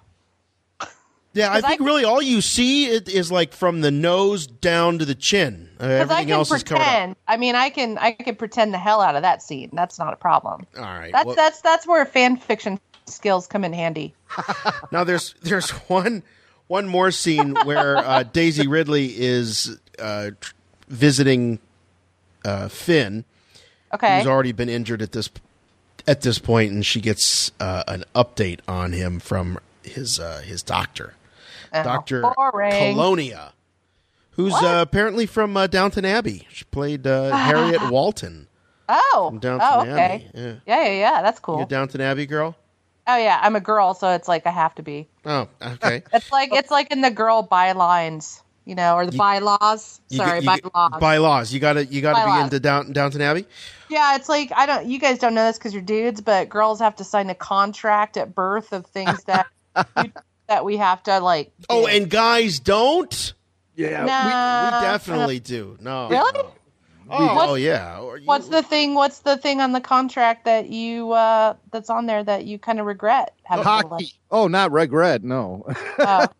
Yeah, 1.33 1.51
I 1.51 1.55
'Cause 1.55 1.63
I 1.65 1.67
think 1.67 1.81
really 1.81 2.03
all 2.03 2.21
you 2.21 2.41
see 2.41 2.87
it 2.87 3.07
is 3.07 3.31
like 3.31 3.53
from 3.53 3.81
the 3.81 3.91
nose 3.91 4.47
down 4.47 4.97
to 4.97 5.05
the 5.05 5.13
chin. 5.13 5.69
Uh, 5.79 5.83
I 5.83 5.87
everything 5.93 6.25
can 6.25 6.31
else 6.33 6.51
is 6.51 6.63
covered 6.63 6.81
up. 6.81 7.17
I 7.27 7.37
mean, 7.37 7.53
I 7.53 7.69
can 7.69 7.99
I 7.99 8.13
can 8.13 8.35
pretend 8.37 8.73
the 8.73 8.79
hell 8.79 9.01
out 9.01 9.15
of 9.15 9.21
that 9.21 9.43
scene. 9.43 9.69
That's 9.73 9.99
not 9.99 10.13
a 10.13 10.15
problem. 10.15 10.65
All 10.75 10.81
right. 10.83 11.11
That's 11.11 11.25
well- 11.27 11.35
that's 11.35 11.61
that's 11.61 11.85
where 11.85 12.03
fan 12.07 12.37
fiction 12.37 12.79
skills 13.07 13.47
come 13.47 13.63
in 13.63 13.73
handy. 13.73 14.13
Now 14.91 15.03
there's 15.03 15.33
there's 15.41 15.69
one 15.89 16.23
one 16.67 16.87
more 16.87 17.11
scene 17.11 17.55
where 17.63 17.97
uh, 17.97 18.23
Daisy 18.23 18.67
Ridley 18.67 19.13
is 19.17 19.77
uh, 19.99 20.31
tr- 20.39 20.53
visiting 20.87 21.59
uh, 22.45 22.67
Finn, 22.69 23.25
Okay. 23.93 24.17
who's 24.19 24.27
already 24.27 24.51
been 24.51 24.69
injured 24.69 25.01
at 25.01 25.11
this 25.13 25.29
at 26.07 26.21
this 26.21 26.39
point, 26.39 26.71
and 26.71 26.85
she 26.85 27.01
gets 27.01 27.51
uh, 27.59 27.83
an 27.87 28.03
update 28.15 28.59
on 28.67 28.91
him 28.93 29.19
from 29.19 29.59
his 29.83 30.19
uh, 30.19 30.41
his 30.45 30.63
doctor, 30.63 31.13
Oh, 31.73 31.83
Doctor. 31.83 32.21
Kalonia, 32.21 33.51
who's 34.31 34.53
uh, 34.53 34.79
apparently 34.87 35.25
from 35.25 35.55
uh, 35.57 35.67
Downton 35.67 36.05
Abbey. 36.05 36.47
She 36.51 36.65
played 36.65 37.05
uh, 37.07 37.31
Harriet 37.35 37.89
Walton. 37.91 38.47
Oh. 38.89 39.37
Downton 39.41 39.67
oh, 39.69 39.81
okay. 39.81 39.91
Abbey. 39.91 40.27
Yeah. 40.33 40.53
Yeah, 40.65 40.83
yeah, 40.85 40.91
yeah. 40.99 41.21
That's 41.21 41.39
You 41.39 41.43
cool. 41.43 41.61
a 41.63 41.65
Downton 41.65 41.99
Abbey 41.99 42.25
girl? 42.25 42.55
Oh 43.07 43.15
yeah, 43.17 43.39
I'm 43.41 43.55
a 43.55 43.61
girl, 43.61 43.93
so 43.93 44.11
it's 44.11 44.27
like 44.27 44.45
I 44.45 44.51
have 44.51 44.75
to 44.75 44.83
be. 44.83 45.07
Oh, 45.25 45.47
okay. 45.61 46.03
It's 46.13 46.31
like 46.31 46.49
it's 46.53 46.69
like 46.71 46.91
in 46.91 47.01
the 47.01 47.09
girl 47.11 47.47
bylines, 47.49 48.41
you 48.65 48.75
know, 48.75 48.95
or 48.95 49.05
the 49.05 49.17
bylaws. 49.17 50.01
You 50.09 50.17
Sorry, 50.17 50.41
get- 50.41 50.63
you 50.63 50.69
bylaws. 50.71 50.99
bylaws. 50.99 51.53
You 51.53 51.59
gotta 51.59 51.85
you 51.85 52.01
gotta 52.01 52.19
be 52.25 52.31
Bylaws. 52.31 52.43
into 52.45 52.59
Down, 52.59 52.91
Downton 52.91 53.21
Abbey. 53.21 53.45
yeah, 53.89 54.15
it's 54.15 54.27
like 54.27 54.51
I 54.55 54.65
don't. 54.65 54.85
You 54.87 54.99
guys 54.99 55.19
don't 55.19 55.33
know 55.33 55.45
this 55.45 55.57
because 55.57 55.73
you're 55.73 55.81
dudes, 55.83 56.19
but 56.21 56.49
girls 56.49 56.79
have 56.79 56.95
to 56.97 57.03
sign 57.03 57.29
a 57.29 57.35
contract 57.35 58.17
at 58.17 58.35
birth 58.35 58.73
of 58.73 58.85
things 58.87 59.23
that 59.23 59.47
that 60.47 60.65
we 60.65 60.77
have 60.77 61.01
to 61.03 61.19
like. 61.19 61.51
Oh, 61.69 61.87
and 61.87 62.09
guys 62.09 62.59
don't. 62.59 63.33
Yeah, 63.75 63.99
we, 64.01 64.05
we 64.75 64.81
definitely 64.81 65.39
do. 65.39 65.77
No, 65.79 66.09
Really? 66.09 66.31
no. 66.33 66.51
Oh, 67.09 67.35
What's- 67.35 67.51
oh, 67.51 67.55
yeah. 67.55 67.99
Or 67.99 68.17
you- 68.17 68.25
What's 68.25 68.47
the 68.49 68.61
thing? 68.63 68.93
What's 68.93 69.19
the 69.19 69.37
thing 69.37 69.61
on 69.61 69.71
the 69.71 69.81
contract 69.81 70.45
that 70.45 70.69
you 70.69 71.11
uh 71.11 71.55
that's 71.71 71.89
on 71.89 72.05
there 72.05 72.23
that 72.23 72.45
you 72.45 72.59
kind 72.59 72.79
of 72.79 72.85
regret 72.85 73.33
having? 73.43 73.63
Hockey. 73.63 74.13
Oh, 74.31 74.47
not 74.47 74.71
regret. 74.71 75.23
No. 75.23 75.65
Oh. 75.99 76.27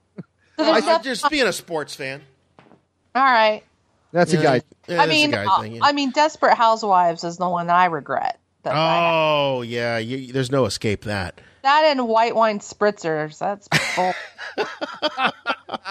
So 0.59 0.63
I, 0.63 0.81
there's 0.81 1.01
just 1.19 1.29
being 1.29 1.45
a 1.45 1.53
sports 1.53 1.93
fan. 1.93 2.19
all 3.13 3.21
right. 3.23 3.61
That's 4.11 4.33
a 4.33 4.37
guy. 4.37 4.61
Yeah, 4.87 5.03
I 5.03 5.05
that's 5.05 5.07
a 5.07 5.09
mean, 5.09 5.29
guy 5.29 5.45
uh, 5.45 5.61
thing, 5.61 5.75
yeah. 5.75 5.81
I 5.83 5.91
mean, 5.91 6.09
Desperate 6.09 6.55
Housewives 6.55 7.23
is 7.23 7.37
the 7.37 7.47
one 7.47 7.67
that 7.67 7.75
I 7.75 7.85
regret. 7.85 8.39
That, 8.63 8.73
I- 8.73 9.11
Oh 9.13 9.61
yeah, 9.61 9.99
you, 9.99 10.33
there's 10.33 10.49
no 10.51 10.65
escape 10.65 11.03
that. 11.03 11.39
that 11.61 11.83
and 11.85 12.07
white 12.07 12.35
wine 12.35 12.57
spritzers. 12.57 13.37
That's 13.37 13.67
bull. 13.95 14.13
I 15.07 15.31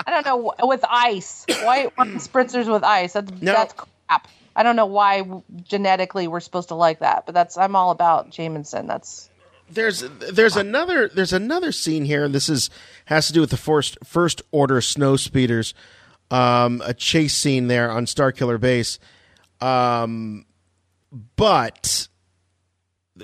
don't 0.08 0.26
know 0.26 0.66
with 0.66 0.84
ice. 0.88 1.44
White 1.62 1.96
wine 1.96 2.16
spritzers 2.16 2.70
with 2.70 2.82
ice. 2.82 3.12
That's 3.12 3.30
No. 3.40 3.52
that's 3.52 3.72
crap. 3.74 4.26
I 4.56 4.62
don't 4.62 4.74
know 4.74 4.86
why 4.86 5.22
genetically 5.64 6.28
we're 6.28 6.40
supposed 6.40 6.68
to 6.68 6.74
like 6.74 7.00
that, 7.00 7.26
but 7.26 7.34
that's 7.34 7.58
I'm 7.58 7.76
all 7.76 7.90
about 7.90 8.30
Jameson. 8.30 8.86
That's 8.86 9.28
There's 9.70 10.02
there's 10.32 10.56
another 10.56 11.08
there's 11.08 11.34
another 11.34 11.72
scene 11.72 12.06
here. 12.06 12.24
And 12.24 12.34
this 12.34 12.48
is 12.48 12.70
has 13.04 13.26
to 13.26 13.34
do 13.34 13.42
with 13.42 13.50
the 13.50 13.58
first 13.58 13.98
first 14.02 14.40
order 14.50 14.80
snow 14.80 15.16
speeders. 15.16 15.74
Um, 16.30 16.82
a 16.84 16.94
chase 16.94 17.36
scene 17.36 17.68
there 17.68 17.90
on 17.90 18.06
Starkiller 18.06 18.58
Base. 18.58 18.98
Um, 19.60 20.46
but 21.36 22.08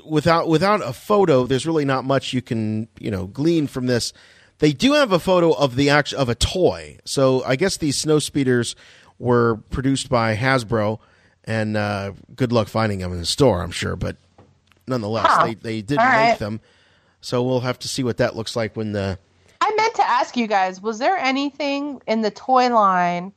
without 0.05 0.49
without 0.49 0.83
a 0.83 0.93
photo, 0.93 1.47
there's 1.47 1.67
really 1.67 1.87
not 1.87 2.05
much 2.05 2.35
you 2.35 2.43
can 2.43 2.89
you 3.01 3.11
know 3.11 3.27
glean 3.27 3.67
from 3.67 3.87
this. 3.87 4.13
They 4.59 4.73
do 4.73 4.93
have 4.93 5.13
a 5.13 5.19
photo 5.19 5.53
of 5.53 5.77
the 5.77 5.89
act 5.89 6.13
of 6.13 6.29
a 6.29 6.35
toy. 6.35 6.99
So 7.05 7.43
I 7.45 7.57
guess 7.57 7.79
these 7.79 7.97
snow 7.97 8.19
speeders 8.19 8.77
were 9.19 9.57
produced 9.71 10.09
by 10.09 10.37
Hasbro, 10.37 11.01
and 11.45 11.77
uh, 11.77 12.13
good 12.37 12.53
luck 12.53 12.69
finding 12.69 12.99
them 13.01 13.13
in 13.13 13.19
the 13.19 13.27
store, 13.27 13.63
I'm 13.63 13.71
sure. 13.71 13.97
But 13.97 14.17
nonetheless, 14.87 15.27
Huh. 15.29 15.45
they 15.47 15.55
they 15.55 15.83
did 15.83 15.99
All 15.99 16.07
make 16.07 16.15
right. 16.15 16.39
them. 16.39 16.61
So 17.21 17.43
we'll 17.43 17.61
have 17.61 17.79
to 17.81 17.89
see 17.89 18.03
what 18.03 18.17
that 18.19 18.35
looks 18.37 18.57
like 18.57 18.77
when 18.77 18.93
the 18.93 19.19
I 19.61 19.73
meant 19.77 19.95
to 19.95 20.09
ask 20.09 20.37
you 20.37 20.47
guys, 20.49 20.81
was 20.81 20.99
there 20.99 21.17
anything 21.17 22.03
in 22.07 22.23
the 22.23 22.31
toy 22.33 22.69
line 22.69 23.33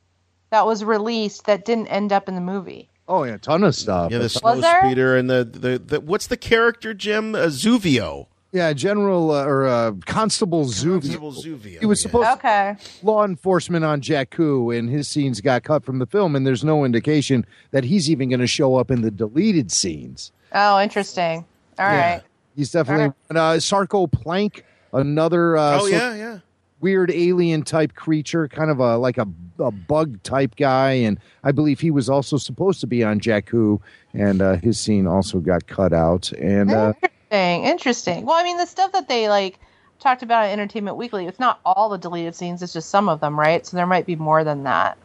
that 0.50 0.66
was 0.66 0.82
released 0.84 1.46
that 1.46 1.64
didn't 1.64 1.86
end 1.88 2.12
up 2.12 2.28
in 2.28 2.34
the 2.34 2.40
movie? 2.40 2.88
Oh 3.08 3.22
yeah, 3.22 3.34
a 3.34 3.38
ton 3.38 3.62
of 3.62 3.74
stuff. 3.76 4.10
yeah 4.10 4.18
the 4.18 4.28
snow 4.28 4.60
speeder 4.60 5.16
and 5.16 5.30
the, 5.30 5.44
the 5.44 5.78
the 5.78 6.00
what's 6.00 6.26
the 6.26 6.36
character 6.36 6.92
Jim 6.94 7.34
uh, 7.36 7.46
Zuvio. 7.46 8.26
Yeah, 8.56 8.72
General 8.72 9.32
uh, 9.32 9.44
or 9.44 9.66
uh, 9.66 9.92
Constable 10.06 10.64
Zuvio. 10.64 11.02
Constable 11.02 11.32
Zuvio. 11.32 11.78
He 11.78 11.84
was 11.84 12.00
supposed 12.00 12.30
Okay. 12.38 12.74
to 12.78 13.06
law 13.06 13.22
enforcement 13.22 13.84
on 13.84 14.00
Jakku, 14.00 14.74
and 14.74 14.88
his 14.88 15.08
scenes 15.08 15.42
got 15.42 15.62
cut 15.62 15.84
from 15.84 15.98
the 15.98 16.06
film, 16.06 16.34
and 16.34 16.46
there's 16.46 16.64
no 16.64 16.82
indication 16.82 17.44
that 17.72 17.84
he's 17.84 18.10
even 18.10 18.30
going 18.30 18.40
to 18.40 18.46
show 18.46 18.76
up 18.76 18.90
in 18.90 19.02
the 19.02 19.10
deleted 19.10 19.70
scenes. 19.70 20.32
Oh, 20.54 20.80
interesting. 20.80 21.44
All 21.78 21.84
right. 21.84 22.22
He's 22.56 22.70
definitely 22.70 23.12
and, 23.28 23.36
uh, 23.36 23.60
Sarco 23.60 24.06
Plank, 24.06 24.64
another 24.94 25.58
uh, 25.58 25.82
oh 25.82 25.86
yeah, 25.88 26.14
yeah. 26.14 26.38
weird 26.80 27.10
alien 27.10 27.62
type 27.62 27.94
creature, 27.94 28.48
kind 28.48 28.70
of 28.70 28.80
a 28.80 28.96
like 28.96 29.18
a, 29.18 29.26
a 29.58 29.70
bug 29.70 30.22
type 30.22 30.56
guy, 30.56 30.92
and 30.92 31.20
I 31.44 31.52
believe 31.52 31.80
he 31.80 31.90
was 31.90 32.08
also 32.08 32.38
supposed 32.38 32.80
to 32.80 32.86
be 32.86 33.04
on 33.04 33.20
Jakku, 33.20 33.82
and 34.14 34.40
uh, 34.40 34.56
his 34.56 34.80
scene 34.80 35.06
also 35.06 35.40
got 35.40 35.66
cut 35.66 35.92
out. 35.92 36.32
And 36.32 36.70
uh, 36.70 36.94
Interesting. 37.36 37.64
Interesting. 37.64 38.26
Well, 38.26 38.36
I 38.36 38.44
mean, 38.44 38.56
the 38.58 38.66
stuff 38.66 38.92
that 38.92 39.08
they 39.08 39.28
like 39.28 39.58
talked 40.00 40.22
about 40.22 40.46
at 40.46 40.52
Entertainment 40.52 40.96
Weekly, 40.96 41.26
it's 41.26 41.38
not 41.38 41.60
all 41.64 41.88
the 41.88 41.98
deleted 41.98 42.34
scenes, 42.34 42.62
it's 42.62 42.72
just 42.72 42.90
some 42.90 43.08
of 43.08 43.20
them, 43.20 43.38
right? 43.38 43.64
So 43.66 43.76
there 43.76 43.86
might 43.86 44.06
be 44.06 44.16
more 44.16 44.44
than 44.44 44.64
that. 44.64 44.98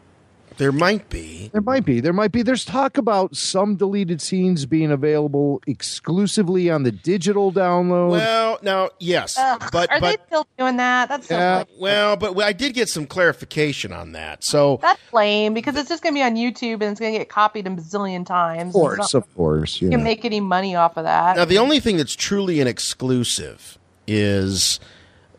There 0.58 0.72
might 0.72 1.08
be. 1.08 1.48
There 1.52 1.60
might 1.62 1.84
be. 1.84 2.00
There 2.00 2.12
might 2.12 2.32
be. 2.32 2.42
There's 2.42 2.64
talk 2.64 2.96
about 2.98 3.36
some 3.36 3.76
deleted 3.76 4.20
scenes 4.20 4.66
being 4.66 4.90
available 4.90 5.60
exclusively 5.66 6.70
on 6.70 6.82
the 6.82 6.92
digital 6.92 7.52
download. 7.52 8.10
Well, 8.10 8.58
now 8.62 8.90
yes, 8.98 9.36
Ugh, 9.38 9.62
but 9.72 9.90
are 9.90 10.00
but 10.00 10.18
they 10.20 10.26
still 10.26 10.46
doing 10.58 10.76
that? 10.76 11.08
That's 11.08 11.26
so 11.28 11.36
Yeah. 11.36 11.56
lame. 11.58 11.66
well, 11.80 12.16
but 12.16 12.38
I 12.40 12.52
did 12.52 12.74
get 12.74 12.88
some 12.88 13.06
clarification 13.06 13.92
on 13.92 14.12
that. 14.12 14.44
So 14.44 14.78
That's 14.82 15.00
lame 15.12 15.54
because 15.54 15.76
it's 15.76 15.88
just 15.88 16.02
going 16.02 16.14
to 16.14 16.18
be 16.18 16.22
on 16.22 16.34
YouTube 16.36 16.74
and 16.74 16.84
it's 16.84 17.00
going 17.00 17.12
to 17.12 17.18
get 17.18 17.28
copied 17.28 17.66
a 17.66 17.70
bazillion 17.70 18.24
times. 18.26 18.68
of 18.74 18.80
course, 18.80 18.98
It's 18.98 19.14
not- 19.14 19.22
of 19.24 19.34
course. 19.34 19.80
you 19.80 19.88
Yeah. 19.88 19.96
can 19.96 20.04
make 20.04 20.24
any 20.24 20.40
money 20.40 20.74
off 20.76 20.96
of 20.96 21.04
that. 21.04 21.36
Now, 21.36 21.44
the 21.44 21.58
only 21.58 21.80
thing 21.80 21.96
that's 21.96 22.14
truly 22.16 22.60
an 22.60 22.66
exclusive 22.66 23.78
is 24.06 24.80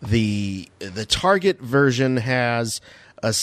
the 0.02 0.70
the 0.80 1.06
Target 1.06 1.62
version 1.62 2.18
has 2.18 2.82
a 3.24 3.34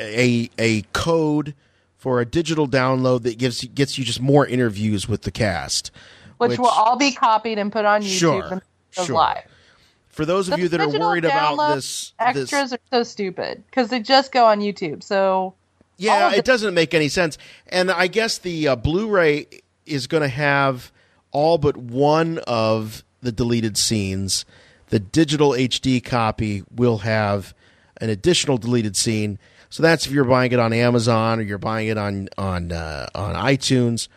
a, 0.00 0.50
a 0.58 0.82
code 0.92 1.54
for 1.96 2.20
a 2.20 2.24
digital 2.24 2.66
download 2.66 3.22
that 3.22 3.38
gives 3.38 3.62
gets 3.64 3.98
you 3.98 4.04
just 4.04 4.20
more 4.20 4.46
interviews 4.46 5.08
with 5.08 5.22
the 5.22 5.30
cast. 5.30 5.90
which, 6.38 6.58
will 6.58 6.66
all 6.66 6.96
be 6.96 7.12
copied 7.12 7.58
and 7.58 7.70
put 7.72 7.84
on 7.84 8.02
YouTube 8.02 8.08
Sure, 8.18 8.62
sure. 8.90 9.14
live. 9.14 9.42
for 10.08 10.24
those 10.24 10.48
of 10.48 10.56
The 10.56 10.62
you 10.62 10.68
that 10.68 10.80
are 10.80 10.88
worried 10.88 11.24
about 11.24 11.74
this, 11.74 12.12
Extras 12.18 12.70
this 12.70 12.72
are 12.72 12.78
so 12.90 13.02
stupid 13.02 13.62
because 13.66 13.88
they 13.90 14.00
just 14.00 14.32
go 14.32 14.46
on 14.46 14.60
YouTube. 14.60 15.02
So 15.02 15.54
Yeah, 15.96 16.32
it 16.32 16.44
doesn't 16.44 16.74
make 16.74 16.94
any 16.94 17.08
sense. 17.08 17.36
And 17.66 17.90
I 17.90 18.06
guess 18.06 18.38
the 18.38 18.68
uh, 18.68 18.76
Blu-ray 18.76 19.46
is 19.84 20.06
going 20.06 20.22
to 20.22 20.28
have 20.28 20.92
all 21.32 21.58
but 21.58 21.76
one 21.76 22.38
of 22.46 23.02
the 23.20 23.32
deleted 23.32 23.76
scenes. 23.76 24.44
The 24.90 25.00
digital 25.00 25.50
HD 25.50 26.02
copy 26.02 26.62
will 26.74 26.98
have 26.98 27.52
an 28.00 28.10
additional 28.10 28.58
deleted 28.58 28.96
scene. 28.96 29.38
So 29.70 29.82
that's 29.82 30.06
if 30.06 30.12
you're 30.12 30.24
buying 30.24 30.52
it 30.52 30.58
on 30.58 30.72
Amazon 30.72 31.38
or 31.38 31.42
you're 31.42 31.58
buying 31.58 31.88
it 31.88 31.98
on 31.98 32.28
on 32.38 32.72
uh, 32.72 33.06
on 33.14 33.34
iTunes. 33.34 34.08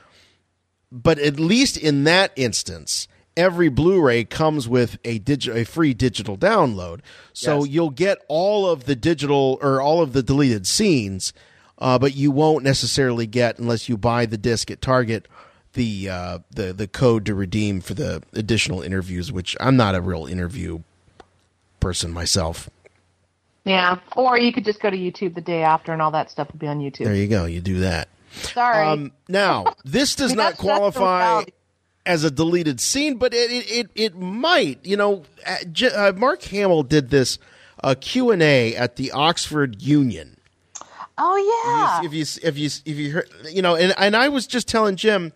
But 0.92 1.20
at 1.20 1.40
least 1.40 1.78
in 1.78 2.04
that 2.06 2.32
instance, 2.36 3.08
every 3.38 3.70
Blu-ray 3.70 4.26
comes 4.26 4.68
with 4.68 4.98
a 5.06 5.20
digi- 5.20 5.54
a 5.54 5.66
free 5.66 5.94
digital 5.94 6.38
download. 6.38 7.00
So 7.34 7.64
Yes. 7.64 7.70
you'll 7.74 7.90
get 7.92 8.20
all 8.28 8.70
of 8.70 8.86
the 8.86 8.96
digital 8.96 9.58
or 9.62 9.82
all 9.82 10.02
of 10.02 10.14
the 10.14 10.22
deleted 10.24 10.68
scenes, 10.68 11.32
uh, 11.80 11.98
but 11.98 12.16
you 12.16 12.30
won't 12.32 12.64
necessarily 12.64 13.26
get 13.26 13.58
unless 13.58 13.88
you 13.88 13.98
buy 13.98 14.26
the 14.26 14.38
disc 14.38 14.70
at 14.70 14.82
Target 14.82 15.28
the 15.74 16.10
uh, 16.10 16.40
the 16.54 16.74
the 16.74 16.88
code 16.88 17.26
to 17.26 17.34
redeem 17.34 17.80
for 17.80 17.94
the 17.94 18.22
additional 18.34 18.82
interviews. 18.82 19.32
Which 19.32 19.56
I'm 19.62 19.78
not 19.78 19.96
a 19.96 20.02
real 20.02 20.26
interview 20.26 20.80
person 21.80 22.12
myself. 22.12 22.70
Yeah, 23.66 24.00
or 24.16 24.38
you 24.40 24.52
could 24.52 24.66
just 24.66 24.80
go 24.80 24.90
to 24.90 24.98
YouTube 24.98 25.36
the 25.36 25.42
day 25.42 25.64
after, 25.64 25.92
and 25.94 26.02
all 26.02 26.12
that 26.12 26.32
stuff 26.32 26.48
would 26.52 26.60
be 26.60 26.68
on 26.68 26.80
YouTube. 26.80 27.06
There 27.06 27.16
you 27.16 27.28
go. 27.28 27.46
You 27.46 27.62
do 27.62 27.80
that. 27.82 28.10
Sorry. 28.34 28.88
Um, 28.88 29.12
now, 29.28 29.76
this 29.86 30.16
does 30.16 30.32
not 30.36 30.58
that's- 30.58 30.66
that's 30.66 30.94
the 30.96 31.00
qualify 31.00 31.44
as 32.06 32.24
a 32.24 32.32
deleted 32.32 32.80
scene, 32.82 33.18
but 33.18 33.34
it 33.34 33.52
it, 33.52 33.72
it, 33.72 33.90
it 33.96 34.16
might. 34.18 34.84
You 34.86 34.98
know, 34.98 35.24
uh, 35.46 35.58
uh, 35.96 36.14
Mark 36.16 36.42
Hamill 36.44 36.84
did 36.84 37.10
this 37.10 37.38
uh, 37.84 37.94
Q 38.00 38.32
and 38.32 38.42
A 38.42 38.76
at 38.76 38.96
the 38.96 39.12
Oxford 39.12 39.82
Union. 39.82 40.38
oh 41.18 42.02
yeah. 42.02 42.06
If 42.08 42.14
you 42.14 42.26
if 42.44 42.58
you 42.58 42.70
if 42.86 42.98
you 42.98 43.12
heard, 43.12 43.30
you 43.52 43.62
know, 43.62 43.76
and 43.76 43.94
and 43.98 44.16
I 44.16 44.30
was 44.30 44.48
just 44.48 44.68
telling 44.68 44.96
Jim 44.96 45.34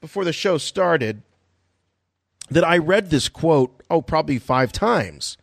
before 0.00 0.24
the 0.24 0.32
show 0.32 0.56
started 0.58 1.22
that 2.50 2.64
I 2.64 2.78
read 2.78 3.10
this 3.10 3.28
quote 3.28 3.82
oh 3.90 4.02
probably 4.02 4.38
five 4.38 4.70
times 4.72 5.36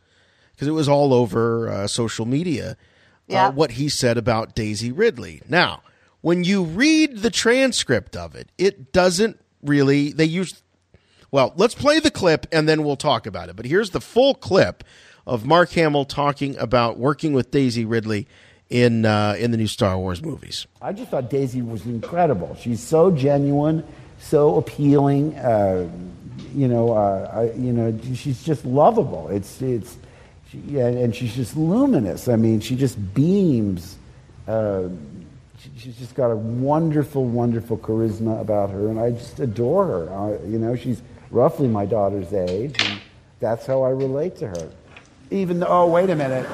because 0.62 0.68
it 0.68 0.74
was 0.74 0.88
all 0.88 1.12
over 1.12 1.70
uh, 1.70 1.88
social 1.88 2.28
media. 2.28 2.78
Yeah. 3.26 3.48
Uh, 3.48 3.52
what 3.52 3.72
he 3.72 3.90
said 3.90 4.16
about 4.16 4.54
Daisy 4.54 4.92
Ridley. 4.92 5.42
Now, 5.50 5.82
when 6.22 6.44
you 6.44 6.64
read 6.64 7.24
the 7.24 7.32
transcript 7.32 8.16
of 8.16 8.36
it, 8.36 8.52
it 8.60 8.92
doesn't 8.92 9.40
really. 9.64 10.12
They 10.12 10.26
use. 10.26 10.62
Well, 11.32 11.54
let's 11.56 11.74
play 11.74 12.00
the 12.00 12.12
clip 12.12 12.46
and 12.52 12.70
then 12.70 12.84
we'll 12.84 12.96
talk 12.96 13.26
about 13.26 13.50
it. 13.50 13.56
But 13.56 13.66
here's 13.66 13.90
the 13.90 14.02
full 14.02 14.36
clip 14.36 14.84
of 15.26 15.48
Mark 15.48 15.72
Hamill 15.72 16.06
talking 16.06 16.56
about 16.58 17.00
working 17.00 17.34
with 17.34 17.50
Daisy 17.50 17.84
Ridley 17.84 18.28
in 18.70 19.04
uh, 19.04 19.36
in 19.40 19.50
the 19.50 19.58
new 19.58 19.66
Star 19.66 19.98
Wars 19.98 20.22
movies. 20.22 20.68
I 20.80 20.94
just 20.94 21.10
thought 21.10 21.32
Daisy 21.32 21.64
was 21.64 21.88
incredible. 21.88 22.56
She's 22.62 22.82
so 22.82 23.10
genuine, 23.10 23.84
so 24.20 24.58
appealing. 24.58 25.36
Uh, 25.38 25.90
you 26.54 26.68
know, 26.68 26.94
uh, 26.94 27.32
I, 27.34 27.58
you 27.58 27.74
know, 27.74 27.98
she's 28.14 28.44
just 28.44 28.64
lovable. 28.64 29.28
It's 29.30 29.60
it's, 29.60 29.98
she, 30.52 30.57
yeah, 30.68 30.88
and 30.88 31.15
she's 31.15 31.34
just 31.34 31.56
luminous. 31.56 32.28
I 32.28 32.36
mean, 32.36 32.60
she 32.60 32.76
just 32.76 32.98
beams. 33.14 33.98
Uh, 34.48 34.90
she, 35.57 35.72
she's 35.78 35.98
just 35.98 36.14
got 36.14 36.30
a 36.32 36.36
wonderful, 36.36 37.23
wonderful 37.23 37.78
charisma 37.78 38.41
about 38.41 38.69
her, 38.72 38.90
and 38.90 38.99
I 38.99 39.11
just 39.11 39.40
adore 39.40 39.86
her. 39.86 40.40
You 40.45 40.60
know, 40.60 40.76
she's 40.76 41.02
roughly 41.30 41.69
my 41.69 41.86
daughter's 41.86 42.34
age, 42.34 42.76
and 42.84 42.99
that's 43.40 43.65
how 43.65 43.84
I 43.84 43.91
relate 43.91 44.36
to 44.38 44.48
her. 44.48 44.72
Even 45.30 45.60
though, 45.60 45.68
oh, 45.69 45.88
wait 45.88 46.10
a 46.10 46.15
minute. 46.15 46.45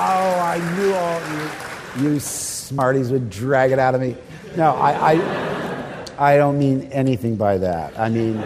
Oh, 0.00 0.40
I 0.44 0.58
knew 0.76 0.92
all 0.92 2.02
you, 2.02 2.12
you 2.12 2.20
smarties 2.68 3.10
would 3.10 3.30
drag 3.30 3.72
it 3.72 3.78
out 3.78 3.94
of 3.94 4.00
me. 4.00 4.16
No, 4.56 4.74
I, 4.74 5.12
I, 5.12 6.32
I 6.32 6.36
don't 6.36 6.58
mean 6.58 6.82
anything 6.92 7.36
by 7.36 7.58
that. 7.58 7.98
I 7.98 8.08
mean, 8.08 8.36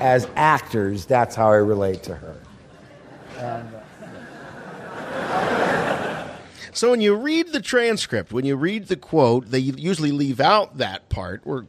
as 0.00 0.26
actors, 0.36 1.04
that's 1.04 1.34
how 1.34 1.48
I 1.50 1.56
relate 1.56 2.02
to 2.04 2.14
her. 2.14 2.36
And, 3.38 3.68
uh, 3.74 3.78
So 6.74 6.90
when 6.90 7.02
you 7.02 7.14
read 7.14 7.52
the 7.52 7.60
transcript, 7.60 8.32
when 8.32 8.46
you 8.46 8.56
read 8.56 8.88
the 8.88 8.96
quote, 8.96 9.50
they 9.50 9.58
usually 9.58 10.10
leave 10.10 10.40
out 10.40 10.78
that 10.78 11.08
part. 11.10 11.42
Or 11.44 11.66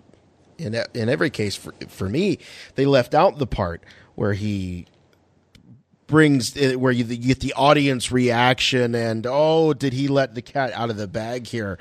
in 0.58 0.76
in 0.94 1.10
every 1.10 1.30
case, 1.30 1.56
for 1.58 1.74
for 1.90 2.08
me, 2.08 2.40
they 2.76 2.86
left 2.86 3.14
out 3.14 3.38
the 3.38 3.46
part 3.46 3.84
where 4.16 4.34
he 4.34 4.86
brings 6.14 6.56
eh, 6.56 6.76
where 6.76 6.92
you, 6.92 7.04
you 7.06 7.18
get 7.18 7.40
the 7.40 7.54
audience 7.54 8.12
reaction 8.12 8.94
and 8.94 9.26
oh, 9.28 9.74
did 9.74 9.94
he 9.94 10.08
let 10.08 10.36
the 10.36 10.44
cat 10.44 10.72
out 10.74 10.92
of 10.92 10.96
the 10.96 11.08
bag 11.08 11.48
here? 11.48 11.80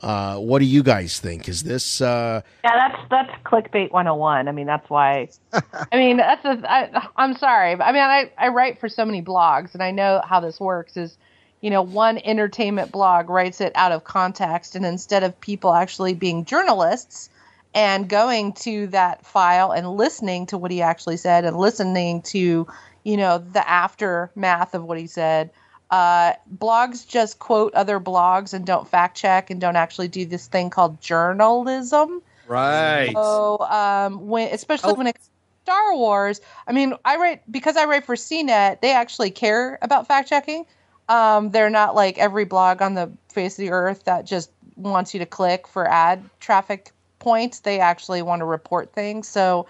Uh, 0.00 0.36
what 0.36 0.60
do 0.60 0.64
you 0.66 0.84
guys 0.84 1.18
think? 1.18 1.48
Is 1.48 1.64
this 1.64 2.00
uh, 2.00 2.42
Yeah, 2.62 2.70
that's 2.76 3.10
that's 3.10 3.42
clickbait 3.44 3.90
101. 3.90 4.46
I 4.46 4.52
mean, 4.52 4.68
that's 4.68 4.88
why. 4.88 5.28
I 5.52 5.96
mean, 5.96 6.18
that's 6.18 6.44
a, 6.44 6.62
I, 6.64 7.08
I'm 7.16 7.36
sorry. 7.36 7.72
I 7.72 7.92
mean, 7.92 8.02
I 8.02 8.30
I 8.38 8.48
write 8.48 8.78
for 8.78 8.88
so 8.88 9.04
many 9.04 9.20
blogs, 9.20 9.74
and 9.74 9.82
I 9.82 9.90
know 9.90 10.20
how 10.24 10.38
this 10.38 10.60
works. 10.60 10.96
Is 10.96 11.18
you 11.60 11.70
know, 11.70 11.82
one 11.82 12.18
entertainment 12.18 12.92
blog 12.92 13.28
writes 13.30 13.60
it 13.60 13.72
out 13.74 13.90
of 13.90 14.04
context, 14.04 14.76
and 14.76 14.86
instead 14.86 15.24
of 15.24 15.40
people 15.40 15.74
actually 15.74 16.14
being 16.14 16.44
journalists 16.44 17.30
and 17.74 18.08
going 18.08 18.52
to 18.52 18.86
that 18.88 19.26
file 19.26 19.72
and 19.72 19.88
listening 19.88 20.46
to 20.46 20.58
what 20.58 20.70
he 20.70 20.82
actually 20.82 21.16
said 21.16 21.44
and 21.44 21.56
listening 21.56 22.22
to, 22.22 22.66
you 23.04 23.16
know, 23.16 23.38
the 23.38 23.68
aftermath 23.68 24.74
of 24.74 24.84
what 24.84 24.98
he 24.98 25.06
said. 25.06 25.50
Uh, 25.90 26.32
blogs 26.56 27.06
just 27.06 27.38
quote 27.38 27.74
other 27.74 28.00
blogs 28.00 28.54
and 28.54 28.64
don't 28.64 28.88
fact 28.88 29.16
check 29.16 29.50
and 29.50 29.60
don't 29.60 29.76
actually 29.76 30.08
do 30.08 30.24
this 30.24 30.46
thing 30.46 30.70
called 30.70 31.00
journalism. 31.02 32.22
Right. 32.46 33.12
So, 33.12 33.58
um, 33.60 34.26
when 34.28 34.52
especially 34.52 34.94
when 34.94 35.06
it's 35.08 35.28
Star 35.64 35.94
Wars, 35.94 36.40
I 36.66 36.72
mean, 36.72 36.94
I 37.04 37.16
write 37.16 37.52
because 37.52 37.76
I 37.76 37.84
write 37.84 38.06
for 38.06 38.16
CNET. 38.16 38.80
They 38.80 38.94
actually 38.94 39.30
care 39.30 39.78
about 39.82 40.08
fact 40.08 40.28
checking. 40.28 40.64
Um, 41.08 41.50
they're 41.50 41.70
not 41.70 41.94
like 41.94 42.16
every 42.18 42.44
blog 42.46 42.80
on 42.80 42.94
the 42.94 43.12
face 43.28 43.58
of 43.58 43.62
the 43.62 43.70
earth 43.70 44.04
that 44.04 44.24
just 44.24 44.50
wants 44.76 45.12
you 45.12 45.20
to 45.20 45.26
click 45.26 45.66
for 45.66 45.86
ad 45.86 46.22
traffic 46.40 46.92
points. 47.18 47.60
They 47.60 47.80
actually 47.80 48.22
want 48.22 48.40
to 48.40 48.46
report 48.46 48.92
things. 48.92 49.28
So, 49.28 49.66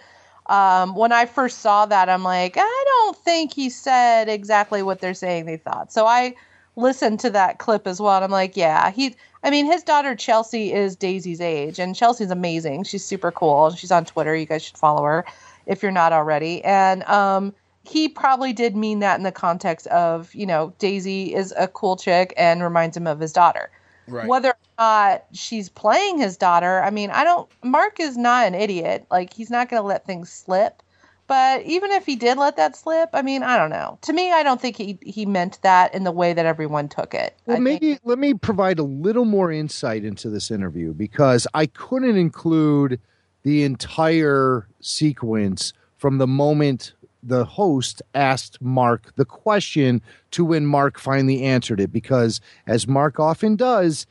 um, 0.46 0.94
when 0.94 1.12
I 1.12 1.26
first 1.26 1.60
saw 1.60 1.86
that, 1.86 2.08
I'm 2.08 2.22
like, 2.22 2.56
I 2.58 2.84
don't 2.86 3.16
think 3.16 3.54
he 3.54 3.70
said 3.70 4.28
exactly 4.28 4.82
what 4.82 5.00
they're 5.00 5.14
saying 5.14 5.46
they 5.46 5.56
thought. 5.56 5.92
So 5.92 6.06
I 6.06 6.34
listened 6.76 7.20
to 7.20 7.30
that 7.30 7.58
clip 7.58 7.86
as 7.86 8.00
well, 8.00 8.16
and 8.16 8.24
I'm 8.24 8.30
like, 8.30 8.56
yeah, 8.56 8.90
he. 8.90 9.14
I 9.44 9.50
mean, 9.50 9.66
his 9.66 9.82
daughter 9.82 10.14
Chelsea 10.14 10.72
is 10.72 10.94
Daisy's 10.94 11.40
age, 11.40 11.80
and 11.80 11.96
Chelsea's 11.96 12.30
amazing. 12.30 12.84
She's 12.84 13.04
super 13.04 13.32
cool. 13.32 13.70
She's 13.70 13.90
on 13.90 14.04
Twitter. 14.04 14.36
You 14.36 14.46
guys 14.46 14.62
should 14.62 14.78
follow 14.78 15.02
her 15.02 15.24
if 15.66 15.82
you're 15.82 15.92
not 15.92 16.12
already. 16.12 16.62
And 16.64 17.02
um, 17.04 17.52
he 17.84 18.08
probably 18.08 18.52
did 18.52 18.76
mean 18.76 19.00
that 19.00 19.16
in 19.16 19.24
the 19.24 19.32
context 19.32 19.86
of, 19.88 20.34
you 20.34 20.46
know, 20.46 20.72
Daisy 20.78 21.34
is 21.34 21.52
a 21.58 21.68
cool 21.68 21.96
chick 21.96 22.32
and 22.36 22.62
reminds 22.62 22.96
him 22.96 23.06
of 23.06 23.18
his 23.18 23.32
daughter. 23.32 23.70
Right. 24.06 24.26
Whether 24.26 24.51
not 24.82 25.24
she's 25.32 25.68
playing 25.68 26.18
his 26.18 26.36
daughter, 26.36 26.82
I 26.82 26.90
mean, 26.90 27.10
I 27.10 27.24
don't. 27.24 27.48
Mark 27.62 28.00
is 28.00 28.16
not 28.16 28.46
an 28.46 28.54
idiot. 28.54 29.06
Like, 29.10 29.32
he's 29.32 29.50
not 29.50 29.68
going 29.68 29.80
to 29.80 29.86
let 29.86 30.04
things 30.04 30.30
slip. 30.30 30.82
But 31.28 31.62
even 31.62 31.92
if 31.92 32.04
he 32.04 32.16
did 32.16 32.36
let 32.36 32.56
that 32.56 32.76
slip, 32.76 33.10
I 33.14 33.22
mean, 33.22 33.42
I 33.42 33.56
don't 33.56 33.70
know. 33.70 33.98
To 34.02 34.12
me, 34.12 34.32
I 34.32 34.42
don't 34.42 34.60
think 34.60 34.76
he 34.76 34.98
he 35.02 35.24
meant 35.24 35.58
that 35.62 35.94
in 35.94 36.04
the 36.04 36.10
way 36.10 36.32
that 36.32 36.44
everyone 36.44 36.88
took 36.88 37.14
it. 37.14 37.38
Well, 37.46 37.56
I 37.56 37.60
maybe 37.60 37.98
let 38.04 38.18
me 38.18 38.34
provide 38.34 38.78
a 38.78 38.82
little 38.82 39.24
more 39.24 39.50
insight 39.50 40.04
into 40.04 40.28
this 40.28 40.50
interview 40.50 40.92
because 40.92 41.46
I 41.54 41.66
couldn't 41.66 42.16
include 42.16 43.00
the 43.44 43.62
entire 43.62 44.66
sequence 44.80 45.72
from 45.96 46.18
the 46.18 46.26
moment 46.26 46.92
the 47.22 47.44
host 47.44 48.02
asked 48.14 48.60
Mark 48.60 49.14
the 49.14 49.24
question 49.24 50.02
to 50.32 50.44
when 50.44 50.66
Mark 50.66 50.98
finally 50.98 51.44
answered 51.44 51.80
it 51.80 51.92
because 51.92 52.40
as 52.66 52.88
Mark 52.88 53.20
often 53.20 53.54
does, 53.54 54.06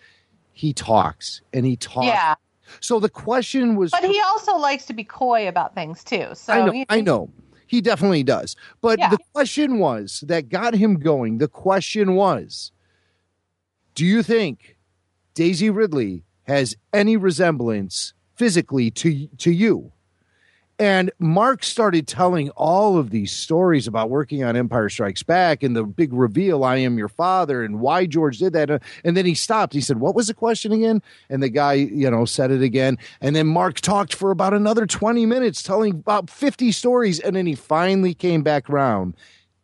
he 0.53 0.73
talks 0.73 1.41
and 1.53 1.65
he 1.65 1.75
talks. 1.75 2.07
Yeah. 2.07 2.35
So 2.79 2.99
the 2.99 3.09
question 3.09 3.75
was 3.75 3.91
But 3.91 4.03
he 4.03 4.19
also 4.21 4.55
likes 4.57 4.85
to 4.85 4.93
be 4.93 5.03
coy 5.03 5.47
about 5.47 5.75
things 5.75 6.03
too. 6.03 6.27
So 6.33 6.53
I 6.53 6.65
know, 6.65 6.73
you 6.73 6.85
I 6.89 7.01
know. 7.01 7.29
He 7.67 7.81
definitely 7.81 8.23
does. 8.23 8.55
But 8.81 8.99
Yeah. 8.99 9.09
the 9.09 9.17
question 9.33 9.79
was 9.79 10.23
that 10.27 10.49
got 10.49 10.73
him 10.73 10.99
going. 10.99 11.37
The 11.37 11.47
question 11.47 12.15
was 12.15 12.71
Do 13.95 14.05
you 14.05 14.23
think 14.23 14.77
Daisy 15.33 15.69
Ridley 15.69 16.23
has 16.43 16.75
any 16.93 17.17
resemblance 17.17 18.13
physically 18.35 18.91
to 18.91 19.27
to 19.27 19.51
you? 19.51 19.91
And 20.81 21.11
Mark 21.19 21.63
started 21.63 22.07
telling 22.07 22.49
all 22.51 22.97
of 22.97 23.11
these 23.11 23.31
stories 23.31 23.85
about 23.85 24.09
working 24.09 24.43
on 24.43 24.55
Empire 24.55 24.89
Strikes 24.89 25.21
Back 25.21 25.61
and 25.61 25.75
the 25.75 25.83
big 25.83 26.11
reveal, 26.11 26.63
I 26.63 26.77
am 26.77 26.97
your 26.97 27.07
father, 27.07 27.63
and 27.63 27.79
why 27.79 28.07
George 28.07 28.39
did 28.39 28.53
that. 28.53 28.81
And 29.03 29.15
then 29.15 29.27
he 29.27 29.35
stopped. 29.35 29.73
He 29.73 29.81
said, 29.81 29.99
What 29.99 30.15
was 30.15 30.25
the 30.25 30.33
question 30.33 30.71
again? 30.71 31.03
And 31.29 31.43
the 31.43 31.49
guy, 31.49 31.73
you 31.73 32.09
know, 32.09 32.25
said 32.25 32.49
it 32.49 32.63
again. 32.63 32.97
And 33.21 33.35
then 33.35 33.45
Mark 33.45 33.79
talked 33.79 34.15
for 34.15 34.31
about 34.31 34.55
another 34.55 34.87
20 34.87 35.23
minutes, 35.27 35.61
telling 35.61 35.91
about 35.91 36.31
50 36.31 36.71
stories. 36.71 37.19
And 37.19 37.35
then 37.35 37.45
he 37.45 37.53
finally 37.53 38.15
came 38.15 38.41
back 38.41 38.67
round. 38.67 39.13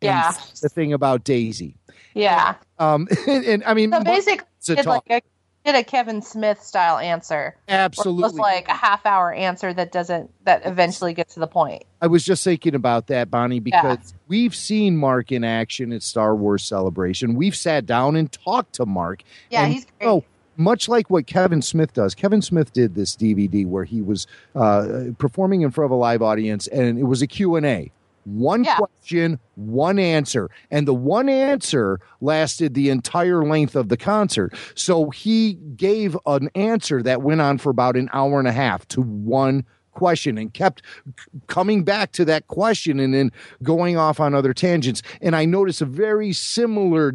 and 0.00 0.06
Yeah. 0.06 0.32
the 0.62 0.68
thing 0.68 0.92
about 0.92 1.24
Daisy. 1.24 1.74
yeah. 2.14 2.54
Um, 2.78 3.08
and, 3.26 3.44
and 3.44 3.64
I 3.64 3.74
mean, 3.74 3.90
So 3.90 4.04
basically, 4.04 4.46
is 4.60 4.68
a 4.68 4.76
did 4.76 4.84
talk- 4.84 5.04
like 5.10 5.24
a 5.24 5.28
did 5.72 5.78
a 5.78 5.84
Kevin 5.84 6.22
Smith 6.22 6.62
style 6.62 6.98
answer. 6.98 7.54
Where 7.66 7.84
it 7.84 7.90
was 7.90 7.98
Absolutely. 7.98 8.38
like 8.38 8.68
a 8.68 8.74
half 8.74 9.04
hour 9.04 9.32
answer 9.32 9.72
that 9.74 9.92
doesn't 9.92 10.30
that 10.44 10.62
eventually 10.64 11.12
gets 11.12 11.34
to 11.34 11.40
the 11.40 11.46
point. 11.46 11.84
I 12.00 12.06
was 12.06 12.24
just 12.24 12.42
thinking 12.42 12.74
about 12.74 13.08
that, 13.08 13.30
Bonnie, 13.30 13.60
because 13.60 14.14
we've 14.28 14.54
seen 14.54 14.96
Mark 14.96 15.30
in 15.30 15.44
action 15.44 15.92
at 15.92 16.02
Star 16.02 16.34
Wars 16.34 16.64
Celebration. 16.64 17.34
We've 17.34 17.56
sat 17.56 17.84
down 17.84 18.16
and 18.16 18.32
talked 18.32 18.74
to 18.74 18.86
Mark. 18.86 19.22
Yeah, 19.50 19.64
and, 19.64 19.72
he's 19.72 19.86
great. 19.98 20.08
Oh, 20.08 20.24
much 20.56 20.88
like 20.88 21.10
what 21.10 21.26
Kevin 21.26 21.60
Smith 21.60 21.92
does. 21.92 22.14
Kevin 22.14 22.40
Smith 22.40 22.72
did 22.72 22.94
this 22.94 23.14
DVD 23.14 23.66
where 23.66 23.84
he 23.84 24.00
was 24.00 24.26
uh, 24.54 25.04
performing 25.18 25.62
in 25.62 25.70
front 25.70 25.86
of 25.86 25.90
a 25.90 25.96
live 25.96 26.22
audience, 26.22 26.66
and 26.68 26.98
it 26.98 27.04
was 27.04 27.22
a 27.22 27.26
Q&A. 27.26 27.92
One 28.24 28.64
question, 28.64 29.38
one 29.54 29.98
answer. 29.98 30.50
And 30.70 30.86
the 30.86 30.94
one 30.94 31.28
answer 31.28 32.00
lasted 32.20 32.74
the 32.74 32.90
entire 32.90 33.44
length 33.44 33.74
of 33.74 33.88
the 33.88 33.96
concert. 33.96 34.54
So 34.74 35.10
he 35.10 35.54
gave 35.54 36.16
an 36.26 36.50
answer 36.54 37.02
that 37.02 37.22
went 37.22 37.40
on 37.40 37.58
for 37.58 37.70
about 37.70 37.96
an 37.96 38.10
hour 38.12 38.38
and 38.38 38.48
a 38.48 38.52
half 38.52 38.86
to 38.88 39.00
one 39.00 39.64
question 39.92 40.38
and 40.38 40.54
kept 40.54 40.82
coming 41.48 41.82
back 41.82 42.12
to 42.12 42.24
that 42.24 42.46
question 42.46 43.00
and 43.00 43.12
then 43.12 43.32
going 43.62 43.96
off 43.96 44.20
on 44.20 44.32
other 44.34 44.54
tangents. 44.54 45.02
And 45.20 45.34
I 45.34 45.44
noticed 45.44 45.82
a 45.82 45.86
very 45.86 46.32
similar 46.32 47.14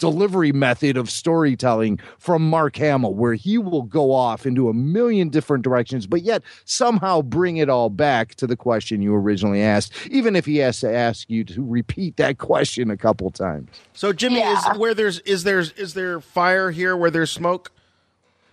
delivery 0.00 0.50
method 0.50 0.96
of 0.96 1.08
storytelling 1.08 2.00
from 2.18 2.48
Mark 2.48 2.76
Hamill, 2.76 3.14
where 3.14 3.34
he 3.34 3.58
will 3.58 3.82
go 3.82 4.12
off 4.12 4.46
into 4.46 4.68
a 4.68 4.74
million 4.74 5.28
different 5.28 5.62
directions, 5.62 6.06
but 6.06 6.22
yet 6.22 6.42
somehow 6.64 7.22
bring 7.22 7.58
it 7.58 7.68
all 7.68 7.90
back 7.90 8.34
to 8.36 8.46
the 8.46 8.56
question 8.56 9.00
you 9.02 9.14
originally 9.14 9.62
asked, 9.62 9.92
even 10.10 10.34
if 10.34 10.44
he 10.44 10.56
has 10.56 10.80
to 10.80 10.92
ask 10.92 11.30
you 11.30 11.44
to 11.44 11.62
repeat 11.64 12.16
that 12.16 12.38
question 12.38 12.90
a 12.90 12.96
couple 12.96 13.30
times. 13.30 13.68
So 13.92 14.12
Jimmy, 14.12 14.40
is 14.40 14.64
where 14.76 14.94
there's 14.94 15.20
is 15.20 15.44
there 15.44 15.60
is 15.60 15.94
there 15.94 16.20
fire 16.20 16.70
here 16.70 16.96
where 16.96 17.10
there's 17.10 17.30
smoke? 17.30 17.70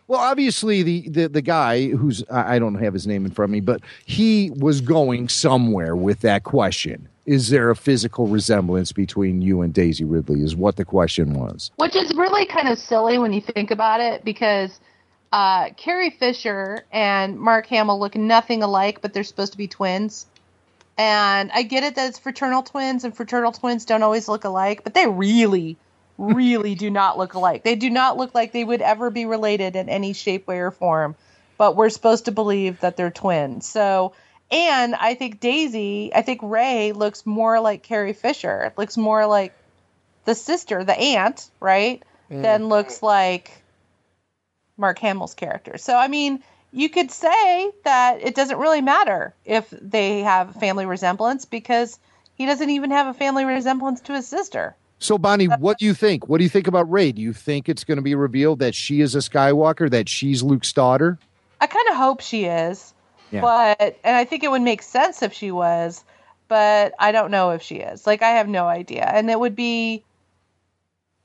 Well, 0.07 0.19
obviously 0.19 0.83
the, 0.83 1.09
the 1.09 1.29
the 1.29 1.41
guy 1.41 1.87
who's 1.89 2.23
I 2.29 2.55
I 2.55 2.59
don't 2.59 2.75
have 2.75 2.93
his 2.93 3.07
name 3.07 3.25
in 3.25 3.31
front 3.31 3.49
of 3.49 3.53
me, 3.53 3.61
but 3.61 3.81
he 4.05 4.51
was 4.57 4.81
going 4.81 5.29
somewhere 5.29 5.95
with 5.95 6.21
that 6.21 6.43
question. 6.43 7.07
Is 7.27 7.49
there 7.49 7.69
a 7.69 7.75
physical 7.75 8.25
resemblance 8.27 8.93
between 8.93 9.41
you 9.41 9.61
and 9.61 9.73
Daisy 9.73 10.05
Ridley? 10.05 10.41
Is 10.41 10.55
what 10.55 10.77
the 10.77 10.85
question 10.85 11.33
was. 11.33 11.71
Which 11.75 11.93
is 11.93 12.15
really 12.15 12.45
kind 12.45 12.69
of 12.69 12.79
silly 12.79 13.19
when 13.19 13.33
you 13.33 13.41
think 13.41 13.69
about 13.69 13.99
it 13.99 14.23
because 14.23 14.79
uh, 15.33 15.71
Carrie 15.71 16.09
Fisher 16.09 16.85
and 16.89 17.37
Mark 17.37 17.67
Hamill 17.67 17.99
look 17.99 18.15
nothing 18.15 18.63
alike, 18.63 19.01
but 19.01 19.13
they're 19.13 19.25
supposed 19.25 19.51
to 19.51 19.57
be 19.57 19.67
twins. 19.67 20.25
And 20.97 21.51
I 21.53 21.63
get 21.63 21.83
it 21.83 21.95
that 21.95 22.07
it's 22.07 22.17
fraternal 22.17 22.63
twins, 22.63 23.03
and 23.03 23.15
fraternal 23.15 23.51
twins 23.51 23.83
don't 23.83 24.03
always 24.03 24.29
look 24.29 24.45
alike, 24.45 24.85
but 24.85 24.93
they 24.93 25.05
really, 25.05 25.75
really 26.17 26.75
do 26.75 26.89
not 26.89 27.17
look 27.17 27.33
alike. 27.33 27.63
They 27.65 27.75
do 27.75 27.89
not 27.89 28.15
look 28.15 28.33
like 28.33 28.53
they 28.53 28.63
would 28.63 28.81
ever 28.81 29.09
be 29.09 29.25
related 29.25 29.75
in 29.75 29.89
any 29.89 30.13
shape, 30.13 30.47
way, 30.47 30.59
or 30.59 30.71
form. 30.71 31.15
But 31.57 31.75
we're 31.75 31.89
supposed 31.89 32.25
to 32.25 32.31
believe 32.31 32.79
that 32.79 32.95
they're 32.95 33.11
twins. 33.11 33.67
So, 33.67 34.13
and 34.49 34.95
I 34.95 35.15
think 35.15 35.39
Daisy, 35.39 36.11
I 36.13 36.21
think 36.21 36.41
Rey 36.43 36.93
looks 36.93 37.25
more 37.25 37.59
like 37.59 37.83
Carrie 37.83 38.13
Fisher, 38.13 38.73
looks 38.77 38.97
more 38.97 39.25
like 39.25 39.53
the 40.25 40.35
sister, 40.35 40.83
the 40.83 40.97
aunt, 40.97 41.49
right? 41.59 42.03
Mm. 42.31 42.41
Than 42.41 42.67
looks 42.67 43.01
like 43.01 43.51
Mark 44.77 44.99
Hamill's 44.99 45.33
character. 45.33 45.77
So, 45.77 45.95
I 45.95 46.07
mean, 46.07 46.43
you 46.71 46.89
could 46.89 47.11
say 47.11 47.71
that 47.83 48.21
it 48.21 48.35
doesn't 48.35 48.57
really 48.57 48.81
matter 48.81 49.33
if 49.45 49.69
they 49.69 50.21
have 50.21 50.55
family 50.55 50.85
resemblance 50.85 51.45
because 51.45 51.97
he 52.35 52.45
doesn't 52.45 52.69
even 52.69 52.91
have 52.91 53.07
a 53.07 53.13
family 53.13 53.45
resemblance 53.45 54.01
to 54.01 54.13
his 54.13 54.27
sister. 54.27 54.75
So, 54.99 55.17
Bonnie, 55.17 55.45
what 55.45 55.77
do 55.77 55.85
you 55.85 55.93
think? 55.93 56.27
What 56.27 56.39
do 56.39 56.43
you 56.43 56.49
think 56.49 56.67
about 56.67 56.91
Rey? 56.91 57.11
Do 57.11 57.21
you 57.21 57.33
think 57.33 57.69
it's 57.69 57.83
going 57.83 57.97
to 57.97 58.01
be 58.01 58.15
revealed 58.15 58.59
that 58.59 58.75
she 58.75 59.01
is 59.01 59.15
a 59.15 59.19
Skywalker, 59.19 59.89
that 59.91 60.09
she's 60.09 60.41
Luke's 60.41 60.73
daughter? 60.73 61.19
I 61.61 61.67
kind 61.67 61.87
of 61.89 61.97
hope 61.97 62.21
she 62.21 62.45
is, 62.45 62.93
Yeah. 63.31 63.41
but 63.41 63.97
and 64.03 64.15
I 64.15 64.25
think 64.25 64.43
it 64.43 64.51
would 64.51 64.61
make 64.61 64.81
sense 64.81 65.21
if 65.21 65.33
she 65.33 65.51
was, 65.51 66.03
but 66.47 66.93
I 66.99 67.11
don't 67.11 67.31
know 67.31 67.51
if 67.51 67.61
she 67.61 67.77
is. 67.77 68.07
Like 68.07 68.21
I 68.21 68.29
have 68.31 68.47
no 68.47 68.67
idea, 68.67 69.03
and 69.03 69.29
it 69.29 69.39
would 69.39 69.55
be 69.55 70.03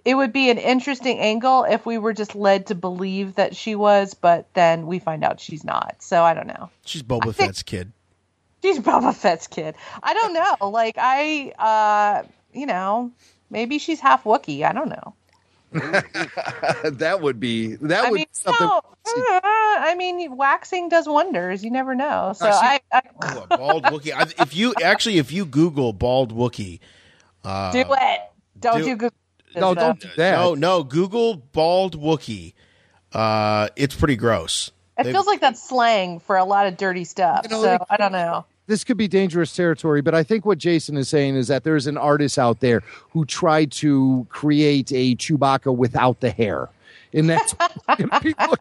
it 0.05 0.15
would 0.17 0.33
be 0.33 0.51
an 0.51 0.59
interesting 0.59 1.19
angle 1.19 1.65
if 1.65 1.87
we 1.87 1.99
were 1.99 2.13
just 2.13 2.35
led 2.35 2.67
to 2.67 2.75
believe 2.75 3.37
that 3.37 3.55
she 3.55 3.75
was, 3.75 4.15
but 4.15 4.53
then 4.55 4.87
we 4.87 4.99
find 4.99 5.23
out 5.23 5.41
she's 5.41 5.65
not. 5.65 5.97
So 6.01 6.23
I 6.23 6.35
don't 6.35 6.49
know. 6.49 6.71
She's 6.85 7.03
Boba 7.03 7.35
Fett's 7.35 7.63
kid. 7.63 7.93
She's 8.63 8.79
Boba 8.79 9.15
Fett's 9.15 9.47
kid. 9.47 9.75
I 10.03 10.15
don't 10.15 10.35
know. 10.35 10.71
Like 10.71 10.97
I, 10.99 11.53
uh, 11.59 12.27
you 12.53 12.67
know, 12.67 13.13
maybe 13.51 13.79
she's 13.79 14.01
half 14.01 14.25
Wookiee. 14.25 14.65
I 14.65 14.73
don't 14.73 14.89
know. 14.89 15.15
that 15.73 17.21
would 17.23 17.41
be 17.41 17.77
that 17.77 18.05
I 18.05 18.11
would 18.11 18.17
mean, 18.17 18.25
be 18.25 18.29
something. 18.33 18.67
no, 18.67 18.81
I 19.81 19.95
mean, 19.97 20.37
waxing 20.37 20.89
does 20.89 21.07
wonders. 21.09 21.65
You 21.65 21.71
never 21.71 21.95
know. 21.95 22.33
So 22.37 22.47
I 22.47 22.51
see- 22.79 22.83
I, 22.93 22.99
I 22.99 23.03
Oh, 23.23 23.57
bald 23.57 23.85
Wookie. 23.85 24.13
I, 24.15 24.43
if 24.43 24.55
you 24.57 24.75
actually, 24.83 25.19
if 25.19 25.31
you 25.33 25.45
Google 25.45 25.93
bald 25.93 26.35
Wookie, 26.35 26.81
uh, 27.45 27.73
do 27.73 27.81
it. 27.81 28.21
Don't 28.61 28.83
do- 28.83 28.87
you 28.89 28.97
Google 28.97 29.17
No, 29.57 29.75
don't 29.75 30.01
do 30.01 30.09
that. 30.17 30.33
No, 30.33 30.55
no. 30.55 30.83
Google 30.85 31.37
bald 31.37 32.01
Wookie. 32.01 32.55
Uh, 33.13 33.69
it's 33.77 33.95
pretty 33.95 34.17
gross. 34.17 34.71
It 34.99 35.05
They've- 35.05 35.13
feels 35.15 35.27
like 35.27 35.41
that's 35.41 35.63
slang 35.63 36.21
for 36.21 36.37
a 36.37 36.45
lot 36.45 36.67
of 36.67 36.77
dirty 36.77 37.05
stuff. 37.05 37.49
know, 37.51 37.63
so 37.63 37.71
like- 37.73 37.81
I 37.91 37.97
don't 37.97 38.13
know. 38.13 38.45
this 38.67 38.85
could 38.85 38.97
be 38.97 39.09
dangerous 39.09 39.55
territory, 39.55 40.01
but 40.01 40.15
I 40.15 40.23
think 40.23 40.47
what 40.47 40.59
Jason 40.59 40.97
is 40.97 41.09
saying 41.09 41.35
is 41.37 41.49
that 41.49 41.65
there's 41.65 41.87
an 41.87 41.97
artist 41.99 42.39
out 42.39 42.61
there 42.61 42.83
who 43.11 43.25
tried 43.25 43.73
to 43.73 44.27
create 44.31 44.93
a 44.93 45.15
Chewbacca 45.17 45.75
without 45.77 46.21
the 46.21 46.31
hair. 46.31 46.69
And 47.15 47.29
that's 47.29 47.55
people 48.23 48.55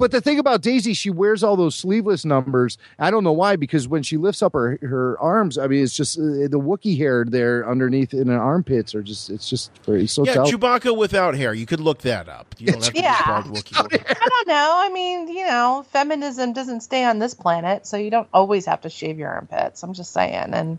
But 0.00 0.10
the 0.10 0.20
thing 0.20 0.38
about 0.40 0.62
Daisy, 0.62 0.94
she 0.94 1.10
wears 1.10 1.44
all 1.44 1.54
those 1.54 1.76
sleeveless 1.76 2.24
numbers. 2.24 2.78
I 2.98 3.10
don't 3.12 3.22
know 3.22 3.32
why, 3.32 3.54
because 3.56 3.86
when 3.86 4.02
she 4.02 4.16
lifts 4.16 4.42
up 4.42 4.54
her 4.54 4.78
her 4.82 5.16
arms, 5.20 5.58
I 5.58 5.66
mean, 5.68 5.84
it's 5.84 5.94
just 5.94 6.18
uh, 6.18 6.22
the 6.22 6.58
Wookiee 6.58 6.96
hair 6.96 7.24
there 7.24 7.68
underneath 7.68 8.12
in 8.14 8.28
her 8.28 8.40
armpits 8.40 8.94
are 8.94 9.02
just, 9.02 9.30
it's 9.30 9.48
just 9.48 9.70
very 9.84 10.06
so 10.06 10.24
yeah, 10.24 10.34
tell- 10.34 10.46
Chewbacca 10.46 10.96
without 10.96 11.34
hair. 11.36 11.54
You 11.54 11.66
could 11.66 11.80
look 11.80 12.00
that 12.00 12.28
up. 12.28 12.54
You 12.58 12.68
don't 12.72 12.82
have 12.84 12.94
to 12.94 13.00
Yeah. 13.00 13.14
just 13.14 13.26
bald 13.26 13.56
Wookiee. 13.56 14.04
I 14.20 14.28
don't 14.28 14.48
know. 14.48 14.72
I 14.76 14.88
mean, 14.90 15.28
you 15.28 15.46
know, 15.46 15.84
feminism 15.92 16.52
doesn't 16.54 16.80
stay 16.80 17.04
on 17.04 17.18
this 17.18 17.34
planet, 17.34 17.86
so 17.86 17.96
you 17.96 18.10
don't 18.10 18.28
always 18.32 18.64
have 18.66 18.80
to 18.80 18.90
shave 18.90 19.18
your 19.18 19.28
armpits. 19.30 19.82
I'm 19.82 19.92
just 19.92 20.12
saying. 20.12 20.54
And 20.54 20.78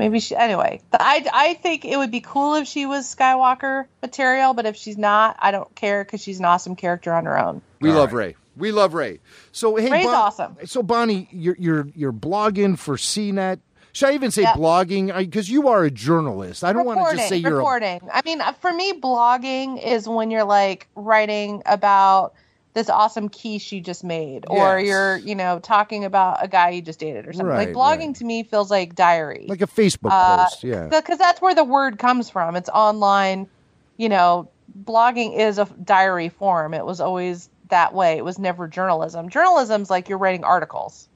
maybe 0.00 0.18
she. 0.18 0.34
Anyway, 0.34 0.80
I 0.92 1.24
I 1.32 1.54
think 1.54 1.84
it 1.84 1.96
would 1.96 2.10
be 2.10 2.20
cool 2.20 2.56
if 2.56 2.66
she 2.66 2.86
was 2.86 3.14
Skywalker 3.14 3.86
material, 4.02 4.54
but 4.54 4.66
if 4.66 4.74
she's 4.74 4.98
not, 4.98 5.36
I 5.38 5.52
don't 5.52 5.72
care 5.76 6.02
because 6.02 6.20
she's 6.22 6.40
an 6.40 6.46
awesome 6.46 6.74
character 6.74 7.12
on 7.12 7.26
her 7.26 7.38
own. 7.38 7.62
We 7.80 7.92
love 7.92 8.12
Rey. 8.12 8.34
We 8.56 8.72
love 8.72 8.94
Rey. 8.94 9.20
So 9.52 9.76
hey, 9.76 9.90
Rey's 9.90 10.06
Bon- 10.06 10.14
awesome. 10.14 10.56
So 10.64 10.82
Bonnie, 10.82 11.28
you're 11.30 11.56
you're 11.58 11.86
you're 11.94 12.12
blogging 12.12 12.76
for 12.78 12.96
CNET. 12.96 13.60
Should 13.92 14.08
I 14.08 14.14
even 14.14 14.30
say 14.30 14.42
Yep. 14.42 14.56
blogging? 14.56 15.16
Because 15.16 15.50
you 15.50 15.68
are 15.68 15.84
a 15.84 15.90
journalist. 15.90 16.62
I 16.64 16.72
don't 16.72 16.86
want 16.86 17.00
to 17.00 17.16
just 17.16 17.28
say 17.28 17.36
you're. 17.36 17.54
A, 17.54 17.56
reporting. 17.56 18.00
I 18.12 18.22
mean, 18.24 18.40
uh, 18.40 18.52
for 18.52 18.72
me, 18.72 18.92
blogging 18.92 19.82
is 19.84 20.08
when 20.08 20.30
you're 20.30 20.44
like 20.44 20.86
writing 20.94 21.62
about 21.66 22.34
this 22.72 22.88
awesome 22.88 23.28
quiche 23.28 23.72
you 23.72 23.80
just 23.80 24.04
made, 24.04 24.44
or 24.48 24.78
you're 24.78 25.16
you 25.18 25.34
know 25.34 25.58
talking 25.58 26.04
about 26.04 26.44
a 26.44 26.48
guy 26.48 26.70
you 26.70 26.82
just 26.82 27.00
dated 27.00 27.26
or 27.26 27.32
something. 27.32 27.46
Right, 27.48 27.74
like 27.74 27.76
blogging 27.76 28.16
to 28.18 28.24
me 28.24 28.42
feels 28.44 28.70
like 28.70 28.94
diary, 28.94 29.46
like 29.48 29.60
a 29.62 29.66
Facebook 29.66 30.10
Uh, 30.12 30.44
post. 30.44 30.62
Yeah. 30.64 30.86
because 30.88 31.18
that's 31.18 31.40
where 31.42 31.54
the 31.54 31.64
word 31.64 31.98
comes 31.98 32.30
from. 32.30 32.54
It's 32.56 32.68
online. 32.68 33.48
You 33.96 34.08
know, 34.08 34.48
blogging 34.84 35.36
is 35.36 35.58
a 35.58 35.64
diary 35.84 36.28
form. 36.28 36.72
It 36.74 36.86
was 36.86 37.00
always 37.00 37.50
that 37.68 37.92
way. 37.92 38.16
It 38.16 38.24
was 38.24 38.38
never 38.38 38.66
journalism. 38.68 39.28
Journalism's 39.28 39.90
like 39.90 40.08
you're 40.08 40.18
writing 40.18 40.44
articles 40.44 41.08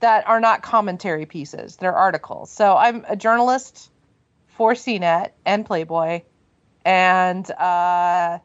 that 0.00 0.26
are 0.26 0.40
not 0.40 0.62
commentary 0.62 1.24
pieces. 1.26 1.76
They're 1.76 1.94
articles. 1.96 2.50
So 2.50 2.76
I'm 2.76 3.04
a 3.08 3.16
journalist 3.16 3.90
for 4.48 4.72
CNET 4.74 5.30
and 5.44 5.64
Playboy, 5.64 6.22
and 6.84 7.50
uh, 7.52 8.38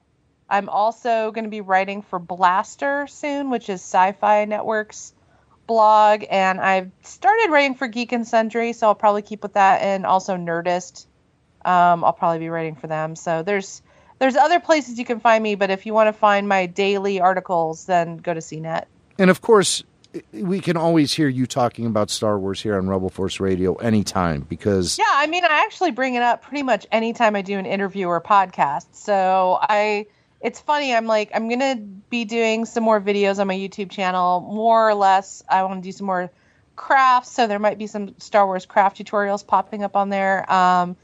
I'm 0.51 0.67
also 0.67 1.31
going 1.31 1.45
to 1.45 1.49
be 1.49 1.61
writing 1.61 2.01
for 2.01 2.19
Blaster 2.19 3.07
soon, 3.07 3.49
which 3.49 3.69
is 3.69 3.81
Sci-Fi 3.81 4.45
Network's 4.45 5.13
blog, 5.65 6.25
and 6.29 6.59
I've 6.59 6.91
started 7.03 7.49
writing 7.49 7.75
for 7.75 7.87
Geek 7.87 8.11
and 8.11 8.27
Sundry, 8.27 8.73
so 8.73 8.87
I'll 8.87 8.95
probably 8.95 9.21
keep 9.21 9.41
with 9.41 9.53
that, 9.53 9.81
and 9.81 10.05
also 10.05 10.35
Nerdist. 10.35 11.05
Um, 11.63 12.03
I'll 12.03 12.13
probably 12.13 12.39
be 12.39 12.49
writing 12.49 12.75
for 12.75 12.87
them. 12.87 13.15
So 13.15 13.43
there's 13.43 13.81
there's 14.19 14.35
other 14.35 14.59
places 14.59 14.99
you 14.99 15.05
can 15.05 15.19
find 15.19 15.41
me, 15.41 15.55
but 15.55 15.71
if 15.71 15.85
you 15.85 15.93
want 15.93 16.07
to 16.09 16.13
find 16.13 16.47
my 16.47 16.65
daily 16.65 17.21
articles, 17.21 17.85
then 17.85 18.17
go 18.17 18.33
to 18.33 18.39
CNET. 18.39 18.85
And 19.17 19.29
of 19.29 19.41
course, 19.41 19.83
we 20.33 20.59
can 20.59 20.75
always 20.75 21.13
hear 21.13 21.27
you 21.27 21.47
talking 21.47 21.85
about 21.85 22.09
Star 22.09 22.37
Wars 22.37 22.61
here 22.61 22.75
on 22.75 22.87
Rebel 22.87 23.09
Force 23.09 23.39
Radio 23.39 23.75
anytime 23.75 24.41
because 24.41 24.97
Yeah, 24.97 25.05
I 25.09 25.27
mean, 25.27 25.45
I 25.45 25.63
actually 25.65 25.91
bring 25.91 26.15
it 26.15 26.23
up 26.23 26.41
pretty 26.41 26.63
much 26.63 26.85
anytime 26.91 27.35
I 27.35 27.41
do 27.41 27.57
an 27.57 27.65
interview 27.65 28.07
or 28.07 28.19
podcast. 28.19 28.87
So 28.91 29.57
I, 29.61 30.07
it's 30.41 30.59
funny. 30.59 30.93
I'm 30.93 31.05
like, 31.05 31.31
I'm 31.33 31.49
gonna 31.49 31.75
be 31.75 32.25
doing 32.25 32.65
some 32.65 32.83
more 32.83 32.99
videos 32.99 33.39
on 33.39 33.47
my 33.47 33.55
YouTube 33.55 33.91
channel. 33.91 34.41
More 34.41 34.89
or 34.89 34.95
less, 34.95 35.43
I 35.47 35.63
want 35.63 35.83
to 35.83 35.87
do 35.87 35.91
some 35.91 36.07
more 36.07 36.31
crafts. 36.75 37.31
So 37.31 37.47
there 37.47 37.59
might 37.59 37.77
be 37.77 37.87
some 37.87 38.15
Star 38.19 38.45
Wars 38.45 38.65
craft 38.65 38.97
tutorials 38.97 39.45
popping 39.45 39.83
up 39.83 39.95
on 39.95 40.09
there. 40.09 40.51
Um, 40.51 40.95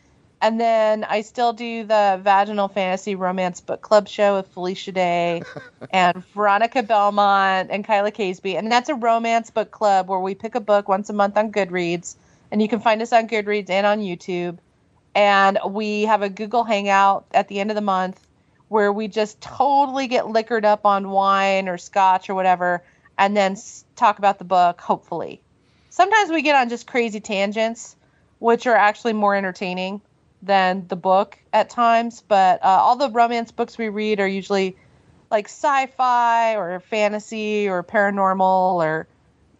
and 0.42 0.60
then 0.60 1.04
I 1.04 1.22
still 1.22 1.54
do 1.54 1.84
the 1.84 2.20
Vaginal 2.24 2.68
Fantasy 2.68 3.16
Romance 3.16 3.60
Book 3.62 3.82
Club 3.82 4.08
show 4.08 4.38
with 4.38 4.48
Felicia 4.50 4.92
Day 4.92 5.44
and 5.92 6.24
Veronica 6.34 6.84
Belmont 6.84 7.70
and 7.72 7.86
Kiala 7.86 8.12
Kazebee. 8.12 8.58
And 8.58 8.72
that's 8.72 8.90
a 8.90 8.96
romance 8.96 9.50
book 9.50 9.72
club 9.72 10.08
where 10.08 10.20
we 10.20 10.36
pick 10.36 10.56
a 10.56 10.60
book 10.60 10.88
once 10.88 11.10
a 11.10 11.14
month 11.14 11.38
on 11.38 11.52
Goodreads. 11.52 12.16
And 12.52 12.62
you 12.62 12.68
can 12.68 12.80
find 12.80 13.02
us 13.02 13.14
on 13.14 13.28
Goodreads 13.28 13.70
and 13.70 13.86
on 13.86 14.00
YouTube. 14.00 14.60
And 15.16 15.58
we 15.68 16.04
have 16.04 16.22
a 16.22 16.30
Google 16.30 16.64
Hangout 16.64 17.26
at 17.34 17.48
the 17.48 17.60
end 17.60 17.72
of 17.72 17.76
the 17.76 17.82
month 17.82 18.27
where 18.70 18.92
we 18.92 19.08
just 19.08 19.40
totally 19.42 20.08
get 20.08 20.28
liquored 20.28 20.66
up 20.66 20.86
on 20.86 21.10
wine 21.10 21.70
or 21.70 21.78
scotch 21.78 22.30
or 22.30 22.36
whatever 22.36 22.84
and 23.18 23.36
then 23.36 23.58
talk 23.96 24.20
about 24.20 24.38
the 24.38 24.46
book, 24.46 24.80
hopefully. 24.82 25.42
Sometimes 25.90 26.30
we 26.30 26.42
get 26.42 26.56
on 26.56 26.70
just 26.70 26.86
crazy 26.86 27.20
tangents, 27.20 27.96
which 28.40 28.68
are 28.68 28.76
actually 28.76 29.14
more 29.14 29.36
entertaining 29.36 30.02
than 30.44 30.88
the 30.88 30.96
book 30.96 31.38
at 31.52 31.70
times. 31.70 32.24
But 32.28 32.64
uh, 32.64 32.68
all 32.68 32.96
the 32.96 33.10
romance 33.10 33.52
books 33.52 33.78
we 33.78 33.90
read 33.90 34.20
are 34.20 34.28
usually 34.28 34.78
like 35.32 35.46
sci-fi 35.46 36.56
or 36.56 36.80
fantasy 36.80 37.68
or 37.68 37.84
paranormal 37.84 38.76
or 38.76 39.08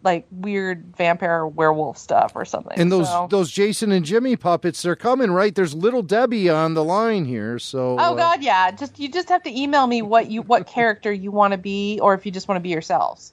like 0.04 0.26
weird 0.30 0.96
vampire 0.96 1.46
werewolf 1.46 1.98
stuff 1.98 2.32
or 2.34 2.44
something. 2.44 2.78
and 2.78 2.90
those 2.90 3.08
So- 3.08 3.26
those 3.30 3.50
Jason 3.50 3.90
and 3.90 4.04
Jimmy 4.04 4.36
puppets 4.36 4.82
they're 4.82 4.96
coming 4.96 5.30
right. 5.30 5.54
There's 5.54 5.74
little 5.74 6.02
Debbie 6.02 6.48
on 6.48 6.74
the 6.74 6.84
line 6.84 7.24
here. 7.24 7.58
So 7.58 7.96
Oh 7.98 8.12
uh, 8.12 8.14
God, 8.14 8.42
yeah. 8.42 8.70
Just 8.70 8.98
you 8.98 9.08
just 9.08 9.28
have 9.28 9.42
to 9.42 9.60
email 9.60 9.86
me 9.86 10.02
what 10.02 10.30
you 10.30 10.42
what 10.42 10.66
character 10.76 11.12
you 11.12 11.30
want 11.30 11.52
to 11.52 11.58
be, 11.58 11.98
or 12.00 12.14
if 12.14 12.24
you 12.24 12.32
just 12.32 12.48
want 12.48 12.56
to 12.56 12.62
be 12.62 12.68
yourselves, 12.68 13.32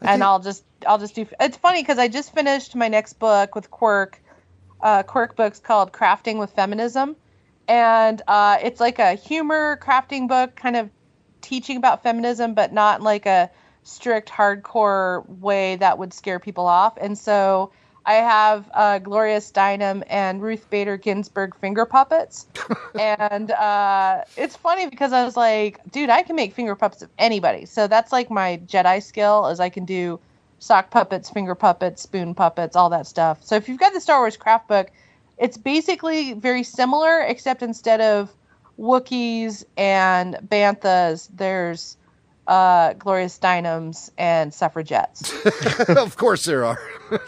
and 0.00 0.22
I'll 0.22 0.40
just 0.40 0.64
I'll 0.86 0.98
just 0.98 1.14
do. 1.14 1.26
It's 1.40 1.56
funny 1.56 1.82
because 1.82 1.98
I 1.98 2.08
just 2.08 2.34
finished 2.34 2.74
my 2.74 2.88
next 2.88 3.14
book 3.14 3.54
with 3.54 3.70
Quirk, 3.70 4.22
uh, 4.80 5.02
Quirk 5.02 5.36
books 5.36 5.58
called 5.58 5.92
Crafting 5.92 6.38
with 6.38 6.50
Feminism, 6.52 7.16
and 7.66 8.22
uh, 8.28 8.58
it's 8.62 8.80
like 8.80 8.98
a 8.98 9.14
humor 9.14 9.78
crafting 9.82 10.26
book, 10.28 10.56
kind 10.56 10.76
of 10.76 10.88
teaching 11.40 11.76
about 11.76 12.02
feminism, 12.02 12.54
but 12.54 12.72
not 12.72 13.02
like 13.02 13.26
a 13.26 13.50
strict 13.88 14.28
hardcore 14.28 15.26
way 15.40 15.76
that 15.76 15.98
would 15.98 16.12
scare 16.12 16.38
people 16.38 16.66
off. 16.66 16.96
And 17.00 17.16
so 17.16 17.70
I 18.04 18.14
have 18.14 18.70
uh, 18.74 18.98
Gloria 18.98 19.38
Steinem 19.38 20.02
and 20.08 20.42
Ruth 20.42 20.68
Bader 20.70 20.96
Ginsburg 20.96 21.56
finger 21.56 21.86
puppets. 21.86 22.46
and 23.00 23.50
uh, 23.50 24.24
it's 24.36 24.56
funny 24.56 24.88
because 24.88 25.12
I 25.12 25.24
was 25.24 25.36
like, 25.36 25.80
dude, 25.90 26.10
I 26.10 26.22
can 26.22 26.36
make 26.36 26.52
finger 26.52 26.74
puppets 26.74 27.02
of 27.02 27.10
anybody. 27.18 27.64
So 27.64 27.86
that's 27.86 28.12
like 28.12 28.30
my 28.30 28.60
Jedi 28.66 29.02
skill 29.02 29.46
is 29.48 29.58
I 29.58 29.70
can 29.70 29.84
do 29.84 30.20
sock 30.58 30.90
puppets, 30.90 31.30
finger 31.30 31.54
puppets, 31.54 32.02
spoon 32.02 32.34
puppets, 32.34 32.76
all 32.76 32.90
that 32.90 33.06
stuff. 33.06 33.42
So 33.42 33.56
if 33.56 33.68
you've 33.68 33.80
got 33.80 33.94
the 33.94 34.00
Star 34.00 34.20
Wars 34.20 34.36
craft 34.36 34.68
book, 34.68 34.90
it's 35.38 35.56
basically 35.56 36.34
very 36.34 36.62
similar, 36.62 37.20
except 37.20 37.62
instead 37.62 38.00
of 38.00 38.34
Wookiees 38.78 39.64
and 39.76 40.36
Banthas, 40.46 41.28
there's 41.34 41.96
uh, 42.48 42.94
Gloria 42.94 43.26
Steinem's 43.26 44.10
and 44.18 44.52
suffragettes. 44.52 45.32
of 45.88 46.16
course 46.16 46.44
there 46.46 46.64
are. 46.64 46.80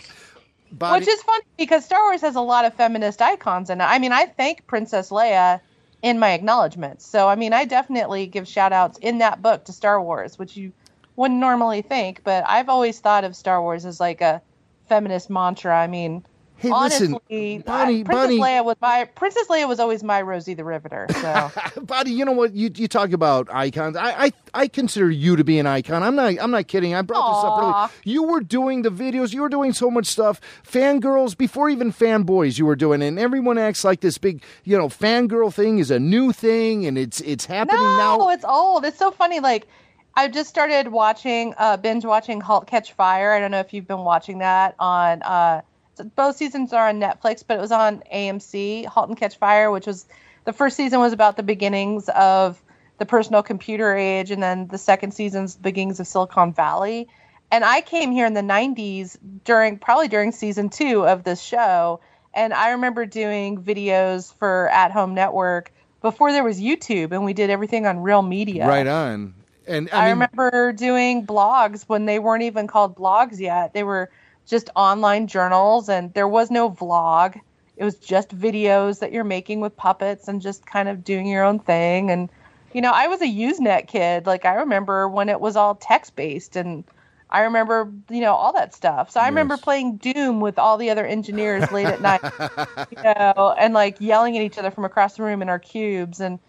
Bobby- 0.73 1.01
Which 1.01 1.09
is 1.09 1.23
funny 1.23 1.45
because 1.59 1.85
Star 1.85 2.01
Wars 2.05 2.21
has 2.23 2.37
a 2.37 2.41
lot 2.41 2.65
of 2.65 2.75
feminist 2.75 3.21
icons 3.21 3.71
in 3.71 3.81
it. 3.81 3.85
I 3.85 3.99
mean, 3.99 4.13
I 4.13 4.27
thank 4.27 4.67
Princess 4.67 5.11
Leia 5.11 5.61
in 6.03 6.19
my 6.19 6.31
acknowledgments. 6.33 7.05
So, 7.07 7.29
I 7.29 7.35
mean, 7.35 7.53
I 7.53 7.65
definitely 7.65 8.27
give 8.27 8.49
shout 8.49 8.73
outs 8.73 8.97
in 8.99 9.19
that 9.19 9.43
book 9.43 9.65
to 9.67 9.73
Star 9.73 10.01
Wars, 10.01 10.39
which 10.39 10.57
you 10.57 10.73
wouldn't 11.17 11.41
normally 11.41 11.83
think, 11.83 12.23
but 12.25 12.45
I've 12.49 12.69
always 12.69 12.99
thought 13.01 13.25
of 13.25 13.37
Star 13.37 13.61
Wars 13.61 13.85
as 13.85 14.01
like 14.01 14.21
a 14.21 14.41
feminist 14.89 15.29
mantra. 15.29 15.77
I 15.77 15.87
mean, 15.87 16.25
Hey, 16.61 16.71
listen, 16.73 17.15
honestly, 17.15 17.59
Bonnie- 17.65 18.01
I- 18.01 18.05
Princess 18.05 18.25
Bonnie- 18.27 18.39
Leia 18.39 18.65
was 18.65 18.77
my 18.83 19.05
Princess 19.15 19.47
Leia 19.49 19.67
was 19.67 19.81
always 19.81 20.03
my 20.05 20.21
Rosie 20.21 20.53
the 20.53 20.63
Riveter. 20.65 21.07
So, 21.11 21.51
Buddy, 21.83 22.13
you 22.13 22.27
know 22.27 22.33
what? 22.33 22.53
You 22.53 22.71
you 22.75 22.87
talk 22.87 23.13
about 23.13 23.49
icons. 23.51 23.97
I, 23.97 24.27
I 24.27 24.33
I 24.53 24.69
consider 24.69 25.11
you 25.11 25.37
to 25.37 25.45
be 25.45 25.59
an 25.59 25.67
icon. 25.67 26.03
I'm 26.03 26.15
not 26.15 26.35
I'm 26.39 26.51
not 26.51 26.67
kidding. 26.69 26.95
I 26.95 27.01
brought 27.01 27.35
this 27.35 27.45
up 27.45 27.59
earlier. 27.63 27.89
You 28.05 28.25
were 28.25 28.41
doing 28.43 28.83
the 28.83 28.91
videos. 28.91 29.33
You 29.33 29.41
were 29.41 29.49
doing 29.49 29.73
so 29.73 29.91
much 29.91 30.05
stuff. 30.07 30.39
Fangirls 30.63 31.35
before 31.35 31.71
even 31.71 31.93
fanboys. 31.93 32.59
You 32.59 32.67
were 32.67 32.77
doing, 32.77 33.01
it. 33.01 33.07
and 33.09 33.19
everyone 33.19 33.57
acts 33.57 33.83
like 33.83 34.01
this 34.01 34.19
big 34.19 34.43
you 34.65 34.77
know 34.77 34.89
fangirl 34.89 35.53
thing 35.55 35.79
is 35.79 35.91
a 35.91 35.99
new 35.99 36.31
thing, 36.31 36.85
and 36.85 36.99
it's 36.99 37.23
it's 37.23 37.47
happening 37.47 37.81
now. 37.81 38.19
no, 38.19 38.29
it's 38.31 38.45
old. 38.45 38.85
It's 38.85 38.99
so 38.99 39.11
funny. 39.11 39.41
Like 39.41 39.67
I 40.15 40.29
just 40.29 40.51
started 40.51 40.89
watching, 40.89 41.55
uh, 41.57 41.77
binge 41.79 42.05
watching 42.05 42.41
*Halt 42.43 42.67
Catch 42.67 42.93
Fire*. 42.93 43.33
I 43.33 43.41
don't 43.41 43.51
know 43.51 43.61
if 43.61 43.73
you've 43.73 43.87
been 43.87 44.05
watching 44.05 44.41
that 44.41 44.75
on. 44.79 45.23
Uh, 45.23 45.63
both 46.03 46.37
seasons 46.37 46.73
are 46.73 46.89
on 46.89 47.01
Netflix, 47.01 47.45
but 47.47 47.57
it 47.57 47.61
was 47.61 47.73
on 47.73 48.03
AMC. 48.13 48.87
*Halt 48.87 49.09
and 49.09 49.19
Catch 49.19 49.39
Fire*, 49.39 49.71
which 49.71 49.87
was 49.87 50.07
the 50.45 50.53
first 50.53 50.77
season 50.77 51.01
was 51.01 51.13
about 51.13 51.37
the 51.37 51.43
beginnings 51.43 52.09
of 52.11 52.63
the 52.99 53.07
personal 53.07 53.43
computer 53.43 53.97
age, 53.97 54.31
and 54.31 54.43
then 54.43 54.69
the 54.69 54.79
second 54.79 55.13
season's 55.13 55.57
beginnings 55.57 56.01
of 56.01 56.07
Silicon 56.07 56.53
Valley. 56.53 57.09
And 57.51 57.65
I 57.65 57.81
came 57.81 58.13
here 58.13 58.27
in 58.27 58.35
the 58.35 58.43
'90s 58.43 59.17
during 59.45 59.79
probably 59.79 60.09
during 60.09 60.33
season 60.33 60.69
two 60.69 61.07
of 61.07 61.25
this 61.25 61.41
show, 61.43 62.01
and 62.35 62.53
I 62.53 62.71
remember 62.71 63.07
doing 63.07 63.63
videos 63.63 64.35
for 64.35 64.69
At 64.69 64.93
Home 64.93 65.15
Network 65.15 65.73
before 66.01 66.33
there 66.33 66.45
was 66.45 66.61
YouTube, 66.61 67.13
and 67.13 67.25
we 67.25 67.33
did 67.33 67.51
everything 67.51 67.87
on 67.87 68.01
Real 68.01 68.23
Media. 68.23 68.67
Right 68.67 68.87
on. 68.87 69.35
And 69.67 69.89
I, 69.93 69.97
I, 69.97 70.01
mean, 70.07 70.11
remember 70.13 70.73
doing 70.73 71.27
blogs 71.27 71.85
when 71.87 72.07
they 72.07 72.19
weren't 72.19 72.43
even 72.43 72.67
called 72.67 72.97
blogs 72.97 73.39
yet. 73.39 73.73
They 73.73 73.85
were 73.85 74.11
just 74.47 74.71
online 74.77 75.27
journals, 75.27 75.89
and 75.89 76.13
there 76.15 76.29
was 76.29 76.51
no 76.51 76.71
vlog. 76.71 77.39
It 77.77 77.85
was 77.85 77.97
just 77.97 78.37
videos 78.37 79.01
that 79.01 79.13
you're 79.13 79.25
making 79.25 79.61
with 79.61 79.77
puppets 79.77 80.29
and 80.29 80.43
just 80.43 80.67
kind 80.67 80.89
of 80.89 81.05
doing 81.05 81.27
your 81.27 81.45
own 81.45 81.59
thing. 81.59 82.11
And, 82.11 82.29
you 82.75 82.83
know, 82.83 82.93
I 82.93 83.07
was 83.07 83.23
a 83.23 83.27
Usenet 83.27 83.87
kid. 83.87 84.27
Like, 84.27 84.45
I 84.45 84.55
remember 84.55 85.09
when 85.09 85.29
it 85.29 85.41
was 85.41 85.57
all 85.57 85.75
text 85.77 86.15
based, 86.15 86.57
and 86.57 86.85
I 87.31 87.43
remember, 87.43 87.93
you 88.11 88.21
know, 88.21 88.35
all 88.35 88.53
that 88.55 88.75
stuff. 88.75 89.13
So 89.13 89.21
I 89.21 89.29
remember 89.29 89.57
playing 89.57 89.97
Doom 89.99 90.41
with 90.41 90.59
all 90.59 90.77
the 90.77 90.91
other 90.91 91.07
engineers 91.07 91.71
late 91.71 91.87
at 91.87 92.01
night, 92.01 92.21
you 92.91 93.03
know, 93.03 93.55
and 93.57 93.73
like 93.73 94.01
yelling 94.01 94.37
at 94.37 94.43
each 94.43 94.59
other 94.59 94.71
from 94.71 94.85
across 94.85 95.17
the 95.17 95.23
room 95.23 95.41
in 95.41 95.49
our 95.49 95.61
cubes. 95.61 96.21
And 96.21 96.41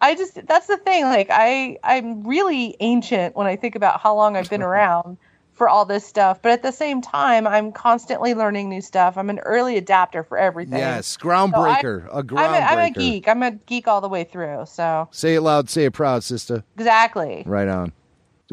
I 0.00 0.14
just 0.14 0.46
that's 0.46 0.66
the 0.66 0.76
thing. 0.76 1.04
Like 1.04 1.28
I 1.30 1.78
I'm 1.82 2.26
really 2.26 2.76
ancient 2.80 3.34
when 3.34 3.46
I 3.46 3.56
think 3.56 3.76
about 3.76 4.00
how 4.00 4.14
long 4.14 4.36
I've 4.36 4.50
been 4.50 4.62
around 4.70 5.16
for 5.56 5.68
all 5.68 5.84
this 5.84 6.06
stuff. 6.06 6.40
But 6.42 6.52
at 6.52 6.62
the 6.62 6.70
same 6.70 7.02
time, 7.02 7.46
I'm 7.46 7.72
constantly 7.72 8.34
learning 8.34 8.68
new 8.68 8.80
stuff. 8.82 9.16
I'm 9.18 9.30
an 9.30 9.38
early 9.40 9.76
adapter 9.76 10.22
for 10.22 10.38
everything. 10.38 10.78
Yes, 10.78 11.16
groundbreaker. 11.16 12.06
So 12.06 12.12
I, 12.12 12.20
a 12.20 12.22
groundbreaker. 12.22 12.38
I'm 12.38 12.54
a, 12.54 12.66
I'm 12.66 12.78
a 12.78 12.90
geek. 12.90 13.26
I'm 13.28 13.42
a 13.42 13.50
geek 13.52 13.88
all 13.88 14.00
the 14.00 14.08
way 14.08 14.24
through. 14.24 14.66
So 14.66 15.08
Say 15.10 15.34
it 15.34 15.40
loud, 15.40 15.68
say 15.68 15.86
it 15.86 15.92
proud, 15.92 16.22
sister. 16.22 16.62
exactly. 16.76 17.42
Right 17.46 17.68
on. 17.68 17.92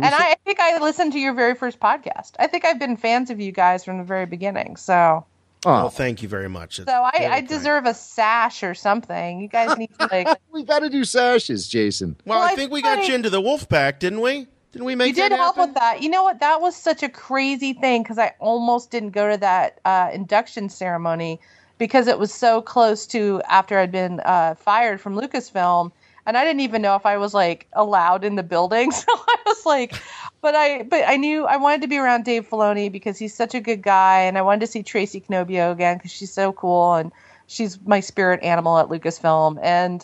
And 0.02 0.06
say- 0.06 0.12
I, 0.24 0.32
I 0.32 0.36
think 0.44 0.60
I 0.60 0.80
listened 0.80 1.12
to 1.14 1.20
your 1.20 1.34
very 1.34 1.54
first 1.56 1.80
podcast. 1.80 2.32
I 2.40 2.48
think 2.48 2.66
I've 2.66 2.80
been 2.80 2.98
fans 2.98 3.30
of 3.30 3.40
you 3.40 3.52
guys 3.52 3.84
from 3.86 4.00
the 4.00 4.04
very 4.04 4.26
beginning. 4.26 4.76
So, 4.78 5.26
Well, 5.66 5.90
thank 5.90 6.24
you 6.24 6.28
very 6.30 6.50
much. 6.50 6.80
It's 6.80 6.90
so 6.90 6.94
I, 7.04 7.28
I 7.32 7.42
deserve 7.42 7.86
a 7.86 7.94
sash 7.94 8.64
or 8.64 8.74
something. 8.74 9.40
You 9.42 9.48
guys 9.50 9.78
need 9.78 9.92
to 10.00 10.08
like. 10.10 10.28
we 10.52 10.64
got 10.64 10.80
to 10.80 10.90
do 10.90 11.04
sashes, 11.04 11.68
Jason. 11.68 12.16
Well, 12.26 12.40
Well, 12.40 12.48
I 12.48 12.54
I 12.54 12.56
think 12.56 12.72
we 12.72 12.82
got 12.82 13.08
you 13.08 13.14
into 13.14 13.30
the 13.30 13.42
wolf 13.42 13.68
pack, 13.70 14.00
didn't 14.00 14.22
we? 14.22 14.48
Didn't 14.74 14.86
we 14.86 14.96
make 14.96 15.10
you 15.10 15.14
did 15.14 15.32
help 15.32 15.56
happen? 15.56 15.70
with 15.70 15.80
that. 15.80 16.02
You 16.02 16.10
know 16.10 16.24
what? 16.24 16.40
That 16.40 16.60
was 16.60 16.76
such 16.76 17.04
a 17.04 17.10
crazy 17.10 17.74
thing 17.74 18.02
because 18.02 18.18
I 18.18 18.34
almost 18.40 18.90
didn't 18.90 19.12
go 19.12 19.30
to 19.30 19.38
that 19.38 19.80
uh, 19.86 20.10
induction 20.12 20.68
ceremony 20.68 21.40
because 21.78 22.08
it 22.08 22.18
was 22.18 22.34
so 22.34 22.60
close 22.60 23.06
to 23.08 23.40
after 23.48 23.78
I'd 23.78 23.92
been 23.92 24.20
uh, 24.22 24.56
fired 24.56 25.00
from 25.00 25.16
Lucasfilm, 25.16 25.92
and 26.26 26.36
I 26.36 26.44
didn't 26.44 26.62
even 26.62 26.82
know 26.82 26.96
if 26.96 27.06
I 27.06 27.18
was 27.18 27.36
like 27.36 27.68
allowed 27.74 28.24
in 28.24 28.36
the 28.36 28.44
building. 28.44 28.92
So 29.04 29.06
I 29.12 29.38
was 29.46 29.64
like, 29.64 29.94
but 30.42 30.56
I 30.56 30.82
but 30.84 31.04
I 31.08 31.18
knew 31.18 31.46
I 31.46 31.58
wanted 31.58 31.82
to 31.84 31.88
be 31.88 31.98
around 31.98 32.26
Dave 32.26 32.50
Filoni 32.50 32.92
because 32.92 33.20
he's 33.20 33.34
such 33.34 33.54
a 33.54 33.60
good 33.60 33.84
guy, 33.84 34.22
and 34.22 34.40
I 34.40 34.42
wanted 34.42 34.62
to 34.62 34.68
see 34.68 34.82
Tracy 34.82 35.20
Cannobbio 35.20 35.72
again 35.72 35.98
because 35.98 36.12
she's 36.12 36.34
so 36.34 36.52
cool 36.52 36.96
and 36.96 37.12
she's 37.46 37.80
my 37.86 38.00
spirit 38.00 38.42
animal 38.42 38.80
at 38.80 38.88
Lucasfilm 38.88 39.60
and 39.62 40.04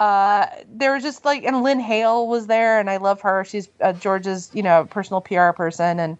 uh, 0.00 0.46
there 0.66 0.94
was 0.94 1.02
just 1.02 1.26
like, 1.26 1.44
and 1.44 1.62
Lynne 1.62 1.78
Hale 1.78 2.26
was 2.26 2.46
there, 2.46 2.80
and 2.80 2.88
I 2.88 2.96
love 2.96 3.20
her. 3.20 3.44
She's 3.44 3.68
uh, 3.82 3.92
George's, 3.92 4.50
you 4.54 4.62
know, 4.62 4.86
personal 4.86 5.20
PR 5.20 5.50
person, 5.50 6.00
and 6.00 6.18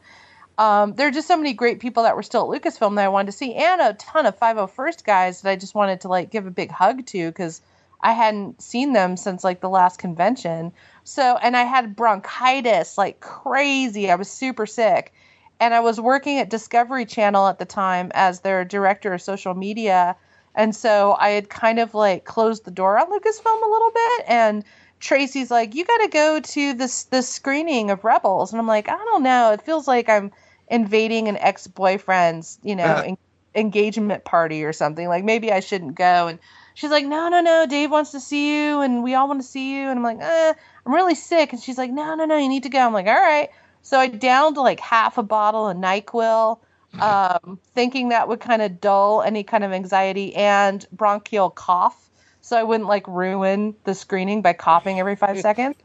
um, 0.59 0.93
there 0.94 1.09
are 1.09 1.11
just 1.11 1.27
so 1.27 1.36
many 1.39 1.55
great 1.55 1.81
people 1.81 2.02
that 2.02 2.15
were 2.15 2.23
still 2.23 2.52
at 2.52 2.62
Lucasfilm 2.62 2.97
that 2.97 3.07
I 3.07 3.09
wanted 3.09 3.32
to 3.32 3.39
see, 3.39 3.55
and 3.55 3.81
a 3.81 3.94
ton 3.94 4.27
of 4.27 4.39
501st 4.39 5.05
guys 5.05 5.40
that 5.40 5.51
I 5.51 5.57
just 5.57 5.74
wanted 5.74 6.02
to 6.02 6.09
like 6.09 6.31
give 6.31 6.47
a 6.47 6.51
big 6.51 6.70
hug 6.70 7.07
to 7.07 7.28
because 7.31 7.62
I 8.02 8.12
hadn't 8.12 8.61
seen 8.61 8.93
them 8.93 9.16
since 9.16 9.43
like 9.43 9.62
the 9.62 9.70
last 9.70 9.98
convention. 9.98 10.73
So, 11.05 11.39
and 11.39 11.57
I 11.57 11.62
had 11.62 11.97
bronchitis 11.97 12.98
like 12.98 13.20
crazy. 13.20 14.11
I 14.11 14.16
was 14.16 14.31
super 14.31 14.66
sick, 14.66 15.15
and 15.59 15.73
I 15.73 15.81
was 15.81 15.98
working 15.98 16.39
at 16.39 16.51
Discovery 16.51 17.07
Channel 17.07 17.47
at 17.47 17.59
the 17.59 17.65
time 17.65 18.12
as 18.12 18.40
their 18.40 18.62
director 18.66 19.15
of 19.15 19.23
social 19.23 19.55
media. 19.55 20.16
And 20.55 20.74
so 20.74 21.16
I 21.18 21.31
had 21.31 21.48
kind 21.48 21.78
of 21.78 21.94
like 21.94 22.24
closed 22.24 22.64
the 22.64 22.70
door 22.70 22.98
on 22.98 23.06
Lucasfilm 23.06 23.62
a 23.62 23.70
little 23.70 23.90
bit. 23.90 24.24
And 24.28 24.64
Tracy's 24.98 25.51
like, 25.51 25.74
"You 25.74 25.85
got 25.85 25.98
to 25.98 26.09
go 26.09 26.40
to 26.40 26.74
this 26.74 27.05
this 27.05 27.28
screening 27.28 27.90
of 27.90 28.05
Rebels," 28.05 28.52
and 28.52 28.60
I'm 28.60 28.66
like, 28.66 28.89
"I 28.89 28.97
don't 28.97 29.22
know. 29.22 29.52
It 29.52 29.62
feels 29.62 29.89
like 29.89 30.09
I'm 30.09 30.31
invading 30.68 31.28
an 31.28 31.36
ex 31.39 31.66
boyfriend's, 31.66 32.59
you 32.62 32.77
know, 32.77 33.02
en- 33.06 33.18
engagement 33.55 34.24
party 34.24 34.64
or 34.64 34.72
something. 34.72 35.09
Like 35.09 35.24
maybe 35.24 35.52
I 35.52 35.60
shouldn't 35.60 35.94
go." 35.94 36.28
And 36.28 36.39
she's 36.74 36.90
like, 36.90 37.06
"No, 37.06 37.28
no, 37.28 37.40
no. 37.40 37.66
Dave 37.66 37.90
wants 37.90 38.10
to 38.12 38.20
see 38.20 38.55
you, 38.55 38.81
and 38.81 39.02
we 39.02 39.14
all 39.14 39.28
want 39.28 39.40
to 39.40 39.47
see 39.47 39.74
you." 39.74 39.89
And 39.89 39.98
I'm 39.98 40.02
like, 40.05 40.18
eh, 40.20 40.55
"I'm 40.85 40.94
really 40.94 41.14
sick." 41.14 41.52
And 41.52 41.62
she's 41.62 41.78
like, 41.78 41.90
"No, 41.90 42.14
no, 42.14 42.24
no. 42.27 42.36
You 42.36 42.48
need 42.48 42.64
to 42.64 42.68
go." 42.68 42.81
I'm 42.81 42.93
like, 42.93 43.06
"All 43.06 43.14
right." 43.14 43.48
So 43.82 43.98
I 43.98 44.09
downed 44.09 44.56
like 44.56 44.81
half 44.81 45.16
a 45.16 45.22
bottle 45.22 45.68
of 45.68 45.77
Nyquil 45.77 46.59
um, 46.99 47.59
thinking 47.75 48.09
that 48.09 48.29
would 48.29 48.41
kind 48.41 48.62
of 48.62 48.81
dull 48.81 49.23
any 49.23 49.43
kind 49.45 49.65
of 49.65 49.73
anxiety 49.73 50.35
and 50.35 50.85
bronchial 50.93 51.51
cough. 51.51 52.09
So 52.43 52.57
I 52.57 52.62
wouldn't 52.62 52.89
like 52.89 53.07
ruin 53.07 53.77
the 53.85 53.95
screening 53.95 54.43
by 54.43 54.55
coughing 54.55 54.99
every 54.99 55.17
five 55.17 55.41
seconds. 55.41 55.77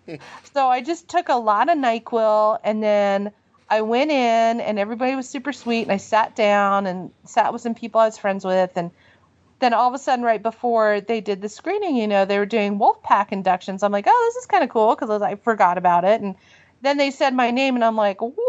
So 0.53 0.67
I 0.67 0.81
just 0.81 1.07
took 1.09 1.29
a 1.29 1.35
lot 1.35 1.69
of 1.69 1.77
NyQuil 1.77 2.59
and 2.63 2.81
then 2.81 3.31
I 3.69 3.81
went 3.81 4.11
in 4.11 4.61
and 4.61 4.79
everybody 4.79 5.15
was 5.15 5.27
super 5.27 5.51
sweet 5.51 5.83
and 5.83 5.91
I 5.91 5.97
sat 5.97 6.35
down 6.35 6.87
and 6.87 7.11
sat 7.25 7.51
with 7.51 7.61
some 7.61 7.75
people 7.75 7.99
I 8.01 8.05
was 8.05 8.17
friends 8.17 8.45
with 8.45 8.71
and 8.75 8.91
then 9.59 9.73
all 9.73 9.87
of 9.87 9.93
a 9.93 9.99
sudden 9.99 10.23
right 10.23 10.41
before 10.41 11.01
they 11.01 11.21
did 11.21 11.41
the 11.41 11.49
screening, 11.49 11.95
you 11.95 12.07
know, 12.07 12.25
they 12.25 12.37
were 12.37 12.45
doing 12.45 12.77
Wolfpack 12.77 13.31
inductions. 13.31 13.83
I'm 13.83 13.91
like, 13.91 14.05
oh, 14.07 14.31
this 14.33 14.41
is 14.41 14.47
kind 14.47 14.63
of 14.63 14.69
cool 14.69 14.95
because 14.95 15.21
I 15.21 15.35
forgot 15.35 15.77
about 15.77 16.03
it. 16.03 16.21
And 16.21 16.35
then 16.81 16.97
they 16.97 17.11
said 17.11 17.33
my 17.33 17.51
name 17.51 17.75
and 17.75 17.83
I'm 17.83 17.95
like, 17.95 18.21
what? 18.21 18.44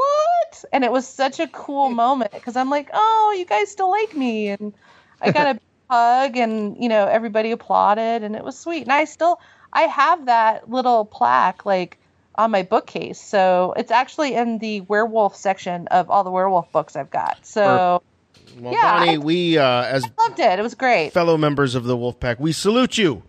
And 0.72 0.84
it 0.84 0.92
was 0.92 1.06
such 1.06 1.40
a 1.40 1.46
cool 1.48 1.90
moment 1.90 2.32
because 2.32 2.56
I'm 2.56 2.70
like, 2.70 2.90
oh, 2.92 3.34
you 3.38 3.44
guys 3.44 3.70
still 3.70 3.90
like 3.90 4.14
me. 4.14 4.48
And 4.48 4.74
I 5.20 5.30
got 5.32 5.56
a 5.56 5.60
hug 5.90 6.36
and, 6.36 6.76
you 6.82 6.88
know, 6.88 7.06
everybody 7.06 7.50
applauded 7.52 8.22
and 8.22 8.34
it 8.36 8.44
was 8.44 8.58
sweet. 8.58 8.82
And 8.82 8.92
I 8.92 9.04
still, 9.04 9.38
I 9.72 9.82
have 9.82 10.26
that 10.26 10.70
little 10.70 11.04
plaque 11.04 11.64
like 11.66 11.98
on 12.36 12.50
my 12.50 12.62
bookcase. 12.62 13.20
So 13.20 13.74
it's 13.76 13.90
actually 13.90 14.34
in 14.34 14.58
the 14.58 14.82
werewolf 14.82 15.36
section 15.36 15.86
of 15.88 16.10
all 16.10 16.24
the 16.24 16.30
werewolf 16.30 16.70
books 16.72 16.96
I've 16.96 17.10
got. 17.10 17.38
So 17.46 17.64
Well, 17.64 18.02
Yeah, 18.72 18.98
Bonnie, 18.98 19.14
I- 19.14 19.18
we 19.18 19.58
uh, 19.58 19.82
as 19.84 20.04
loved 20.18 20.40
it. 20.40 20.58
It 20.58 20.62
was 20.62 20.74
great. 20.74 21.12
fellow 21.12 21.36
members 21.36 21.74
of 21.74 21.84
the 21.84 21.96
wolf 21.96 22.18
pack, 22.20 22.38
we 22.40 22.52
salute 22.52 22.98
you. 22.98 23.22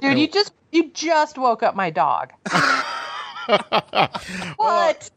Dude, 0.00 0.18
you 0.18 0.28
just, 0.28 0.52
you 0.72 0.90
just 0.92 1.38
woke 1.38 1.62
up 1.62 1.74
my 1.74 1.90
dog. 1.90 2.32
what? 4.56 5.10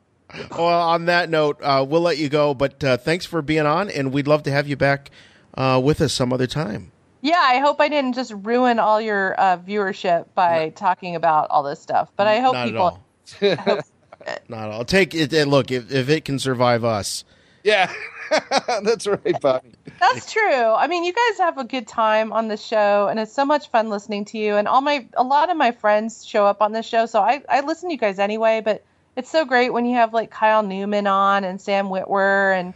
Well, 0.52 0.82
on 0.90 1.06
that 1.06 1.30
note, 1.30 1.60
uh, 1.62 1.86
we'll 1.88 2.02
let 2.02 2.18
you 2.18 2.30
go. 2.30 2.54
But 2.54 2.84
uh, 2.84 2.98
thanks 2.98 3.26
for 3.26 3.42
being 3.42 3.66
on, 3.66 3.90
and 3.90 4.14
we'd 4.14 4.28
love 4.28 4.44
to 4.44 4.52
have 4.52 4.68
you 4.68 4.78
back 4.78 5.12
uh, 5.56 5.82
with 5.84 6.02
us 6.02 6.14
some 6.14 6.32
other 6.32 6.48
time. 6.48 6.92
Yeah, 7.22 7.40
I 7.40 7.60
hope 7.60 7.80
I 7.80 7.88
didn't 7.88 8.14
just 8.14 8.34
ruin 8.36 8.80
all 8.80 9.00
your 9.00 9.36
uh, 9.36 9.58
viewership 9.58 10.26
by 10.34 10.70
talking 10.70 11.16
about 11.16 11.50
all 11.52 11.62
this 11.64 11.80
stuff. 11.80 12.12
But 12.16 12.28
I 12.28 12.40
hope 12.40 12.54
Not 12.54 12.68
people. 12.68 13.02
at 13.42 13.60
all. 13.60 13.78
Not 14.50 14.66
at 14.66 14.72
all. 14.72 14.86
Take 14.86 15.14
it. 15.14 15.34
and 15.34 15.52
Look, 15.52 15.70
if, 15.72 15.92
if 15.92 16.10
it 16.10 16.26
can 16.26 16.40
survive 16.40 16.84
us, 16.84 17.24
Yeah, 17.64 17.92
that's 18.84 19.08
right, 19.08 19.40
Bobby. 19.42 19.74
That's 20.00 20.32
true. 20.32 20.42
I 20.42 20.88
mean, 20.88 21.04
you 21.04 21.14
guys 21.14 21.38
have 21.40 21.58
a 21.58 21.64
good 21.64 21.88
time 21.88 22.34
on 22.34 22.48
the 22.48 22.58
show, 22.58 23.08
and 23.08 23.20
it's 23.20 23.34
so 23.34 23.46
much 23.46 23.70
fun 23.70 23.90
listening 23.90 24.26
to 24.26 24.38
you. 24.38 24.56
And 24.56 24.68
all 24.68 24.82
my, 24.82 25.08
a 25.16 25.24
lot 25.24 25.50
of 25.50 25.58
my 25.58 25.72
friends 25.72 26.26
show 26.26 26.46
up 26.46 26.62
on 26.62 26.72
this 26.72 26.86
show, 26.86 27.06
so 27.06 27.22
I, 27.22 27.44
I 27.50 27.62
listen 27.62 27.90
to 27.90 27.94
you 27.94 28.00
guys 28.00 28.20
anyway. 28.20 28.62
But 28.64 28.84
it's 29.16 29.30
so 29.30 29.46
great 29.46 29.72
when 29.72 29.86
you 29.86 29.96
have 29.96 30.14
like 30.14 30.32
Kyle 30.32 30.64
Newman 30.64 31.08
on 31.08 31.44
and 31.44 31.62
Sam 31.62 31.88
Witwer, 31.88 32.60
and 32.60 32.74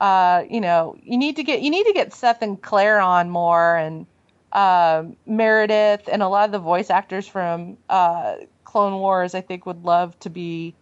uh, 0.00 0.44
you 0.48 0.60
know, 0.60 0.96
you 1.02 1.18
need 1.18 1.36
to 1.36 1.42
get, 1.42 1.62
you 1.62 1.70
need 1.70 1.86
to 1.86 1.92
get 1.92 2.12
Seth 2.12 2.42
and 2.42 2.60
Claire 2.60 3.00
on 3.00 3.30
more, 3.30 3.76
and 3.76 4.06
um 4.52 5.16
Meredith, 5.26 6.08
and 6.10 6.22
a 6.22 6.28
lot 6.28 6.46
of 6.46 6.52
the 6.52 6.58
voice 6.58 6.90
actors 6.90 7.26
from 7.26 7.76
uh, 7.90 8.36
Clone 8.64 9.00
Wars. 9.00 9.34
I 9.34 9.40
think 9.40 9.66
would 9.66 9.84
love 9.84 10.18
to 10.20 10.30
be 10.30 10.74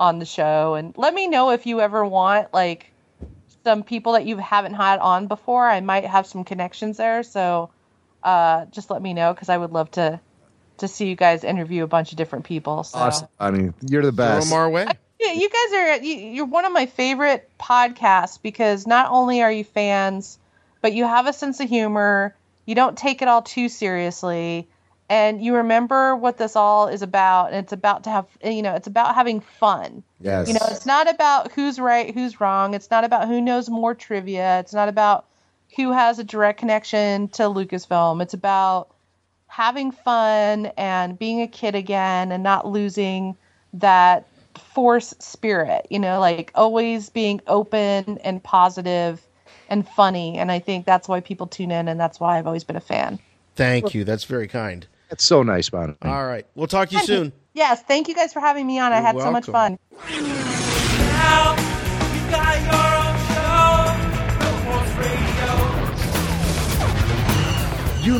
on 0.00 0.18
the 0.18 0.24
show. 0.24 0.74
And 0.74 0.94
let 0.96 1.12
me 1.12 1.28
know 1.28 1.50
if 1.50 1.66
you 1.66 1.80
ever 1.80 2.04
want 2.04 2.52
like 2.54 2.89
some 3.70 3.84
people 3.84 4.14
that 4.14 4.26
you 4.26 4.36
haven't 4.36 4.74
had 4.74 4.98
on 4.98 5.28
before. 5.28 5.64
I 5.64 5.80
might 5.80 6.04
have 6.04 6.26
some 6.26 6.42
connections 6.42 6.96
there, 6.96 7.22
so 7.22 7.70
uh, 8.24 8.64
just 8.66 8.90
let 8.90 9.00
me 9.00 9.14
know 9.14 9.32
because 9.32 9.48
I 9.48 9.56
would 9.56 9.70
love 9.70 9.92
to 9.92 10.18
to 10.78 10.88
see 10.88 11.08
you 11.08 11.14
guys 11.14 11.44
interview 11.44 11.84
a 11.84 11.86
bunch 11.86 12.10
of 12.10 12.16
different 12.16 12.46
people. 12.46 12.82
So. 12.82 12.98
Awesome, 12.98 13.28
Bonnie. 13.38 13.72
You're 13.86 14.02
the 14.02 14.10
best. 14.10 14.28
throw 14.28 14.38
best. 14.38 14.50
them 14.50 14.58
our 14.58 14.70
way. 14.70 14.86
Yeah, 15.20 15.32
you 15.32 15.48
guys 15.50 15.72
are 15.72 15.96
you, 16.04 16.14
you're 16.16 16.46
one 16.46 16.64
of 16.64 16.72
my 16.72 16.86
favorite 16.86 17.48
podcasts 17.60 18.42
because 18.42 18.88
not 18.88 19.08
only 19.10 19.42
are 19.42 19.52
you 19.52 19.62
fans, 19.62 20.36
but 20.80 20.92
you 20.92 21.04
have 21.04 21.28
a 21.28 21.32
sense 21.32 21.60
of 21.60 21.68
humor. 21.68 22.34
You 22.66 22.74
don't 22.74 22.98
take 22.98 23.22
it 23.22 23.28
all 23.28 23.42
too 23.42 23.68
seriously, 23.68 24.66
and 25.10 25.44
you 25.44 25.56
remember 25.56 26.14
what 26.14 26.38
this 26.38 26.54
all 26.54 26.86
is 26.86 27.02
about. 27.02 27.48
And 27.48 27.56
it's 27.56 27.72
about 27.72 28.04
to 28.04 28.10
have 28.10 28.26
you 28.42 28.62
know 28.62 28.74
it's 28.74 28.86
about 28.86 29.14
having 29.14 29.40
fun. 29.40 30.02
Yes. 30.20 30.48
You 30.48 30.54
know, 30.54 30.66
it's 30.70 30.86
not 30.86 31.10
about 31.10 31.52
who's 31.52 31.78
right, 31.78 32.14
who's 32.14 32.40
wrong. 32.40 32.72
It's 32.72 32.90
not 32.90 33.04
about 33.04 33.28
who 33.28 33.40
knows 33.40 33.68
more 33.68 33.94
trivia. 33.94 34.60
It's 34.60 34.72
not 34.72 34.88
about 34.88 35.26
who 35.76 35.92
has 35.92 36.18
a 36.18 36.24
direct 36.24 36.60
connection 36.60 37.28
to 37.28 37.42
Lucasfilm. 37.42 38.22
It's 38.22 38.34
about 38.34 38.94
having 39.48 39.90
fun 39.90 40.66
and 40.76 41.18
being 41.18 41.42
a 41.42 41.48
kid 41.48 41.74
again 41.74 42.30
and 42.30 42.42
not 42.42 42.66
losing 42.66 43.36
that 43.72 44.26
force 44.74 45.14
spirit, 45.18 45.86
you 45.90 45.98
know, 45.98 46.20
like 46.20 46.52
always 46.54 47.10
being 47.10 47.40
open 47.46 48.18
and 48.18 48.42
positive 48.42 49.20
and 49.68 49.88
funny. 49.88 50.38
And 50.38 50.52
I 50.52 50.60
think 50.60 50.86
that's 50.86 51.08
why 51.08 51.20
people 51.20 51.46
tune 51.46 51.70
in 51.72 51.88
and 51.88 51.98
that's 51.98 52.20
why 52.20 52.38
I've 52.38 52.46
always 52.46 52.64
been 52.64 52.76
a 52.76 52.80
fan. 52.80 53.18
Thank 53.56 53.94
you. 53.94 54.04
That's 54.04 54.24
very 54.24 54.48
kind. 54.48 54.86
That's 55.10 55.24
so 55.24 55.42
nice, 55.42 55.68
Bonnie. 55.68 55.96
All 56.02 56.24
right. 56.24 56.46
We'll 56.54 56.68
talk 56.68 56.88
to 56.90 56.96
you 56.96 57.02
soon. 57.02 57.32
Yes, 57.52 57.82
thank 57.82 58.08
you 58.08 58.14
guys 58.14 58.32
for 58.32 58.40
having 58.40 58.66
me 58.66 58.78
on. 58.78 58.92
I 58.92 58.96
You're 58.96 59.06
had 59.06 59.18
so 59.18 59.30
much 59.32 59.48
welcome. 59.48 59.78
fun. 60.08 60.08
You 60.08 60.50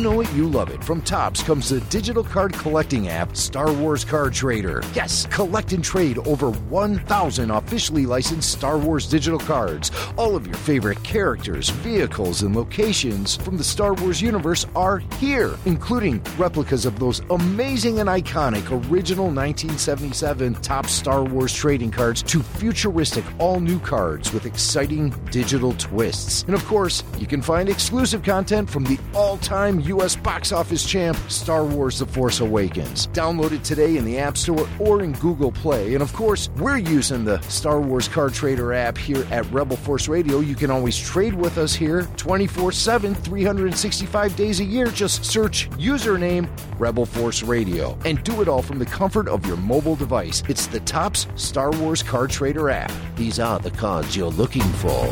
know 0.01 0.21
it, 0.21 0.31
you 0.33 0.47
love 0.47 0.69
it. 0.69 0.83
From 0.83 1.01
Topps 1.01 1.43
comes 1.43 1.69
the 1.69 1.79
digital 1.81 2.23
card 2.23 2.53
collecting 2.53 3.07
app, 3.07 3.37
Star 3.37 3.71
Wars 3.71 4.03
Card 4.03 4.33
Trader. 4.33 4.83
Yes, 4.93 5.27
collect 5.27 5.73
and 5.73 5.83
trade 5.83 6.17
over 6.19 6.51
1,000 6.51 7.51
officially 7.51 8.05
licensed 8.05 8.51
Star 8.51 8.77
Wars 8.77 9.07
digital 9.07 9.39
cards. 9.39 9.91
All 10.17 10.35
of 10.35 10.45
your 10.45 10.55
favorite 10.55 11.01
characters, 11.03 11.69
vehicles, 11.69 12.41
and 12.41 12.55
locations 12.55 13.37
from 13.37 13.57
the 13.57 13.63
Star 13.63 13.93
Wars 13.93 14.21
universe 14.21 14.65
are 14.75 14.99
here, 15.19 15.55
including 15.65 16.21
replicas 16.37 16.85
of 16.85 16.99
those 16.99 17.21
amazing 17.29 17.99
and 17.99 18.09
iconic 18.09 18.65
original 18.89 19.25
1977 19.25 20.55
Topps 20.55 20.91
Star 20.91 21.23
Wars 21.23 21.53
trading 21.53 21.91
cards 21.91 22.23
to 22.23 22.41
futuristic 22.41 23.25
all 23.39 23.59
new 23.59 23.79
cards 23.79 24.33
with 24.33 24.45
exciting 24.45 25.09
digital 25.31 25.73
twists. 25.73 26.43
And 26.43 26.55
of 26.55 26.65
course, 26.65 27.03
you 27.17 27.27
can 27.27 27.41
find 27.41 27.69
exclusive 27.69 28.23
content 28.23 28.69
from 28.69 28.83
the 28.83 28.99
all 29.13 29.37
time 29.37 29.70
U.S. 29.79 30.15
box 30.15 30.51
office 30.51 30.85
champ, 30.85 31.17
Star 31.29 31.63
Wars 31.63 31.99
The 31.99 32.05
Force 32.05 32.41
Awakens. 32.41 33.07
Download 33.07 33.53
it 33.53 33.63
today 33.63 33.97
in 33.97 34.05
the 34.05 34.19
App 34.19 34.37
Store 34.37 34.67
or 34.79 35.01
in 35.01 35.13
Google 35.13 35.51
Play. 35.51 35.93
And 35.93 36.03
of 36.03 36.11
course, 36.13 36.49
we're 36.57 36.77
using 36.77 37.23
the 37.23 37.39
Star 37.41 37.79
Wars 37.79 38.07
Card 38.07 38.33
Trader 38.33 38.73
app 38.73 38.97
here 38.97 39.25
at 39.31 39.49
Rebel 39.51 39.77
Force 39.77 40.07
Radio. 40.07 40.41
You 40.41 40.55
can 40.55 40.69
always 40.69 40.97
trade 40.99 41.33
with 41.33 41.57
us 41.57 41.73
here 41.73 42.03
24 42.17 42.71
7, 42.71 43.15
365 43.15 44.35
days 44.35 44.59
a 44.59 44.65
year. 44.65 44.87
Just 44.87 45.23
search 45.23 45.69
username 45.71 46.49
Rebel 46.77 47.05
Force 47.05 47.43
Radio 47.43 47.97
and 48.05 48.23
do 48.23 48.41
it 48.41 48.47
all 48.47 48.61
from 48.61 48.79
the 48.79 48.85
comfort 48.85 49.27
of 49.27 49.45
your 49.45 49.57
mobile 49.57 49.95
device. 49.95 50.43
It's 50.49 50.67
the 50.67 50.81
Topps 50.81 51.27
Star 51.35 51.71
Wars 51.71 52.03
Card 52.03 52.29
Trader 52.29 52.69
app. 52.69 52.91
These 53.15 53.39
are 53.39 53.59
the 53.59 53.71
cards 53.71 54.15
you're 54.15 54.31
looking 54.31 54.61
for. 54.61 55.07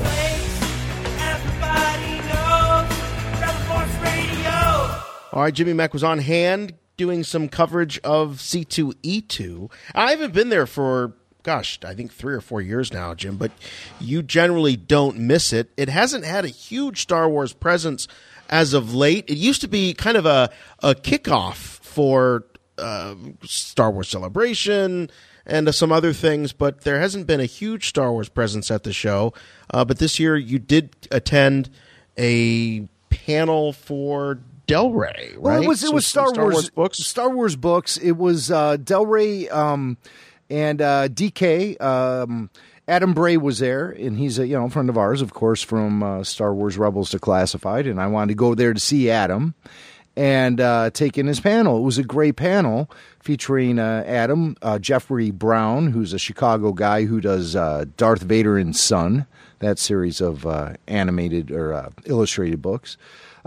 All 5.31 5.43
right, 5.43 5.53
Jimmy 5.53 5.73
Mack 5.73 5.93
was 5.93 6.03
on 6.03 6.19
hand 6.19 6.73
doing 6.97 7.23
some 7.23 7.49
coverage 7.49 7.99
of 7.99 8.37
C2E2. 8.37 9.71
I 9.93 10.11
haven't 10.11 10.33
been 10.33 10.49
there 10.49 10.65
for, 10.65 11.13
gosh, 11.43 11.79
I 11.85 11.93
think 11.93 12.11
three 12.11 12.33
or 12.33 12.41
four 12.41 12.61
years 12.61 12.91
now, 12.91 13.13
Jim, 13.13 13.37
but 13.37 13.51
you 14.01 14.23
generally 14.23 14.75
don't 14.75 15.17
miss 15.17 15.53
it. 15.53 15.69
It 15.77 15.87
hasn't 15.87 16.25
had 16.25 16.45
a 16.45 16.49
huge 16.49 17.01
Star 17.01 17.29
Wars 17.29 17.53
presence 17.53 18.07
as 18.49 18.73
of 18.73 18.93
late. 18.95 19.29
It 19.29 19.37
used 19.37 19.61
to 19.61 19.67
be 19.67 19.93
kind 19.93 20.17
of 20.17 20.25
a, 20.25 20.49
a 20.81 20.95
kickoff 20.95 21.55
for 21.55 22.45
uh, 22.79 23.13
Star 23.43 23.91
Wars 23.91 24.09
Celebration 24.09 25.11
and 25.45 25.67
uh, 25.67 25.71
some 25.71 25.91
other 25.91 26.11
things, 26.11 26.53
but 26.53 26.81
there 26.81 26.99
hasn't 26.99 27.27
been 27.27 27.39
a 27.39 27.45
huge 27.45 27.87
Star 27.87 28.11
Wars 28.11 28.29
presence 28.29 28.71
at 28.71 28.83
the 28.83 28.93
show. 28.93 29.33
Uh, 29.71 29.85
but 29.85 29.99
this 29.99 30.19
year 30.19 30.35
you 30.35 30.57
did 30.57 30.95
attend 31.11 31.69
a 32.17 32.87
panel 33.09 33.73
for 33.73 34.39
Del 34.69 34.91
Rey, 34.91 35.33
right? 35.35 35.39
Well, 35.39 35.63
it 35.63 35.67
was 35.67 35.83
it 35.83 35.87
So 35.87 35.93
was 35.93 36.07
some 36.07 36.27
Star, 36.29 36.43
Wars, 36.43 36.53
Wars 36.53 36.69
books. 36.69 36.97
Star 36.99 37.29
Wars 37.29 37.55
books. 37.55 37.97
It 37.97 38.13
was 38.13 38.51
uh, 38.51 38.77
Del 38.77 39.05
Rey 39.05 39.49
um, 39.49 39.97
and 40.49 40.81
uh, 40.81 41.09
DK. 41.09 41.81
Um, 41.81 42.49
Adam 42.87 43.13
Bray 43.13 43.37
was 43.37 43.59
there, 43.59 43.89
and 43.89 44.17
he's 44.17 44.39
a 44.39 44.47
you 44.47 44.57
know 44.57 44.69
friend 44.69 44.89
of 44.89 44.97
ours, 44.97 45.21
of 45.21 45.33
course, 45.33 45.61
from 45.61 46.01
uh, 46.01 46.23
Star 46.23 46.53
Wars 46.53 46.77
Rebels 46.77 47.09
to 47.11 47.19
Classified. 47.19 47.85
And 47.85 47.99
I 48.01 48.07
wanted 48.07 48.29
to 48.29 48.35
go 48.35 48.55
there 48.55 48.73
to 48.73 48.79
see 48.79 49.09
Adam 49.11 49.53
and 50.15 50.59
uh, 50.59 50.89
take 50.89 51.17
in 51.17 51.27
his 51.27 51.39
panel. 51.39 51.77
It 51.77 51.81
was 51.83 51.97
a 51.97 52.03
great 52.03 52.35
panel 52.35 52.89
featuring 53.21 53.79
uh, 53.79 54.03
Adam, 54.05 54.55
uh, 54.61 54.79
Jeffrey 54.79 55.31
Brown, 55.31 55.91
who's 55.91 56.13
a 56.13 56.19
Chicago 56.19 56.73
guy 56.73 57.05
who 57.05 57.21
does 57.21 57.55
uh, 57.55 57.85
Darth 57.95 58.23
Vader 58.23 58.57
and 58.57 58.75
Son, 58.75 59.27
that 59.59 59.77
series 59.79 60.19
of 60.19 60.45
uh, 60.45 60.73
animated 60.87 61.51
or 61.51 61.73
uh, 61.73 61.89
illustrated 62.05 62.61
books. 62.61 62.97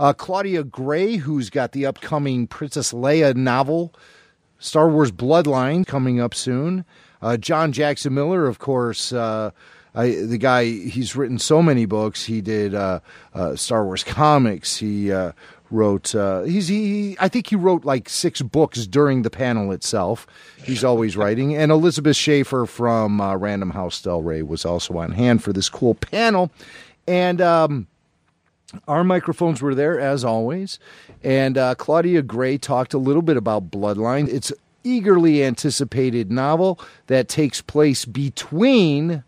Uh, 0.03 0.11
Claudia 0.11 0.65
Gray, 0.65 1.15
who's 1.15 1.49
got 1.49 1.71
the 1.71 1.85
upcoming 1.85 2.45
Princess 2.45 2.91
Leia 2.91 3.33
novel, 3.37 3.93
Star 4.59 4.89
Wars 4.89 5.13
Bloodline, 5.13 5.87
coming 5.87 6.19
up 6.19 6.35
soon. 6.35 6.83
Uh, 7.21 7.37
John 7.37 7.71
Jackson 7.71 8.13
Miller, 8.13 8.45
of 8.45 8.59
course, 8.59 9.13
uh, 9.13 9.51
I, 9.95 10.09
the 10.09 10.37
guy, 10.37 10.65
he's 10.65 11.15
written 11.15 11.39
so 11.39 11.61
many 11.61 11.85
books. 11.85 12.25
He 12.25 12.41
did 12.41 12.75
uh, 12.75 12.99
uh, 13.33 13.55
Star 13.55 13.85
Wars 13.85 14.03
comics. 14.03 14.75
He 14.75 15.09
uh, 15.09 15.31
wrote, 15.71 16.13
uh, 16.13 16.41
he's, 16.41 16.67
he, 16.67 17.15
I 17.21 17.29
think 17.29 17.47
he 17.47 17.55
wrote 17.55 17.85
like 17.85 18.09
six 18.09 18.41
books 18.41 18.85
during 18.85 19.21
the 19.21 19.29
panel 19.29 19.71
itself. 19.71 20.27
He's 20.65 20.83
always 20.83 21.15
writing. 21.15 21.55
And 21.55 21.71
Elizabeth 21.71 22.17
Schaefer 22.17 22.65
from 22.65 23.21
uh, 23.21 23.37
Random 23.37 23.69
House 23.69 24.01
Del 24.01 24.21
Rey 24.21 24.41
was 24.41 24.65
also 24.65 24.97
on 24.97 25.13
hand 25.13 25.41
for 25.41 25.53
this 25.53 25.69
cool 25.69 25.95
panel. 25.95 26.51
And, 27.07 27.39
um, 27.39 27.87
our 28.87 29.03
microphones 29.03 29.61
were 29.61 29.75
there 29.75 29.99
as 29.99 30.23
always, 30.23 30.79
and 31.23 31.57
uh, 31.57 31.75
Claudia 31.75 32.21
Gray 32.21 32.57
talked 32.57 32.93
a 32.93 32.97
little 32.97 33.21
bit 33.21 33.37
about 33.37 33.71
Bloodline. 33.71 34.27
It's 34.27 34.51
eagerly 34.83 35.43
anticipated 35.43 36.31
novel 36.31 36.79
that 37.07 37.27
takes 37.27 37.61
place 37.61 38.05
between 38.05 39.23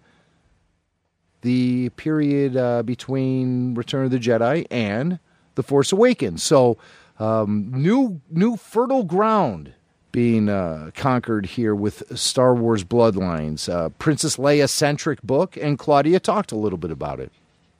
the 1.41 1.89
period 1.89 2.57
uh, 2.57 2.83
between 2.83 3.75
Return 3.75 4.05
of 4.05 4.11
the 4.11 4.19
Jedi 4.19 4.65
and 4.71 5.19
The 5.53 5.63
Force 5.63 5.91
Awakens. 5.91 6.41
So, 6.41 6.77
um, 7.19 7.71
new 7.71 8.19
new 8.29 8.57
fertile 8.57 9.03
ground 9.03 9.73
being 10.11 10.49
uh, 10.49 10.91
conquered 10.95 11.45
here 11.45 11.75
with 11.75 12.17
Star 12.17 12.55
Wars 12.55 12.83
Bloodlines. 12.83 13.71
Uh, 13.71 13.89
Princess 13.89 14.37
Leia 14.37 14.69
centric 14.69 15.21
book, 15.21 15.57
and 15.57 15.77
Claudia 15.77 16.19
talked 16.19 16.51
a 16.51 16.57
little 16.57 16.77
bit 16.77 16.89
about 16.89 17.19
it. 17.19 17.31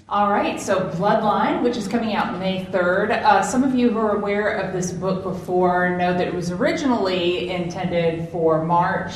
All 0.08 0.30
right, 0.30 0.62
so 0.62 0.88
Bloodline, 0.92 1.64
which 1.64 1.78
is 1.78 1.88
coming 1.88 2.14
out 2.14 2.38
May 2.38 2.64
3rd. 2.66 3.24
Uh, 3.24 3.42
some 3.42 3.64
of 3.64 3.74
you 3.74 3.90
who 3.90 3.98
are 3.98 4.16
aware 4.16 4.50
of 4.50 4.72
this 4.72 4.92
book 4.92 5.24
before 5.24 5.98
know 5.98 6.14
that 6.14 6.28
it 6.28 6.34
was 6.34 6.52
originally 6.52 7.50
intended 7.50 8.30
for 8.30 8.64
March, 8.64 9.14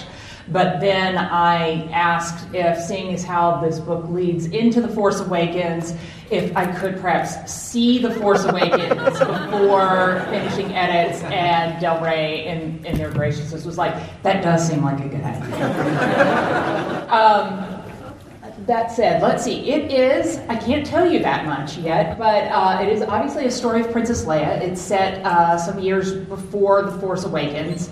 but 0.47 0.79
then 0.79 1.15
I 1.15 1.83
asked 1.91 2.47
if, 2.55 2.79
seeing 2.79 3.13
as 3.13 3.23
how 3.23 3.61
this 3.61 3.79
book 3.79 4.09
leads 4.09 4.47
into 4.47 4.81
The 4.81 4.87
Force 4.87 5.19
Awakens, 5.19 5.93
if 6.31 6.57
I 6.57 6.65
could 6.65 6.99
perhaps 6.99 7.53
see 7.53 7.99
The 7.99 8.09
Force 8.15 8.45
Awakens 8.45 9.19
before 9.19 10.25
finishing 10.31 10.73
edits, 10.73 11.21
and 11.25 11.79
Del 11.79 12.01
Rey, 12.03 12.47
in, 12.47 12.83
in 12.83 12.97
their 12.97 13.11
graciousness, 13.11 13.63
was 13.63 13.77
like, 13.77 13.93
that 14.23 14.43
does 14.43 14.67
seem 14.67 14.83
like 14.83 14.99
a 15.05 15.07
good 15.07 15.21
idea. 15.21 17.07
um, 17.11 17.78
that 18.69 18.91
said, 18.91 19.21
let's 19.23 19.43
see. 19.43 19.71
It 19.71 19.91
is, 19.91 20.37
I 20.47 20.55
can't 20.55 20.85
tell 20.85 21.11
you 21.11 21.19
that 21.19 21.47
much 21.47 21.77
yet, 21.79 22.19
but 22.19 22.43
uh, 22.51 22.79
it 22.83 22.89
is 22.89 23.01
obviously 23.01 23.45
a 23.45 23.51
story 23.51 23.81
of 23.81 23.91
Princess 23.91 24.25
Leia. 24.25 24.61
It's 24.61 24.79
set 24.79 25.25
uh, 25.25 25.57
some 25.57 25.79
years 25.79 26.13
before 26.13 26.83
The 26.83 26.91
Force 26.99 27.25
Awakens, 27.25 27.89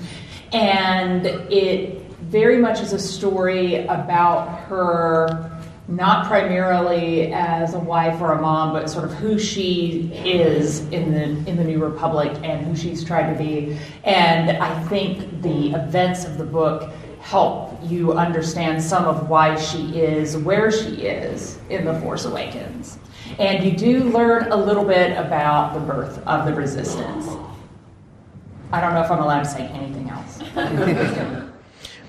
and 0.54 1.26
it 1.26 2.04
very 2.30 2.60
much 2.60 2.80
is 2.80 2.94
a 2.94 3.00
story 3.00 3.88
about 3.88 4.60
her 4.66 5.52
not 5.88 6.28
primarily 6.28 7.34
as 7.34 7.74
a 7.74 7.80
wife 7.80 8.22
or 8.22 8.34
a 8.34 8.42
mom, 8.42 8.74
but 8.74 8.88
sort 8.88 9.06
of 9.06 9.14
who 9.14 9.40
she 9.40 10.12
is 10.14 10.82
in 10.90 11.12
the 11.12 11.50
in 11.50 11.56
the 11.56 11.64
New 11.64 11.84
Republic 11.84 12.38
and 12.44 12.66
who 12.68 12.76
she's 12.76 13.04
tried 13.04 13.34
to 13.34 13.40
be. 13.40 13.80
And 14.04 14.52
I 14.52 14.84
think 14.90 15.42
the 15.42 15.72
events 15.72 16.26
of 16.26 16.38
the 16.38 16.44
book 16.44 16.92
help 17.28 17.78
you 17.84 18.14
understand 18.14 18.82
some 18.82 19.04
of 19.04 19.28
why 19.28 19.54
she 19.58 20.00
is 20.00 20.38
where 20.38 20.72
she 20.72 21.02
is 21.02 21.60
in 21.70 21.84
The 21.84 22.00
Force 22.00 22.24
Awakens. 22.24 22.98
And 23.38 23.66
you 23.66 23.76
do 23.76 24.06
learn 24.06 24.50
a 24.50 24.56
little 24.56 24.86
bit 24.86 25.12
about 25.18 25.74
the 25.74 25.82
birth 25.82 26.26
of 26.26 26.46
the 26.46 26.54
Resistance. 26.54 27.28
I 28.72 28.80
don't 28.80 28.94
know 28.94 29.02
if 29.02 29.12
I'm 29.12 29.20
allowed 29.20 29.44
to 29.44 29.50
say 29.50 29.68
anything 29.68 30.10
else. 30.10 31.44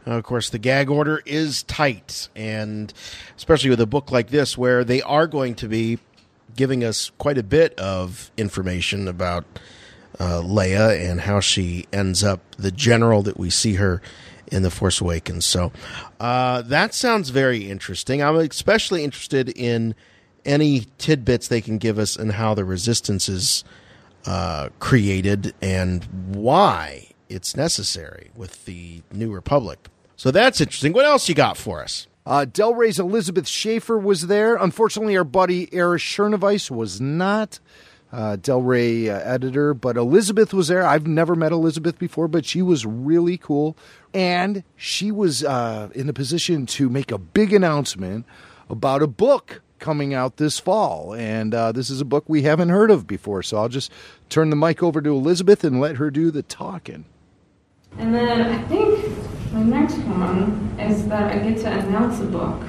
Of 0.07 0.23
course, 0.23 0.49
the 0.49 0.59
gag 0.59 0.89
order 0.89 1.21
is 1.27 1.65
tight, 1.65 2.31
and 2.35 2.95
especially 3.37 3.69
with 3.69 3.81
a 3.83 3.87
book 3.87 4.11
like 4.11 4.31
this, 4.31 4.57
where 4.57 4.83
they 4.83 5.03
are 5.03 5.27
going 5.27 5.55
to 5.57 5.69
be 5.69 5.99
giving 6.57 6.83
us 6.83 7.11
quite 7.19 7.37
a 7.37 7.43
bit 7.43 7.79
of 7.79 8.31
information 8.39 9.07
about 9.07 9.45
uh, 10.19 10.41
Leia 10.41 10.99
and 10.99 11.21
how 11.21 11.41
she 11.41 11.87
ends 11.93 12.25
up 12.25 12.41
the 12.57 12.71
general 12.71 13.23
that 13.25 13.37
we 13.37 13.51
see 13.51 13.75
her 13.75 14.01
in 14.51 14.63
The 14.63 14.71
Force 14.71 15.01
Awakens. 15.01 15.47
So 15.47 15.73
uh, 16.21 16.63
that 16.63 16.95
sounds 16.95 17.31
very 17.31 17.71
interesting. 17.71 18.23
I'm 18.23 18.37
especially 18.37 19.05
interested 19.05 19.49
in 19.51 19.95
any 20.45 20.87
tidbits 20.99 21.49
they 21.49 21.61
can 21.61 21.79
give 21.79 21.99
us 21.99 22.17
and 22.17 22.33
how 22.33 22.55
the 22.55 22.65
resistance 22.65 23.29
is 23.29 23.65
uh, 24.27 24.69
created 24.79 25.55
and 25.61 26.05
why 26.35 27.09
it's 27.29 27.57
necessary 27.57 28.31
with 28.35 28.65
the 28.65 29.03
New 29.13 29.31
Republic. 29.31 29.89
So 30.17 30.31
that's 30.31 30.61
interesting. 30.61 30.93
What 30.93 31.05
else 31.05 31.29
you 31.29 31.35
got 31.35 31.57
for 31.57 31.83
us? 31.83 32.07
Uh, 32.27 32.45
Del 32.45 32.75
Rey's 32.75 32.99
Elizabeth 32.99 33.49
Schaefer 33.49 33.99
was 33.99 34.27
there. 34.27 34.57
Unfortunately, 34.57 35.17
our 35.17 35.25
buddy 35.25 35.73
Erich 35.73 36.03
Schoeneweiss 36.03 36.71
was 36.71 37.01
not. 37.01 37.59
Uh, 38.11 38.37
Del 38.37 38.63
Rey 38.63 39.11
uh, 39.11 39.19
editor, 39.19 39.75
but 39.75 39.99
Elizabeth 39.99 40.55
was 40.55 40.69
there. 40.69 40.87
I've 40.87 41.07
never 41.07 41.35
met 41.35 41.53
Elizabeth 41.53 41.99
before, 41.99 42.27
but 42.27 42.47
she 42.47 42.63
was 42.63 42.87
really 42.87 43.37
cool. 43.37 43.77
And 44.15 44.65
she 44.77 45.13
was 45.13 45.45
uh, 45.45 45.91
in 45.95 46.09
a 46.09 46.15
position 46.15 46.65
to 46.67 46.89
make 46.89 47.13
a 47.13 47.19
big 47.19 47.53
announcement 47.53 48.25
about 48.71 49.03
a 49.03 49.07
book 49.07 49.61
coming 49.79 50.15
out 50.15 50.39
this 50.39 50.59
fall. 50.59 51.15
And 51.15 51.55
uh, 51.55 51.73
this 51.73 51.91
is 51.91 52.01
a 52.01 52.05
book 52.05 52.25
we 52.29 52.43
haven't 52.43 52.71
heard 52.71 52.91
of 52.91 53.07
before. 53.07 53.43
So 53.43 53.59
I'll 53.59 53.69
just 53.69 53.93
turn 54.29 54.51
the 54.51 54.57
mic 54.57 54.83
over 54.83 55.01
to 55.01 55.11
Elizabeth 55.11 55.65
and 55.65 55.81
let 55.81 55.97
her 55.97 56.11
do 56.11 56.31
the 56.31 56.43
talking. 56.43 57.05
And 57.99 58.15
then 58.15 58.41
I 58.41 58.63
think 58.65 59.05
the 59.53 59.61
next 59.61 59.97
one 59.99 60.77
is 60.79 61.07
that 61.09 61.33
I 61.35 61.39
get 61.39 61.59
to 61.59 61.71
announce 61.71 62.21
a 62.21 62.25
book. 62.25 62.63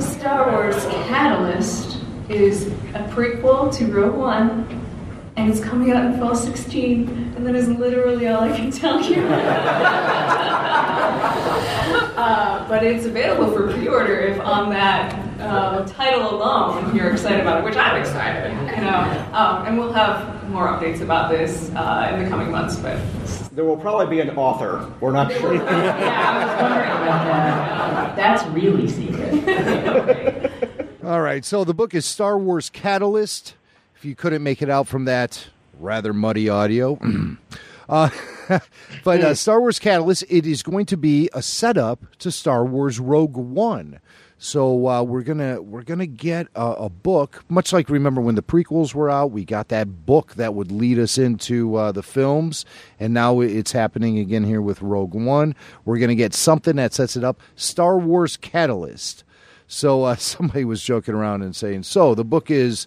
Star 0.00 0.50
Wars 0.50 0.84
Catalyst 0.86 1.99
is 2.30 2.68
a 2.94 3.02
prequel 3.10 3.76
to 3.76 3.86
Rogue 3.86 4.14
One, 4.14 4.80
and 5.36 5.50
it's 5.50 5.60
coming 5.60 5.90
out 5.90 6.06
in 6.06 6.18
fall 6.18 6.36
16, 6.36 7.08
and 7.36 7.46
that 7.46 7.54
is 7.56 7.68
literally 7.68 8.28
all 8.28 8.42
I 8.42 8.56
can 8.56 8.70
tell 8.70 9.02
you. 9.02 9.22
uh, 12.16 12.68
but 12.68 12.84
it's 12.84 13.04
available 13.04 13.52
for 13.52 13.72
pre-order 13.72 14.20
if 14.20 14.38
on 14.40 14.70
that 14.70 15.12
uh, 15.40 15.84
title 15.86 16.34
alone 16.34 16.94
you're 16.94 17.10
excited 17.10 17.40
about 17.40 17.58
it, 17.58 17.64
which 17.64 17.76
I'm 17.76 18.00
excited, 18.00 18.52
you 18.76 18.82
know. 18.82 19.30
Um, 19.32 19.66
and 19.66 19.76
we'll 19.78 19.92
have 19.92 20.48
more 20.50 20.68
updates 20.68 21.00
about 21.00 21.30
this 21.30 21.70
uh, 21.74 22.12
in 22.14 22.22
the 22.22 22.30
coming 22.30 22.50
months, 22.50 22.76
but 22.76 23.00
There 23.52 23.64
will 23.64 23.76
probably 23.76 24.06
be 24.06 24.20
an 24.20 24.36
author. 24.36 24.88
We're 25.00 25.12
not 25.12 25.32
sure. 25.32 25.54
Yeah, 25.54 26.72
that's 28.16 28.44
really 28.48 28.88
secret. 28.88 30.52
All 31.10 31.22
right, 31.22 31.44
so 31.44 31.64
the 31.64 31.74
book 31.74 31.92
is 31.92 32.06
Star 32.06 32.38
Wars 32.38 32.70
Catalyst. 32.70 33.56
If 33.96 34.04
you 34.04 34.14
couldn't 34.14 34.44
make 34.44 34.62
it 34.62 34.70
out 34.70 34.86
from 34.86 35.06
that 35.06 35.48
rather 35.80 36.12
muddy 36.12 36.48
audio, 36.48 37.00
uh, 37.88 38.10
but 39.02 39.20
uh, 39.20 39.34
Star 39.34 39.58
Wars 39.58 39.80
Catalyst, 39.80 40.22
it 40.28 40.46
is 40.46 40.62
going 40.62 40.86
to 40.86 40.96
be 40.96 41.28
a 41.32 41.42
setup 41.42 42.16
to 42.18 42.30
Star 42.30 42.64
Wars 42.64 43.00
Rogue 43.00 43.36
One. 43.36 43.98
So 44.38 44.86
uh, 44.86 45.02
we're 45.02 45.24
gonna 45.24 45.60
we're 45.60 45.82
gonna 45.82 46.06
get 46.06 46.46
a, 46.54 46.64
a 46.64 46.88
book, 46.88 47.42
much 47.48 47.72
like 47.72 47.90
remember 47.90 48.20
when 48.20 48.36
the 48.36 48.42
prequels 48.42 48.94
were 48.94 49.10
out, 49.10 49.32
we 49.32 49.44
got 49.44 49.66
that 49.70 50.06
book 50.06 50.34
that 50.34 50.54
would 50.54 50.70
lead 50.70 51.00
us 51.00 51.18
into 51.18 51.74
uh, 51.74 51.90
the 51.90 52.04
films, 52.04 52.64
and 53.00 53.12
now 53.12 53.40
it's 53.40 53.72
happening 53.72 54.20
again 54.20 54.44
here 54.44 54.62
with 54.62 54.80
Rogue 54.80 55.14
One. 55.14 55.56
We're 55.84 55.98
gonna 55.98 56.14
get 56.14 56.34
something 56.34 56.76
that 56.76 56.94
sets 56.94 57.16
it 57.16 57.24
up. 57.24 57.40
Star 57.56 57.98
Wars 57.98 58.36
Catalyst. 58.36 59.24
So 59.70 60.02
uh, 60.02 60.16
somebody 60.16 60.64
was 60.64 60.82
joking 60.82 61.14
around 61.14 61.42
and 61.42 61.56
saying, 61.56 61.84
so 61.84 62.14
the 62.14 62.24
book 62.24 62.50
is 62.50 62.86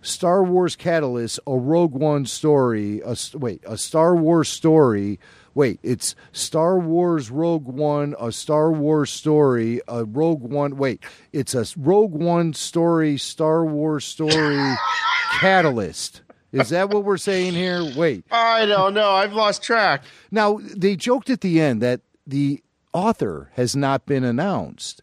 Star 0.00 0.42
Wars 0.42 0.74
Catalyst, 0.74 1.38
a 1.46 1.56
Rogue 1.56 1.94
One 1.94 2.24
story. 2.24 3.00
A, 3.04 3.16
wait, 3.34 3.62
a 3.66 3.76
Star 3.76 4.16
Wars 4.16 4.48
story. 4.48 5.20
Wait, 5.54 5.80
it's 5.82 6.14
Star 6.32 6.78
Wars 6.78 7.30
Rogue 7.30 7.66
One, 7.66 8.14
a 8.20 8.32
Star 8.32 8.70
Wars 8.70 9.10
story, 9.10 9.80
a 9.88 10.04
Rogue 10.04 10.42
One. 10.42 10.76
Wait, 10.76 11.02
it's 11.32 11.54
a 11.54 11.66
Rogue 11.76 12.14
One 12.14 12.54
story, 12.54 13.18
Star 13.18 13.64
Wars 13.64 14.04
story, 14.04 14.74
Catalyst. 15.40 16.22
Is 16.52 16.70
that 16.70 16.88
what 16.88 17.04
we're 17.04 17.18
saying 17.18 17.52
here? 17.52 17.84
Wait. 17.96 18.24
I 18.30 18.64
don't 18.64 18.94
know. 18.94 19.10
I've 19.10 19.34
lost 19.34 19.62
track. 19.62 20.04
Now, 20.30 20.60
they 20.74 20.96
joked 20.96 21.28
at 21.28 21.42
the 21.42 21.60
end 21.60 21.82
that 21.82 22.00
the 22.26 22.62
author 22.94 23.50
has 23.54 23.76
not 23.76 24.06
been 24.06 24.24
announced. 24.24 25.02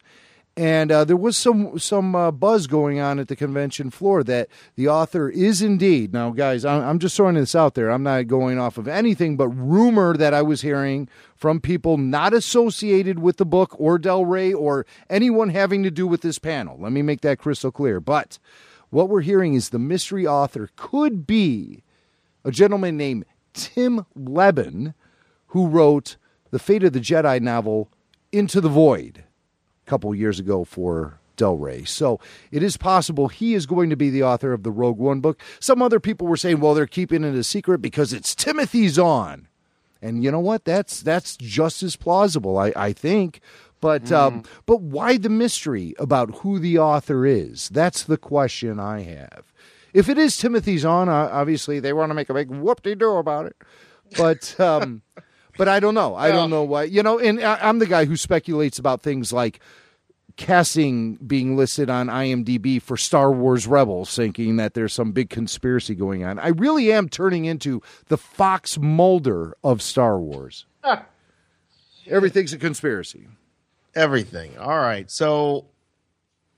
And 0.58 0.90
uh, 0.90 1.04
there 1.04 1.18
was 1.18 1.36
some 1.36 1.78
some 1.78 2.14
uh, 2.14 2.30
buzz 2.30 2.66
going 2.66 2.98
on 2.98 3.18
at 3.18 3.28
the 3.28 3.36
convention 3.36 3.90
floor 3.90 4.24
that 4.24 4.48
the 4.74 4.88
author 4.88 5.28
is 5.28 5.60
indeed 5.60 6.14
now, 6.14 6.30
guys. 6.30 6.64
I'm, 6.64 6.82
I'm 6.82 6.98
just 6.98 7.14
throwing 7.14 7.34
this 7.34 7.54
out 7.54 7.74
there. 7.74 7.90
I'm 7.90 8.02
not 8.02 8.26
going 8.26 8.58
off 8.58 8.78
of 8.78 8.88
anything, 8.88 9.36
but 9.36 9.48
rumor 9.48 10.16
that 10.16 10.32
I 10.32 10.40
was 10.40 10.62
hearing 10.62 11.10
from 11.34 11.60
people 11.60 11.98
not 11.98 12.32
associated 12.32 13.18
with 13.18 13.36
the 13.36 13.44
book 13.44 13.76
or 13.78 13.98
Del 13.98 14.24
Rey 14.24 14.50
or 14.50 14.86
anyone 15.10 15.50
having 15.50 15.82
to 15.82 15.90
do 15.90 16.06
with 16.06 16.22
this 16.22 16.38
panel. 16.38 16.78
Let 16.80 16.92
me 16.92 17.02
make 17.02 17.20
that 17.20 17.38
crystal 17.38 17.70
clear. 17.70 18.00
But 18.00 18.38
what 18.88 19.10
we're 19.10 19.20
hearing 19.20 19.52
is 19.52 19.68
the 19.68 19.78
mystery 19.78 20.26
author 20.26 20.70
could 20.76 21.26
be 21.26 21.82
a 22.46 22.50
gentleman 22.50 22.96
named 22.96 23.26
Tim 23.52 24.06
Lebbon, 24.14 24.94
who 25.48 25.66
wrote 25.66 26.16
the 26.50 26.58
Fate 26.58 26.84
of 26.84 26.94
the 26.94 27.00
Jedi 27.00 27.42
novel 27.42 27.90
Into 28.32 28.62
the 28.62 28.70
Void 28.70 29.24
a 29.86 29.90
couple 29.90 30.14
years 30.14 30.38
ago 30.38 30.64
for 30.64 31.18
Del 31.36 31.56
Rey. 31.56 31.84
So 31.84 32.18
it 32.50 32.62
is 32.62 32.76
possible 32.76 33.28
he 33.28 33.54
is 33.54 33.66
going 33.66 33.90
to 33.90 33.96
be 33.96 34.10
the 34.10 34.22
author 34.22 34.52
of 34.52 34.62
the 34.62 34.70
Rogue 34.70 34.98
One 34.98 35.20
book. 35.20 35.40
Some 35.60 35.82
other 35.82 36.00
people 36.00 36.26
were 36.26 36.36
saying, 36.36 36.60
well, 36.60 36.74
they're 36.74 36.86
keeping 36.86 37.24
it 37.24 37.34
a 37.34 37.44
secret 37.44 37.78
because 37.78 38.12
it's 38.12 38.34
Timothy 38.34 38.88
Zahn. 38.88 39.48
And 40.02 40.22
you 40.22 40.30
know 40.30 40.40
what? 40.40 40.64
That's 40.64 41.00
that's 41.00 41.36
just 41.36 41.82
as 41.82 41.96
plausible, 41.96 42.58
I, 42.58 42.72
I 42.76 42.92
think. 42.92 43.40
But 43.80 44.10
um, 44.12 44.44
but 44.64 44.80
why 44.80 45.16
the 45.16 45.28
mystery 45.28 45.94
about 45.98 46.36
who 46.36 46.58
the 46.58 46.78
author 46.78 47.26
is? 47.26 47.68
That's 47.70 48.02
the 48.02 48.16
question 48.16 48.78
I 48.78 49.02
have. 49.02 49.52
If 49.92 50.08
it 50.08 50.18
is 50.18 50.36
Timothy 50.36 50.76
Zahn, 50.78 51.08
uh, 51.08 51.30
obviously 51.32 51.80
they 51.80 51.92
want 51.92 52.10
to 52.10 52.14
make 52.14 52.28
a 52.28 52.34
big 52.34 52.50
whoop 52.50 52.82
de 52.82 52.94
doo 52.94 53.16
about 53.16 53.46
it. 53.46 53.56
But 54.16 54.58
um, 54.60 55.02
but 55.56 55.68
I 55.68 55.80
don't 55.80 55.94
know. 55.94 56.14
I 56.14 56.30
don't 56.30 56.50
know 56.50 56.62
why. 56.62 56.84
You 56.84 57.02
know, 57.02 57.18
and 57.18 57.42
I, 57.42 57.58
I'm 57.60 57.78
the 57.78 57.86
guy 57.86 58.04
who 58.04 58.16
speculates 58.16 58.78
about 58.78 59.02
things 59.02 59.32
like 59.32 59.60
casting 60.36 61.14
being 61.16 61.56
listed 61.56 61.88
on 61.88 62.08
IMDb 62.08 62.80
for 62.80 62.96
Star 62.96 63.32
Wars 63.32 63.66
Rebels, 63.66 64.14
thinking 64.14 64.56
that 64.56 64.74
there's 64.74 64.92
some 64.92 65.12
big 65.12 65.30
conspiracy 65.30 65.94
going 65.94 66.24
on. 66.24 66.38
I 66.38 66.48
really 66.48 66.92
am 66.92 67.08
turning 67.08 67.46
into 67.46 67.82
the 68.08 68.18
Fox 68.18 68.78
Mulder 68.78 69.56
of 69.64 69.80
Star 69.82 70.18
Wars. 70.18 70.66
Everything's 72.06 72.52
a 72.52 72.58
conspiracy. 72.58 73.26
Everything. 73.94 74.56
All 74.58 74.78
right. 74.78 75.10
So 75.10 75.66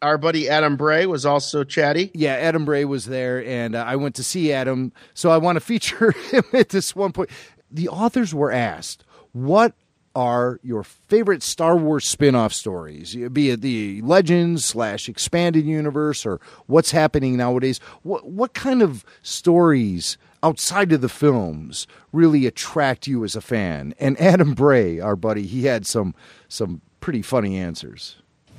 our 0.03 0.19
buddy 0.19 0.49
Adam 0.49 0.77
Bray 0.77 1.07
was 1.07 1.25
also 1.25 1.65
chatty. 1.65 2.11
Yeah, 2.15 2.35
Adam 2.35 2.65
Bray 2.65 2.85
was 2.85 3.07
there, 3.07 3.45
and 3.45 3.75
uh, 3.75 3.85
I 3.87 3.97
went 3.97 4.15
to 4.17 4.25
see 4.25 4.53
Adam. 4.53 4.93
So 5.15 5.31
I 5.31 5.39
want 5.39 5.57
to 5.57 5.61
feature 5.65 6.13
him 6.13 6.45
at 6.53 6.71
this 6.71 6.95
one 6.95 7.13
point. 7.13 7.31
The 7.71 7.89
authors 7.89 8.35
were 8.35 8.53
asked, 8.53 9.05
"What 9.33 9.75
are 10.15 10.59
your 10.63 10.83
favorite 10.83 11.43
Star 11.43 11.77
Wars 11.77 12.09
spin-off 12.09 12.53
stories, 12.53 13.15
be 13.33 13.51
it 13.51 13.61
the 13.61 14.01
Legends 14.03 14.65
slash 14.65 15.09
expanded 15.09 15.65
universe 15.65 16.27
or 16.27 16.41
what's 16.67 16.91
happening 16.91 17.37
nowadays? 17.37 17.79
What 18.03 18.29
what 18.29 18.53
kind 18.55 18.83
of 18.83 19.05
stories 19.23 20.19
outside 20.43 20.93
of 20.93 21.03
the 21.03 21.09
films 21.09 21.87
really 22.13 22.47
attract 22.47 23.07
you 23.07 23.23
as 23.25 23.37
a 23.37 23.41
fan?" 23.41 23.95
And 24.01 24.21
Adam 24.21 24.55
Bray, 24.55 24.99
our 24.99 25.15
buddy, 25.17 25.47
he 25.47 25.67
had 25.67 25.87
some 25.87 26.15
some 26.49 26.81
pretty 27.01 27.23
funny 27.23 27.57
answers. 27.57 28.17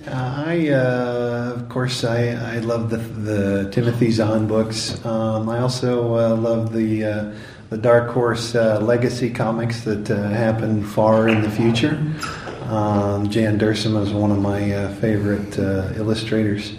Uh, 0.07 0.43
I, 0.47 0.69
uh, 0.69 1.53
of 1.55 1.67
course, 1.67 2.05
I, 2.05 2.29
I 2.55 2.59
love 2.59 2.89
the, 2.89 2.97
the 2.97 3.69
Timothy 3.69 4.11
Zahn 4.11 4.47
books. 4.47 5.03
Um, 5.05 5.49
I 5.49 5.59
also 5.59 6.15
uh, 6.15 6.35
love 6.37 6.71
the 6.71 7.03
uh, 7.03 7.33
the 7.69 7.77
Dark 7.77 8.09
Horse 8.09 8.55
uh, 8.55 8.79
legacy 8.79 9.29
comics 9.29 9.83
that 9.83 10.09
uh, 10.09 10.29
happen 10.29 10.83
far 10.83 11.27
in 11.27 11.41
the 11.41 11.49
future. 11.49 12.01
Um, 12.63 13.29
Jan 13.29 13.59
Duursema 13.59 14.03
is 14.03 14.11
one 14.11 14.31
of 14.31 14.39
my 14.39 14.71
uh, 14.71 14.95
favorite 14.95 15.57
uh, 15.57 15.93
illustrators, 15.95 16.73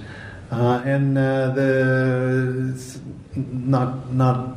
uh, 0.51 0.83
and 0.85 1.17
uh, 1.17 1.51
the 1.51 3.01
not 3.35 4.13
not 4.13 4.57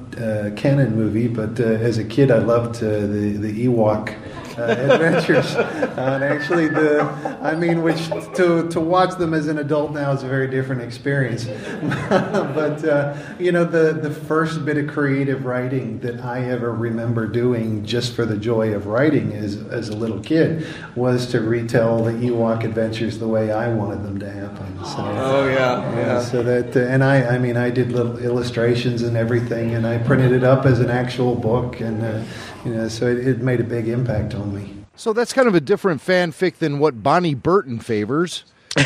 canon 0.55 0.95
movie, 0.95 1.27
but 1.27 1.59
as 1.59 1.97
a 1.97 2.03
kid, 2.03 2.29
I 2.29 2.39
loved 2.39 2.79
the 2.79 3.37
the 3.39 3.65
Ewok. 3.65 4.15
Uh, 4.57 4.63
adventures, 4.63 5.55
and 5.55 6.23
actually, 6.23 6.67
the 6.67 7.01
I 7.41 7.55
mean, 7.55 7.81
which 7.83 8.07
to 8.35 8.67
to 8.69 8.79
watch 8.79 9.17
them 9.17 9.33
as 9.33 9.47
an 9.47 9.57
adult 9.57 9.91
now 9.93 10.11
is 10.11 10.23
a 10.23 10.27
very 10.27 10.47
different 10.47 10.81
experience. 10.81 11.45
but 12.09 12.83
uh, 12.85 13.17
you 13.39 13.51
know, 13.51 13.63
the 13.65 13.93
the 13.93 14.11
first 14.11 14.63
bit 14.65 14.77
of 14.77 14.87
creative 14.87 15.45
writing 15.45 15.99
that 15.99 16.21
I 16.21 16.45
ever 16.49 16.71
remember 16.71 17.27
doing, 17.27 17.85
just 17.85 18.15
for 18.15 18.25
the 18.25 18.37
joy 18.37 18.73
of 18.73 18.85
writing, 18.87 19.33
as 19.33 19.57
as 19.71 19.89
a 19.89 19.95
little 19.95 20.19
kid, 20.19 20.65
was 20.95 21.27
to 21.27 21.41
retell 21.41 22.03
the 22.03 22.11
Ewok 22.11 22.63
adventures 22.63 23.19
the 23.19 23.27
way 23.27 23.51
I 23.51 23.73
wanted 23.73 24.03
them 24.03 24.19
to 24.19 24.29
happen. 24.29 24.85
So, 24.85 24.97
Oh, 24.99 25.47
yeah, 25.47 25.95
yeah. 25.95 26.21
So 26.21 26.43
that, 26.43 26.75
uh, 26.75 26.79
and 26.81 27.03
I, 27.03 27.35
I 27.35 27.37
mean, 27.37 27.57
I 27.57 27.69
did 27.69 27.91
little 27.91 28.17
illustrations 28.19 29.01
and 29.01 29.15
everything, 29.17 29.73
and 29.75 29.85
I 29.87 29.97
printed 29.97 30.31
it 30.31 30.43
up 30.43 30.65
as 30.65 30.79
an 30.79 30.89
actual 30.89 31.35
book, 31.35 31.79
and 31.79 32.03
uh, 32.03 32.23
you 32.65 32.73
know, 32.73 32.87
so 32.87 33.07
it, 33.07 33.27
it 33.27 33.39
made 33.39 33.59
a 33.59 33.63
big 33.63 33.87
impact 33.87 34.33
on 34.35 34.53
me. 34.53 34.75
So 34.95 35.13
that's 35.13 35.33
kind 35.33 35.47
of 35.47 35.55
a 35.55 35.61
different 35.61 36.01
fanfic 36.01 36.57
than 36.57 36.79
what 36.79 37.01
Bonnie 37.01 37.35
Burton 37.35 37.79
favors. 37.79 38.45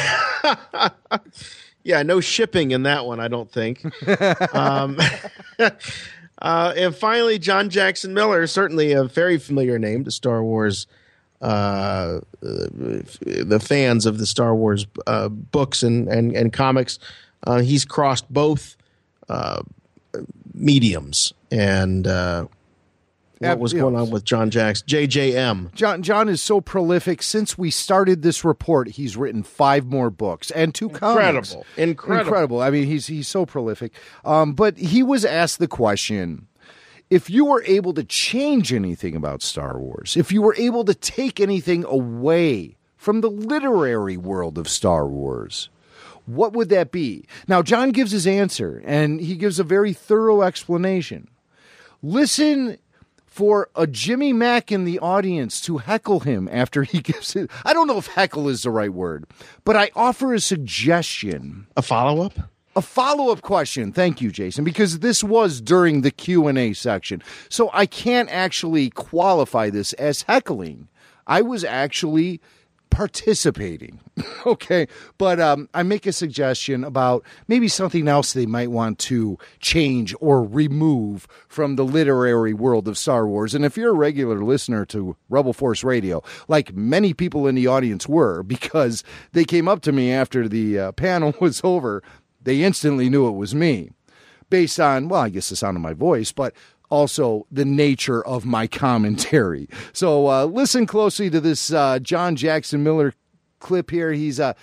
Yeah, 1.88 2.04
no 2.04 2.20
shipping 2.20 2.72
in 2.72 2.84
that 2.84 3.06
one, 3.06 3.22
I 3.22 3.30
don't 3.30 3.50
think. 3.50 3.82
um, 4.54 5.00
uh, 5.60 6.74
and 6.76 6.94
finally, 6.94 7.40
John 7.40 7.70
Jackson 7.70 8.14
Miller, 8.14 8.46
certainly 8.46 8.92
a 8.92 9.06
very 9.06 9.38
familiar 9.38 9.80
name 9.80 10.04
to 10.04 10.12
Star 10.12 10.44
Wars, 10.44 10.86
uh, 11.42 12.20
the 12.42 13.64
fans 13.66 14.06
of 14.06 14.18
the 14.18 14.26
Star 14.26 14.54
Wars 14.54 14.86
uh, 15.08 15.30
books 15.30 15.82
and, 15.82 16.10
and, 16.10 16.36
and 16.36 16.52
comics. 16.52 17.00
Uh, 17.46 17.62
he's 17.62 17.86
crossed 17.86 18.30
both 18.30 18.76
uh, 19.30 19.62
mediums 20.54 21.32
and 21.52 22.06
uh, 22.06 22.48
what 23.40 23.60
was 23.60 23.74
going 23.74 23.96
on 23.96 24.10
with 24.10 24.24
John 24.24 24.50
Jacks, 24.50 24.82
JJM. 24.84 25.74
John 25.74 26.02
John 26.02 26.30
is 26.30 26.42
so 26.42 26.62
prolific. 26.62 27.22
Since 27.22 27.58
we 27.58 27.72
started 27.72 28.22
this 28.22 28.44
report, 28.44 28.90
he's 28.90 29.18
written 29.18 29.44
five 29.44 29.86
more 29.86 30.10
books 30.10 30.52
and 30.52 30.74
two 30.74 30.90
comics. 30.90 31.54
Incredible. 31.54 31.66
Incredible. 31.78 32.28
incredible. 32.28 32.62
I 32.62 32.70
mean, 32.70 32.86
he's 32.86 33.08
he's 33.08 33.28
so 33.28 33.46
prolific. 33.46 33.94
Um, 34.26 34.54
but 34.54 34.78
he 34.78 35.04
was 35.04 35.26
asked 35.26 35.60
the 35.60 35.68
question: 35.68 36.48
If 37.10 37.30
you 37.30 37.46
were 37.46 37.64
able 37.68 37.94
to 37.94 38.04
change 38.04 38.74
anything 38.74 39.16
about 39.16 39.42
Star 39.42 39.80
Wars, 39.80 40.16
if 40.18 40.32
you 40.32 40.42
were 40.42 40.56
able 40.58 40.86
to 40.86 40.94
take 40.94 41.40
anything 41.40 41.84
away 41.86 42.78
from 42.96 43.22
the 43.22 43.30
literary 43.30 44.18
world 44.18 44.58
of 44.58 44.68
Star 44.68 45.08
Wars, 45.08 45.70
what 46.26 46.54
would 46.54 46.70
that 46.70 46.92
be? 46.92 47.26
Now, 47.48 47.62
John 47.62 47.92
gives 47.92 48.12
his 48.12 48.28
answer, 48.28 48.82
and 48.86 49.22
he 49.22 49.36
gives 49.36 49.60
a 49.60 49.64
very 49.64 49.94
thorough 49.94 50.42
explanation. 50.42 51.30
Listen 52.04 52.78
for 53.38 53.70
a 53.76 53.86
Jimmy 53.86 54.34
Mack 54.34 54.72
in 54.72 54.84
the 54.84 54.98
audience 54.98 55.62
to 55.62 55.78
heckle 55.78 56.22
him 56.22 56.50
after 56.52 56.82
he 56.82 57.00
gives 57.04 57.36
it. 57.36 57.52
I 57.64 57.72
don't 57.72 57.86
know 57.86 58.00
if 58.00 58.08
heckle 58.08 58.50
is 58.50 58.64
the 58.64 58.72
right 58.72 58.92
word, 58.92 59.28
but 59.64 59.76
I 59.76 59.92
offer 59.96 60.34
a 60.34 60.40
suggestion. 60.40 61.68
A 61.78 61.84
follow 61.84 62.26
up? 62.26 62.34
A 62.76 62.82
follow 62.82 63.32
up 63.32 63.44
question. 63.44 63.92
Thank 63.92 64.22
you, 64.22 64.32
Jason, 64.32 64.64
because 64.64 65.00
this 65.00 65.24
was 65.24 65.62
during 65.62 66.02
the 66.02 66.10
Q&A 66.10 66.74
section. 66.74 67.22
So 67.48 67.70
I 67.74 67.86
can't 67.86 68.28
actually 68.32 68.90
qualify 68.90 69.70
this 69.70 69.94
as 69.94 70.24
heckling. 70.24 70.88
I 71.28 71.44
was 71.44 71.64
actually 71.64 72.42
participating. 72.90 74.00
okay. 74.46 74.88
But 75.18 75.40
um, 75.40 75.70
I 75.74 75.84
make 75.84 76.06
a 76.06 76.12
suggestion 76.12 76.84
about 76.84 77.24
maybe 77.48 77.68
something 77.68 78.08
else 78.08 78.34
they 78.34 78.46
might 78.46 78.72
want 78.72 79.00
to 79.00 79.38
change 79.60 80.16
or 80.20 80.44
remove 80.44 81.28
from 81.48 81.76
the 81.76 81.86
literary 81.86 82.54
world 82.54 82.88
of 82.88 82.98
Star 82.98 83.28
Wars. 83.28 83.54
And 83.54 83.66
if 83.66 83.78
you're 83.78 83.92
a 83.92 83.98
regular 83.98 84.44
listener 84.44 84.86
to 84.88 85.16
Rebel 85.30 85.54
Force 85.54 85.84
Radio, 85.84 86.24
like 86.48 86.74
many 86.74 87.14
people 87.14 87.48
in 87.48 87.56
the 87.56 87.68
audience 87.68 88.08
were, 88.08 88.44
because 88.58 89.04
they 89.34 89.46
came 89.46 89.68
up 89.68 89.82
to 89.82 89.92
me 89.92 90.12
after 90.12 90.48
the 90.48 90.80
uh, 90.80 90.92
panel 90.94 91.34
was 91.42 91.62
over, 91.64 92.04
they 92.42 92.64
instantly 92.64 93.10
knew 93.10 93.28
it 93.28 93.36
was 93.36 93.54
me. 93.54 93.92
Based 94.50 94.80
on, 94.80 95.10
well, 95.10 95.22
I 95.22 95.30
guess 95.30 95.50
the 95.50 95.58
sound 95.58 95.76
of 95.76 95.84
my 95.84 95.92
voice, 95.92 96.32
but 96.32 96.54
also 96.90 97.46
the 97.52 97.66
nature 97.66 98.26
of 98.26 98.46
my 98.46 98.68
commentary. 98.68 99.70
So 99.94 100.28
uh, 100.28 100.46
listen 100.46 100.86
closely 100.86 101.30
to 101.30 101.40
this 101.40 101.72
uh, 101.74 102.00
John 102.00 102.36
Jackson 102.36 102.84
Miller 102.84 103.14
clip 103.60 103.90
here. 103.90 104.12
He's 104.12 104.40
uh, 104.40 104.54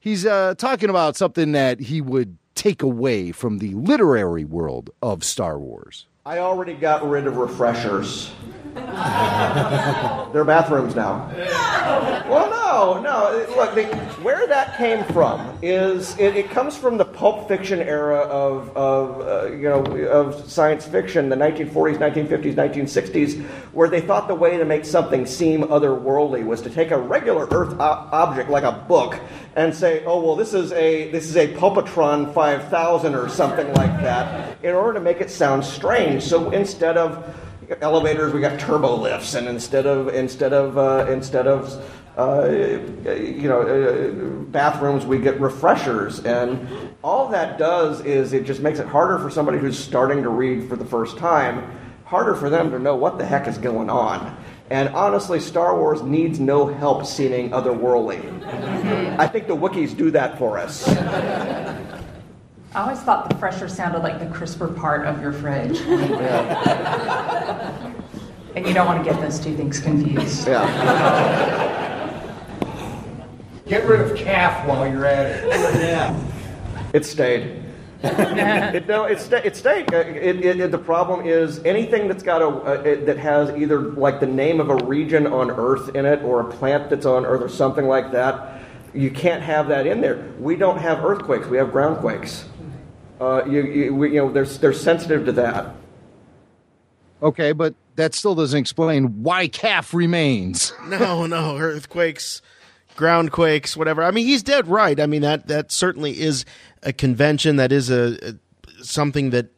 he's 0.00 0.26
uh, 0.26 0.54
talking 0.58 0.90
about 0.90 1.16
something 1.16 1.52
that 1.52 1.80
he 1.80 2.00
would 2.00 2.36
take 2.54 2.82
away 2.82 3.32
from 3.32 3.58
the 3.58 3.74
literary 3.74 4.44
world 4.44 4.90
of 5.00 5.24
Star 5.24 5.58
Wars. 5.58 6.06
I 6.26 6.38
already 6.38 6.74
got 6.74 7.08
rid 7.08 7.26
of 7.26 7.36
refreshers. 7.36 8.30
They're 10.32 10.44
bathrooms 10.44 10.94
now. 10.94 11.30
Well, 12.26 12.48
no, 12.48 13.00
no. 13.02 13.46
Look, 13.54 13.76
where 14.24 14.46
that 14.46 14.78
came 14.78 15.04
from 15.12 15.58
is 15.60 16.18
it, 16.18 16.36
it, 16.36 16.50
comes 16.50 16.74
from 16.74 16.96
the 16.96 17.04
pulp 17.04 17.48
fiction 17.48 17.80
era 17.80 18.20
of, 18.20 18.74
of 18.74 19.20
uh, 19.20 19.52
you 19.52 19.68
know 19.68 19.84
of 20.06 20.50
science 20.50 20.86
fiction, 20.86 21.28
the 21.28 21.36
1940s, 21.36 21.98
1950s, 21.98 22.54
1960s, 22.54 23.42
where 23.72 23.90
they 23.90 24.00
thought 24.00 24.26
the 24.26 24.34
way 24.34 24.56
to 24.56 24.64
make 24.64 24.86
something 24.86 25.26
seem 25.26 25.64
otherworldly 25.64 26.42
was 26.42 26.62
to 26.62 26.70
take 26.70 26.92
a 26.92 26.98
regular 26.98 27.46
Earth 27.50 27.78
object 27.78 28.48
like 28.48 28.64
a 28.64 28.72
book 28.72 29.20
and 29.54 29.74
say, 29.74 30.02
oh 30.06 30.24
well, 30.24 30.36
this 30.36 30.54
is 30.54 30.72
a 30.72 31.10
this 31.10 31.26
is 31.26 31.36
a 31.36 31.48
Pulpatron 31.54 32.32
5000 32.32 33.14
or 33.14 33.28
something 33.28 33.66
like 33.74 34.00
that, 34.00 34.56
in 34.64 34.74
order 34.74 34.94
to 34.94 35.00
make 35.00 35.20
it 35.20 35.30
sound 35.30 35.62
strange. 35.62 36.22
So 36.22 36.50
instead 36.52 36.96
of 36.96 37.22
elevators, 37.80 38.32
we 38.32 38.40
got 38.40 38.58
turbo 38.58 38.96
lifts, 38.96 39.34
and 39.34 39.48
instead 39.48 39.86
of 39.86 40.08
instead 40.08 40.52
of 40.52 40.76
uh, 40.76 41.06
instead 41.10 41.46
of 41.46 41.82
uh, 42.18 42.48
you 42.48 43.48
know 43.48 43.62
uh, 43.62 44.10
bathrooms, 44.50 45.06
we 45.06 45.18
get 45.18 45.40
refreshers, 45.40 46.20
and 46.20 46.66
all 47.02 47.28
that 47.28 47.58
does 47.58 48.00
is 48.04 48.32
it 48.32 48.44
just 48.44 48.60
makes 48.60 48.78
it 48.78 48.86
harder 48.86 49.18
for 49.18 49.30
somebody 49.30 49.58
who's 49.58 49.78
starting 49.78 50.22
to 50.22 50.28
read 50.28 50.68
for 50.68 50.76
the 50.76 50.84
first 50.84 51.16
time, 51.16 51.78
harder 52.04 52.34
for 52.34 52.50
them 52.50 52.70
to 52.70 52.78
know 52.78 52.96
what 52.96 53.18
the 53.18 53.24
heck 53.24 53.46
is 53.46 53.58
going 53.58 53.88
on. 53.88 54.36
And 54.70 54.88
honestly, 54.90 55.38
Star 55.38 55.76
Wars 55.76 56.02
needs 56.02 56.40
no 56.40 56.66
help 56.66 57.04
seeming 57.04 57.50
otherworldly. 57.50 58.42
I 59.18 59.26
think 59.26 59.46
the 59.46 59.56
Wookiees 59.56 59.96
do 59.96 60.10
that 60.12 60.38
for 60.38 60.58
us. 60.58 60.88
I 62.74 62.82
always 62.82 63.00
thought 63.00 63.28
the 63.28 63.36
fresher 63.36 63.68
sounded 63.68 64.02
like 64.02 64.18
the 64.18 64.26
crisper 64.26 64.68
part 64.68 65.06
of 65.06 65.20
your 65.20 65.32
fridge. 65.32 65.80
Yeah. 68.52 68.54
and 68.54 68.66
you 68.66 68.74
don't 68.74 68.86
want 68.86 69.02
to 69.02 69.10
get 69.10 69.18
those 69.20 69.40
two 69.40 69.56
things 69.56 69.80
confused. 69.80 70.46
Yeah. 70.46 70.68
Get 73.66 73.86
rid 73.88 74.00
of 74.02 74.14
calf 74.16 74.66
while 74.68 74.86
you're 74.86 75.06
at 75.06 75.26
it. 75.26 75.44
Yeah. 75.80 76.14
It 76.92 77.06
stayed. 77.06 77.62
it, 78.02 78.86
no, 78.86 79.04
it, 79.04 79.20
sta- 79.20 79.40
it 79.44 79.56
stayed. 79.56 79.92
Uh, 79.94 79.98
It, 79.98 80.44
it, 80.44 80.60
it, 80.60 80.70
the 80.70 80.78
problem 80.78 81.26
is 81.26 81.60
anything 81.64 82.08
that's 82.08 82.22
got 82.22 82.42
a 82.42 82.48
uh, 82.48 82.82
it, 82.82 83.06
that 83.06 83.16
has 83.16 83.48
either 83.50 83.80
like 83.80 84.20
the 84.20 84.26
name 84.26 84.60
of 84.60 84.68
a 84.68 84.76
region 84.84 85.26
on 85.26 85.50
Earth 85.50 85.94
in 85.94 86.04
it, 86.04 86.22
or 86.22 86.40
a 86.40 86.44
plant 86.52 86.90
that's 86.90 87.06
on 87.06 87.24
Earth, 87.24 87.40
or 87.40 87.48
something 87.48 87.86
like 87.86 88.12
that. 88.12 88.60
You 88.92 89.10
can't 89.10 89.42
have 89.42 89.68
that 89.68 89.86
in 89.86 90.02
there. 90.02 90.28
We 90.38 90.56
don't 90.56 90.78
have 90.78 91.02
earthquakes. 91.02 91.46
We 91.46 91.56
have 91.56 91.68
groundquakes. 91.68 92.44
Uh, 93.22 93.44
you, 93.44 93.62
you, 93.62 93.94
we, 93.94 94.08
you 94.08 94.16
know, 94.16 94.32
they're, 94.32 94.44
they're 94.44 94.72
sensitive 94.72 95.24
to 95.24 95.30
that. 95.30 95.76
Okay, 97.22 97.52
but 97.52 97.72
that 97.94 98.14
still 98.14 98.34
doesn't 98.34 98.58
explain 98.58 99.22
why 99.22 99.46
calf 99.46 99.94
remains. 99.94 100.72
no, 100.88 101.26
no, 101.26 101.56
earthquakes, 101.56 102.42
ground 102.96 103.30
quakes, 103.30 103.76
whatever. 103.76 104.02
I 104.02 104.10
mean, 104.10 104.26
he's 104.26 104.42
dead 104.42 104.66
right. 104.66 104.98
I 104.98 105.06
mean 105.06 105.22
that 105.22 105.46
that 105.46 105.70
certainly 105.70 106.20
is 106.20 106.44
a 106.82 106.92
convention. 106.92 107.56
That 107.56 107.70
is 107.70 107.90
a, 107.90 108.18
a 108.30 108.84
something 108.84 109.30
that 109.30 109.50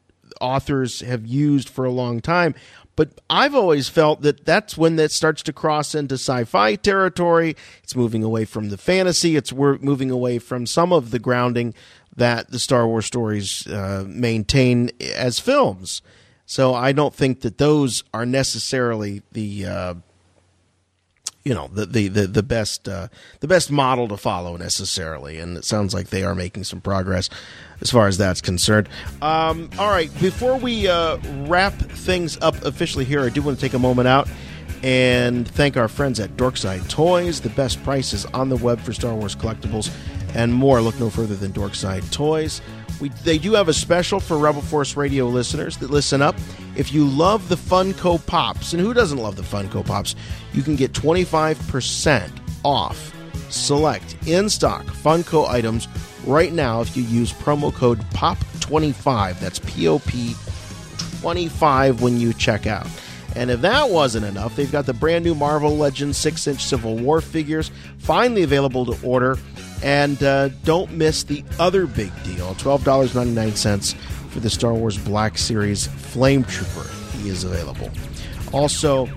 authors 0.42 1.00
have 1.00 1.26
used 1.26 1.70
for 1.70 1.86
a 1.86 1.90
long 1.90 2.20
time. 2.20 2.54
But 2.96 3.20
I've 3.28 3.54
always 3.54 3.88
felt 3.88 4.22
that 4.22 4.44
that's 4.44 4.76
when 4.76 4.96
that 4.96 5.10
starts 5.10 5.42
to 5.44 5.52
cross 5.52 5.94
into 5.94 6.14
sci-fi 6.14 6.76
territory. 6.76 7.56
It's 7.82 7.96
moving 7.96 8.22
away 8.22 8.44
from 8.44 8.68
the 8.68 8.78
fantasy. 8.78 9.36
It's 9.36 9.52
we're 9.52 9.78
moving 9.78 10.10
away 10.10 10.38
from 10.38 10.64
some 10.66 10.92
of 10.92 11.10
the 11.10 11.18
grounding 11.18 11.74
that 12.16 12.50
the 12.50 12.58
Star 12.58 12.86
Wars 12.86 13.06
stories 13.06 13.66
uh, 13.66 14.04
maintain 14.06 14.90
as 15.14 15.38
films. 15.38 16.02
So 16.46 16.74
I 16.74 16.92
don't 16.92 17.14
think 17.14 17.40
that 17.40 17.58
those 17.58 18.04
are 18.12 18.26
necessarily 18.26 19.22
the 19.32 19.66
uh, 19.66 19.94
you 21.44 21.54
know 21.54 21.68
the 21.68 21.86
the 21.86 22.08
the, 22.08 22.26
the 22.26 22.42
best 22.42 22.88
uh, 22.88 23.08
the 23.40 23.48
best 23.48 23.70
model 23.70 24.08
to 24.08 24.16
follow 24.16 24.56
necessarily. 24.56 25.38
And 25.38 25.56
it 25.56 25.64
sounds 25.64 25.94
like 25.94 26.08
they 26.08 26.22
are 26.22 26.34
making 26.34 26.64
some 26.64 26.80
progress 26.80 27.30
as 27.80 27.90
far 27.90 28.08
as 28.08 28.18
that's 28.18 28.40
concerned. 28.40 28.88
Um, 29.22 29.70
all 29.78 29.90
right, 29.90 30.10
before 30.20 30.56
we 30.56 30.88
uh, 30.88 31.18
wrap 31.46 31.74
things 31.74 32.38
up 32.40 32.62
officially 32.64 33.04
here, 33.04 33.20
I 33.20 33.30
do 33.30 33.42
want 33.42 33.58
to 33.58 33.60
take 33.60 33.74
a 33.74 33.78
moment 33.78 34.08
out 34.08 34.28
and 34.84 35.48
thank 35.48 35.78
our 35.78 35.88
friends 35.88 36.20
at 36.20 36.36
Dorkside 36.36 36.86
Toys, 36.90 37.40
the 37.40 37.48
best 37.48 37.82
prices 37.82 38.26
on 38.26 38.50
the 38.50 38.56
web 38.56 38.78
for 38.80 38.92
Star 38.92 39.14
Wars 39.14 39.34
collectibles 39.34 39.90
and 40.34 40.52
more. 40.52 40.82
Look 40.82 41.00
no 41.00 41.08
further 41.08 41.34
than 41.34 41.54
Dorkside 41.54 42.08
Toys. 42.12 42.60
We, 43.00 43.08
they 43.08 43.38
do 43.38 43.54
have 43.54 43.68
a 43.68 43.72
special 43.72 44.20
for 44.20 44.36
Rebel 44.36 44.60
Force 44.60 44.94
Radio 44.94 45.26
listeners 45.26 45.78
that 45.78 45.88
listen 45.90 46.20
up. 46.20 46.36
If 46.76 46.92
you 46.92 47.06
love 47.06 47.48
the 47.48 47.56
Funko 47.56 48.24
Pops, 48.26 48.74
and 48.74 48.82
who 48.82 48.92
doesn't 48.92 49.16
love 49.16 49.36
the 49.36 49.42
Funko 49.42 49.84
Pops, 49.86 50.16
you 50.52 50.62
can 50.62 50.76
get 50.76 50.92
25% 50.92 52.30
off 52.62 53.10
select 53.48 54.16
in 54.26 54.50
stock 54.50 54.84
Funko 54.84 55.48
items 55.48 55.88
right 56.26 56.52
now 56.52 56.82
if 56.82 56.94
you 56.94 57.04
use 57.04 57.32
promo 57.32 57.72
code 57.72 58.00
POP25. 58.10 59.40
That's 59.40 59.60
P 59.60 59.88
O 59.88 59.98
P 60.00 60.34
25 61.22 62.02
when 62.02 62.20
you 62.20 62.34
check 62.34 62.66
out. 62.66 62.86
And 63.36 63.50
if 63.50 63.60
that 63.62 63.90
wasn't 63.90 64.26
enough, 64.26 64.54
they've 64.54 64.70
got 64.70 64.86
the 64.86 64.94
brand 64.94 65.24
new 65.24 65.34
Marvel 65.34 65.76
Legends 65.76 66.16
6 66.18 66.46
inch 66.46 66.64
Civil 66.64 66.96
War 66.98 67.20
figures 67.20 67.70
finally 67.98 68.42
available 68.42 68.86
to 68.86 69.06
order. 69.06 69.38
And 69.82 70.22
uh, 70.22 70.48
don't 70.64 70.92
miss 70.92 71.24
the 71.24 71.44
other 71.58 71.86
big 71.86 72.10
deal 72.22 72.54
$12.99 72.54 73.94
for 74.30 74.40
the 74.40 74.50
Star 74.50 74.72
Wars 74.72 74.96
Black 74.98 75.36
Series 75.36 75.86
Flame 75.86 76.44
Trooper. 76.44 76.88
He 77.18 77.28
is 77.28 77.44
available. 77.44 77.90
Also, 78.52 79.08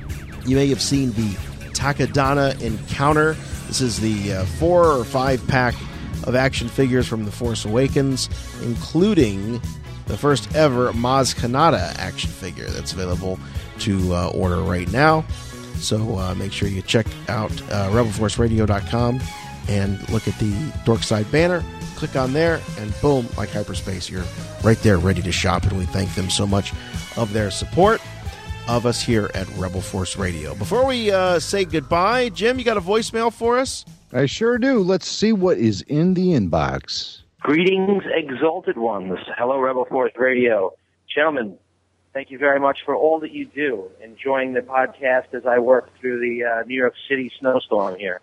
you 0.46 0.56
may 0.56 0.68
have 0.68 0.82
seen 0.82 1.12
the 1.12 1.30
Takodana 1.74 2.60
Encounter. 2.62 3.34
This 3.68 3.82
is 3.82 4.00
the 4.00 4.34
uh, 4.34 4.46
four 4.46 4.86
or 4.86 5.04
five 5.04 5.46
pack 5.48 5.76
of 6.24 6.36
action 6.36 6.68
figures 6.68 7.08
from 7.08 7.26
The 7.26 7.32
Force 7.32 7.66
Awakens, 7.66 8.30
including 8.64 9.62
the 10.08 10.18
first 10.18 10.54
ever 10.56 10.92
Maz 10.94 11.36
Kanata 11.36 11.96
action 12.00 12.30
figure 12.32 12.68
that's 12.68 12.94
available 12.94 13.38
to 13.82 14.14
uh, 14.14 14.30
order 14.30 14.62
right 14.62 14.92
now. 14.92 15.26
So 15.76 16.18
uh, 16.18 16.34
make 16.36 16.52
sure 16.52 16.68
you 16.68 16.82
check 16.82 17.06
out 17.30 17.52
uh, 17.72 17.90
rebelforceradio.com 17.92 19.22
and 19.70 20.10
look 20.10 20.28
at 20.28 20.38
the 20.40 20.52
Dorkside 20.86 21.30
banner. 21.32 21.64
Click 21.96 22.16
on 22.16 22.34
there, 22.34 22.62
and 22.78 22.94
boom, 23.02 23.28
like 23.38 23.50
hyperspace, 23.50 24.10
you're 24.10 24.26
right 24.64 24.78
there 24.80 24.98
ready 25.00 25.22
to 25.22 25.32
shop. 25.32 25.64
And 25.64 25.78
we 25.78 25.86
thank 25.86 26.14
them 26.16 26.30
so 26.30 26.46
much 26.46 26.72
of 27.16 27.34
their 27.34 27.50
support. 27.52 28.02
of 28.68 28.86
us 28.86 29.02
here 29.02 29.32
at 29.34 29.48
Rebel 29.58 29.82
Force 29.82 30.18
Radio. 30.18 30.54
Before 30.54 30.86
we 30.86 31.10
uh, 31.10 31.40
say 31.40 31.64
goodbye, 31.66 32.30
Jim, 32.30 32.60
you 32.60 32.66
got 32.66 32.78
a 32.78 32.82
voicemail 32.82 33.32
for 33.32 33.58
us? 33.58 33.86
I 34.12 34.26
sure 34.26 34.58
do. 34.58 34.80
Let's 34.80 35.08
see 35.08 35.32
what 35.32 35.58
is 35.58 35.82
in 35.84 36.14
the 36.16 36.30
inbox. 36.30 37.22
Greetings, 37.40 38.04
exalted 38.14 38.78
ones. 38.78 39.18
Hello, 39.38 39.60
Rebel 39.60 39.86
Force 39.86 40.12
Radio. 40.18 40.74
Gentlemen, 41.14 41.58
thank 42.18 42.32
you 42.32 42.40
very 42.40 42.60
much 42.60 42.80
for 42.84 42.96
all 42.96 43.20
that 43.20 43.32
you 43.32 43.46
do. 43.46 43.92
Enjoying 44.04 44.54
the 44.54 44.62
podcast 44.62 45.36
as 45.36 45.46
I 45.46 45.60
work 45.60 45.88
through 46.00 46.20
the 46.20 46.46
uh, 46.46 46.64
New 46.66 46.74
York 46.74 46.96
City 47.08 47.32
snowstorm 47.40 47.96
here. 48.00 48.22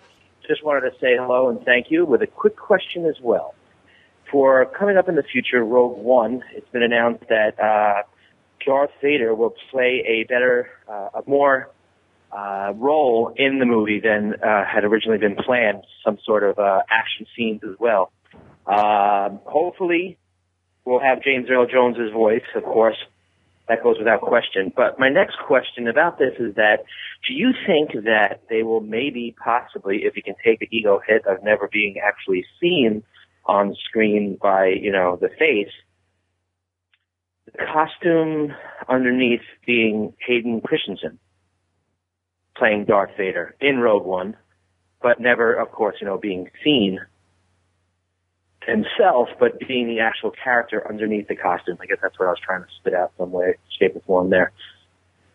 Just 0.49 0.65
wanted 0.65 0.91
to 0.91 0.99
say 1.01 1.17
hello 1.17 1.49
and 1.49 1.65
thank 1.65 1.93
you 1.93 2.05
with 2.05 2.21
a 2.21 2.27
quick 2.27 2.57
question 2.57 3.07
as 3.07 3.15
well. 3.23 3.55
For 4.33 4.67
coming 4.67 4.97
up 4.97 5.09
in 5.09 5.15
the 5.15 5.23
future, 5.23 5.65
Rogue 5.65 5.97
One, 5.97 6.43
it's 6.55 6.69
been 6.71 6.83
announced 6.83 7.23
that 7.29 7.61
uh, 7.61 8.03
Darth 8.67 8.91
Vader 9.01 9.33
will 9.33 9.55
play 9.71 10.03
a 10.05 10.25
better, 10.25 10.71
uh, 10.89 11.21
a 11.21 11.23
more 11.29 11.71
uh, 12.33 12.73
role 12.75 13.33
in 13.37 13.61
the 13.61 13.65
movie 13.65 14.01
than 14.01 14.35
uh, 14.43 14.65
had 14.65 14.83
originally 14.83 15.19
been 15.19 15.37
planned. 15.37 15.85
Some 16.05 16.19
sort 16.25 16.43
of 16.43 16.59
uh, 16.59 16.81
action 16.91 17.27
scenes 17.37 17.61
as 17.63 17.77
well. 17.79 18.11
Um 18.67 19.41
hopefully, 19.45 20.19
we'll 20.85 20.99
have 20.99 21.23
James 21.23 21.49
Earl 21.49 21.67
Jones's 21.67 22.11
voice, 22.13 22.43
of 22.57 22.65
course. 22.65 22.97
That 23.69 23.83
goes 23.83 23.97
without 23.99 24.21
question. 24.21 24.73
But 24.77 24.99
my 24.99 25.09
next 25.09 25.37
question 25.47 25.89
about 25.89 26.19
this 26.19 26.35
is 26.39 26.55
that 26.57 26.85
do 27.27 27.33
you 27.33 27.53
think 27.67 27.93
that 28.05 28.43
they 28.51 28.63
will 28.63 28.81
maybe, 28.81 29.35
possibly, 29.43 30.05
if 30.05 30.17
you 30.17 30.23
can 30.23 30.35
take 30.45 30.59
the 30.59 30.69
ego 30.71 31.01
hit 31.07 31.27
of 31.27 31.43
never 31.43 31.69
being 31.73 31.97
actually 31.99 32.45
seen 32.61 33.03
on 33.47 33.75
screen 33.89 34.39
by, 34.41 34.67
you 34.67 34.93
know, 34.93 35.17
the 35.21 35.31
face, 35.39 35.73
the 37.47 37.65
costume 37.73 38.55
underneath 38.89 39.43
being 39.67 40.15
Hayden 40.27 40.61
Christensen 40.61 41.19
playing 42.57 42.85
Darth 42.85 43.11
Vader 43.17 43.57
in 43.61 43.79
Rogue 43.79 44.07
One, 44.07 44.37
but 45.03 45.21
never, 45.21 45.55
of 45.55 45.71
course, 45.73 45.97
you 46.01 46.07
know, 46.07 46.19
being 46.19 46.51
seen 46.63 47.01
himself, 48.67 49.29
but 49.39 49.59
being 49.61 49.87
the 49.89 50.01
actual 50.01 50.31
character 50.31 50.87
underneath 50.89 51.29
the 51.29 51.37
costume. 51.37 51.79
I 51.81 51.87
guess 51.87 51.99
that's 52.03 52.19
what 52.19 52.27
I 52.27 52.31
was 52.31 52.41
trying 52.45 52.63
to 52.63 52.69
spit 52.81 52.95
out 52.95 53.13
some 53.19 53.33
way, 53.33 53.57
shape, 53.79 53.97
or 53.97 54.01
form 54.01 54.31
there. 54.31 54.53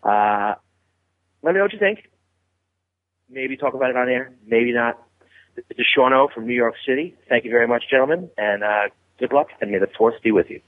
Uh, 0.02 0.54
let 1.42 1.52
me 1.52 1.58
know 1.58 1.64
what 1.64 1.72
you 1.72 1.78
think. 1.78 2.08
Maybe 3.28 3.56
talk 3.56 3.74
about 3.74 3.90
it 3.90 3.96
on 3.96 4.08
air. 4.08 4.32
Maybe 4.46 4.72
not. 4.72 5.00
This 5.54 5.64
is 5.78 5.86
Sean 5.94 6.12
O 6.12 6.28
from 6.34 6.46
New 6.46 6.54
York 6.54 6.74
City. 6.86 7.14
Thank 7.28 7.44
you 7.44 7.50
very 7.50 7.66
much, 7.66 7.84
gentlemen, 7.90 8.30
and 8.36 8.62
uh, 8.62 8.88
good 9.18 9.32
luck, 9.32 9.48
and 9.60 9.70
may 9.70 9.78
the 9.78 9.88
force 9.98 10.14
be 10.22 10.32
with 10.32 10.50
you. 10.50 10.60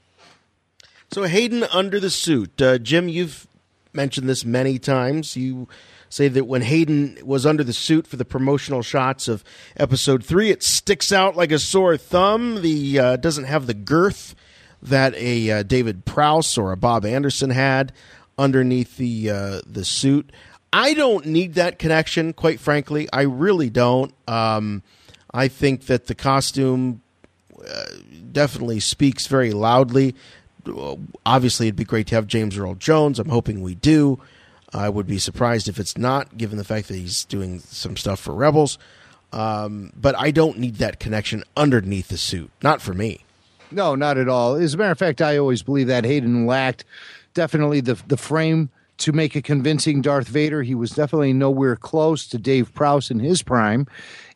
So 1.11 1.23
Hayden 1.23 1.63
under 1.71 1.99
the 1.99 2.09
suit, 2.09 2.61
uh, 2.61 2.77
Jim, 2.77 3.07
you've 3.07 3.47
mentioned 3.93 4.27
this 4.27 4.43
many 4.43 4.79
times. 4.79 5.35
You 5.35 5.67
say 6.13 6.27
that 6.27 6.45
when 6.45 6.61
Hayden 6.61 7.17
was 7.23 7.45
under 7.45 7.63
the 7.63 7.73
suit 7.73 8.05
for 8.05 8.17
the 8.17 8.25
promotional 8.25 8.83
shots 8.83 9.27
of 9.27 9.43
Episode 9.75 10.23
Three, 10.23 10.51
it 10.51 10.61
sticks 10.61 11.11
out 11.11 11.35
like 11.35 11.51
a 11.51 11.59
sore 11.59 11.97
thumb. 11.97 12.61
The 12.61 12.99
uh, 12.99 13.15
doesn't 13.15 13.45
have 13.45 13.65
the 13.65 13.73
girth 13.73 14.35
that 14.81 15.15
a 15.15 15.49
uh, 15.49 15.63
David 15.63 16.05
Prowse 16.05 16.57
or 16.57 16.71
a 16.71 16.77
Bob 16.77 17.05
Anderson 17.05 17.49
had 17.49 17.93
underneath 18.37 18.97
the 18.97 19.29
uh, 19.29 19.61
the 19.65 19.83
suit. 19.83 20.31
I 20.71 20.93
don't 20.93 21.25
need 21.25 21.55
that 21.55 21.79
connection, 21.79 22.33
quite 22.33 22.59
frankly. 22.59 23.07
I 23.11 23.21
really 23.21 23.69
don't. 23.69 24.13
Um, 24.27 24.83
I 25.33 25.47
think 25.47 25.87
that 25.87 26.07
the 26.07 26.15
costume 26.15 27.01
uh, 27.67 27.85
definitely 28.31 28.79
speaks 28.79 29.27
very 29.27 29.51
loudly. 29.51 30.15
Obviously, 31.25 31.67
it'd 31.67 31.75
be 31.75 31.83
great 31.83 32.07
to 32.07 32.15
have 32.15 32.27
James 32.27 32.57
Earl 32.57 32.75
Jones. 32.75 33.19
I'm 33.19 33.29
hoping 33.29 33.61
we 33.61 33.75
do. 33.75 34.19
I 34.73 34.89
would 34.89 35.07
be 35.07 35.19
surprised 35.19 35.67
if 35.67 35.79
it's 35.79 35.97
not, 35.97 36.37
given 36.37 36.57
the 36.57 36.63
fact 36.63 36.87
that 36.87 36.95
he's 36.95 37.25
doing 37.25 37.59
some 37.59 37.95
stuff 37.95 38.19
for 38.19 38.33
Rebels. 38.33 38.77
Um, 39.31 39.91
but 39.95 40.15
I 40.17 40.31
don't 40.31 40.59
need 40.59 40.75
that 40.75 40.99
connection 40.99 41.43
underneath 41.57 42.09
the 42.09 42.17
suit. 42.17 42.51
Not 42.61 42.81
for 42.81 42.93
me. 42.93 43.23
No, 43.71 43.95
not 43.95 44.17
at 44.17 44.29
all. 44.29 44.55
As 44.55 44.73
a 44.73 44.77
matter 44.77 44.91
of 44.91 44.99
fact, 44.99 45.21
I 45.21 45.37
always 45.37 45.63
believe 45.63 45.87
that 45.87 46.05
Hayden 46.05 46.45
lacked 46.45 46.85
definitely 47.33 47.81
the 47.81 47.95
the 48.07 48.17
frame 48.17 48.69
to 48.99 49.11
make 49.11 49.35
a 49.35 49.41
convincing 49.41 50.01
Darth 50.01 50.27
Vader. 50.27 50.61
He 50.61 50.75
was 50.75 50.91
definitely 50.91 51.33
nowhere 51.33 51.75
close 51.75 52.27
to 52.27 52.37
Dave 52.37 52.73
Prowse 52.75 53.09
in 53.09 53.19
his 53.19 53.41
prime, 53.41 53.87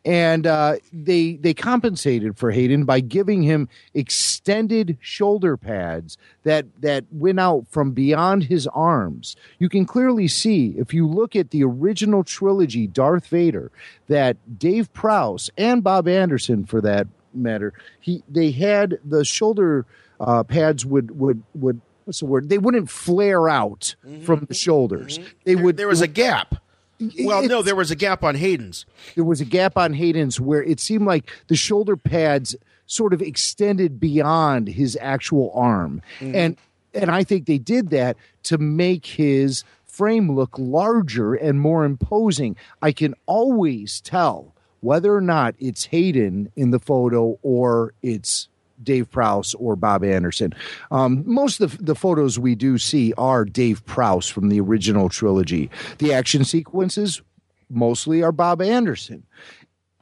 and 0.06 0.48
uh, 0.48 0.78
they 0.94 1.34
they 1.34 1.54
compensated 1.54 2.38
for 2.38 2.52
Hayden 2.52 2.86
by 2.86 3.00
giving 3.00 3.44
him 3.44 3.68
extended 3.94 4.98
shoulder 5.02 5.58
pads 5.58 6.18
that 6.44 6.66
that 6.82 7.06
went 7.12 7.40
out 7.40 7.66
from 7.70 7.92
beyond 7.92 8.44
his 8.44 8.68
arms. 8.68 9.36
You 9.60 9.70
can 9.70 9.86
clearly 9.86 10.28
see 10.28 10.76
if 10.78 10.94
you 10.94 11.08
look 11.08 11.36
at 11.36 11.52
the 11.52 11.64
original 11.64 12.24
trilogy 12.24 12.88
Darth 12.88 13.28
Vader 13.28 13.72
that 14.08 14.60
Dave 14.60 14.92
Prowse 14.94 15.50
and 15.58 15.84
Bob 15.84 16.08
Anderson, 16.08 16.66
for 16.66 16.82
that 16.82 17.08
matter, 17.34 17.74
he 18.00 18.24
they 18.30 18.52
had 18.52 19.00
the 19.04 19.26
shoulder 19.26 19.86
uh, 20.20 20.44
pads 20.44 20.86
would 20.86 21.20
would 21.20 21.44
would 21.54 21.82
what's 22.06 22.22
the 22.22 22.26
word? 22.26 22.50
They 22.50 22.58
wouldn't 22.58 22.90
flare 22.90 23.50
out 23.50 23.96
from 24.24 24.46
the 24.46 24.54
shoulders. 24.56 25.20
They 25.44 25.56
would. 25.56 25.78
There 25.78 25.88
was 25.88 26.02
a 26.02 26.08
gap. 26.08 26.56
Well, 27.24 27.44
no, 27.48 27.62
there 27.62 27.76
was 27.76 27.92
a 27.92 27.96
gap 27.96 28.24
on 28.24 28.36
Hayden's. 28.36 28.86
There 29.16 29.24
was 29.24 29.40
a 29.42 29.46
gap 29.46 29.78
on 29.78 29.94
Hayden's 29.94 30.40
where 30.40 30.64
it 30.64 30.80
seemed 30.80 31.06
like 31.06 31.30
the 31.48 31.56
shoulder 31.56 31.96
pads 31.96 32.56
sort 32.88 33.14
of 33.14 33.22
extended 33.22 34.00
beyond 34.00 34.70
his 34.70 34.98
actual 35.02 35.52
arm, 35.54 36.02
Mhm. 36.20 36.36
and 36.36 36.58
and 36.94 37.12
I 37.12 37.24
think 37.24 37.46
they 37.46 37.60
did 37.60 37.90
that 37.92 38.18
to 38.44 38.58
make 38.58 39.06
his 39.06 39.64
frame 39.86 40.32
look 40.36 40.58
larger 40.58 41.34
and 41.36 41.60
more 41.60 41.86
imposing. 41.86 42.56
I 42.82 42.92
can 42.92 43.14
always 43.28 44.02
tell 44.02 44.56
whether 44.80 45.14
or 45.14 45.22
not 45.22 45.54
it's 45.60 45.86
Hayden 45.86 46.50
in 46.56 46.72
the 46.72 46.80
photo 46.80 47.38
or 47.44 47.94
it's 48.02 48.48
Dave 48.82 49.10
Prowse 49.10 49.54
or 49.56 49.76
Bob 49.76 50.04
Anderson. 50.04 50.54
Um, 50.92 51.24
most 51.26 51.62
of 51.62 51.78
the, 51.78 51.84
the 51.84 51.96
photos 51.96 52.40
we 52.40 52.56
do 52.56 52.78
see 52.78 53.14
are 53.18 53.46
Dave 53.46 53.86
Prowse 53.86 54.28
from 54.28 54.50
the 54.50 54.60
original 54.60 55.10
trilogy. 55.10 55.70
The 55.98 56.14
action 56.14 56.44
sequences 56.44 57.22
mostly 57.70 58.24
are 58.24 58.32
Bob 58.32 58.62
Anderson. 58.62 59.24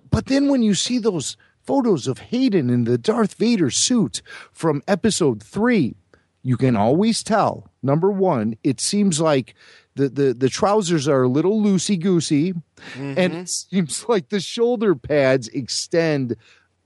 But 0.10 0.28
then 0.28 0.50
when 0.50 0.62
you 0.62 0.74
see 0.74 0.98
those 0.98 1.38
photos 1.64 2.08
of 2.08 2.20
Hayden 2.20 2.70
in 2.70 2.84
the 2.84 2.98
Darth 2.98 3.36
Vader 3.36 3.72
suit 3.72 4.22
from 4.52 4.84
episode 4.88 5.42
three, 5.42 5.96
you 6.44 6.58
can 6.58 6.76
always 6.76 7.24
tell. 7.24 7.72
Number 7.82 8.12
one, 8.12 8.56
it 8.64 8.80
seems 8.80 9.20
like 9.20 9.56
the, 9.96 10.10
the, 10.10 10.34
the 10.34 10.50
trousers 10.50 11.08
are 11.08 11.24
a 11.24 11.28
little 11.28 11.62
loosey 11.62 12.00
goosey, 12.00 12.54
and 12.96 13.34
it 13.34 13.50
seems 13.50 14.08
like 14.08 14.30
the 14.30 14.40
shoulder 14.40 14.94
pads 14.94 15.48
extend 15.50 16.36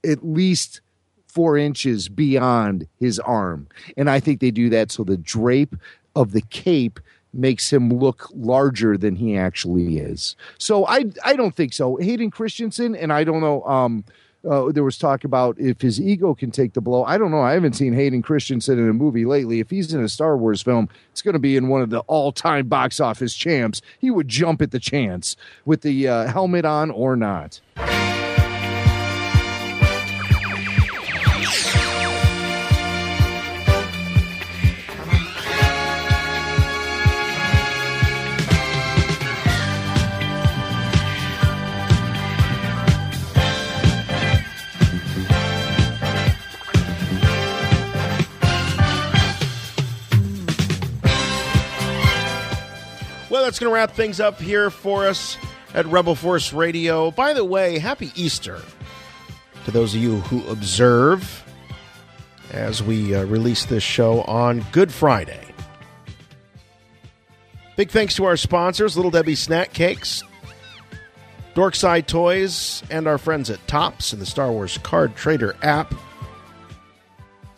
at 0.02 0.24
least 0.24 0.80
four 1.30 1.56
inches 1.56 2.08
beyond 2.08 2.86
his 2.98 3.18
arm. 3.20 3.68
And 3.96 4.10
I 4.10 4.20
think 4.20 4.40
they 4.40 4.50
do 4.50 4.68
that 4.70 4.90
so 4.90 5.04
the 5.04 5.16
drape 5.16 5.76
of 6.14 6.32
the 6.32 6.42
cape 6.42 7.00
makes 7.32 7.72
him 7.72 7.90
look 7.90 8.28
larger 8.34 8.96
than 8.96 9.16
he 9.16 9.36
actually 9.36 9.98
is. 9.98 10.34
So 10.58 10.86
I 10.86 11.04
I 11.24 11.34
don't 11.34 11.54
think 11.54 11.72
so. 11.72 11.96
Hayden 11.96 12.30
Christensen, 12.30 12.96
and 12.96 13.12
I 13.12 13.24
don't 13.24 13.40
know. 13.40 13.62
Um, 13.64 14.04
uh, 14.48 14.72
there 14.72 14.84
was 14.84 14.96
talk 14.96 15.24
about 15.24 15.58
if 15.58 15.82
his 15.82 16.00
ego 16.00 16.34
can 16.34 16.50
take 16.50 16.72
the 16.72 16.80
blow. 16.80 17.04
I 17.04 17.18
don't 17.18 17.30
know. 17.30 17.42
I 17.42 17.52
haven't 17.52 17.74
seen 17.74 17.92
Hayden 17.92 18.22
Christensen 18.22 18.78
in 18.78 18.88
a 18.88 18.94
movie 18.94 19.26
lately. 19.26 19.60
If 19.60 19.68
he's 19.68 19.92
in 19.92 20.02
a 20.02 20.08
Star 20.08 20.36
Wars 20.36 20.62
film, 20.62 20.88
it's 21.12 21.20
going 21.20 21.34
to 21.34 21.38
be 21.38 21.56
in 21.56 21.68
one 21.68 21.82
of 21.82 21.90
the 21.90 22.00
all-time 22.00 22.66
box 22.66 23.00
office 23.00 23.34
champs. 23.34 23.82
He 23.98 24.10
would 24.10 24.28
jump 24.28 24.62
at 24.62 24.70
the 24.70 24.80
chance 24.80 25.36
with 25.66 25.82
the 25.82 26.08
uh, 26.08 26.26
helmet 26.28 26.64
on 26.64 26.90
or 26.90 27.16
not. 27.16 27.60
That's 53.50 53.58
going 53.58 53.70
to 53.70 53.74
wrap 53.74 53.90
things 53.90 54.20
up 54.20 54.40
here 54.40 54.70
for 54.70 55.08
us 55.08 55.36
at 55.74 55.84
Rebel 55.86 56.14
Force 56.14 56.52
Radio. 56.52 57.10
By 57.10 57.32
the 57.32 57.44
way, 57.44 57.80
happy 57.80 58.12
Easter 58.14 58.62
to 59.64 59.72
those 59.72 59.92
of 59.92 60.00
you 60.00 60.18
who 60.18 60.48
observe 60.48 61.44
as 62.52 62.80
we 62.80 63.12
uh, 63.12 63.24
release 63.24 63.64
this 63.64 63.82
show 63.82 64.22
on 64.22 64.64
Good 64.70 64.92
Friday. 64.92 65.44
Big 67.74 67.90
thanks 67.90 68.14
to 68.14 68.24
our 68.24 68.36
sponsors, 68.36 68.94
Little 68.94 69.10
Debbie 69.10 69.34
Snack 69.34 69.72
Cakes, 69.72 70.22
Dorkside 71.56 72.06
Toys, 72.06 72.84
and 72.88 73.08
our 73.08 73.18
friends 73.18 73.50
at 73.50 73.66
Topps 73.66 74.12
and 74.12 74.22
the 74.22 74.26
Star 74.26 74.52
Wars 74.52 74.78
Card 74.78 75.16
Trader 75.16 75.56
app. 75.60 75.92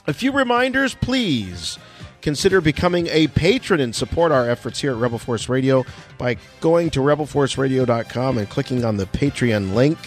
A 0.06 0.14
few 0.14 0.32
reminders, 0.32 0.94
please 0.94 1.78
consider 2.22 2.60
becoming 2.60 3.08
a 3.08 3.26
patron 3.28 3.80
and 3.80 3.94
support 3.94 4.32
our 4.32 4.48
efforts 4.48 4.80
here 4.80 4.92
at 4.92 4.96
Rebel 4.98 5.18
Force 5.18 5.48
Radio 5.48 5.84
by 6.18 6.36
going 6.60 6.88
to 6.90 7.00
rebelforceradio.com 7.00 8.38
and 8.38 8.48
clicking 8.48 8.84
on 8.84 8.96
the 8.96 9.06
Patreon 9.06 9.74
link. 9.74 9.98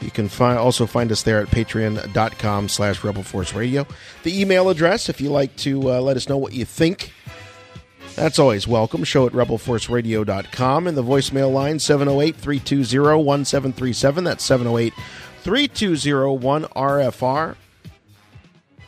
You 0.00 0.10
can 0.10 0.28
fi- 0.28 0.56
also 0.56 0.86
find 0.86 1.12
us 1.12 1.22
there 1.22 1.40
at 1.40 1.48
patreon.com 1.48 2.68
slash 2.68 3.04
Rebel 3.04 3.22
Force 3.22 3.54
Radio. 3.54 3.86
The 4.24 4.40
email 4.40 4.68
address, 4.68 5.08
if 5.08 5.20
you 5.20 5.30
like 5.30 5.54
to 5.58 5.92
uh, 5.92 6.00
let 6.00 6.16
us 6.16 6.28
know 6.28 6.38
what 6.38 6.52
you 6.54 6.64
think, 6.64 7.12
that's 8.16 8.38
always 8.38 8.66
welcome. 8.66 9.04
Show 9.04 9.26
at 9.26 9.32
rebelforceradio.com 9.32 10.86
and 10.86 10.96
the 10.96 11.04
voicemail 11.04 11.52
line 11.52 11.78
708 11.78 12.36
320 12.36 13.22
1737. 13.22 14.24
That's 14.24 14.44
708 14.44 14.92
320 15.42 16.38
1RFR. 16.38 17.56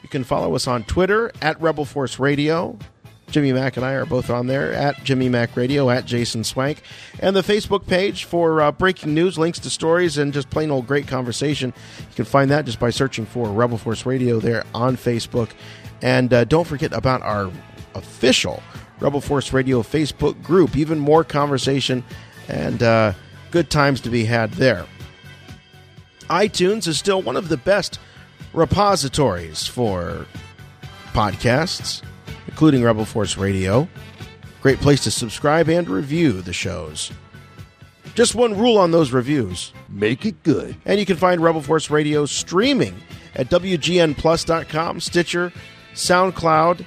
You 0.05 0.11
can 0.11 0.23
follow 0.23 0.55
us 0.55 0.69
on 0.69 0.85
Twitter 0.85 1.33
at 1.41 1.59
Rebel 1.63 1.87
Force 1.87 2.19
Radio. 2.19 2.79
Jimmy 3.31 3.55
Mack 3.55 3.79
and 3.79 3.87
I 3.87 3.95
are 3.95 4.05
both 4.05 4.29
on 4.29 4.49
there 4.49 4.71
at 4.75 5.03
Jimmy 5.03 5.31
Mack 5.31 5.57
Radio, 5.57 5.89
at 5.89 6.05
Jason 6.05 6.45
Swank, 6.45 6.83
and 7.21 7.35
the 7.35 7.41
Facebook 7.41 7.87
page 7.87 8.25
for 8.25 8.61
uh, 8.61 8.71
breaking 8.71 9.15
news, 9.15 9.39
links 9.39 9.59
to 9.61 9.71
stories, 9.71 10.19
and 10.19 10.31
just 10.35 10.51
plain 10.51 10.71
old 10.71 10.87
great 10.87 11.09
conversation. 11.09 11.73
You 12.01 12.15
can 12.17 12.27
find 12.27 12.51
that 12.51 12.67
just 12.67 12.79
by 12.79 12.91
searching 12.91 13.25
for 13.25 13.49
Rebel 13.49 13.79
Force 13.79 14.05
Radio 14.05 14.41
there 14.41 14.63
on 14.75 14.99
Facebook. 14.99 15.53
And 16.03 16.35
uh, 16.35 16.45
don't 16.45 16.67
forget 16.67 16.93
about 16.93 17.23
our 17.23 17.51
official 17.95 18.63
Rebel 19.01 19.23
Force 19.23 19.55
Radio 19.55 19.81
Facebook 19.81 20.41
group. 20.43 20.77
Even 20.77 20.99
more 20.99 21.25
conversation 21.25 22.05
and 22.49 22.83
uh, 22.83 23.15
good 23.51 23.71
times 23.71 24.03
to 24.03 24.11
be 24.11 24.27
had 24.27 24.53
there. 24.53 24.85
iTunes 26.25 26.87
is 26.87 26.99
still 26.99 27.23
one 27.23 27.37
of 27.37 27.49
the 27.49 27.57
best 27.57 27.99
repositories 28.55 29.67
for 29.67 30.27
podcasts, 31.13 32.03
including 32.47 32.83
Rebel 32.83 33.05
Force 33.05 33.37
Radio. 33.37 33.89
Great 34.63 34.79
place 34.79 35.05
to 35.05 35.11
subscribe 35.11 35.69
and 35.69 35.91
review 35.91 36.41
the 36.41 36.53
shows. 36.55 37.13
Just 38.15 38.35
one 38.35 38.57
rule 38.57 38.79
on 38.79 38.93
those 38.93 39.13
reviews 39.13 39.73
make 39.89 40.25
it 40.25 40.43
good. 40.43 40.77
And 40.85 40.99
you 41.01 41.07
can 41.07 41.17
find 41.17 41.43
Rebel 41.43 41.61
Force 41.61 41.91
Radio 41.91 42.27
streaming 42.27 42.95
at 43.35 43.49
WGNPlus.com, 43.51 45.01
Stitcher, 45.01 45.53
SoundCloud, 45.95 46.87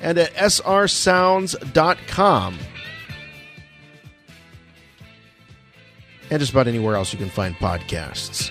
and 0.00 0.18
at 0.18 0.34
srsounds.com. 0.34 1.58
And 6.30 6.40
just 6.40 6.52
about 6.52 6.68
anywhere 6.68 6.94
else 6.94 7.10
you 7.12 7.18
can 7.18 7.30
find 7.30 7.54
podcasts. 7.54 8.50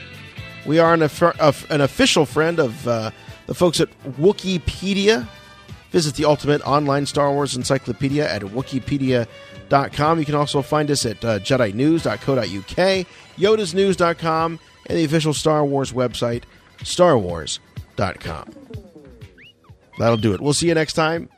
We 0.68 0.80
are 0.80 0.94
an, 0.94 1.02
an 1.02 1.82
official 1.82 2.26
friend 2.26 2.60
of 2.60 2.88
uh, 2.88 3.12
the 3.48 3.56
folks 3.56 3.80
at 3.80 3.90
Wookieepedia. 4.04 5.28
Visit 5.92 6.16
the 6.16 6.26
ultimate 6.26 6.62
online 6.68 7.06
Star 7.06 7.32
Wars 7.32 7.56
encyclopedia 7.56 8.30
at 8.30 8.42
wookieepedia.com. 8.42 10.20
You 10.20 10.26
can 10.26 10.36
also 10.36 10.62
find 10.62 10.92
us 10.92 11.06
at 11.06 11.24
uh, 11.24 11.40
JediNews.co.uk, 11.40 13.08
YodasNews.com, 13.38 14.60
and 14.88 14.98
the 14.98 15.06
official 15.06 15.34
Star 15.34 15.66
Wars 15.66 15.94
website, 15.94 16.44
StarWars.com. 16.80 18.54
That'll 19.98 20.18
do 20.18 20.34
it. 20.34 20.42
We'll 20.42 20.54
see 20.54 20.68
you 20.68 20.74
next 20.74 20.94
time. 20.94 21.30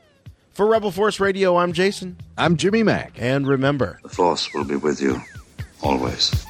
For 0.51 0.65
Rebel 0.65 0.91
Force 0.91 1.19
Radio, 1.19 1.55
I'm 1.57 1.71
Jason. 1.71 2.17
I'm 2.37 2.57
Jimmy 2.57 2.81
Mack. 2.81 3.13
And 3.17 3.47
remember, 3.47 3.99
the 4.01 4.09
Force 4.09 4.51
will 4.53 4.65
be 4.65 4.75
with 4.75 4.99
you 4.99 5.21
always. 5.81 6.45